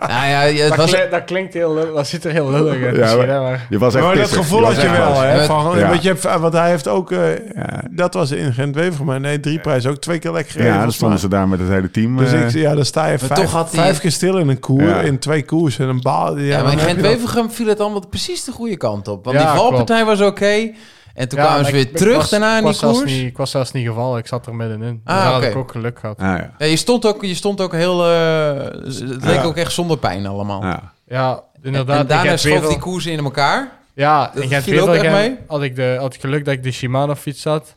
Nou 0.08 0.26
ja, 0.28 0.40
het 0.40 0.68
dat, 0.68 0.76
was, 0.76 0.90
klink- 0.90 1.10
dat 1.10 1.24
klinkt 1.24 1.54
heel. 1.54 1.94
Dat 1.94 2.06
ziet 2.06 2.24
er 2.24 2.30
heel 2.32 2.50
lullig 2.50 2.82
uit. 2.84 2.96
Ja, 2.96 3.00
misschien, 3.02 3.26
maar-. 3.26 3.66
Je 3.70 3.78
was 3.78 3.94
echt 3.94 4.04
Maar 4.04 4.16
dat 4.16 4.30
gevoel 4.32 4.58
Je 4.60 4.64
had 4.66 4.80
je 4.82 4.90
wel, 4.90 5.20
hè? 5.20 5.34
Ja. 5.34 5.44
Van, 5.44 5.78
Ja. 5.78 5.92
je 6.00 6.08
hebt, 6.08 6.22
want 6.40 6.52
hij 6.52 6.68
heeft 6.70 6.88
ook, 6.88 7.12
eh, 7.12 7.36
Ja. 7.54 7.82
dat 7.90 8.14
was 8.14 8.30
in 8.30 8.52
Gent-Wever, 8.52 9.04
maar 9.04 9.20
nee, 9.20 9.40
drie 9.40 9.60
prijzen 9.60 9.90
ook 9.90 9.96
twee 9.96 10.18
keer 10.18 10.32
lekker 10.32 10.52
gereden. 10.52 10.72
Ja, 10.74 10.80
dan 10.82 10.92
stonden 10.92 11.18
ze 11.18 11.28
daar 11.28 11.48
met 11.48 11.58
het 11.60 11.68
hele 11.68 11.90
team. 11.90 12.16
Dus 12.16 12.32
eh, 12.32 12.44
ik, 12.46 12.50
ja, 12.50 12.74
dan 12.74 12.84
sta 12.84 13.04
je 13.06 13.16
Maar 13.20 13.28
vijf, 13.28 13.40
toch 13.40 13.52
had 13.52 13.70
vijf 13.70 14.00
keer 14.00 14.12
stil 14.12 14.38
in 14.38 14.48
een 14.48 14.60
koer, 14.60 14.82
Ja. 14.82 15.00
in 15.00 15.18
twee 15.18 15.42
koers 15.44 15.78
en 15.78 15.88
een 15.88 16.00
baal. 16.02 16.38
Ja, 16.38 16.44
ja, 16.44 16.62
maar 16.62 16.72
in 16.72 16.78
heb 16.78 16.88
je 16.88 16.94
dat. 16.94 17.04
Gent-Wevelgem 17.04 17.50
viel 17.50 17.66
het 17.66 17.80
allemaal 17.80 18.06
precies 18.10 18.44
de 18.44 18.52
goede 18.52 18.76
kant 18.76 19.08
op. 19.08 19.24
Want 19.24 19.36
Ja, 19.38 19.50
die 19.52 19.60
valpartij 19.60 20.04
was 20.04 20.20
oké. 20.20 20.70
En 21.18 21.28
toen 21.28 21.38
Ja, 21.38 21.44
kwamen 21.44 21.64
ze 21.66 21.72
weer 21.72 21.80
ik- 21.80 21.90
ik 21.90 21.96
terug 21.96 22.16
was- 22.16 22.30
daarna 22.30 22.50
in 22.58 22.64
die 22.64 22.72
was 22.78 22.78
koers. 22.80 23.10
Niet, 23.12 23.26
ik 23.26 23.36
was 23.36 23.50
zelfs 23.50 23.72
niet 23.72 23.86
gevallen. 23.86 24.18
Ik 24.18 24.26
zat 24.26 24.46
er 24.46 24.54
middenin. 24.54 25.00
Ah, 25.04 25.16
daar 25.16 25.32
had 25.32 25.42
ik 25.42 25.56
ook 25.56 25.70
geluk 25.70 25.98
gehad. 25.98 26.18
ah, 26.18 26.24
ja. 26.26 26.54
Ja, 26.58 26.66
je, 26.66 26.76
stond 26.76 27.06
ook, 27.06 27.22
je 27.24 27.34
stond 27.34 27.60
ook 27.60 27.72
heel... 27.72 28.04
eh, 28.04 28.54
het 28.84 29.24
leek 29.24 29.34
Ja. 29.34 29.42
ook 29.42 29.56
echt 29.56 29.72
zonder 29.72 29.98
pijn 29.98 30.26
allemaal. 30.26 30.62
Ja. 30.62 30.92
Ja, 31.06 31.42
inderdaad. 31.62 32.00
en 32.00 32.06
daarna 32.06 32.22
ik 32.22 32.28
heb 32.30 32.38
schoof 32.38 32.68
die 32.68 32.78
koersen 32.78 33.12
in 33.12 33.24
elkaar. 33.24 33.72
Ja, 33.94 34.30
Dat 34.34 34.42
ik 34.50 34.60
viel 34.62 34.88
ook 34.88 34.94
echt 34.94 35.12
mee? 35.12 35.36
Had 35.46 35.62
ik, 35.62 35.76
de, 35.76 35.96
had 36.00 36.14
ik 36.14 36.20
geluk 36.20 36.44
dat 36.44 36.54
ik 36.54 36.62
de 36.62 36.70
Shimano 36.72 37.14
fiets 37.14 37.44
had. 37.44 37.74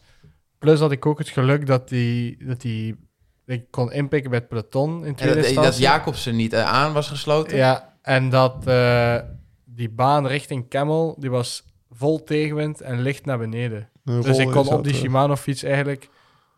Plus 0.59 0.79
had 0.79 0.91
ik 0.91 1.05
ook 1.05 1.17
het 1.17 1.29
geluk 1.29 1.67
dat 1.67 1.89
die, 1.89 2.45
dat 2.45 2.61
die 2.61 2.95
ik 3.45 3.63
kon 3.71 3.91
inpikken 3.91 4.29
bij 4.29 4.39
het 4.39 4.47
peloton 4.47 4.99
in 5.01 5.05
En 5.07 5.15
tweede 5.15 5.35
dat, 5.35 5.45
instantie. 5.45 5.71
dat 5.71 5.79
Jacobsen 5.81 6.35
niet 6.35 6.53
eh, 6.53 6.63
aan 6.63 6.93
was 6.93 7.07
gesloten. 7.07 7.57
Ja, 7.57 7.93
en 8.01 8.29
dat 8.29 8.55
eh, 8.67 9.15
die 9.65 9.89
baan 9.89 10.27
richting 10.27 10.69
Camel, 10.69 11.15
die 11.19 11.29
was 11.29 11.63
vol 12.01 12.23
tegenwind 12.23 12.81
en 12.81 13.01
licht 13.01 13.25
naar 13.25 13.37
beneden. 13.37 13.89
Een 14.05 14.21
Dus 14.21 14.37
ik 14.37 14.47
kon 14.47 14.57
op 14.65 14.69
dat, 14.69 14.83
die 14.83 14.93
eh. 14.93 14.99
Shimano 14.99 15.35
fiets 15.35 15.63
eigenlijk 15.63 16.09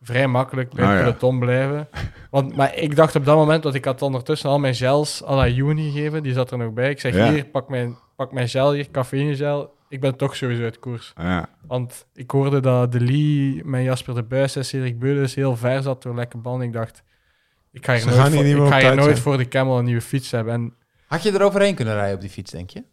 vrij 0.02 0.28
makkelijk 0.28 0.74
bij 0.74 0.84
Ah, 0.86 0.90
het 0.90 1.00
ja. 1.00 1.06
peloton 1.06 1.40
blijven. 1.40 1.88
Want, 2.30 2.56
maar 2.56 2.76
ik 2.78 2.96
dacht 2.96 3.16
op 3.16 3.26
dat 3.26 3.36
moment, 3.36 3.64
want 3.64 3.76
ik 3.76 3.86
had 3.86 4.02
ondertussen 4.02 4.50
al 4.50 4.60
mijn 4.60 4.76
gels 4.76 5.24
à 5.26 5.36
la 5.36 5.48
Uni 5.48 5.92
gegeven, 5.92 6.24
die 6.24 6.34
zat 6.34 6.52
er 6.52 6.58
nog 6.58 6.74
bij. 6.74 6.90
Ik 6.90 7.00
zeg, 7.00 7.16
Ja. 7.16 7.32
hier, 7.32 7.46
pak 7.46 7.70
mijn, 7.70 7.98
pak 8.16 8.32
mijn 8.32 8.50
gel 8.50 8.72
hier, 8.74 8.92
cafeïnegel. 8.92 9.74
Ik 9.90 10.00
ben 10.00 10.16
toch 10.18 10.36
sowieso 10.36 10.64
uit 10.64 10.80
koers. 10.80 11.14
Ja. 11.18 11.50
Want 11.68 12.06
ik 12.14 12.32
hoorde 12.32 12.60
dat 12.60 12.92
De 12.92 13.00
Lee, 13.00 13.62
mijn 13.66 13.84
Jasper 13.84 14.16
de 14.16 14.24
Buis 14.24 14.56
en 14.56 14.66
Cedric 14.66 15.00
Beulis 15.00 15.36
heel 15.36 15.56
ver 15.56 15.82
zat 15.82 16.04
door 16.04 16.16
lekker 16.16 16.42
band. 16.42 16.62
Ik 16.64 16.74
dacht, 16.74 17.04
ik 17.72 17.86
ga 17.86 17.92
hier 17.94 18.02
Ze 18.02 18.08
nooit, 18.08 18.32
voor, 18.56 18.66
ik 18.66 18.72
ga 18.72 18.80
hier 18.80 18.96
nooit 18.96 19.20
voor 19.20 19.38
de 19.38 19.48
Camel 19.48 19.78
een 19.78 19.86
nieuwe 19.86 20.02
fiets 20.02 20.32
hebben. 20.32 20.54
En 20.54 20.74
Had 21.08 21.24
je 21.24 21.32
er 21.32 21.42
overheen 21.44 21.76
kunnen 21.76 21.94
rijden 21.94 22.16
op 22.16 22.22
die 22.22 22.30
fiets, 22.30 22.52
denk 22.52 22.70
je? 22.70 22.84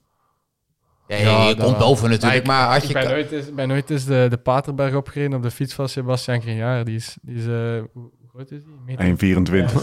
Ja, 1.11 1.16
je, 1.16 1.24
Ja, 1.24 1.55
komt 1.55 1.59
wel. 1.59 1.78
boven 1.78 2.11
natuurlijk, 2.11 2.47
maar, 2.47 2.73
had 2.73 2.82
ik 2.82 2.89
je... 2.89 2.93
ben 2.95 3.09
nooit 3.09 3.32
eens, 3.32 3.55
ben 3.55 3.69
nooit 3.69 3.91
eens 3.91 4.05
de, 4.05 4.27
de 4.31 4.37
Paterberg 4.37 4.95
opgereden 4.95 5.37
op 5.37 5.43
de 5.43 5.51
fiets 5.51 5.74
van 5.74 5.89
Sebastian 5.89 6.41
Grignard. 6.43 6.87
Die 6.87 6.97
is, 6.97 7.16
die 7.23 7.37
is 7.37 7.47
eh, 7.47 7.82
hoe 7.93 8.11
groot 8.35 8.51
is 8.51 8.62
die? 8.87 8.97
Een 8.99 9.16
meter, 9.20 9.69
1,24. 9.70 9.74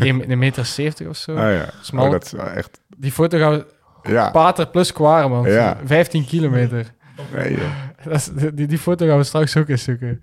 een, 0.00 0.30
een 0.30 0.38
meter 0.38 0.64
70 0.64 1.06
of 1.08 1.16
zo. 1.16 1.34
Ah, 1.36 1.52
ja. 1.52 1.68
Smal. 1.82 2.04
Oh, 2.04 2.10
dat 2.10 2.24
is 2.24 2.32
echt... 2.32 2.80
Die 2.96 3.12
foto 3.12 3.38
gaan 3.38 3.52
we... 3.52 3.66
Ja. 4.10 4.30
Pater 4.30 4.66
plus 4.68 4.92
Quaremont. 4.92 5.46
Ja. 5.46 5.76
15 5.84 6.24
kilometer. 6.26 6.92
Nee. 7.34 7.58
Dat 8.04 8.14
is- 8.14 8.30
die, 8.54 8.66
die 8.66 8.78
foto 8.78 9.06
gaan 9.06 9.16
we 9.18 9.24
straks 9.24 9.56
ook 9.56 9.68
eens 9.68 9.82
zoeken. 9.82 10.18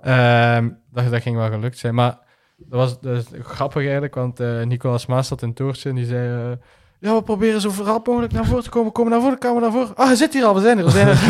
Ehm, 0.00 0.68
dat, 0.92 1.10
dat 1.10 1.22
ging 1.22 1.36
wel 1.36 1.50
gelukt 1.50 1.78
zijn. 1.78 1.94
Maar 1.94 2.18
dat 2.56 2.78
was, 2.78 3.00
dat 3.00 3.16
is 3.16 3.24
grappig 3.42 3.82
eigenlijk, 3.82 4.14
want 4.14 4.40
eh, 4.40 4.62
Nicolas 4.62 5.06
Maas 5.06 5.28
zat 5.28 5.42
in 5.42 5.48
het 5.48 5.56
toertje 5.56 5.88
en 5.88 5.94
die 5.94 6.04
zei... 6.06 6.50
eh, 6.52 6.56
ja, 7.02 7.14
we 7.14 7.22
proberen 7.22 7.60
zo 7.60 7.70
rap 7.84 8.06
mogelijk 8.06 8.32
naar 8.32 8.44
voren 8.44 8.62
te 8.62 8.70
komen. 8.70 8.92
Kom 8.92 9.08
naar 9.08 9.20
voren, 9.20 9.38
kom 9.38 9.60
naar 9.60 9.72
voren. 9.72 9.96
Ah, 9.96 10.06
hij 10.06 10.16
zit 10.16 10.32
hier 10.32 10.44
al, 10.44 10.54
we 10.54 10.60
zijn 10.60 10.78
er, 10.78 10.84
we 10.84 10.90
zijn 10.90 11.08
er. 11.08 11.16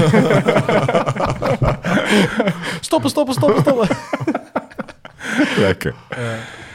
stoppen, 2.81 3.11
stoppen, 3.11 3.35
stoppen, 3.35 3.61
stoppen. 3.63 3.89
Lekker. 5.57 5.95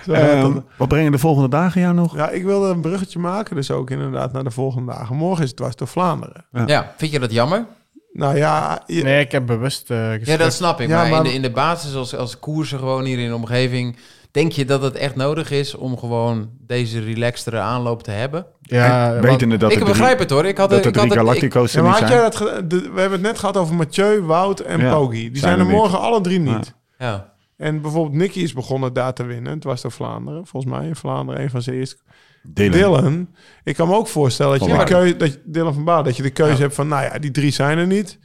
Ehm, 0.07 0.53
dat. 0.53 0.63
wat 0.77 0.87
brengen 0.87 1.11
de 1.11 1.17
volgende 1.17 1.49
dagen 1.49 1.81
jou 1.81 1.93
nog? 1.93 2.15
Ja, 2.15 2.29
ik 2.29 2.43
wilde 2.43 2.69
een 2.69 2.81
bruggetje 2.81 3.19
maken, 3.19 3.55
dus 3.55 3.71
ook 3.71 3.89
inderdaad 3.89 4.31
naar 4.31 4.43
de 4.43 4.51
volgende 4.51 4.93
dagen. 4.93 5.15
Morgen 5.15 5.43
is 5.43 5.47
het 5.49 5.57
dwars 5.57 5.75
door 5.75 5.87
Vlaanderen. 5.87 6.45
Ja, 6.65 6.93
vind 6.97 7.11
je 7.11 7.19
dat 7.19 7.31
jammer? 7.31 7.65
Nou 8.13 8.37
ja, 8.37 8.81
je- 8.85 9.03
Nee, 9.03 9.19
ik 9.23 9.31
heb 9.31 9.45
bewust 9.45 9.89
eh 9.91 10.23
Ja, 10.25 10.37
dat 10.37 10.53
snap 10.53 10.81
ik. 10.81 10.87
Ja, 10.87 10.97
maar, 11.01 11.09
maar- 11.09 11.17
In, 11.17 11.23
de, 11.23 11.33
in 11.33 11.41
de 11.41 11.51
basis, 11.51 11.95
als, 11.95 12.15
als 12.15 12.39
koersen 12.39 12.79
gewoon 12.79 13.03
hier 13.03 13.19
in 13.19 13.27
de 13.29 13.35
omgeving... 13.35 13.97
Denk 14.31 14.51
je 14.51 14.65
dat 14.65 14.81
het 14.81 14.95
echt 14.95 15.15
nodig 15.15 15.51
is 15.51 15.75
om 15.75 15.97
gewoon 15.97 16.49
deze 16.59 16.99
relaxtere 16.99 17.57
aanloop 17.59 18.03
te 18.03 18.11
hebben? 18.11 18.45
Ja, 18.61 19.05
En 19.07 19.11
want- 19.13 19.23
wetende 19.25 19.57
dat 19.57 19.71
ik 19.71 19.79
er 19.79 19.85
begrijp 19.85 20.09
drie, 20.11 20.19
het 20.21 20.29
hoor. 20.29 20.45
Ik 20.45 20.57
had 20.57 20.69
dat 20.69 20.77
het, 20.77 20.85
er 20.85 20.91
ik 21.03 21.09
had 21.09 21.17
ik- 21.17 21.23
Galactico's 21.25 21.71
Ja, 21.71 21.77
er 21.77 21.83
maar 21.85 21.93
niet 21.93 22.01
had 22.01 22.09
jij 22.11 22.19
zijn. 22.31 22.31
dat 22.31 22.55
ge- 22.55 22.67
de- 22.67 22.81
we 22.93 22.99
hebben 22.99 23.11
het 23.19 23.21
net 23.27 23.39
gehad 23.39 23.57
over 23.57 23.75
Mathieu, 23.75 24.21
Wout 24.21 24.59
en 24.59 24.79
Ja, 24.79 24.93
Poggi. 24.95 25.17
Die 25.31 25.37
zijn 25.39 25.39
zijn, 25.41 25.59
er 25.59 25.65
niet. 25.65 25.75
morgen 25.75 25.99
alle 25.99 26.21
drie 26.21 26.39
niet. 26.39 26.73
ja. 26.97 27.35
En 27.57 27.81
bijvoorbeeld 27.81 28.15
Nicky 28.15 28.39
is 28.39 28.53
begonnen 28.53 28.93
daar 28.93 29.13
te 29.13 29.23
winnen. 29.25 29.53
Het 29.53 29.63
was 29.63 29.81
door 29.81 29.91
Vlaanderen. 29.91 30.47
Volgens 30.47 30.73
mij 30.73 30.87
in 30.87 30.95
Vlaanderen 30.95 31.41
een 31.41 31.49
van 31.49 31.61
zijn 31.61 31.75
eerste. 31.75 31.97
Dylan. 32.43 32.71
Dylan. 32.71 33.29
Ik 33.63 33.75
kan 33.75 33.87
me 33.87 33.95
ook 33.95 34.07
voorstellen 34.07 34.59
dat 34.59 34.67
je, 34.69 34.77
de 34.77 34.83
keuze, 34.83 35.17
dat 35.17 35.33
je 35.33 35.41
Dylan 35.45 35.73
van 35.73 35.83
Baarle, 35.83 36.03
dat 36.03 36.17
je 36.17 36.23
de 36.23 36.29
keuze 36.29 36.61
hebt 36.61 36.73
van, 36.75 36.87
nou 36.87 37.03
ja, 37.03 37.19
die 37.19 37.31
drie 37.31 37.51
zijn 37.51 37.77
er 37.77 37.87
niet. 37.87 38.19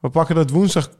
We 0.00 0.08
pakken 0.10 0.34
dat 0.34 0.50
woensdag 0.50 0.90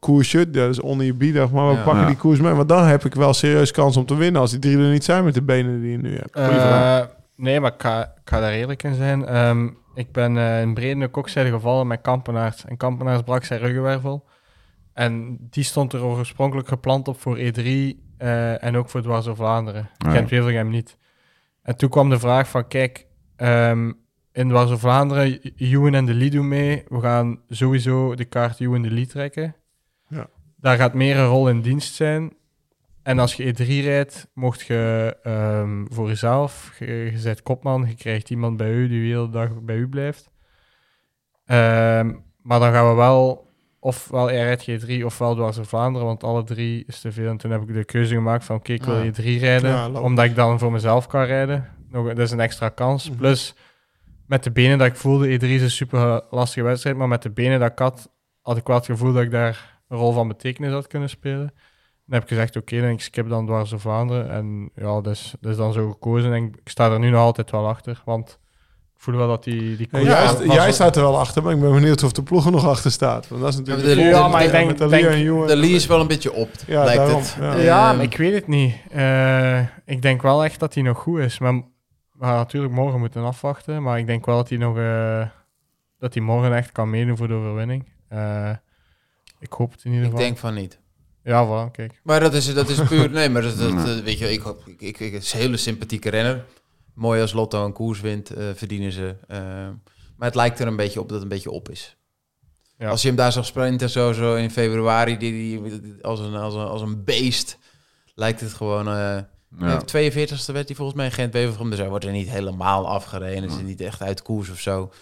koersje, 0.00 0.50
dat 0.50 0.68
is 0.70 1.14
bieden, 1.16 1.50
maar 1.52 1.68
we 1.68 1.74
Ja. 1.74 1.82
pakken 1.82 2.02
Ja. 2.02 2.06
die 2.08 2.16
koers 2.16 2.40
mee. 2.40 2.52
Want 2.52 2.68
dan 2.68 2.86
heb 2.86 3.04
ik 3.04 3.14
wel 3.14 3.32
serieus 3.32 3.70
kans 3.70 3.96
om 3.96 4.06
te 4.06 4.14
winnen 4.16 4.40
als 4.40 4.50
die 4.50 4.58
drie 4.60 4.78
er 4.78 4.90
niet 4.90 5.04
zijn 5.04 5.24
met 5.24 5.34
de 5.34 5.42
benen 5.42 5.80
die 5.80 5.90
je 5.90 5.98
nu 5.98 6.16
hebt. 6.16 6.36
Eh, 6.36 7.00
nee, 7.36 7.60
maar 7.60 7.72
ik 7.74 7.82
ga, 7.82 8.02
ik 8.02 8.30
ga 8.30 8.40
daar 8.40 8.52
eerlijk 8.52 8.82
in 8.82 8.94
zijn. 8.94 9.26
Ehm, 9.26 9.68
ik 9.94 10.12
ben 10.12 10.36
eh, 10.38 10.60
in 10.60 10.74
Brede 10.74 11.08
kokzijde 11.08 11.50
gevallen 11.50 11.86
met 11.86 12.00
Kampenaars. 12.00 12.64
En 12.64 12.76
Kampenaars 12.76 13.22
brak 13.22 13.44
zijn 13.44 13.60
ruggenwervel. 13.60 14.28
En 14.92 15.36
die 15.50 15.64
stond 15.64 15.92
er 15.92 16.04
oorspronkelijk 16.04 16.68
gepland 16.68 17.08
op 17.08 17.20
voor 17.20 17.36
E3 17.38 17.98
eh, 18.18 18.64
en 18.64 18.76
ook 18.76 18.88
voor 18.88 19.02
Dwars 19.02 19.24
door 19.24 19.36
Vlaanderen. 19.36 19.90
Ja. 19.96 20.10
Gent-Wevelgem 20.10 20.68
niet. 20.68 20.96
En 21.62 21.76
toen 21.76 21.88
kwam 21.88 22.10
de 22.10 22.18
vraag 22.18 22.48
van, 22.48 22.68
kijk, 22.68 23.06
ehm, 23.36 23.92
in 24.32 24.48
Dwars 24.48 24.68
door 24.68 24.78
Vlaanderen, 24.78 25.40
Ewan 25.56 25.94
en 25.94 26.04
de 26.04 26.14
Lee 26.14 26.30
doen 26.30 26.48
mee. 26.48 26.84
We 26.88 27.00
gaan 27.00 27.40
sowieso 27.48 28.14
de 28.14 28.24
kaart 28.24 28.60
Ewan 28.60 28.82
de 28.82 28.90
Lee 28.90 29.06
trekken. 29.06 29.54
Daar 30.60 30.76
gaat 30.76 30.94
meer 30.94 31.16
een 31.16 31.26
rol 31.26 31.48
in 31.48 31.60
dienst 31.60 31.94
zijn. 31.94 32.32
En 33.02 33.18
als 33.18 33.34
je 33.34 33.54
E3 33.54 33.66
rijdt, 33.66 34.26
mocht 34.34 34.60
je 34.60 35.16
ehm, 35.22 35.84
voor 35.88 36.08
jezelf, 36.08 36.72
je, 36.78 36.86
je 36.86 37.20
bent 37.22 37.42
kopman, 37.42 37.84
je 37.88 37.94
krijgt 37.94 38.30
iemand 38.30 38.56
bij 38.56 38.72
u 38.72 38.88
die 38.88 39.00
de 39.00 39.06
hele 39.06 39.30
dag 39.30 39.60
bij 39.62 39.76
u 39.76 39.88
blijft. 39.88 40.30
Ehm, 41.44 42.12
maar 42.42 42.60
dan 42.60 42.72
gaan 42.72 42.88
we 42.88 42.94
wel, 42.94 43.48
ofwel 43.78 44.30
rijdt 44.30 44.70
G3 44.70 45.04
ofwel 45.04 45.34
dwars 45.34 45.56
door 45.56 45.66
Vlaanderen, 45.66 46.06
want 46.06 46.24
alle 46.24 46.44
drie 46.44 46.84
is 46.86 47.00
te 47.00 47.12
veel. 47.12 47.30
En 47.30 47.36
toen 47.36 47.50
heb 47.50 47.62
ik 47.62 47.74
de 47.74 47.84
keuze 47.84 48.14
gemaakt 48.14 48.44
van, 48.44 48.56
oké, 48.56 48.72
ik 48.72 48.84
wil 48.84 48.94
Ah. 48.94 49.06
E3 49.06 49.22
rijden, 49.22 49.70
Ja, 49.70 49.90
omdat 49.90 50.24
ik 50.24 50.34
dan 50.34 50.58
voor 50.58 50.72
mezelf 50.72 51.06
kan 51.06 51.24
rijden. 51.24 51.68
Nog, 51.88 52.08
dat 52.08 52.18
is 52.18 52.30
een 52.30 52.40
extra 52.40 52.68
kans. 52.68 53.08
Mhm. 53.08 53.18
Plus, 53.18 53.54
met 54.26 54.44
de 54.44 54.50
benen 54.50 54.78
dat 54.78 54.86
ik 54.86 54.96
voelde, 54.96 55.38
E3 55.38 55.42
is 55.42 55.62
een 55.62 55.70
super 55.70 56.22
lastige 56.30 56.66
wedstrijd, 56.66 56.96
maar 56.96 57.08
met 57.08 57.22
de 57.22 57.30
benen 57.30 57.60
dat 57.60 57.70
ik 57.70 57.78
had, 57.78 58.10
had 58.40 58.56
ik 58.56 58.66
wel 58.66 58.76
het 58.76 58.84
gevoel 58.84 59.12
dat 59.12 59.22
ik 59.22 59.30
daar 59.30 59.79
een 59.90 59.98
rol 59.98 60.12
van 60.12 60.28
betekenis 60.28 60.72
had 60.72 60.86
kunnen 60.86 61.08
spelen. 61.10 61.52
Dan 62.06 62.18
heb 62.18 62.22
ik 62.22 62.28
gezegd, 62.28 62.56
oké, 62.56 62.80
dan 62.80 62.90
ik 62.90 63.00
skip 63.00 63.28
dan 63.28 63.46
dwars 63.46 63.70
door 63.70 63.80
Vlaanderen. 63.80 64.30
En 64.30 64.70
ja, 64.74 65.00
dat 65.00 65.06
is, 65.06 65.34
dat 65.40 65.50
is 65.50 65.56
dan 65.56 65.72
zo 65.72 65.90
gekozen. 65.90 66.32
En 66.32 66.44
ik, 66.44 66.56
ik 66.56 66.68
sta 66.68 66.90
er 66.90 66.98
nu 66.98 67.10
nog 67.10 67.20
altijd 67.20 67.50
wel 67.50 67.68
achter, 67.68 68.02
want 68.04 68.38
ik 68.94 69.00
voel 69.06 69.16
wel 69.16 69.28
dat 69.28 69.44
die... 69.44 69.76
die 69.76 69.88
Ja, 69.90 70.32
koers- 70.32 70.54
jij, 70.54 70.72
staat 70.72 70.96
er 70.96 71.02
wel 71.02 71.18
achter, 71.18 71.42
maar 71.42 71.52
ik 71.54 71.60
ben 71.60 71.72
benieuwd 71.72 72.02
of 72.02 72.12
de 72.12 72.22
ploeg 72.22 72.44
er 72.44 72.50
nog 72.50 72.66
achter 72.66 72.90
staat. 72.90 73.28
Want 73.28 73.40
dat 73.42 73.50
is 73.52 73.58
natuurlijk... 73.58 73.86
Ja, 73.88 73.94
de- 73.94 74.00
de- 74.00 74.08
Ja, 74.08 74.28
maar 74.28 74.44
ik 74.44 74.50
denk- 74.50 74.78
de 74.78 74.86
denk- 74.88 75.08
Lee. 75.08 75.46
De 75.46 75.56
Lee 75.56 75.70
is 75.74 75.86
wel 75.86 76.00
een 76.00 76.06
beetje 76.06 76.32
op, 76.32 76.48
Ja, 76.66 76.84
lijkt 76.84 77.00
daarom, 77.00 77.20
het. 77.22 77.36
ja. 77.40 77.54
Ja, 77.56 77.88
Ehm, 77.88 77.96
maar 77.96 78.04
ik 78.04 78.16
weet 78.16 78.34
het 78.34 78.46
niet. 78.46 78.74
Eh, 78.90 79.60
ik 79.84 80.02
denk 80.02 80.22
wel 80.22 80.44
echt 80.44 80.60
dat 80.60 80.74
hij 80.74 80.82
nog 80.82 80.98
goed 80.98 81.18
is. 81.18 81.38
Maar 81.38 81.52
we 82.12 82.24
gaan 82.24 82.34
natuurlijk 82.36 82.72
morgen 82.74 83.00
moeten 83.00 83.24
afwachten. 83.24 83.82
Maar 83.82 83.98
ik 83.98 84.06
denk 84.06 84.26
wel 84.26 84.36
dat 84.36 84.48
hij 84.48 84.58
nog... 84.58 84.78
eh, 84.78 85.22
dat 85.98 86.14
hij 86.14 86.22
morgen 86.22 86.54
echt 86.54 86.72
kan 86.72 86.90
meedoen 86.90 87.16
voor 87.16 87.28
de 87.28 87.34
overwinning. 87.34 87.84
Eh, 88.08 88.50
ik 89.40 89.52
hoop 89.52 89.72
het 89.72 89.84
in 89.84 89.90
ieder 89.90 90.04
Ik 90.06 90.10
geval. 90.10 90.26
denk 90.26 90.38
van 90.38 90.54
niet. 90.54 90.78
Ja, 91.24 91.46
voilà, 91.46 91.70
kijk. 91.70 92.00
Maar 92.02 92.20
dat 92.20 92.34
is, 92.34 92.54
dat 92.54 92.68
is 92.68 92.80
puur... 92.88 93.10
Nee, 93.10 93.28
maar 93.28 93.42
dat, 93.42 93.58
dat, 93.58 93.72
eh, 93.72 93.98
weet 94.04 94.18
je, 94.18 94.32
ik, 94.32 94.40
hoop- 94.40 94.62
ik, 94.66 94.80
ik, 94.80 95.00
ik, 95.00 95.12
het 95.12 95.22
is 95.22 95.32
een 95.32 95.38
hele 95.40 95.56
sympathieke 95.56 96.10
renner. 96.10 96.44
Mooi 96.94 97.20
als 97.20 97.32
Lotto 97.32 97.64
een 97.64 97.72
koers 97.72 98.00
wint, 98.00 98.30
eh, 98.30 98.44
verdienen 98.54 98.92
ze. 98.92 99.16
Eh, 99.28 99.38
maar 100.16 100.28
het 100.28 100.34
lijkt 100.34 100.58
er 100.58 100.66
een 100.66 100.76
beetje 100.76 101.00
op 101.00 101.06
dat 101.08 101.14
het 101.14 101.22
een 101.22 101.36
beetje 101.36 101.50
op 101.50 101.68
is. 101.70 101.96
Ja. 102.78 102.88
Als 102.88 103.02
je 103.02 103.08
hem 103.08 103.16
daar 103.16 103.32
zag 103.32 103.46
sprinten, 103.46 103.90
zo, 103.90 104.12
zo 104.12 104.34
in 104.34 104.50
februari, 104.50 105.16
die, 105.18 105.32
die, 105.32 105.92
als, 106.04 106.20
een, 106.20 106.34
als, 106.34 106.54
een, 106.54 106.60
als 106.66 106.82
een 106.82 107.04
beest, 107.04 107.58
lijkt 108.14 108.40
het 108.40 108.52
gewoon... 108.52 108.88
eh 108.88 109.18
Ja. 109.58 109.76
De 109.78 110.10
42e 110.12 110.52
werd 110.52 110.66
hij 110.66 110.76
volgens 110.76 110.96
mij 110.96 111.06
in 111.06 111.12
gent 111.12 111.30
bevergem 111.32 111.70
dus 111.70 111.78
hij 111.78 111.88
wordt 111.88 112.04
er 112.04 112.10
niet 112.12 112.28
helemaal 112.30 112.88
afgereden. 112.88 113.44
Is 113.44 113.56
er 113.56 113.62
niet 113.62 113.80
echt 113.80 114.02
uit 114.02 114.22
koers 114.22 114.50
of 114.50 114.60
zo. 114.60 114.92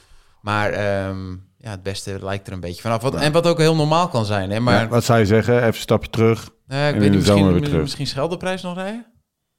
Maar 0.43 0.71
ehm, 0.71 1.37
ja, 1.59 1.71
het 1.71 1.83
beste 1.83 2.25
lijkt 2.25 2.47
er 2.47 2.53
een 2.53 2.61
beetje 2.61 2.83
vanaf. 2.83 3.03
Wat, 3.03 3.15
En 3.15 3.33
wat 3.33 3.47
ook 3.47 3.59
heel 3.59 3.77
normaal 3.77 4.09
kan 4.09 4.25
zijn. 4.25 4.51
Hè? 4.51 4.61
Maar 4.61 4.83
Ja, 4.83 4.89
wat 4.89 5.05
zou 5.05 5.19
je 5.19 5.27
zeggen? 5.27 5.55
Even 5.57 5.67
een 5.67 5.75
stapje 5.75 6.11
terug. 6.11 6.51
eh, 6.67 6.89
ik 6.89 6.95
weet 6.95 7.03
niet, 7.11 7.13
misschien, 7.19 7.53
weer 7.53 7.63
terug. 7.63 7.81
misschien 7.83 8.07
Scheldeprijs 8.07 8.63
nog 8.63 8.75
rijden? 8.75 9.07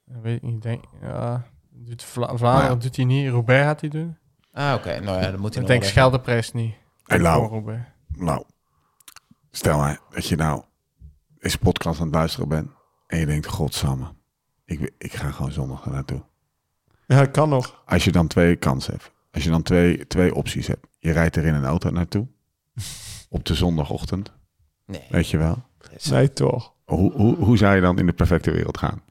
Ik 0.06 0.16
weet 0.22 0.36
ik 0.36 0.42
niet. 0.42 0.62
Denk, 0.62 0.84
ja, 1.02 1.46
doet 1.70 2.04
Vla- 2.04 2.38
Vlaanderen 2.38 2.76
Ja. 2.76 2.82
doet 2.82 2.96
hij 2.96 3.06
niet. 3.06 3.30
Roubaix 3.30 3.64
gaat 3.66 3.82
hij 3.82 3.90
doen. 3.90 4.18
Ah, 4.52 4.74
oké. 4.74 5.00
Nou 5.00 5.22
ja, 5.22 5.32
dan 5.32 5.40
moet 5.40 5.54
hij 5.54 5.62
Ik 5.64 5.68
denk 5.70 5.84
Scheldeprijs 5.84 6.52
niet. 6.52 6.74
Hey, 7.04 7.18
Roubaix. 7.20 7.82
Nou, 8.08 8.44
stel 9.52 9.78
nou 9.78 9.98
dat 10.10 10.26
je 10.28 10.36
nou 10.36 10.64
deze 11.40 11.58
podcast 11.58 12.00
aan 12.00 12.06
het 12.06 12.16
luisteren 12.16 12.48
bent 12.48 12.70
en 13.08 13.20
je 13.20 13.26
denkt, 13.26 13.46
godsamme, 13.48 14.06
ik, 14.66 14.92
ik 14.98 15.14
ga 15.14 15.32
gewoon 15.32 15.52
zondag 15.52 15.86
naartoe. 15.86 16.22
Ja, 17.08 17.26
kan 17.26 17.50
nog. 17.50 17.82
Als 17.86 18.04
je 18.04 18.12
dan 18.12 18.28
twee 18.28 18.56
kansen 18.56 18.94
hebt, 18.94 19.12
als 19.32 19.44
je 19.44 19.50
dan 19.50 19.62
twee, 19.62 20.08
twee 20.08 20.36
opties 20.36 20.68
hebt. 20.68 20.88
Je 21.00 21.12
rijdt 21.12 21.36
er 21.36 21.46
in 21.46 21.54
een 21.54 21.66
auto 21.66 21.90
naartoe, 21.90 22.28
op 23.30 23.46
de 23.46 23.56
zondagochtend, 23.56 24.32
Nee. 24.86 25.02
weet 25.10 25.30
je 25.30 25.38
wel. 25.38 25.64
Nee, 26.10 26.34
toch. 26.34 26.74
Hoe, 26.86 27.12
hoe, 27.12 27.36
hoe 27.36 27.58
zou 27.58 27.76
je 27.76 27.82
dan 27.82 28.00
in 28.00 28.06
de 28.06 28.14
perfecte 28.14 28.52
wereld 28.52 28.78
gaan? 28.78 29.02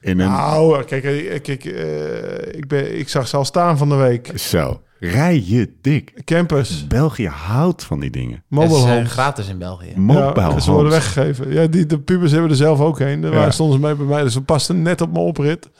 In 0.00 0.18
een... 0.20 0.28
Nou, 0.28 0.84
kijk, 0.84 1.04
eh, 1.04 1.40
kijk 1.42 1.64
eh, 1.64 2.54
ik, 2.58 2.68
ben, 2.68 2.98
ik 2.98 3.08
zag 3.08 3.28
ze 3.28 3.36
al 3.36 3.44
staan 3.44 3.78
van 3.78 3.88
de 3.88 3.94
week. 3.94 4.38
Zo, 4.38 4.82
rij 4.98 5.42
je 5.44 5.72
dik. 5.80 6.20
Campers, 6.24 6.86
België 6.86 7.28
houdt 7.28 7.84
van 7.84 8.00
die 8.00 8.10
dingen. 8.10 8.44
Het 8.48 8.62
is 8.62 8.68
mobile 8.68 8.76
eh, 8.88 8.94
homes. 8.94 9.10
gratis 9.12 9.48
in 9.48 9.58
België. 9.58 9.92
Mobile 9.96 10.46
ja, 10.50 10.60
ze 10.60 10.70
worden 10.70 10.92
homes. 10.92 11.14
weggegeven. 11.14 11.52
Ja, 11.52 11.66
die, 11.66 11.86
de 11.86 12.00
pubers 12.00 12.32
hebben 12.32 12.50
er 12.50 12.56
zelf 12.56 12.80
ook 12.80 12.98
heen. 12.98 13.20
Daar 13.20 13.30
Ja. 13.32 13.36
waren 13.36 13.52
stonden 13.52 13.76
ze 13.80 13.82
mee 13.86 13.94
bij 13.94 14.06
mij. 14.06 14.22
Dus 14.22 14.34
we 14.34 14.42
pasten 14.42 14.82
net 14.82 15.00
op 15.00 15.12
mijn 15.12 15.24
oprit. 15.24 15.70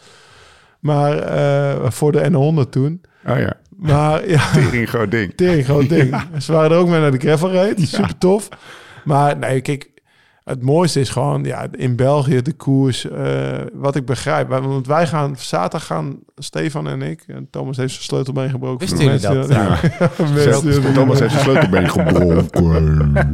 Maar 0.80 1.18
eh, 1.18 1.90
voor 1.90 2.12
de 2.12 2.30
N100 2.66 2.68
toen. 2.70 3.00
Oh 3.26 3.38
ja, 3.38 3.52
Maar 3.84 4.28
ja, 4.28 4.50
tering 4.52 4.88
groot 4.88 5.10
ding. 5.10 5.34
tering 5.34 5.64
groot 5.64 5.88
ding. 5.88 6.22
Ze 6.44 6.52
waren 6.52 6.70
er 6.70 6.76
ook 6.76 6.88
mee 6.88 7.00
naar 7.00 7.10
de 7.10 7.18
gravel 7.18 7.52
race. 7.52 7.86
Super 7.86 8.18
tof. 8.18 8.48
Maar 9.04 9.38
nee, 9.38 9.60
kijk, 9.60 9.88
het 10.44 10.62
mooiste 10.62 11.00
is 11.00 11.08
gewoon 11.10 11.44
ja, 11.44 11.66
in 11.72 11.96
België 11.96 12.42
de 12.42 12.52
koers. 12.52 13.10
eh, 13.10 13.52
wat 13.72 13.96
ik 13.96 14.04
begrijp. 14.04 14.48
Want 14.48 14.86
wij 14.86 15.06
gaan 15.06 15.34
zaterdag 15.38 15.86
gaan 15.86 16.16
Stefan 16.36 16.88
en 16.88 17.02
ik. 17.02 17.24
En 17.26 17.48
Thomas 17.50 17.76
heeft 17.76 17.92
zijn 17.92 18.04
sleutel 18.04 18.32
meegebroken. 18.32 18.78
Wisten 18.78 18.98
Voor 18.98 19.10
de 19.10 19.18
jullie 19.20 19.36
dat? 19.38 19.48
Ja. 19.48 19.78
Thomas 20.94 21.18
heeft 21.18 21.32
zijn 21.32 21.44
sleutelbeen 21.44 21.88
gebroken. 21.90 22.46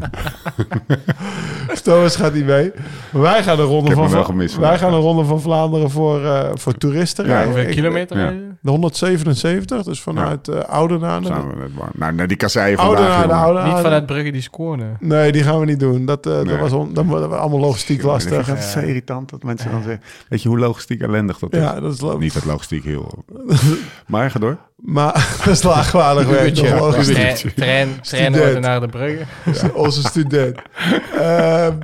Thomas 1.83 2.17
gaat 2.17 2.35
niet 2.35 2.47
mee. 2.47 2.73
Maar 3.13 3.23
wij 3.23 3.43
gaan 3.43 3.59
een 3.59 3.65
ronde 3.67 3.91
van, 3.95 4.25
gemist 4.25 4.57
wij 4.57 4.79
gaan 4.79 4.93
een 4.95 5.01
ronde 5.01 5.25
van 5.25 5.41
Vlaanderen 5.41 5.91
voor, 5.91 6.25
eh, 6.25 6.49
voor 6.55 6.75
toeristen. 6.75 7.25
Ja, 7.25 7.31
rijden. 7.31 7.51
Hoeveel 7.53 7.69
Ik- 7.71 7.77
kilometer 7.77 8.19
ja. 8.19 8.33
De 8.63 8.71
177, 8.71 9.83
dus 9.83 10.01
vanuit 10.01 10.49
eh 10.49 10.59
Oudenaarde. 10.61 11.29
Nou, 11.95 12.15
naar 12.15 12.27
die 12.27 12.37
kasseien 12.37 12.77
vandaag. 12.79 13.17
Oudenaarde. 13.17 13.63
Niet 13.73 13.79
vanuit 13.83 14.07
Brugge 14.07 14.31
die 14.31 14.41
scoren. 14.43 14.97
Nee, 15.01 15.33
die 15.33 15.43
gaan 15.43 15.59
we 15.61 15.65
niet 15.67 15.81
doen. 15.81 16.07
Dat, 16.07 16.27
eh, 16.27 16.33
Nee. 16.35 16.45
dat 16.45 16.59
was 16.59 16.73
on, 16.73 16.95
dan 17.01 17.09
worden 17.09 17.31
we 17.31 17.37
allemaal 17.37 17.61
logistiek 17.61 18.03
lastig. 18.03 18.47
Dat 18.47 18.59
is 18.59 18.71
zo 18.71 18.79
irritant 18.79 19.31
dat 19.31 19.43
mensen 19.43 19.71
dan 19.71 19.83
zeggen. 19.83 20.03
Weet 20.29 20.43
je 20.43 20.49
hoe 20.49 20.59
logistiek 20.59 21.01
ellendig 21.01 21.39
dat 21.39 21.53
is? 21.53 21.59
Ja, 21.59 21.81
dat 21.81 21.93
is 21.93 22.01
Niet 22.19 22.35
dat 22.35 22.45
logistiek 22.45 22.85
heel... 22.85 23.25
maar 24.07 24.31
ga 24.31 24.39
door. 24.39 24.59
Maar 24.77 25.13
dat 25.45 25.55
is 25.55 25.63
laagwaardig 25.63 26.27
werk. 26.27 26.55
Trein 27.55 27.99
Student. 28.01 28.61
naar 28.61 28.81
de 28.81 28.87
Brugge. 28.87 29.25
Onze 29.85 30.03
student. 30.03 30.59
Ehm, 31.19 31.79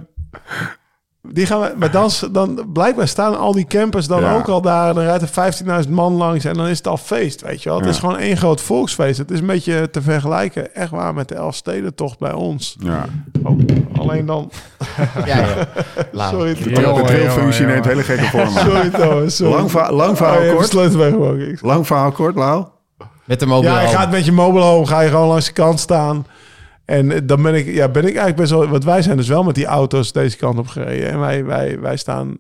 die 1.33 1.47
gaan 1.47 1.61
we, 1.61 1.73
maar 1.77 1.91
dan, 1.91 2.11
dan 2.33 2.69
blijkbaar 2.73 3.09
staan 3.09 3.39
al 3.39 3.53
die 3.53 3.67
campers 3.67 4.07
dan 4.07 4.21
Ja. 4.21 4.35
ook 4.35 4.49
al 4.49 4.61
daar. 4.61 4.95
Dan 4.95 5.05
rijdt 5.05 5.23
er 5.23 5.29
15.000 5.85 5.91
man 5.91 6.13
langs 6.13 6.45
en 6.45 6.55
dan 6.55 6.67
is 6.67 6.77
het 6.79 6.87
al 6.87 6.97
feest, 6.97 7.41
weet 7.43 7.63
je 7.63 7.69
wel. 7.69 7.79
Het 7.79 7.87
Ja. 7.87 7.93
is 7.93 7.99
gewoon 7.99 8.19
één 8.19 8.37
groot 8.37 8.61
volksfeest. 8.61 9.19
Het 9.19 9.31
is 9.31 9.41
een 9.41 9.47
beetje 9.47 9.91
te 9.91 10.03
vergelijken, 10.03 10.75
echt 10.75 10.91
waar, 10.91 11.15
met 11.15 11.29
de 11.29 11.35
Elfstedentocht 11.35 12.19
bij 12.19 12.33
ons. 12.33 12.77
Ja. 12.79 13.05
Oh, 13.43 13.59
alleen 13.99 14.27
dan... 14.27 14.51
Ja, 15.27 15.37
ja. 16.13 16.29
Sorry, 16.31 16.55
De, 16.55 16.63
de 16.65 17.03
trilfunctie 17.07 17.61
jongen, 17.61 17.67
neemt 17.75 17.85
hele 17.87 18.03
gekke 18.03 18.25
vormen. 18.25 18.53
sorry 18.67 18.91
Thomas, 18.91 19.37
sorry. 19.37 19.53
Lang, 19.55 19.71
va- 19.71 19.93
lang 19.93 20.11
Oh, 20.11 20.17
verhaal 20.17 20.41
de 20.41 20.53
kort. 20.55 20.69
sleutel 20.69 20.99
meegemaakt. 20.99 21.41
Ik- 21.41 21.63
Lang 21.63 21.87
verhaal 21.87 22.13
kort, 22.13 22.35
Lau. 22.35 22.65
Met 23.25 23.41
de 23.41 23.47
mobile 23.47 23.73
Ja, 23.73 23.81
je 23.81 23.89
gaat 23.89 24.11
met 24.11 24.25
je 24.25 24.33
mobile 24.33 24.65
home, 24.65 24.87
ga 24.87 25.01
je 25.01 25.09
gewoon 25.11 25.29
langs 25.29 25.47
de 25.47 25.53
kant 25.53 25.81
staan. 25.81 26.27
En 26.87 27.11
eh, 27.13 27.21
dan 27.25 27.43
ben 27.43 27.55
ik, 27.55 27.67
ja, 27.67 27.89
ben 27.89 28.03
ik 28.03 28.09
eigenlijk 28.09 28.37
best 28.37 28.51
wel... 28.51 28.69
Want 28.69 28.85
wij 28.85 29.03
zijn 29.03 29.17
dus 29.17 29.29
wel 29.29 29.43
met 29.45 29.55
die 29.55 29.67
auto's 29.67 30.13
deze 30.13 30.37
kant 30.37 30.59
op 30.59 30.67
gereden. 30.67 31.11
En 31.11 31.19
wij, 31.21 31.45
wij, 31.45 31.81
wij 31.81 31.97
staan 31.97 32.37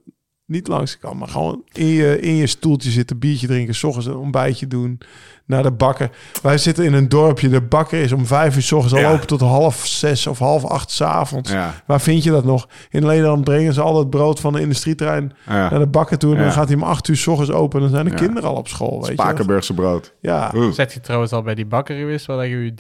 Niet 0.49 0.69
langs 0.69 0.93
de 0.93 0.99
kant, 0.99 1.19
maar 1.19 1.29
gewoon 1.29 1.63
in 1.73 1.87
je, 1.87 2.21
in 2.21 2.35
je 2.35 2.47
stoeltje 2.47 2.91
zitten, 2.91 3.19
biertje 3.19 3.47
drinken, 3.47 3.75
s 3.75 3.83
ochtends 3.85 4.07
een 4.09 4.17
ontbijtje 4.17 4.67
doen, 4.67 4.99
naar 5.47 5.63
de 5.63 5.71
bakker. 5.73 6.11
Wij 6.43 6.59
zitten 6.59 6.85
in 6.85 6.93
een 6.93 7.09
dorpje, 7.09 7.49
de 7.49 7.61
bakker 7.61 8.01
is 8.03 8.13
om 8.13 8.27
vijf 8.27 8.57
uur 8.57 8.63
s 8.63 8.73
ochtends 8.73 8.95
al 8.95 9.01
Ja. 9.01 9.13
open 9.13 9.27
tot 9.27 9.41
half 9.41 9.87
zes 9.87 10.27
of 10.27 10.39
half 10.39 10.65
acht 10.65 10.91
s 10.91 11.01
avonds. 11.01 11.51
Ja. 11.51 11.75
Waar 11.87 12.01
vind 12.01 12.23
je 12.23 12.31
dat 12.31 12.45
nog? 12.45 12.69
In 12.91 13.03
Nederland 13.03 13.45
brengen 13.45 13.73
ze 13.75 13.81
al 13.81 13.99
het 13.99 14.11
brood 14.11 14.41
van 14.41 14.53
de 14.53 14.61
industrietrein 14.61 15.33
Ja. 15.47 15.71
naar 15.71 15.79
de 15.79 15.87
bakker 15.87 16.19
toe. 16.19 16.31
En 16.33 16.37
Ja. 16.39 16.43
dan 16.45 16.53
gaat 16.53 16.69
hij 16.69 16.77
om 16.77 16.83
acht 16.83 17.09
uur 17.09 17.17
s 17.17 17.27
ochtends 17.27 17.53
open. 17.53 17.77
En 17.77 17.85
dan 17.85 17.95
zijn 17.95 18.05
de 18.05 18.11
Ja. 18.11 18.17
kinderen 18.27 18.49
al 18.51 18.57
op 18.57 18.69
school. 18.69 19.03
Weet. 19.03 19.13
Spakenburgse 19.13 19.75
brood. 19.75 20.15
Ja. 20.21 20.53
Zet 20.73 20.93
je 20.93 21.01
trouwens 21.01 21.33
al 21.33 21.43
bij 21.43 21.55
die 21.55 21.67
bakker 21.67 21.97
geweest 21.97 22.27
waar 22.27 22.47
je 22.47 22.75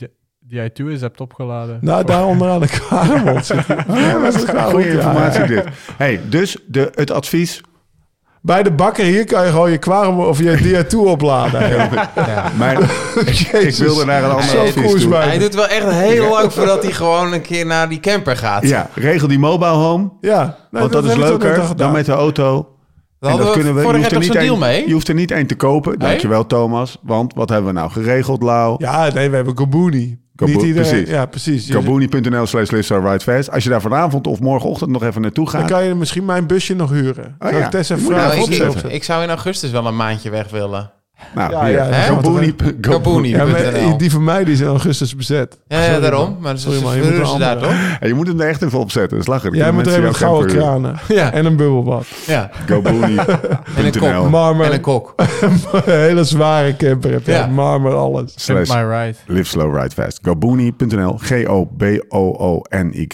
je 0.49 0.71
di- 0.75 0.85
die 0.85 0.97
i2 0.97 1.01
hebt 1.01 1.21
opgeladen? 1.21 1.79
Nou, 1.81 2.05
daar 2.05 2.25
onderaan 2.25 2.61
de 2.61 2.67
Kwaremond 2.67 3.47
zit. 3.47 3.67
Ja, 3.89 4.19
dat 4.19 4.35
is 4.35 4.45
Goede 4.45 4.87
ja, 4.87 4.93
informatie 4.93 5.41
ja. 5.41 5.47
dit. 5.47 5.65
Hey, 5.97 6.21
dus 6.29 6.57
de, 6.67 6.91
het 6.95 7.11
advies. 7.11 7.61
Bij 8.43 8.63
de 8.63 8.71
bakker 8.71 9.05
hier 9.05 9.25
kan 9.25 9.45
je 9.45 9.51
gewoon 9.51 9.71
je 9.71 9.79
Kwaremond 9.79 10.29
of 10.29 10.39
je 10.39 10.57
dia 10.57 10.83
toe 10.83 11.07
opladen. 11.09 11.91
Mijn, 12.59 12.79
ik 13.67 13.77
wilde 13.79 14.05
naar 14.05 14.23
een 14.23 14.31
ander 14.31 14.59
advies 14.59 15.03
toe. 15.03 15.15
Hij 15.15 15.39
doet 15.39 15.55
wel 15.55 15.67
echt 15.67 15.91
heel 15.91 16.31
lang 16.31 16.53
voordat 16.53 16.83
hij 16.83 16.93
gewoon 16.93 17.33
een 17.33 17.43
keer 17.43 17.67
naar 17.67 17.89
die 17.89 18.01
camper 18.01 18.37
gaat. 18.37 18.63
Ja, 18.69 18.91
regel 18.95 19.29
die 19.29 19.39
mobile 19.39 19.71
home. 19.71 20.11
Ja, 20.21 20.57
nee, 20.71 20.81
Want 20.81 20.93
dat, 20.93 21.05
is 21.05 21.15
leuker 21.15 21.77
dan 21.77 21.93
met 21.93 22.07
de 22.07 22.13
auto. 22.13 22.77
Daar 23.21 23.31
En 23.31 23.37
dat 23.37 23.47
hadden 23.47 23.65
kunnen 23.65 23.75
we. 23.75 23.93
Je 23.93 23.99
hoeft, 23.99 24.13
er 24.13 24.19
niet 24.19 24.33
deal 24.33 24.45
één, 24.45 24.59
mee? 24.59 24.87
je 24.87 24.93
hoeft 24.93 25.09
er 25.09 25.15
niet 25.15 25.31
één 25.31 25.47
te 25.47 25.55
kopen. 25.55 25.99
Dankjewel, 25.99 26.47
Thomas. 26.47 26.99
Want 27.03 27.35
wat 27.35 27.49
hebben 27.49 27.75
we 27.75 27.79
nou 27.79 27.91
geregeld, 27.91 28.43
Lau? 28.43 28.75
Ja, 28.79 29.11
nee, 29.15 29.31
we 29.31 29.37
hebben 29.37 29.59
Gabuni. 29.59 30.19
Gabo- 30.37 30.53
Niet 30.53 30.63
iedereen. 30.63 30.91
precies. 30.91 31.09
Ja, 31.09 31.27
precies. 31.27 31.67
Je- 31.67 31.73
Kabooni.nl 31.73 32.47
slash 32.47 32.71
live 32.71 32.83
so 32.83 32.99
ride 32.99 33.21
fast. 33.21 33.51
Als 33.51 33.65
je 33.65 33.71
daar 33.71 33.81
vanavond 33.81 34.27
of 34.27 34.41
morgenochtend 34.41 34.91
nog 34.91 35.03
even 35.03 35.21
naartoe 35.23 35.45
Dan 35.51 35.61
gaat. 35.61 35.71
kan 35.71 35.85
je 35.85 35.95
misschien 35.95 36.25
mijn 36.25 36.47
busje 36.47 36.75
nog 36.75 36.91
huren. 36.91 37.37
Oh 37.39 37.51
ja. 37.51 37.71
Nou, 37.71 38.89
ik 38.89 39.05
zou 39.05 39.23
in 39.23 39.29
augustus 39.29 39.71
wel 39.71 39.87
een 39.87 39.97
maandje 39.97 40.31
weg 40.31 40.51
willen. 40.51 40.91
Nou, 41.35 41.51
Ja, 41.53 41.67
ja. 41.67 41.85
Ja, 41.85 42.15
maar 42.15 42.23
.nl. 43.73 43.99
die 43.99 44.11
van 44.11 44.25
mij 44.25 44.45
die 44.45 44.53
is 44.53 44.61
in 44.61 44.67
augustus 44.67 45.17
bezet. 45.17 45.59
Ja, 45.69 45.85
ja, 45.85 46.01
daarom. 46.01 46.37
Maar 46.41 46.59
ze 46.59 46.71
verhuren 46.71 47.19
moet 47.19 47.29
ze 47.29 47.39
daar 47.39 47.59
toch? 47.59 47.75
Je 48.01 48.15
moet 48.15 48.27
hem 48.27 48.41
er 48.41 48.49
echt 48.49 48.63
even 48.63 48.79
opzetten. 48.79 49.11
Dat 49.11 49.27
is 49.27 49.27
lachen. 49.27 49.55
Jij 49.57 49.73
moet 49.73 49.87
er 49.87 49.99
even 49.99 50.15
gouden 50.15 50.57
kranen. 50.57 50.99
Ja. 51.09 51.33
En 51.33 51.45
een 51.45 51.57
bubbelbad. 51.57 52.07
Ja. 52.27 52.51
verhuren. 52.67 53.27
En 53.77 53.85
een 53.85 53.99
kok. 53.99 54.31
Marmer. 54.31 54.67
En 54.67 54.73
een 54.73 54.81
kok. 54.81 55.15
een 55.17 55.83
hele 55.85 56.25
zware 56.25 56.77
camper 56.77 57.11
heb 57.11 57.27
je. 57.27 57.33
Ja. 57.33 57.47
Marmer, 57.47 57.95
alles. 57.95 58.33
Slash 58.37 58.69
my 58.69 58.83
ride. 58.83 59.15
live 59.27 59.49
slow 59.49 59.77
ride 59.77 59.91
fast. 59.95 60.19
Gobooni.nl 60.23 61.19
G-O-B-O-O-N-Y 61.23 63.07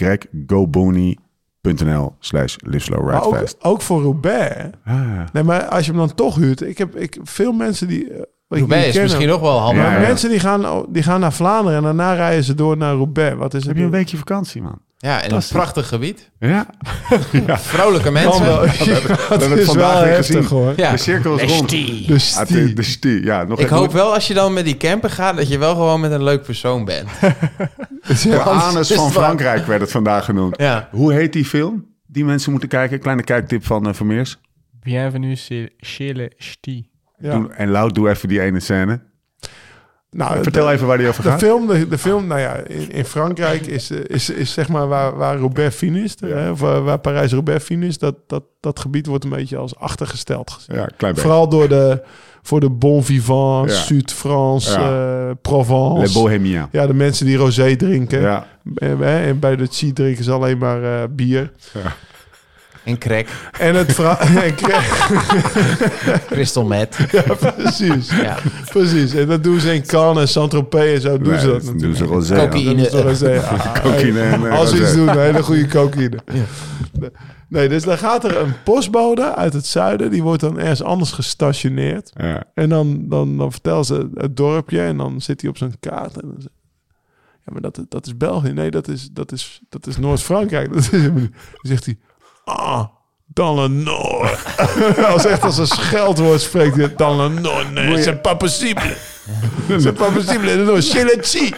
Gobooni.nl 1.67 2.15
slash 2.19 2.55
live 2.65 2.83
slow 2.83 2.99
ride 2.99 3.11
Maar 3.11 3.23
ook, 3.25 3.37
fast. 3.37 3.57
ook 3.63 3.81
voor 3.81 4.01
Roubaix. 4.01 4.55
Ah. 4.85 4.95
Nee, 5.33 5.43
maar 5.43 5.65
als 5.65 5.85
je 5.85 5.91
hem 5.91 5.99
dan 5.99 6.13
toch 6.15 6.35
huurt. 6.35 6.61
Ik 6.61 6.77
heb 6.77 6.95
ik, 6.95 7.17
veel 7.23 7.51
mensen 7.51 7.87
die... 7.87 8.09
eh, 8.13 8.21
Roubaix 8.47 8.85
is 8.87 8.93
ken, 8.93 9.01
misschien 9.03 9.27
nog 9.27 9.39
wel 9.41 9.57
handig. 9.59 9.83
Ja, 9.83 9.89
Maar 9.89 10.01
ja. 10.01 10.07
mensen 10.07 10.29
die 10.29 10.39
gaan, 10.39 10.85
die 10.89 11.03
gaan 11.03 11.19
naar 11.19 11.33
Vlaanderen 11.33 11.77
en 11.77 11.83
daarna 11.83 12.13
rijden 12.13 12.43
ze 12.43 12.53
door 12.53 12.77
naar 12.77 12.93
Roubaix. 12.95 13.37
Wat 13.37 13.53
is 13.53 13.59
het? 13.59 13.67
Heb 13.69 13.77
je 13.77 13.83
een 13.83 13.89
weekje 13.91 14.17
vakantie, 14.17 14.61
man? 14.61 14.79
Ja, 15.03 15.21
in 15.21 15.31
een 15.31 15.41
prachtig 15.49 15.87
gebied. 15.87 16.29
Ja. 16.39 16.65
Vrolijke 17.57 18.11
mensen. 18.11 18.45
hebben 18.45 19.17
dat 19.29 19.41
het 19.49 19.59
is 19.59 19.65
vandaag 19.65 20.03
weer 20.03 20.13
heftig 20.13 20.35
gezien. 20.35 20.57
hoor. 20.57 20.73
Ja. 20.75 20.91
De 20.91 20.97
cirkel 20.97 21.39
is 21.39 21.51
rond. 21.51 21.69
De 21.69 22.03
de, 22.07 22.19
stie. 22.19 22.73
de 22.73 22.83
stie. 22.83 23.23
Ja, 23.23 23.43
nog 23.43 23.59
Ik 23.59 23.65
even- 23.65 23.77
hoop 23.77 23.91
wel 23.91 24.13
als 24.13 24.27
je 24.27 24.33
dan 24.33 24.53
met 24.53 24.65
die 24.65 24.77
camper 24.77 25.09
gaat, 25.09 25.35
dat 25.37 25.47
je 25.47 25.57
wel 25.57 25.73
gewoon 25.75 25.99
met 25.99 26.11
een 26.11 26.23
leuk 26.23 26.43
persoon 26.43 26.85
bent. 26.85 27.09
De 28.23 28.39
anus 28.39 28.89
is 28.91 28.97
van. 28.97 29.11
Frankrijk 29.11 29.65
werd 29.65 29.81
het 29.81 29.91
vandaag 29.91 30.25
genoemd. 30.25 30.57
Ja. 30.59 30.87
Hoe 30.91 31.13
heet 31.13 31.33
die 31.33 31.45
film? 31.45 31.85
Die 32.07 32.25
mensen 32.25 32.51
moeten 32.51 32.69
kijken. 32.69 32.99
Kleine 32.99 33.23
kijktip 33.23 33.65
van 33.65 33.87
uh, 33.87 33.93
Vermeers. 33.93 34.39
Bienvenue 34.79 35.35
chez 35.77 36.11
le 36.13 36.31
ch'ti. 36.37 36.89
Ja. 37.17 37.31
Doe- 37.39 37.53
En 37.53 37.69
Lau, 37.69 37.91
doe 37.91 38.09
even 38.09 38.27
die 38.29 38.41
ene 38.41 38.59
scène. 38.59 39.01
Nou, 40.13 40.43
Vertel 40.43 40.65
de- 40.65 40.71
even 40.71 40.87
waar 40.87 40.97
die 40.97 41.07
over 41.07 41.23
De 41.23 41.29
gaat. 41.29 41.39
film, 41.39 41.67
de, 41.67 41.87
de 41.87 41.97
film, 41.97 42.27
nou 42.27 42.39
ja, 42.39 42.55
in, 42.55 42.91
in 42.91 43.05
Frankrijk 43.05 43.65
is, 43.67 43.89
eh, 43.91 43.99
is, 44.07 44.29
is 44.29 44.53
zeg 44.53 44.67
maar 44.69 44.87
waar, 44.87 45.15
waar 45.17 45.37
Roubaix 45.37 45.75
finisht, 45.75 46.19
hè, 46.19 46.51
of 46.51 46.59
waar, 46.59 46.83
waar 46.83 46.97
Parijs-Roubaix 46.99 47.63
finisht, 47.65 47.99
dat, 47.99 48.15
dat, 48.27 48.43
dat 48.59 48.79
gebied 48.79 49.05
wordt 49.05 49.23
een 49.23 49.29
beetje 49.29 49.57
als 49.57 49.75
achtergesteld 49.75 50.51
gezien. 50.51 50.75
Ja, 50.75 50.89
klein. 50.97 51.17
Vooral 51.17 51.49
door 51.49 51.69
de, 51.69 52.01
voor 52.41 52.59
de 52.59 52.69
bon 52.69 53.03
vivant, 53.03 53.69
Ja. 53.69 53.75
Zuid-France, 53.75 54.71
Ja. 54.71 54.77
eh, 54.85 55.27
Le 55.27 55.35
Provence. 55.41 56.13
Bohemien. 56.13 56.67
ja, 56.71 56.87
de 56.87 56.93
mensen 56.93 57.25
die 57.25 57.37
rosé 57.37 57.75
drinken. 57.75 58.21
Ja. 58.21 58.47
En, 58.75 58.97
hè, 58.99 59.25
en 59.27 59.39
bij 59.39 59.55
de 59.55 59.67
Chi 59.71 59.93
drinken 59.93 60.23
ze 60.23 60.31
alleen 60.31 60.57
maar 60.57 60.83
eh, 60.83 61.03
bier. 61.09 61.51
En 62.83 62.97
crack. 62.97 63.27
En 63.59 63.75
het 63.75 63.99
en 63.99 64.55
Crystal 66.29 66.65
meth. 66.65 66.97
ja, 67.11 67.21
precies. 67.21 68.09
Ja. 68.09 68.37
Precies. 68.69 69.13
En 69.13 69.27
dat 69.27 69.43
doen 69.43 69.59
ze 69.59 69.73
in 69.73 69.85
Cannes 69.85 70.21
en 70.23 70.27
Saint-Tropez 70.27 70.93
en 70.93 71.01
zo 71.01 71.17
doen 71.17 71.31
Nee, 71.31 71.39
ze 71.39 71.47
dat 71.47 71.63
doen 71.63 71.73
natuurlijk. 71.73 71.97
ze 71.97 72.05
rosé. 72.05 72.35
Cocaïne. 72.35 72.89
Rosé. 72.89 73.39
Ah, 73.39 73.73
Cocaïne 73.73 74.21
en, 74.21 74.45
eh, 74.45 74.57
Als 74.59 74.69
ze 74.69 74.81
iets 74.81 74.93
doen, 74.93 75.07
een 75.07 75.19
hele 75.19 75.43
goede 75.43 75.67
cocaïne. 75.67 76.19
Nee, 77.47 77.69
dus 77.69 77.83
dan 77.83 77.97
gaat 77.97 78.23
er 78.23 78.37
een 78.37 78.53
postbode 78.63 79.35
uit 79.35 79.53
het 79.53 79.65
zuiden. 79.65 80.11
Die 80.11 80.23
wordt 80.23 80.41
dan 80.41 80.59
ergens 80.59 80.83
anders 80.83 81.11
gestationeerd. 81.11 82.11
Ja. 82.15 82.43
En 82.53 82.69
dan, 82.69 83.09
dan, 83.09 83.37
dan 83.37 83.51
vertelt 83.51 83.85
ze 83.85 84.09
het 84.13 84.37
dorpje. 84.37 84.81
En 84.81 84.97
dan 84.97 85.21
zit 85.21 85.41
hij 85.41 85.49
op 85.49 85.57
zijn 85.57 85.75
kaart. 85.79 86.21
En 86.21 86.27
dan 86.27 86.35
zegt 86.37 86.53
ja, 87.45 87.51
maar 87.51 87.61
dat, 87.61 87.79
dat 87.89 88.05
is 88.05 88.17
België. 88.17 88.51
Nee, 88.51 88.71
dat 88.71 88.87
is, 88.87 89.09
dat 89.11 89.31
is, 89.31 89.61
dat 89.69 89.87
is 89.87 89.97
Noord-Frankrijk. 89.97 90.69
Zegt 91.61 91.85
hij... 91.85 91.97
Ah, 92.45 92.83
dans 93.33 93.59
le 93.59 93.67
Nord. 93.67 94.37
als 95.13 95.25
echt 95.25 95.43
als 95.43 95.57
een 95.57 95.67
scheldwoord 95.67 96.41
spreekt 96.41 96.75
hij... 96.75 96.93
Dans 96.95 97.21
le 97.21 97.29
Nord. 97.41 97.71
Nee, 97.73 98.03
c'est 98.03 98.21
pas 98.21 98.37
possible. 98.37 98.95
c'est 99.79 99.91
pas 99.97 100.11
possible. 100.13 100.55
Non, 100.55 100.81
chez 100.81 101.03
le 101.03 101.17
Chi. 101.21 101.53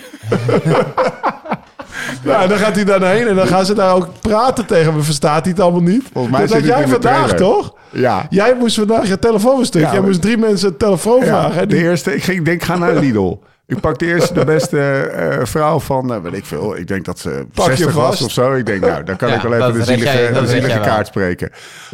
Ja, 2.24 2.42
en 2.44 2.50
dan 2.50 2.58
gaat 2.58 2.76
hij 2.76 2.84
daarheen 2.86 3.28
en 3.28 3.36
dan 3.36 3.48
gaan 3.48 3.66
ze 3.66 3.74
daar 3.74 3.94
ook 3.96 4.08
praten 4.22 4.66
tegen 4.66 4.96
me. 4.96 5.02
Verstaat 5.02 5.42
hij 5.44 5.52
het 5.52 5.60
allemaal 5.62 5.82
niet? 5.82 6.04
Volgens 6.14 6.38
mij 6.38 6.48
dat 6.48 6.50
zit 6.56 6.60
had 6.70 6.70
het 6.70 6.80
jij 6.80 6.92
vandaag, 6.94 7.28
trailer. 7.28 7.36
toch? 7.38 7.74
Ja. 7.92 8.26
Jij 8.30 8.56
moest 8.60 8.76
vandaag 8.76 9.08
je 9.08 9.20
telefoon 9.20 9.60
een 9.60 9.66
stuk. 9.66 9.82
Ja, 9.82 9.92
jij 9.92 10.02
moest 10.02 10.22
drie 10.22 10.38
mensen 10.38 10.68
een 10.68 10.78
telefoon 10.78 11.20
Ja, 11.20 11.26
vragen. 11.26 11.70
de 11.70 11.78
eerste, 11.78 12.16
ik, 12.16 12.24
ging, 12.24 12.38
ik 12.38 12.46
denk, 12.46 12.64
ga 12.64 12.78
naar 12.78 12.94
Lidl. 12.96 13.38
Ik 13.68 13.80
pak 13.80 14.00
de 14.00 14.06
eerste, 14.06 14.34
de 14.34 14.46
beste 14.46 14.80
eh, 15.00 15.46
vrouw 15.46 15.80
van, 15.80 16.14
eh, 16.14 16.20
weet 16.22 16.34
ik 16.34 16.46
veel. 16.46 16.78
Ik 16.78 16.88
denk 16.88 17.06
dat 17.06 17.20
ze 17.20 17.46
Pak 17.54 17.66
je 17.70 17.76
60 17.76 17.96
was 17.96 18.22
of 18.22 18.32
zo. 18.32 18.54
Ik 18.54 18.66
denk, 18.66 18.82
nou, 18.82 19.04
dan 19.04 19.16
kan 19.16 19.30
Ja, 19.30 19.36
ik 19.36 19.42
wel 19.42 19.54
even 19.54 19.74
de 19.74 19.84
zielige, 19.84 20.18
jij- 20.18 20.34
de 20.42 20.48
zielige 20.48 20.78
wel. 20.80 20.88
kaart 20.88 21.08
spreken. 21.08 21.50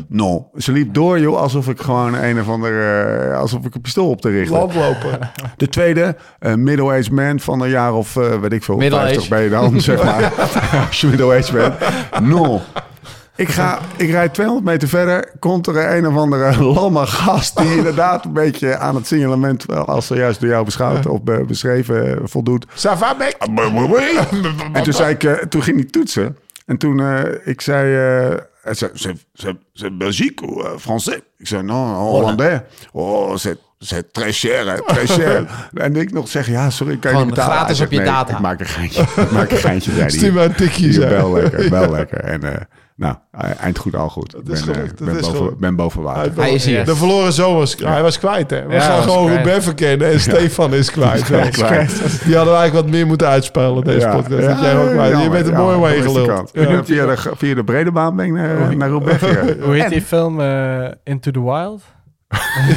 No, 0.07 0.49
ze 0.57 0.71
liep 0.71 0.93
door, 0.93 1.19
joh, 1.19 1.37
alsof 1.37 1.67
ik 1.67 1.81
gewoon 1.81 2.13
een 2.15 2.39
of 2.39 2.49
ander, 2.49 3.01
eh, 3.31 3.37
alsof 3.39 3.65
ik 3.65 3.75
een 3.75 3.81
pistool 3.81 4.09
op 4.09 4.21
te 4.21 4.29
richten. 4.29 4.57
Landlopen. 4.57 5.19
De 5.57 5.67
tweede, 5.69 6.15
een 6.39 6.63
middle-aged 6.63 7.11
man 7.11 7.39
van 7.39 7.61
een 7.61 7.69
jaar 7.69 7.93
of, 7.93 8.15
eh, 8.15 8.39
weet 8.39 8.53
ik 8.53 8.63
veel, 8.63 8.77
Middle 8.77 8.99
50 8.99 9.19
age. 9.21 9.29
ben 9.29 9.41
je 9.41 9.49
dan, 9.49 9.81
zeg 9.81 10.03
maar. 10.03 10.31
Als 10.87 11.01
je 11.01 11.07
middle-aged 11.07 11.51
bent. 11.51 11.73
No. 12.27 12.61
Ik, 13.35 13.49
ga, 13.49 13.79
ik 13.97 14.09
rijd 14.11 14.33
200 14.33 14.67
meter 14.67 14.87
verder, 14.87 15.29
komt 15.39 15.67
er 15.67 15.95
een 15.95 16.07
of 16.07 16.15
andere 16.15 16.63
lamme 16.73 17.05
gast... 17.05 17.57
die 17.57 17.75
inderdaad 17.75 18.25
een 18.25 18.33
beetje 18.33 18.77
aan 18.77 18.95
het 18.95 19.07
signalement... 19.07 19.65
wel, 19.65 19.85
als 19.85 20.07
ze 20.07 20.15
juist 20.15 20.39
door 20.39 20.49
jou 20.49 20.65
beschouwd 20.65 21.05
of 21.05 21.21
be- 21.23 21.43
beschreven 21.47 22.07
eh, 22.07 22.21
voldoet. 22.23 22.65
Va, 22.73 23.13
mec? 23.17 23.35
En 24.73 24.83
toen, 24.83 24.93
zei 24.93 25.13
ik, 25.13 25.23
eh, 25.23 25.33
toen 25.33 25.63
ging 25.63 25.75
hij 25.75 25.85
toetsen. 25.85 26.37
En 26.65 26.77
toen, 26.77 26.99
eh, 26.99 27.19
ik 27.47 27.61
zei... 27.61 27.95
eh, 28.31 28.37
zei, 28.71 29.17
c'est, 29.73 29.97
Belgique 29.97 30.47
ou 30.47 30.63
euh, 30.63 30.77
français? 30.77 31.19
Ik 31.37 31.47
zei, 31.47 31.63
non, 31.63 31.93
Hollandais. 31.95 32.59
Oh, 32.91 33.35
c'est, 33.35 33.57
c'est 33.79 34.11
très 34.13 34.31
cher, 34.39 34.65
hè, 34.71 34.81
très 34.85 35.11
cher. 35.17 35.45
en 35.73 35.95
ik 35.95 36.11
nog 36.11 36.27
zeg, 36.27 36.47
ja, 36.47 36.69
sorry, 36.69 36.97
kan 36.97 37.11
je 37.11 37.17
Gewoon 37.17 37.33
betalen? 37.33 37.55
gratis 37.57 37.81
op 37.81 37.91
je 37.91 37.97
nee, 37.97 38.05
data. 38.05 38.33
ik 38.33 38.39
maak 38.39 38.59
een 38.59 38.65
geintje. 38.65 39.01
ik 39.15 39.31
maak 39.31 39.51
een 39.51 39.57
geintje, 39.57 39.89
zei 39.91 40.01
hij. 40.01 40.09
Stuur 40.09 40.33
maar 40.33 40.43
een 40.45 40.55
tikje. 40.55 40.99
Wel 41.07 41.33
lekker, 41.33 41.69
wel 41.69 41.89
lekker. 41.91 42.19
En 42.19 42.43
eh, 42.43 42.61
nou, 42.95 43.15
eind 43.59 43.77
goed, 43.77 43.95
al 43.95 44.09
goed. 44.09 44.35
Ik 44.35 44.41
is 44.53 44.65
ben, 44.65 44.73
eh, 44.73 44.79
gelukt, 44.79 44.97
dat 44.97 45.07
ben, 45.07 45.17
is 45.17 45.31
boven, 45.31 45.57
ben 45.59 45.75
boven 45.75 46.01
water. 46.01 46.31
Hij 46.35 46.53
is 46.53 46.65
hier. 46.65 46.85
De 46.85 46.95
verloren 46.95 47.33
zoon 47.33 47.55
was, 47.55 47.75
hij 47.83 48.01
was 48.01 48.19
kwijt, 48.19 48.49
hè? 48.49 48.67
We 48.67 48.73
Ja, 48.73 48.79
gaan 48.79 49.03
gewoon. 49.03 49.33
Roubaix 49.33 49.63
verkennen 49.63 50.11
en 50.11 50.19
Stefan 50.19 50.73
is 50.73 50.91
kwijt. 50.91 51.21
Kwijt. 51.23 51.53
Die 52.25 52.35
hadden 52.35 52.53
we 52.53 52.59
eigenlijk 52.59 52.73
wat 52.73 52.89
meer 52.89 53.07
moeten 53.07 53.27
uitspelen, 53.27 53.83
deze 53.83 54.07
podcast. 54.07 54.47
Dat 54.47 54.61
jij 54.61 54.77
ook 54.77 54.89
kwijt. 54.91 55.21
Je 55.21 55.29
bent 55.29 55.47
er 55.47 55.53
mooi 55.53 55.77
mee 55.77 56.01
geluld. 56.01 56.51
Via, 56.53 57.05
de, 57.05 57.31
via 57.35 57.55
de 57.55 57.63
brede 57.63 57.91
baan 57.91 58.15
ben 58.15 58.25
ik 58.25 58.31
naar, 58.31 58.89
gegaan. 59.19 59.47
Hoe 59.61 59.73
heet 59.75 59.89
die 59.89 60.01
film? 60.01 60.41
eh, 60.41 60.85
Into 61.03 61.31
the 61.31 61.43
Wild? 61.43 61.81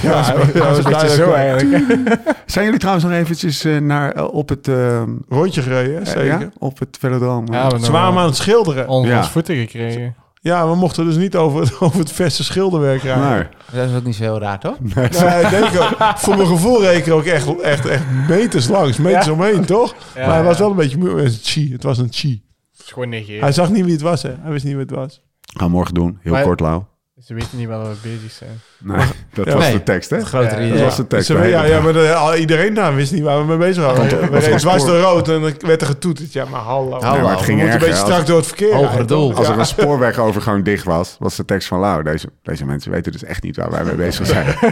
Ja, 0.03 0.35
ja, 0.55 0.81
dat 0.83 1.03
is 1.03 1.15
zo 1.15 1.33
eigenlijk. 1.33 1.85
Zijn 2.47 2.65
jullie 2.65 2.81
trouwens 2.81 3.07
nog 3.07 3.15
eventjes 3.15 3.65
eh, 3.65 3.79
naar, 3.79 4.13
eh, 4.13 4.35
op 4.35 4.49
het... 4.49 4.69
eh, 4.69 5.03
Rondje 5.29 5.63
gereden, 5.63 5.95
hè, 5.95 6.05
zeker. 6.05 6.25
ja, 6.25 6.49
op 6.59 6.79
het 6.79 6.97
velodroom? 7.01 7.53
Ja, 7.53 7.69
we 7.69 7.85
Ze 7.85 7.93
waren 7.93 8.09
hem 8.09 8.19
aan 8.19 8.27
het 8.27 8.37
schilderen. 8.37 8.89
Onder 8.89 9.11
Ja. 9.11 9.19
ons 9.19 9.29
voeten 9.29 9.57
gekregen. 9.57 10.15
Ja, 10.41 10.69
we 10.69 10.75
mochten 10.77 11.05
dus 11.05 11.17
niet 11.17 11.37
over 11.37 11.61
het, 11.61 11.81
over 11.81 11.99
het 11.99 12.13
verse 12.13 12.45
schilderwerk 12.45 13.03
rijden. 13.03 13.31
Nee. 13.31 13.47
Dat 13.73 13.91
is 13.91 13.97
ook 13.97 14.05
niet 14.05 14.15
zo 14.15 14.23
heel 14.23 14.39
raar, 14.41 14.59
toch? 14.61 14.77
Nee, 14.81 15.05
ik 15.05 15.51
denk 15.51 15.65
ook, 15.81 15.97
voor 16.19 16.37
mijn 16.37 16.49
gevoel 16.49 16.83
rekenen 16.83 17.17
ook 17.17 17.25
echt, 17.25 17.61
echt, 17.61 17.87
echt 17.87 18.03
meters 18.29 18.69
langs, 18.69 18.97
meters 18.99 19.29
omheen, 19.29 19.65
toch? 19.65 19.95
Ja, 20.15 20.27
maar 20.27 20.35
hij 20.35 20.45
was 20.45 20.59
wel 20.59 20.71
een 20.71 20.77
beetje 20.77 20.99
moe. 20.99 21.09
Het 21.21 21.23
was 21.23 21.33
een 21.35 21.39
chi. 21.43 21.73
Het 21.73 21.83
was 21.83 21.99
een 21.99 22.09
chi. 22.11 22.43
Het 22.73 22.81
is 22.87 22.93
gewoon 22.93 23.09
negeren. 23.09 23.41
Hij 23.43 23.53
zag 23.53 23.71
niet 23.71 23.85
wie 23.85 23.93
het 23.93 24.03
was, 24.03 24.23
hè? 24.23 24.31
Hij 24.43 24.51
wist 24.53 24.65
niet 24.65 24.73
wie 24.75 24.83
het 24.83 24.91
was. 24.95 25.21
Gaan 25.57 25.67
we 25.67 25.73
morgen 25.73 25.95
doen. 25.95 26.19
Heel 26.23 26.33
Maar- 26.33 26.43
kort, 26.43 26.61
Lau. 26.61 26.83
Ze 27.27 27.35
weten 27.35 27.59
niet 27.59 27.69
waar 27.69 27.83
we 27.89 27.95
bezig 28.03 28.31
zijn. 28.33 28.61
Nee, 28.79 29.07
dat 29.33 29.47
Ja. 29.47 29.53
was 29.55 29.63
Nee. 29.65 29.73
de 29.73 29.83
tekst, 29.83 30.11
hè? 30.11 30.25
Grotere 30.25 30.69
Dat 30.71 30.81
was 30.81 30.97
de 30.97 31.07
tekst. 31.07 31.27
Ze- 31.27 31.39
ja, 31.47 31.65
ja, 31.65 31.81
maar 31.81 31.93
de- 31.93 32.37
iedereen 32.39 32.75
daar 32.75 32.95
wist 32.95 33.13
niet 33.13 33.23
waar 33.23 33.39
we 33.39 33.45
mee 33.45 33.57
bezig 33.57 33.85
waren. 33.85 34.31
We 34.31 34.39
reden 34.39 34.59
dwars 34.59 34.85
door 34.85 34.99
rood 35.01 35.29
en 35.29 35.41
dan 35.41 35.53
werd 35.59 35.81
er 35.81 35.87
getoeterd. 35.87 36.33
Ja, 36.33 36.45
maar 36.45 36.61
hallo. 36.61 36.91
Hallo. 36.91 37.13
Nee, 37.13 37.21
maar 37.23 37.31
het 37.31 37.39
we 37.41 37.45
ging 37.45 37.59
moeten 37.61 37.75
een 37.81 37.87
beetje 37.87 38.05
strak 38.05 38.27
door 38.27 38.37
het 38.37 38.47
verkeer. 38.47 38.79
Rijden, 38.79 39.07
doel. 39.07 39.35
als 39.35 39.49
er 39.49 39.59
een 39.59 39.67
spoorwegovergang 39.77 40.65
dicht 40.65 40.85
was, 40.85 41.17
was 41.19 41.37
de 41.37 41.45
tekst 41.45 41.69
van 41.69 41.79
Lau. 41.79 42.03
Deze, 42.03 42.29
deze 42.43 42.65
mensen 42.65 42.91
weten 42.91 43.13
dus 43.13 43.25
echt 43.25 43.43
niet 43.43 43.57
waar 43.57 43.71
wij 43.71 43.85
mee 43.85 43.95
bezig 43.95 44.27
zijn. 44.27 44.47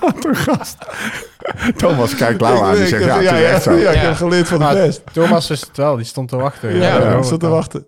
Wat 0.00 0.24
een 0.24 0.36
gast. 0.36 0.76
Thomas 1.76 2.14
kijkt 2.16 2.40
Lau 2.40 2.64
aan. 2.64 2.74
Die 2.74 2.86
zegt, 2.86 3.04
ja, 3.04 3.20
ja, 3.20 3.32
is 3.32 3.40
ja, 3.40 3.46
echt 3.46 3.62
zo. 3.62 3.72
ja, 3.72 3.88
ik 3.90 3.94
Ja. 3.94 4.00
heb 4.00 4.14
geleerd 4.14 4.48
van 4.48 4.58
de 4.58 4.64
best. 4.74 5.02
Thomas 5.12 5.48
wist 5.48 5.66
het 5.66 5.76
wel, 5.76 5.96
die 5.96 6.04
stond 6.04 6.28
te 6.28 6.36
wachten. 6.36 6.76
Ja, 6.76 6.96
Ja, 6.98 7.22
zat 7.22 7.40
te 7.40 7.48
wachten. 7.48 7.86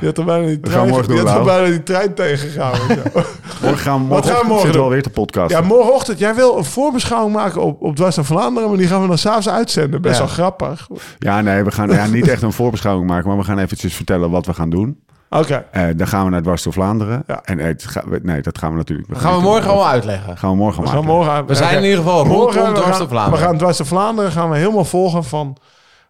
Je 0.00 0.06
had 0.06 0.18
er 0.18 0.24
bijna 0.24 0.46
die 0.46 0.60
trein, 0.60 0.88
morgen 0.88 1.08
die 1.08 1.16
doen, 1.16 1.26
had 1.26 1.38
er 1.38 1.44
bijna 1.44 1.66
die 1.68 1.82
trein 1.82 2.14
tegengehouden. 2.14 3.02
Morgen 3.62 3.78
gaan 3.78 4.02
we, 4.02 4.08
Wat 4.14 4.26
gaan 4.26 4.40
we 4.40 4.46
morgen 4.46 4.50
zitten 4.54 4.66
we 4.66 4.72
doen? 4.72 4.82
alweer 4.82 5.02
te 5.02 5.10
podcasten. 5.10 5.60
ja, 5.60 5.66
morgenochtend. 5.66 6.18
Jij 6.18 6.34
wil 6.34 6.56
een 6.58 6.64
voorbeschouwing 6.64 7.34
maken 7.34 7.62
op, 7.62 7.82
op 7.82 7.96
Dwars 7.96 8.16
naar 8.16 8.24
Vlaanderen, 8.24 8.68
maar 8.68 8.78
die 8.78 8.86
gaan 8.86 9.02
we 9.02 9.08
dan 9.08 9.18
s'avonds 9.18 9.48
uitzenden. 9.48 10.02
Best 10.02 10.14
Ja. 10.18 10.24
wel 10.24 10.32
grappig. 10.32 10.86
Ja, 11.18 11.40
nee, 11.40 11.62
we 11.64 11.70
gaan 11.70 11.90
ja, 11.90 12.06
niet 12.06 12.28
echt 12.28 12.42
een 12.42 12.52
voorbeschouwing 12.52 13.08
maken, 13.08 13.28
maar 13.28 13.38
we 13.38 13.44
gaan 13.44 13.58
eventjes 13.58 13.94
vertellen 13.94 14.30
wat 14.30 14.46
we 14.46 14.54
gaan 14.54 14.70
doen. 14.70 14.98
Oké. 15.38 15.66
Eh, 15.70 15.86
dan 15.96 16.06
gaan 16.06 16.24
we 16.24 16.30
naar 16.30 16.42
Dwars 16.42 16.62
door 16.62 16.72
Vlaanderen. 16.72 17.22
Ja. 17.26 17.40
En 17.44 17.58
eh, 17.58 17.66
het 17.66 17.84
ga- 17.86 18.02
we- 18.08 18.20
nee, 18.22 18.42
dat 18.42 18.58
gaan 18.58 18.70
we 18.70 18.76
natuurlijk. 18.76 19.08
Dat 19.08 19.18
gaan 19.18 19.36
we 19.36 19.42
morgen 19.42 19.70
allemaal 19.70 19.88
uitleggen. 19.88 20.36
Gaan 20.38 20.50
we 20.50 20.56
morgen 20.56 20.82
We 20.82 20.88
gaan 20.88 20.96
maken. 21.04 21.14
morgen 21.14 21.46
We 21.46 21.54
zijn 21.54 21.76
in 21.76 21.82
ieder 21.82 21.98
geval 21.98 22.26
rondom 22.26 22.46
we 22.46 22.52
Dwars 22.52 22.80
gaan- 22.88 22.98
door 22.98 23.08
Vlaanderen. 23.08 23.40
We 23.40 23.46
gaan 23.46 23.58
dwars 23.58 23.76
door 23.76 23.86
Vlaanderen 23.86 24.30
gaan 24.32 24.50
we 24.50 24.56
helemaal 24.56 24.84
volgen 24.84 25.24
van, 25.24 25.56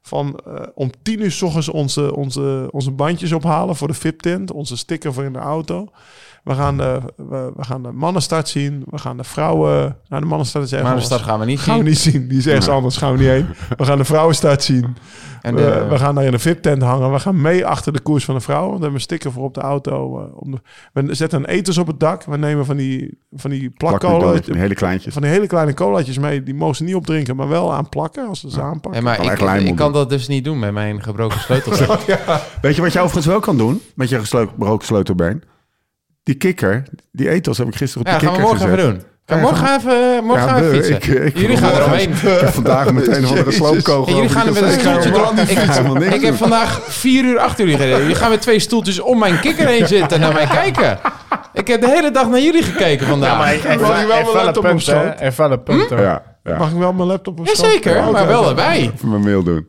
van 0.03 0.41
eh, 0.47 0.53
om 0.75 0.91
tien 1.03 1.23
uur 1.23 1.31
s 1.33 1.43
ochtends 1.43 1.69
onze, 1.69 2.15
onze, 2.17 2.69
onze 2.71 2.91
bandjes 2.91 3.33
ophalen 3.33 3.77
voor 3.77 3.89
de 3.89 3.95
VIP-tent. 3.95 4.53
Onze 4.53 4.77
sticker 4.77 5.13
voor 5.13 5.25
in 5.25 5.33
de 5.33 5.39
auto. 5.39 5.87
We 6.45 6.55
gaan 6.55 6.77
de, 6.77 7.01
we, 7.17 7.53
we 7.57 7.65
gaan 7.65 7.83
de 7.83 7.93
mannenstart 7.93 8.49
zien. 8.49 8.83
We 8.91 8.99
gaan 8.99 9.17
de 9.17 9.25
vrouwen... 9.25 9.97
Nou, 10.09 10.23
de 10.23 10.29
mannenstart 10.29 10.65
is 10.65 10.73
ergens 10.73 10.91
anders. 11.11 11.23
gaan 11.23 11.39
we 11.39 11.45
niet 11.45 11.61
gaan 11.61 11.75
we 11.75 11.81
zien. 11.83 11.89
niet 11.91 11.99
zien. 11.99 12.29
Die 12.29 12.39
is 12.39 12.47
ergens 12.47 12.67
Nee. 12.67 12.75
anders. 12.77 12.97
Gaan 12.97 13.13
we 13.13 13.19
niet 13.19 13.29
heen. 13.29 13.47
We 13.77 13.85
gaan 13.85 13.99
de 13.99 14.05
vrouwenstart 14.05 14.63
zien. 14.63 14.97
En 15.43 15.55
we, 15.55 15.61
de- 15.61 15.87
we 15.89 15.99
gaan 15.99 16.15
daar 16.15 16.25
in 16.25 16.33
een 16.33 16.41
VIP-tent 16.41 16.83
hangen. 16.83 17.13
We 17.13 17.19
gaan 17.19 17.41
mee 17.41 17.67
achter 17.67 17.93
de 17.93 18.01
koers 18.01 18.25
van 18.25 18.35
de 18.35 18.41
vrouwen. 18.41 18.69
We 18.69 18.75
hebben 18.77 18.95
een 18.95 19.01
sticker 19.01 19.33
voor 19.33 19.45
op 19.45 19.55
de 19.55 19.61
auto. 19.61 20.21
eh, 20.21 20.37
om 20.43 20.51
de, 20.51 20.59
we 20.93 21.15
zetten 21.15 21.39
een 21.39 21.45
eters 21.45 21.79
op 21.79 21.87
het 21.87 22.01
dak. 22.01 22.25
We 22.25 22.37
nemen 22.37 22.65
van 22.65 22.77
die, 22.77 23.19
van 23.33 23.51
die 23.51 23.61
die 23.61 24.57
hele 24.57 24.75
kleintjes. 24.75 25.13
Van 25.13 25.23
die 25.23 25.31
hele 25.31 25.47
kleine 25.47 25.75
colaatjes 25.75 26.19
mee. 26.19 26.43
Die 26.43 26.55
mogen 26.55 26.77
ze 26.77 26.85
niet 26.85 26.95
opdrinken, 26.95 27.37
maar 27.37 27.49
wel 27.49 27.73
aanplakken 27.75 28.29
als 28.29 28.41
ze 28.41 28.51
ze 28.51 28.61
aanpakken. 28.61 28.93
Hey, 28.93 29.03
maar 29.03 29.61
ik, 29.65 29.77
kan 29.77 29.93
dat 29.93 30.11
dus 30.11 30.29
niet 30.29 30.45
doen 30.45 30.59
met 30.59 30.73
mijn 30.73 31.03
gebroken 31.03 31.41
sleutel. 31.41 31.73
Weet 32.63 32.77
je 32.77 32.83
wat 32.83 32.93
je 32.93 32.99
overigens 32.99 33.27
wel 33.27 33.41
kan 33.41 33.57
doen? 33.57 33.81
Met 33.95 34.09
je 34.09 34.25
gebroken 34.25 34.87
sleutelbeen? 34.87 35.43
Die 36.25 36.35
kikker, 36.35 36.83
die 37.13 37.29
etels 37.29 37.59
heb 37.59 37.67
ik 37.67 37.75
gisteren 37.77 38.07
op 38.07 38.13
ja, 38.13 38.19
die 38.19 38.29
gaan 38.29 38.37
we 38.37 38.43
kikker 38.43 38.59
morgen 38.59 38.77
gezet. 38.79 38.93
even 38.95 39.01
doen. 39.01 39.13
Ja, 39.27 39.37
Ja, 39.37 39.41
morgen 39.43 39.77
even, 39.77 40.25
morgen 40.25 40.47
Ja, 40.47 40.53
gaan 40.53 40.63
we 40.63 40.69
we- 40.69 40.75
fietsen. 40.75 40.95
ik- 40.95 41.05
ik- 41.27 41.37
jullie 41.39 41.57
gaan 41.57 41.69
er 41.73 41.75
morgen- 41.75 41.93
omheen. 41.93 42.11
Ik 42.11 42.41
heb 42.41 42.49
vandaag 42.55 42.93
met 42.93 43.09
een 43.09 43.25
of 43.25 43.31
andere 43.31 43.51
sloopkogel. 43.53 44.07
En 44.07 44.15
jullie 44.15 44.29
gaan 44.31 44.47
er 44.47 44.53
met 44.53 44.63
een 44.63 44.71
stoeltje 44.81 45.09
Ja, 45.09 45.15
door. 45.15 45.27
Ik, 45.29 45.35
niks 45.99 46.15
ik 46.15 46.23
heb 46.23 46.35
vandaag 46.35 46.81
vier 46.87 47.25
uur 47.25 47.39
achter 47.39 47.65
jullie 47.65 47.81
gereden. 47.81 48.01
Jullie 48.01 48.15
gaan 48.15 48.31
met 48.31 48.41
twee 48.41 48.59
stoeltjes 48.59 49.01
om 49.01 49.19
mijn 49.19 49.41
kikker 49.41 49.67
heen 49.67 49.87
zitten 49.87 50.11
en 50.11 50.21
naar 50.21 50.33
mij 50.33 50.47
kijken. 50.47 50.99
Ik 51.53 51.67
heb 51.67 51.81
de 51.81 51.89
hele 51.89 52.11
dag 52.11 52.29
naar 52.29 52.41
jullie 52.41 52.63
gekeken 52.63 53.07
vandaag. 53.07 53.39
Mag 53.39 53.53
ik 53.53 53.63
wel 54.07 54.23
mijn 54.33 54.45
laptop 54.45 54.65
op? 54.65 54.81
Even 55.21 55.51
een 55.51 55.63
punt. 55.63 55.89
Ja, 55.89 56.23
ja. 56.45 56.59
Mag 56.59 56.71
ik 56.71 56.77
wel 56.79 56.93
mijn 56.93 57.09
laptop 57.09 57.39
op 57.41 57.47
schoot? 57.49 57.67
Jazeker, 57.67 57.97
Ja, 57.97 58.11
maar 58.11 58.27
wel 58.27 58.49
erbij. 58.49 58.91
Even 58.95 59.11
mijn 59.11 59.23
mail 59.23 59.43
doen. 59.43 59.67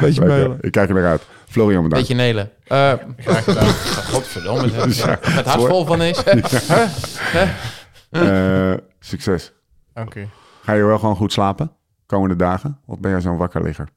Beetje 0.00 0.24
mailen. 0.26 0.58
Ik 0.60 0.72
kijk 0.72 0.88
er 0.88 0.94
naar 0.94 1.06
uit. 1.10 1.22
Florian, 1.56 1.82
bedankt. 1.82 2.08
Beetje 2.08 2.22
nelen. 2.22 2.50
Eh 2.64 2.92
Graag 3.16 3.44
gedaan. 3.44 3.64
godverdomme. 4.12 4.68
Het 5.20 5.46
hart 5.46 5.62
vol 5.66 5.84
van 5.84 6.02
is. 6.02 6.22
Eh, 8.10 8.74
succes. 9.00 9.52
Dank 9.94 10.14
u. 10.14 10.26
Ga 10.62 10.72
je 10.72 10.84
wel 10.84 10.98
gewoon 10.98 11.16
goed 11.16 11.32
slapen? 11.32 11.70
Komende 12.06 12.36
dagen? 12.36 12.78
Of 12.86 12.98
ben 12.98 13.10
jij 13.10 13.20
zo'n 13.20 13.36
wakker 13.36 13.62
ligger? 13.62 13.88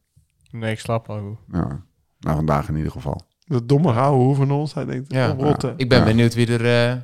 Nee, 0.52 0.72
ik 0.72 0.80
slaap 0.80 1.10
al 1.10 1.20
goed. 1.20 1.38
Ja. 1.60 1.68
Nou, 2.20 2.36
vandaag 2.36 2.68
in 2.70 2.76
ieder 2.76 2.92
geval. 2.92 3.22
De 3.46 3.66
domme 3.66 3.92
ouwe 3.92 4.24
hoe 4.24 4.36
van 4.36 4.52
ons. 4.52 4.74
Hij 4.74 4.86
denkt, 4.86 5.12
Ja. 5.14 5.26
ja. 5.28 5.36
rotte. 5.38 5.74
Ik 5.78 5.90
ben 5.90 6.00
Ja. 6.00 6.04
benieuwd 6.06 6.34
wie 6.34 6.58
er 6.58 6.90
eh, 6.92 6.96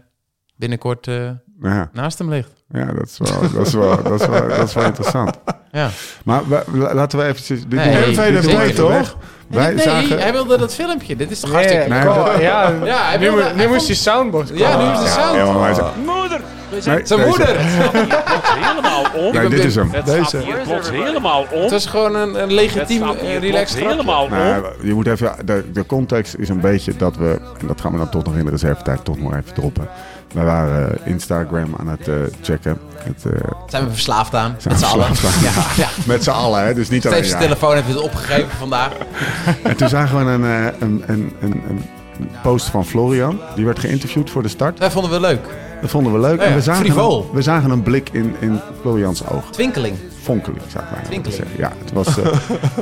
binnenkort 0.56 1.08
eh, 1.08 1.30
Ja, 1.62 1.90
naast 1.94 2.18
hem 2.18 2.30
ligt. 2.30 2.64
ja 2.70 2.86
dat, 2.86 3.06
is 3.08 3.18
wel, 3.18 3.42
dat, 3.52 3.68
is 3.68 3.74
wel, 3.74 4.04
dat, 4.04 4.22
is 4.22 4.28
wel, 4.28 4.48
dat 4.48 4.68
is 4.68 4.74
wel 4.74 4.86
interessant. 4.86 5.40
Ja. 5.72 5.90
Maar 6.26 6.48
we- 6.50 6.64
laten 6.94 7.20
we 7.20 7.26
eventjes... 7.26 7.60
Dit 7.62 7.70
Nee, 7.74 8.06
dit 8.16 8.46
even 8.46 8.76
toch? 8.76 9.18
Wij 9.48 9.74
nee, 9.74 9.84
zagen... 9.84 10.20
hij 10.20 10.32
wilde 10.32 10.58
dat 10.58 10.74
filmpje. 10.76 11.16
Dit 11.16 11.32
is 11.32 11.40
toch 11.40 11.50
Nee, 11.52 11.60
hartstikke 11.60 11.90
nee, 11.94 12.04
leuk? 12.04 12.14
dat- 12.16 12.42
ja, 12.42 12.72
Ja, 12.84 12.98
hij 13.10 13.18
nu, 13.18 13.24
wilde- 13.24 13.36
moet- 13.38 13.46
hij 13.46 13.54
nu 13.56 13.62
vond- 13.62 13.74
moest 13.74 13.88
die 13.88 13.96
soundboard 13.96 14.48
komen. 14.52 14.64
Ja, 14.68 14.78
nu 14.78 14.92
is 14.92 15.00
de 15.00 15.08
sound. 15.08 15.36
Ja, 15.36 15.52
maar 15.52 15.76
zijn- 15.76 15.86
Moeder, 16.06 16.42
Nee, 16.72 16.82
zijn 16.82 16.98
deze- 17.00 17.18
moeder. 17.18 17.56
helemaal 18.66 19.04
om. 19.16 19.34
Nee, 19.34 19.50
dit 19.50 19.64
is 19.64 19.76
hem. 19.76 19.90
Het 19.92 20.06
Deze. 20.06 20.38
plots 20.64 20.90
helemaal 20.92 21.46
om. 21.52 21.62
Het 21.62 21.72
was 21.72 21.86
gewoon 21.86 22.16
een, 22.16 22.30
een 22.34 22.40
Het 22.42 22.52
legitiem, 22.52 23.02
uh, 23.04 23.10
hier 23.22 23.40
relaxed 23.40 23.80
helemaal 23.80 24.24
om. 24.24 24.30
Nou, 24.30 24.66
je 24.82 24.94
moet 24.94 25.08
even, 25.08 25.36
de, 25.46 25.72
de 25.74 25.86
context 25.86 26.36
is 26.38 26.50
een 26.50 26.60
beetje 26.60 26.96
dat 26.96 27.16
we, 27.18 27.40
en 27.60 27.68
dat 27.68 27.82
gaan 27.82 27.92
we 27.92 27.98
dan 27.98 28.10
toch 28.10 28.24
nog 28.24 28.36
in 28.36 28.46
de 28.46 28.52
reservetijd 28.52 29.06
toch 29.06 29.20
nog 29.20 29.32
even 29.36 29.54
droppen. 29.54 29.88
We 30.36 30.44
waren 30.44 31.00
eh, 31.00 31.08
Instagram 31.08 31.76
aan 31.80 31.88
het 31.88 32.08
eh, 32.08 32.16
checken. 32.42 32.78
Het, 32.98 33.26
eh, 33.26 33.52
Zijn 33.68 33.84
we 33.84 33.90
verslaafd 33.92 34.36
aan, 34.36 34.56
Zijn 34.58 34.74
met 34.74 34.84
z'n 34.84 34.94
allen. 34.94 35.08
Ja, 35.44 35.84
ja. 35.84 35.88
met 36.06 36.24
z'n 36.24 36.30
allen, 36.30 36.66
hè? 36.66 36.74
dus 36.74 36.90
niet 36.90 37.08
alleen 37.08 37.24
Steeds 37.24 37.42
telefoon 37.42 37.74
heeft 37.74 37.88
het 37.88 38.02
opgegeven 38.02 38.50
vandaag. 38.58 38.92
En 39.64 39.76
toen 39.76 39.90
zagen 39.90 40.26
we 40.26 40.32
een, 40.32 40.44
een, 40.82 41.04
een, 41.08 41.34
een, 41.40 41.64
een 41.70 41.86
post 42.42 42.68
van 42.68 42.86
Florian. 42.86 43.40
Die 43.56 43.66
werd 43.66 43.80
geïnterviewd 43.80 44.30
voor 44.30 44.42
de 44.42 44.48
start. 44.48 44.78
Dat 44.80 44.92
vonden 44.92 45.12
we 45.12 45.20
leuk. 45.20 45.40
Dat 45.82 45.90
vonden 45.90 46.14
we 46.14 46.20
leuk. 46.20 46.40
Ja, 46.40 46.46
en 46.46 46.54
we 46.54 46.62
zagen, 46.62 46.86
frivol. 46.86 47.20
een, 47.30 47.36
we 47.36 47.42
zagen 47.42 47.70
een 47.70 47.84
blik 47.84 48.10
in, 48.12 48.36
in 48.40 48.60
Florians 48.82 49.28
oog. 49.28 49.44
Twinkeling. 49.52 49.96
Vonkeling, 50.22 50.62
zou 50.68 50.84
ik 50.84 50.90
bijna 50.90 51.06
Twinkeling. 51.06 51.38
zeggen. 51.38 51.56
Ja, 51.58 51.72
het 51.84 51.92
was 51.94 52.08
eh, 52.08 52.26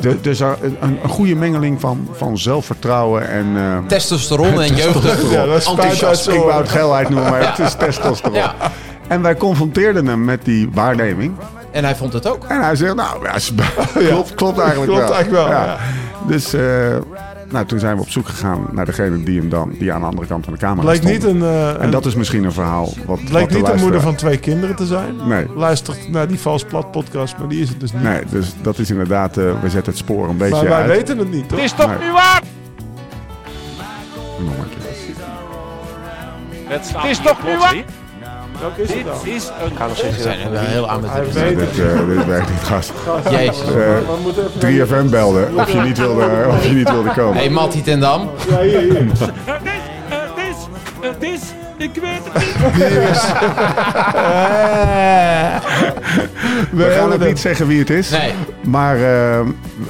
de, 0.02 0.22
dus 0.22 0.40
een, 0.40 0.56
een, 0.80 1.00
een 1.04 1.10
goede 1.10 1.36
mengeling 1.36 1.80
van, 1.80 2.08
van 2.12 2.38
zelfvertrouwen 2.38 3.30
en... 3.30 3.46
eh, 3.56 3.78
Testosteron 3.88 4.62
en 4.62 4.76
jeugdig. 4.76 5.32
Ja, 5.32 5.46
dat 5.46 6.28
Ik 6.28 6.40
wou 6.40 6.54
het 6.62 6.70
geilheid 6.70 7.10
noemen, 7.10 7.30
maar 7.32 7.50
het 7.50 7.60
is 7.68 7.74
testosteron. 7.76 8.34
Ja. 8.38 8.56
En 9.08 9.22
wij 9.22 9.36
confronteerden 9.36 10.06
hem 10.06 10.24
met 10.26 10.46
die 10.46 10.70
waarneming. 10.74 11.34
En 11.72 11.84
hij 11.84 11.96
vond 11.96 12.14
het 12.14 12.28
ook. 12.28 12.46
En 12.48 12.62
hij 12.62 12.76
zegt, 12.76 12.96
nou, 12.96 13.24
ja, 13.24 13.34
klopt, 14.10 14.34
klopt 14.36 14.60
eigenlijk 14.60 14.92
Klopt 14.92 15.08
wel. 15.08 15.14
eigenlijk 15.16 15.30
wel, 15.48 15.48
ja. 15.58 15.78
Dus 16.28 16.54
eh, 16.54 16.62
nou, 17.54 17.66
toen 17.66 17.80
zijn 17.80 17.96
we 17.96 18.02
op 18.02 18.10
zoek 18.10 18.28
gegaan 18.28 18.68
naar 18.72 18.86
degene 18.86 19.24
die 19.24 19.40
hem 19.40 19.50
dan, 19.50 19.76
die 19.80 19.94
aan 19.94 20.00
de 20.02 20.08
andere 20.08 20.28
kant 20.28 20.44
van 20.44 20.54
de 20.54 20.60
camera 20.60 20.82
Bleek 20.88 20.96
stond. 21.02 21.14
niet 21.14 21.24
een, 21.24 21.42
eh, 21.42 21.82
En 21.82 21.92
dat 21.92 22.06
is 22.06 22.16
misschien 22.16 22.44
een 22.44 22.52
verhaal 22.52 22.86
wat, 22.86 22.96
het 22.96 23.06
wat 23.06 23.30
bleek 23.30 23.50
de 23.50 23.56
niet 23.58 23.70
een 23.70 23.80
moeder 23.80 24.02
van 24.02 24.16
twee 24.16 24.38
kinderen 24.38 24.76
te 24.76 24.86
zijn. 24.86 25.16
Nee. 25.28 25.46
Luistert 25.56 26.10
naar 26.10 26.28
die 26.28 26.40
Vals 26.40 26.64
Plat 26.64 26.92
podcast, 26.92 27.38
maar 27.38 27.48
die 27.48 27.62
is 27.62 27.70
het 27.70 27.80
dus 27.80 27.94
niet. 27.94 28.04
Nee, 28.04 28.22
dus 28.30 28.54
dat 28.62 28.78
is 28.80 28.90
inderdaad, 28.90 29.38
eh, 29.38 29.44
we 29.62 29.70
zetten 29.70 29.92
het 29.94 29.98
spoor 30.02 30.30
een 30.30 30.38
beetje 30.38 30.56
maar 30.56 30.64
wij 30.64 30.74
uit. 30.82 30.88
weten 30.88 31.18
het 31.18 31.32
niet, 31.32 31.50
toch? 31.50 31.58
Het 31.60 31.66
is 31.72 31.74
toch 31.74 31.88
Nee. 31.88 31.98
niet 31.98 32.12
waar? 32.12 32.42
Nog 34.40 34.58
een 34.58 34.70
keer. 34.70 34.82
Het, 36.68 36.94
is 37.10 37.20
toch 37.20 37.44
niet 37.46 37.58
waar? 37.58 37.84
Welke 38.64 38.82
is 38.82 38.94
het 38.94 39.06
dan? 39.06 39.14
Dit 39.24 39.34
is 39.34 39.48
een 39.48 40.16
We 40.16 40.22
zijn 40.22 40.56
heel 40.56 40.90
aan 40.90 41.02
met 41.02 41.12
Dit, 41.14 41.36
eh, 41.36 42.08
dit 42.08 42.26
werkt 42.26 42.50
niet, 42.50 42.60
gast. 42.64 42.92
Jezus. 43.30 43.60
Eh, 43.62 43.66
We 43.68 44.18
moeten 44.22 44.44
even... 44.46 44.60
3FM 44.88 45.10
belde 45.10 45.48
of 45.56 45.72
je 45.72 45.80
niet 45.80 45.98
wilde, 45.98 46.46
of 46.50 46.64
je 46.68 46.74
niet 46.74 46.90
wilde 46.90 47.10
komen. 47.10 47.38
Hey, 47.38 47.50
Mattie 47.50 47.82
ten 47.82 48.00
Dam. 48.00 48.30
Ja, 48.50 48.60
hier, 48.62 48.80
hier. 48.80 48.96
Het 49.46 49.62
is, 49.64 49.80
het 50.10 50.38
is, 50.38 50.56
het 51.02 51.24
is, 51.24 51.42
ik 51.78 52.02
weet 52.02 52.22
het 52.24 52.34
niet. 52.34 52.54
We 56.86 56.92
gaan 56.98 57.12
het 57.12 57.26
niet 57.26 57.40
zeggen 57.40 57.68
wie 57.68 57.80
het 57.80 57.90
is. 57.90 58.10
Nee. 58.10 58.34
Maar 58.62 58.96
eh, 58.96 59.40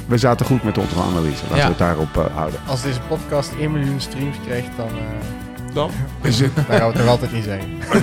we 0.06 0.18
zaten 0.18 0.46
goed 0.46 0.62
met 0.62 0.78
onze 0.78 0.94
analyse. 1.10 1.42
Laten 1.42 1.56
Ja. 1.56 1.62
we 1.62 1.68
het 1.68 1.78
daarop 1.78 2.16
eh, 2.16 2.24
houden. 2.36 2.60
Als 2.66 2.82
deze 2.82 3.00
podcast 3.08 3.50
1 3.60 3.72
miljoen 3.72 4.00
streams 4.00 4.36
krijgt, 4.46 4.68
dan, 4.76 4.86
eh 4.86 5.33
Dan? 5.74 5.90
Is 6.22 6.40
het, 6.40 6.50
dan 6.54 6.64
gaan 6.68 6.78
we 6.78 6.84
het 6.84 6.94
nog 6.96 7.08
altijd 7.08 7.32
niet 7.32 7.44
zeggen. 7.44 7.68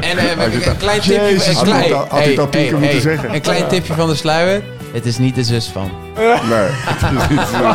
En 0.00 0.18
eh, 0.18 0.66
een 0.66 0.76
klein 0.76 1.00
tipje. 1.00 1.14
Jezus. 1.14 1.46
Een 1.58 1.64
klein, 1.64 1.92
had 1.92 2.38
al 2.38 2.48
tien 2.48 2.68
keer 2.68 2.78
moeten 2.78 3.00
zeggen? 3.00 3.34
Een 3.34 3.40
klein 3.40 3.66
tipje 3.68 3.94
van 3.94 4.08
de 4.08 4.14
sluier. 4.14 4.62
Het 4.92 5.06
is 5.06 5.18
niet 5.18 5.34
de 5.34 5.44
zus 5.44 5.68
van. 5.68 5.90
nee, 6.16 6.68
het 6.70 7.02
is 7.02 7.08
niet 7.28 7.40
zo. 7.52 7.74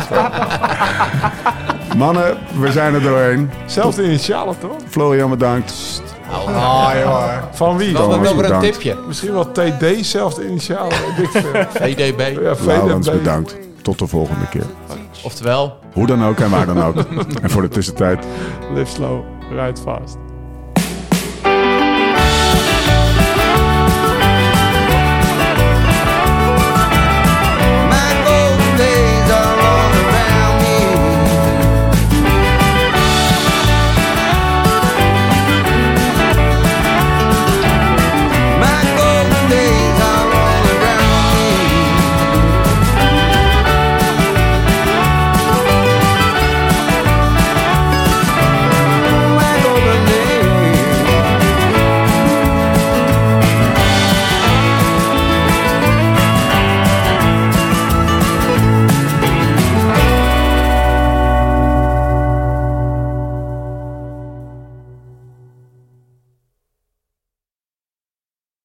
Mannen, 1.96 2.36
we 2.60 2.72
zijn 2.72 2.94
er 2.94 3.02
doorheen. 3.02 3.50
Zelfde 3.66 4.04
initialen, 4.04 4.58
toch? 4.58 4.76
Florian, 4.88 5.30
bedankt. 5.30 6.02
Ah, 6.46 6.90
Van 7.52 7.76
wie? 7.76 7.92
Dan 7.92 8.08
nog 8.22 8.34
maar 8.34 8.50
een 8.50 8.60
tipje. 8.60 8.96
Misschien 9.06 9.32
wel 9.32 9.52
TD, 9.52 9.84
zelfde 10.06 10.46
initialen. 10.46 10.92
VDB. 11.74 12.20
Ja, 12.42 12.54
Laurens, 12.66 13.06
VDB. 13.08 13.16
bedankt. 13.16 13.56
Tot 13.82 13.98
de 13.98 14.06
volgende 14.06 14.48
keer. 14.48 14.66
Oftewel, 15.24 15.78
Hoe 15.92 16.06
dan 16.06 16.24
ook 16.24 16.38
en 16.38 16.50
waar 16.50 16.66
dan 16.66 16.82
ook. 16.82 16.96
en 17.42 17.50
voor 17.50 17.62
de 17.62 17.68
tussentijd. 17.68 18.26
Live 18.74 18.90
slow, 18.90 19.24
ride 19.50 19.80
fast. 19.80 20.16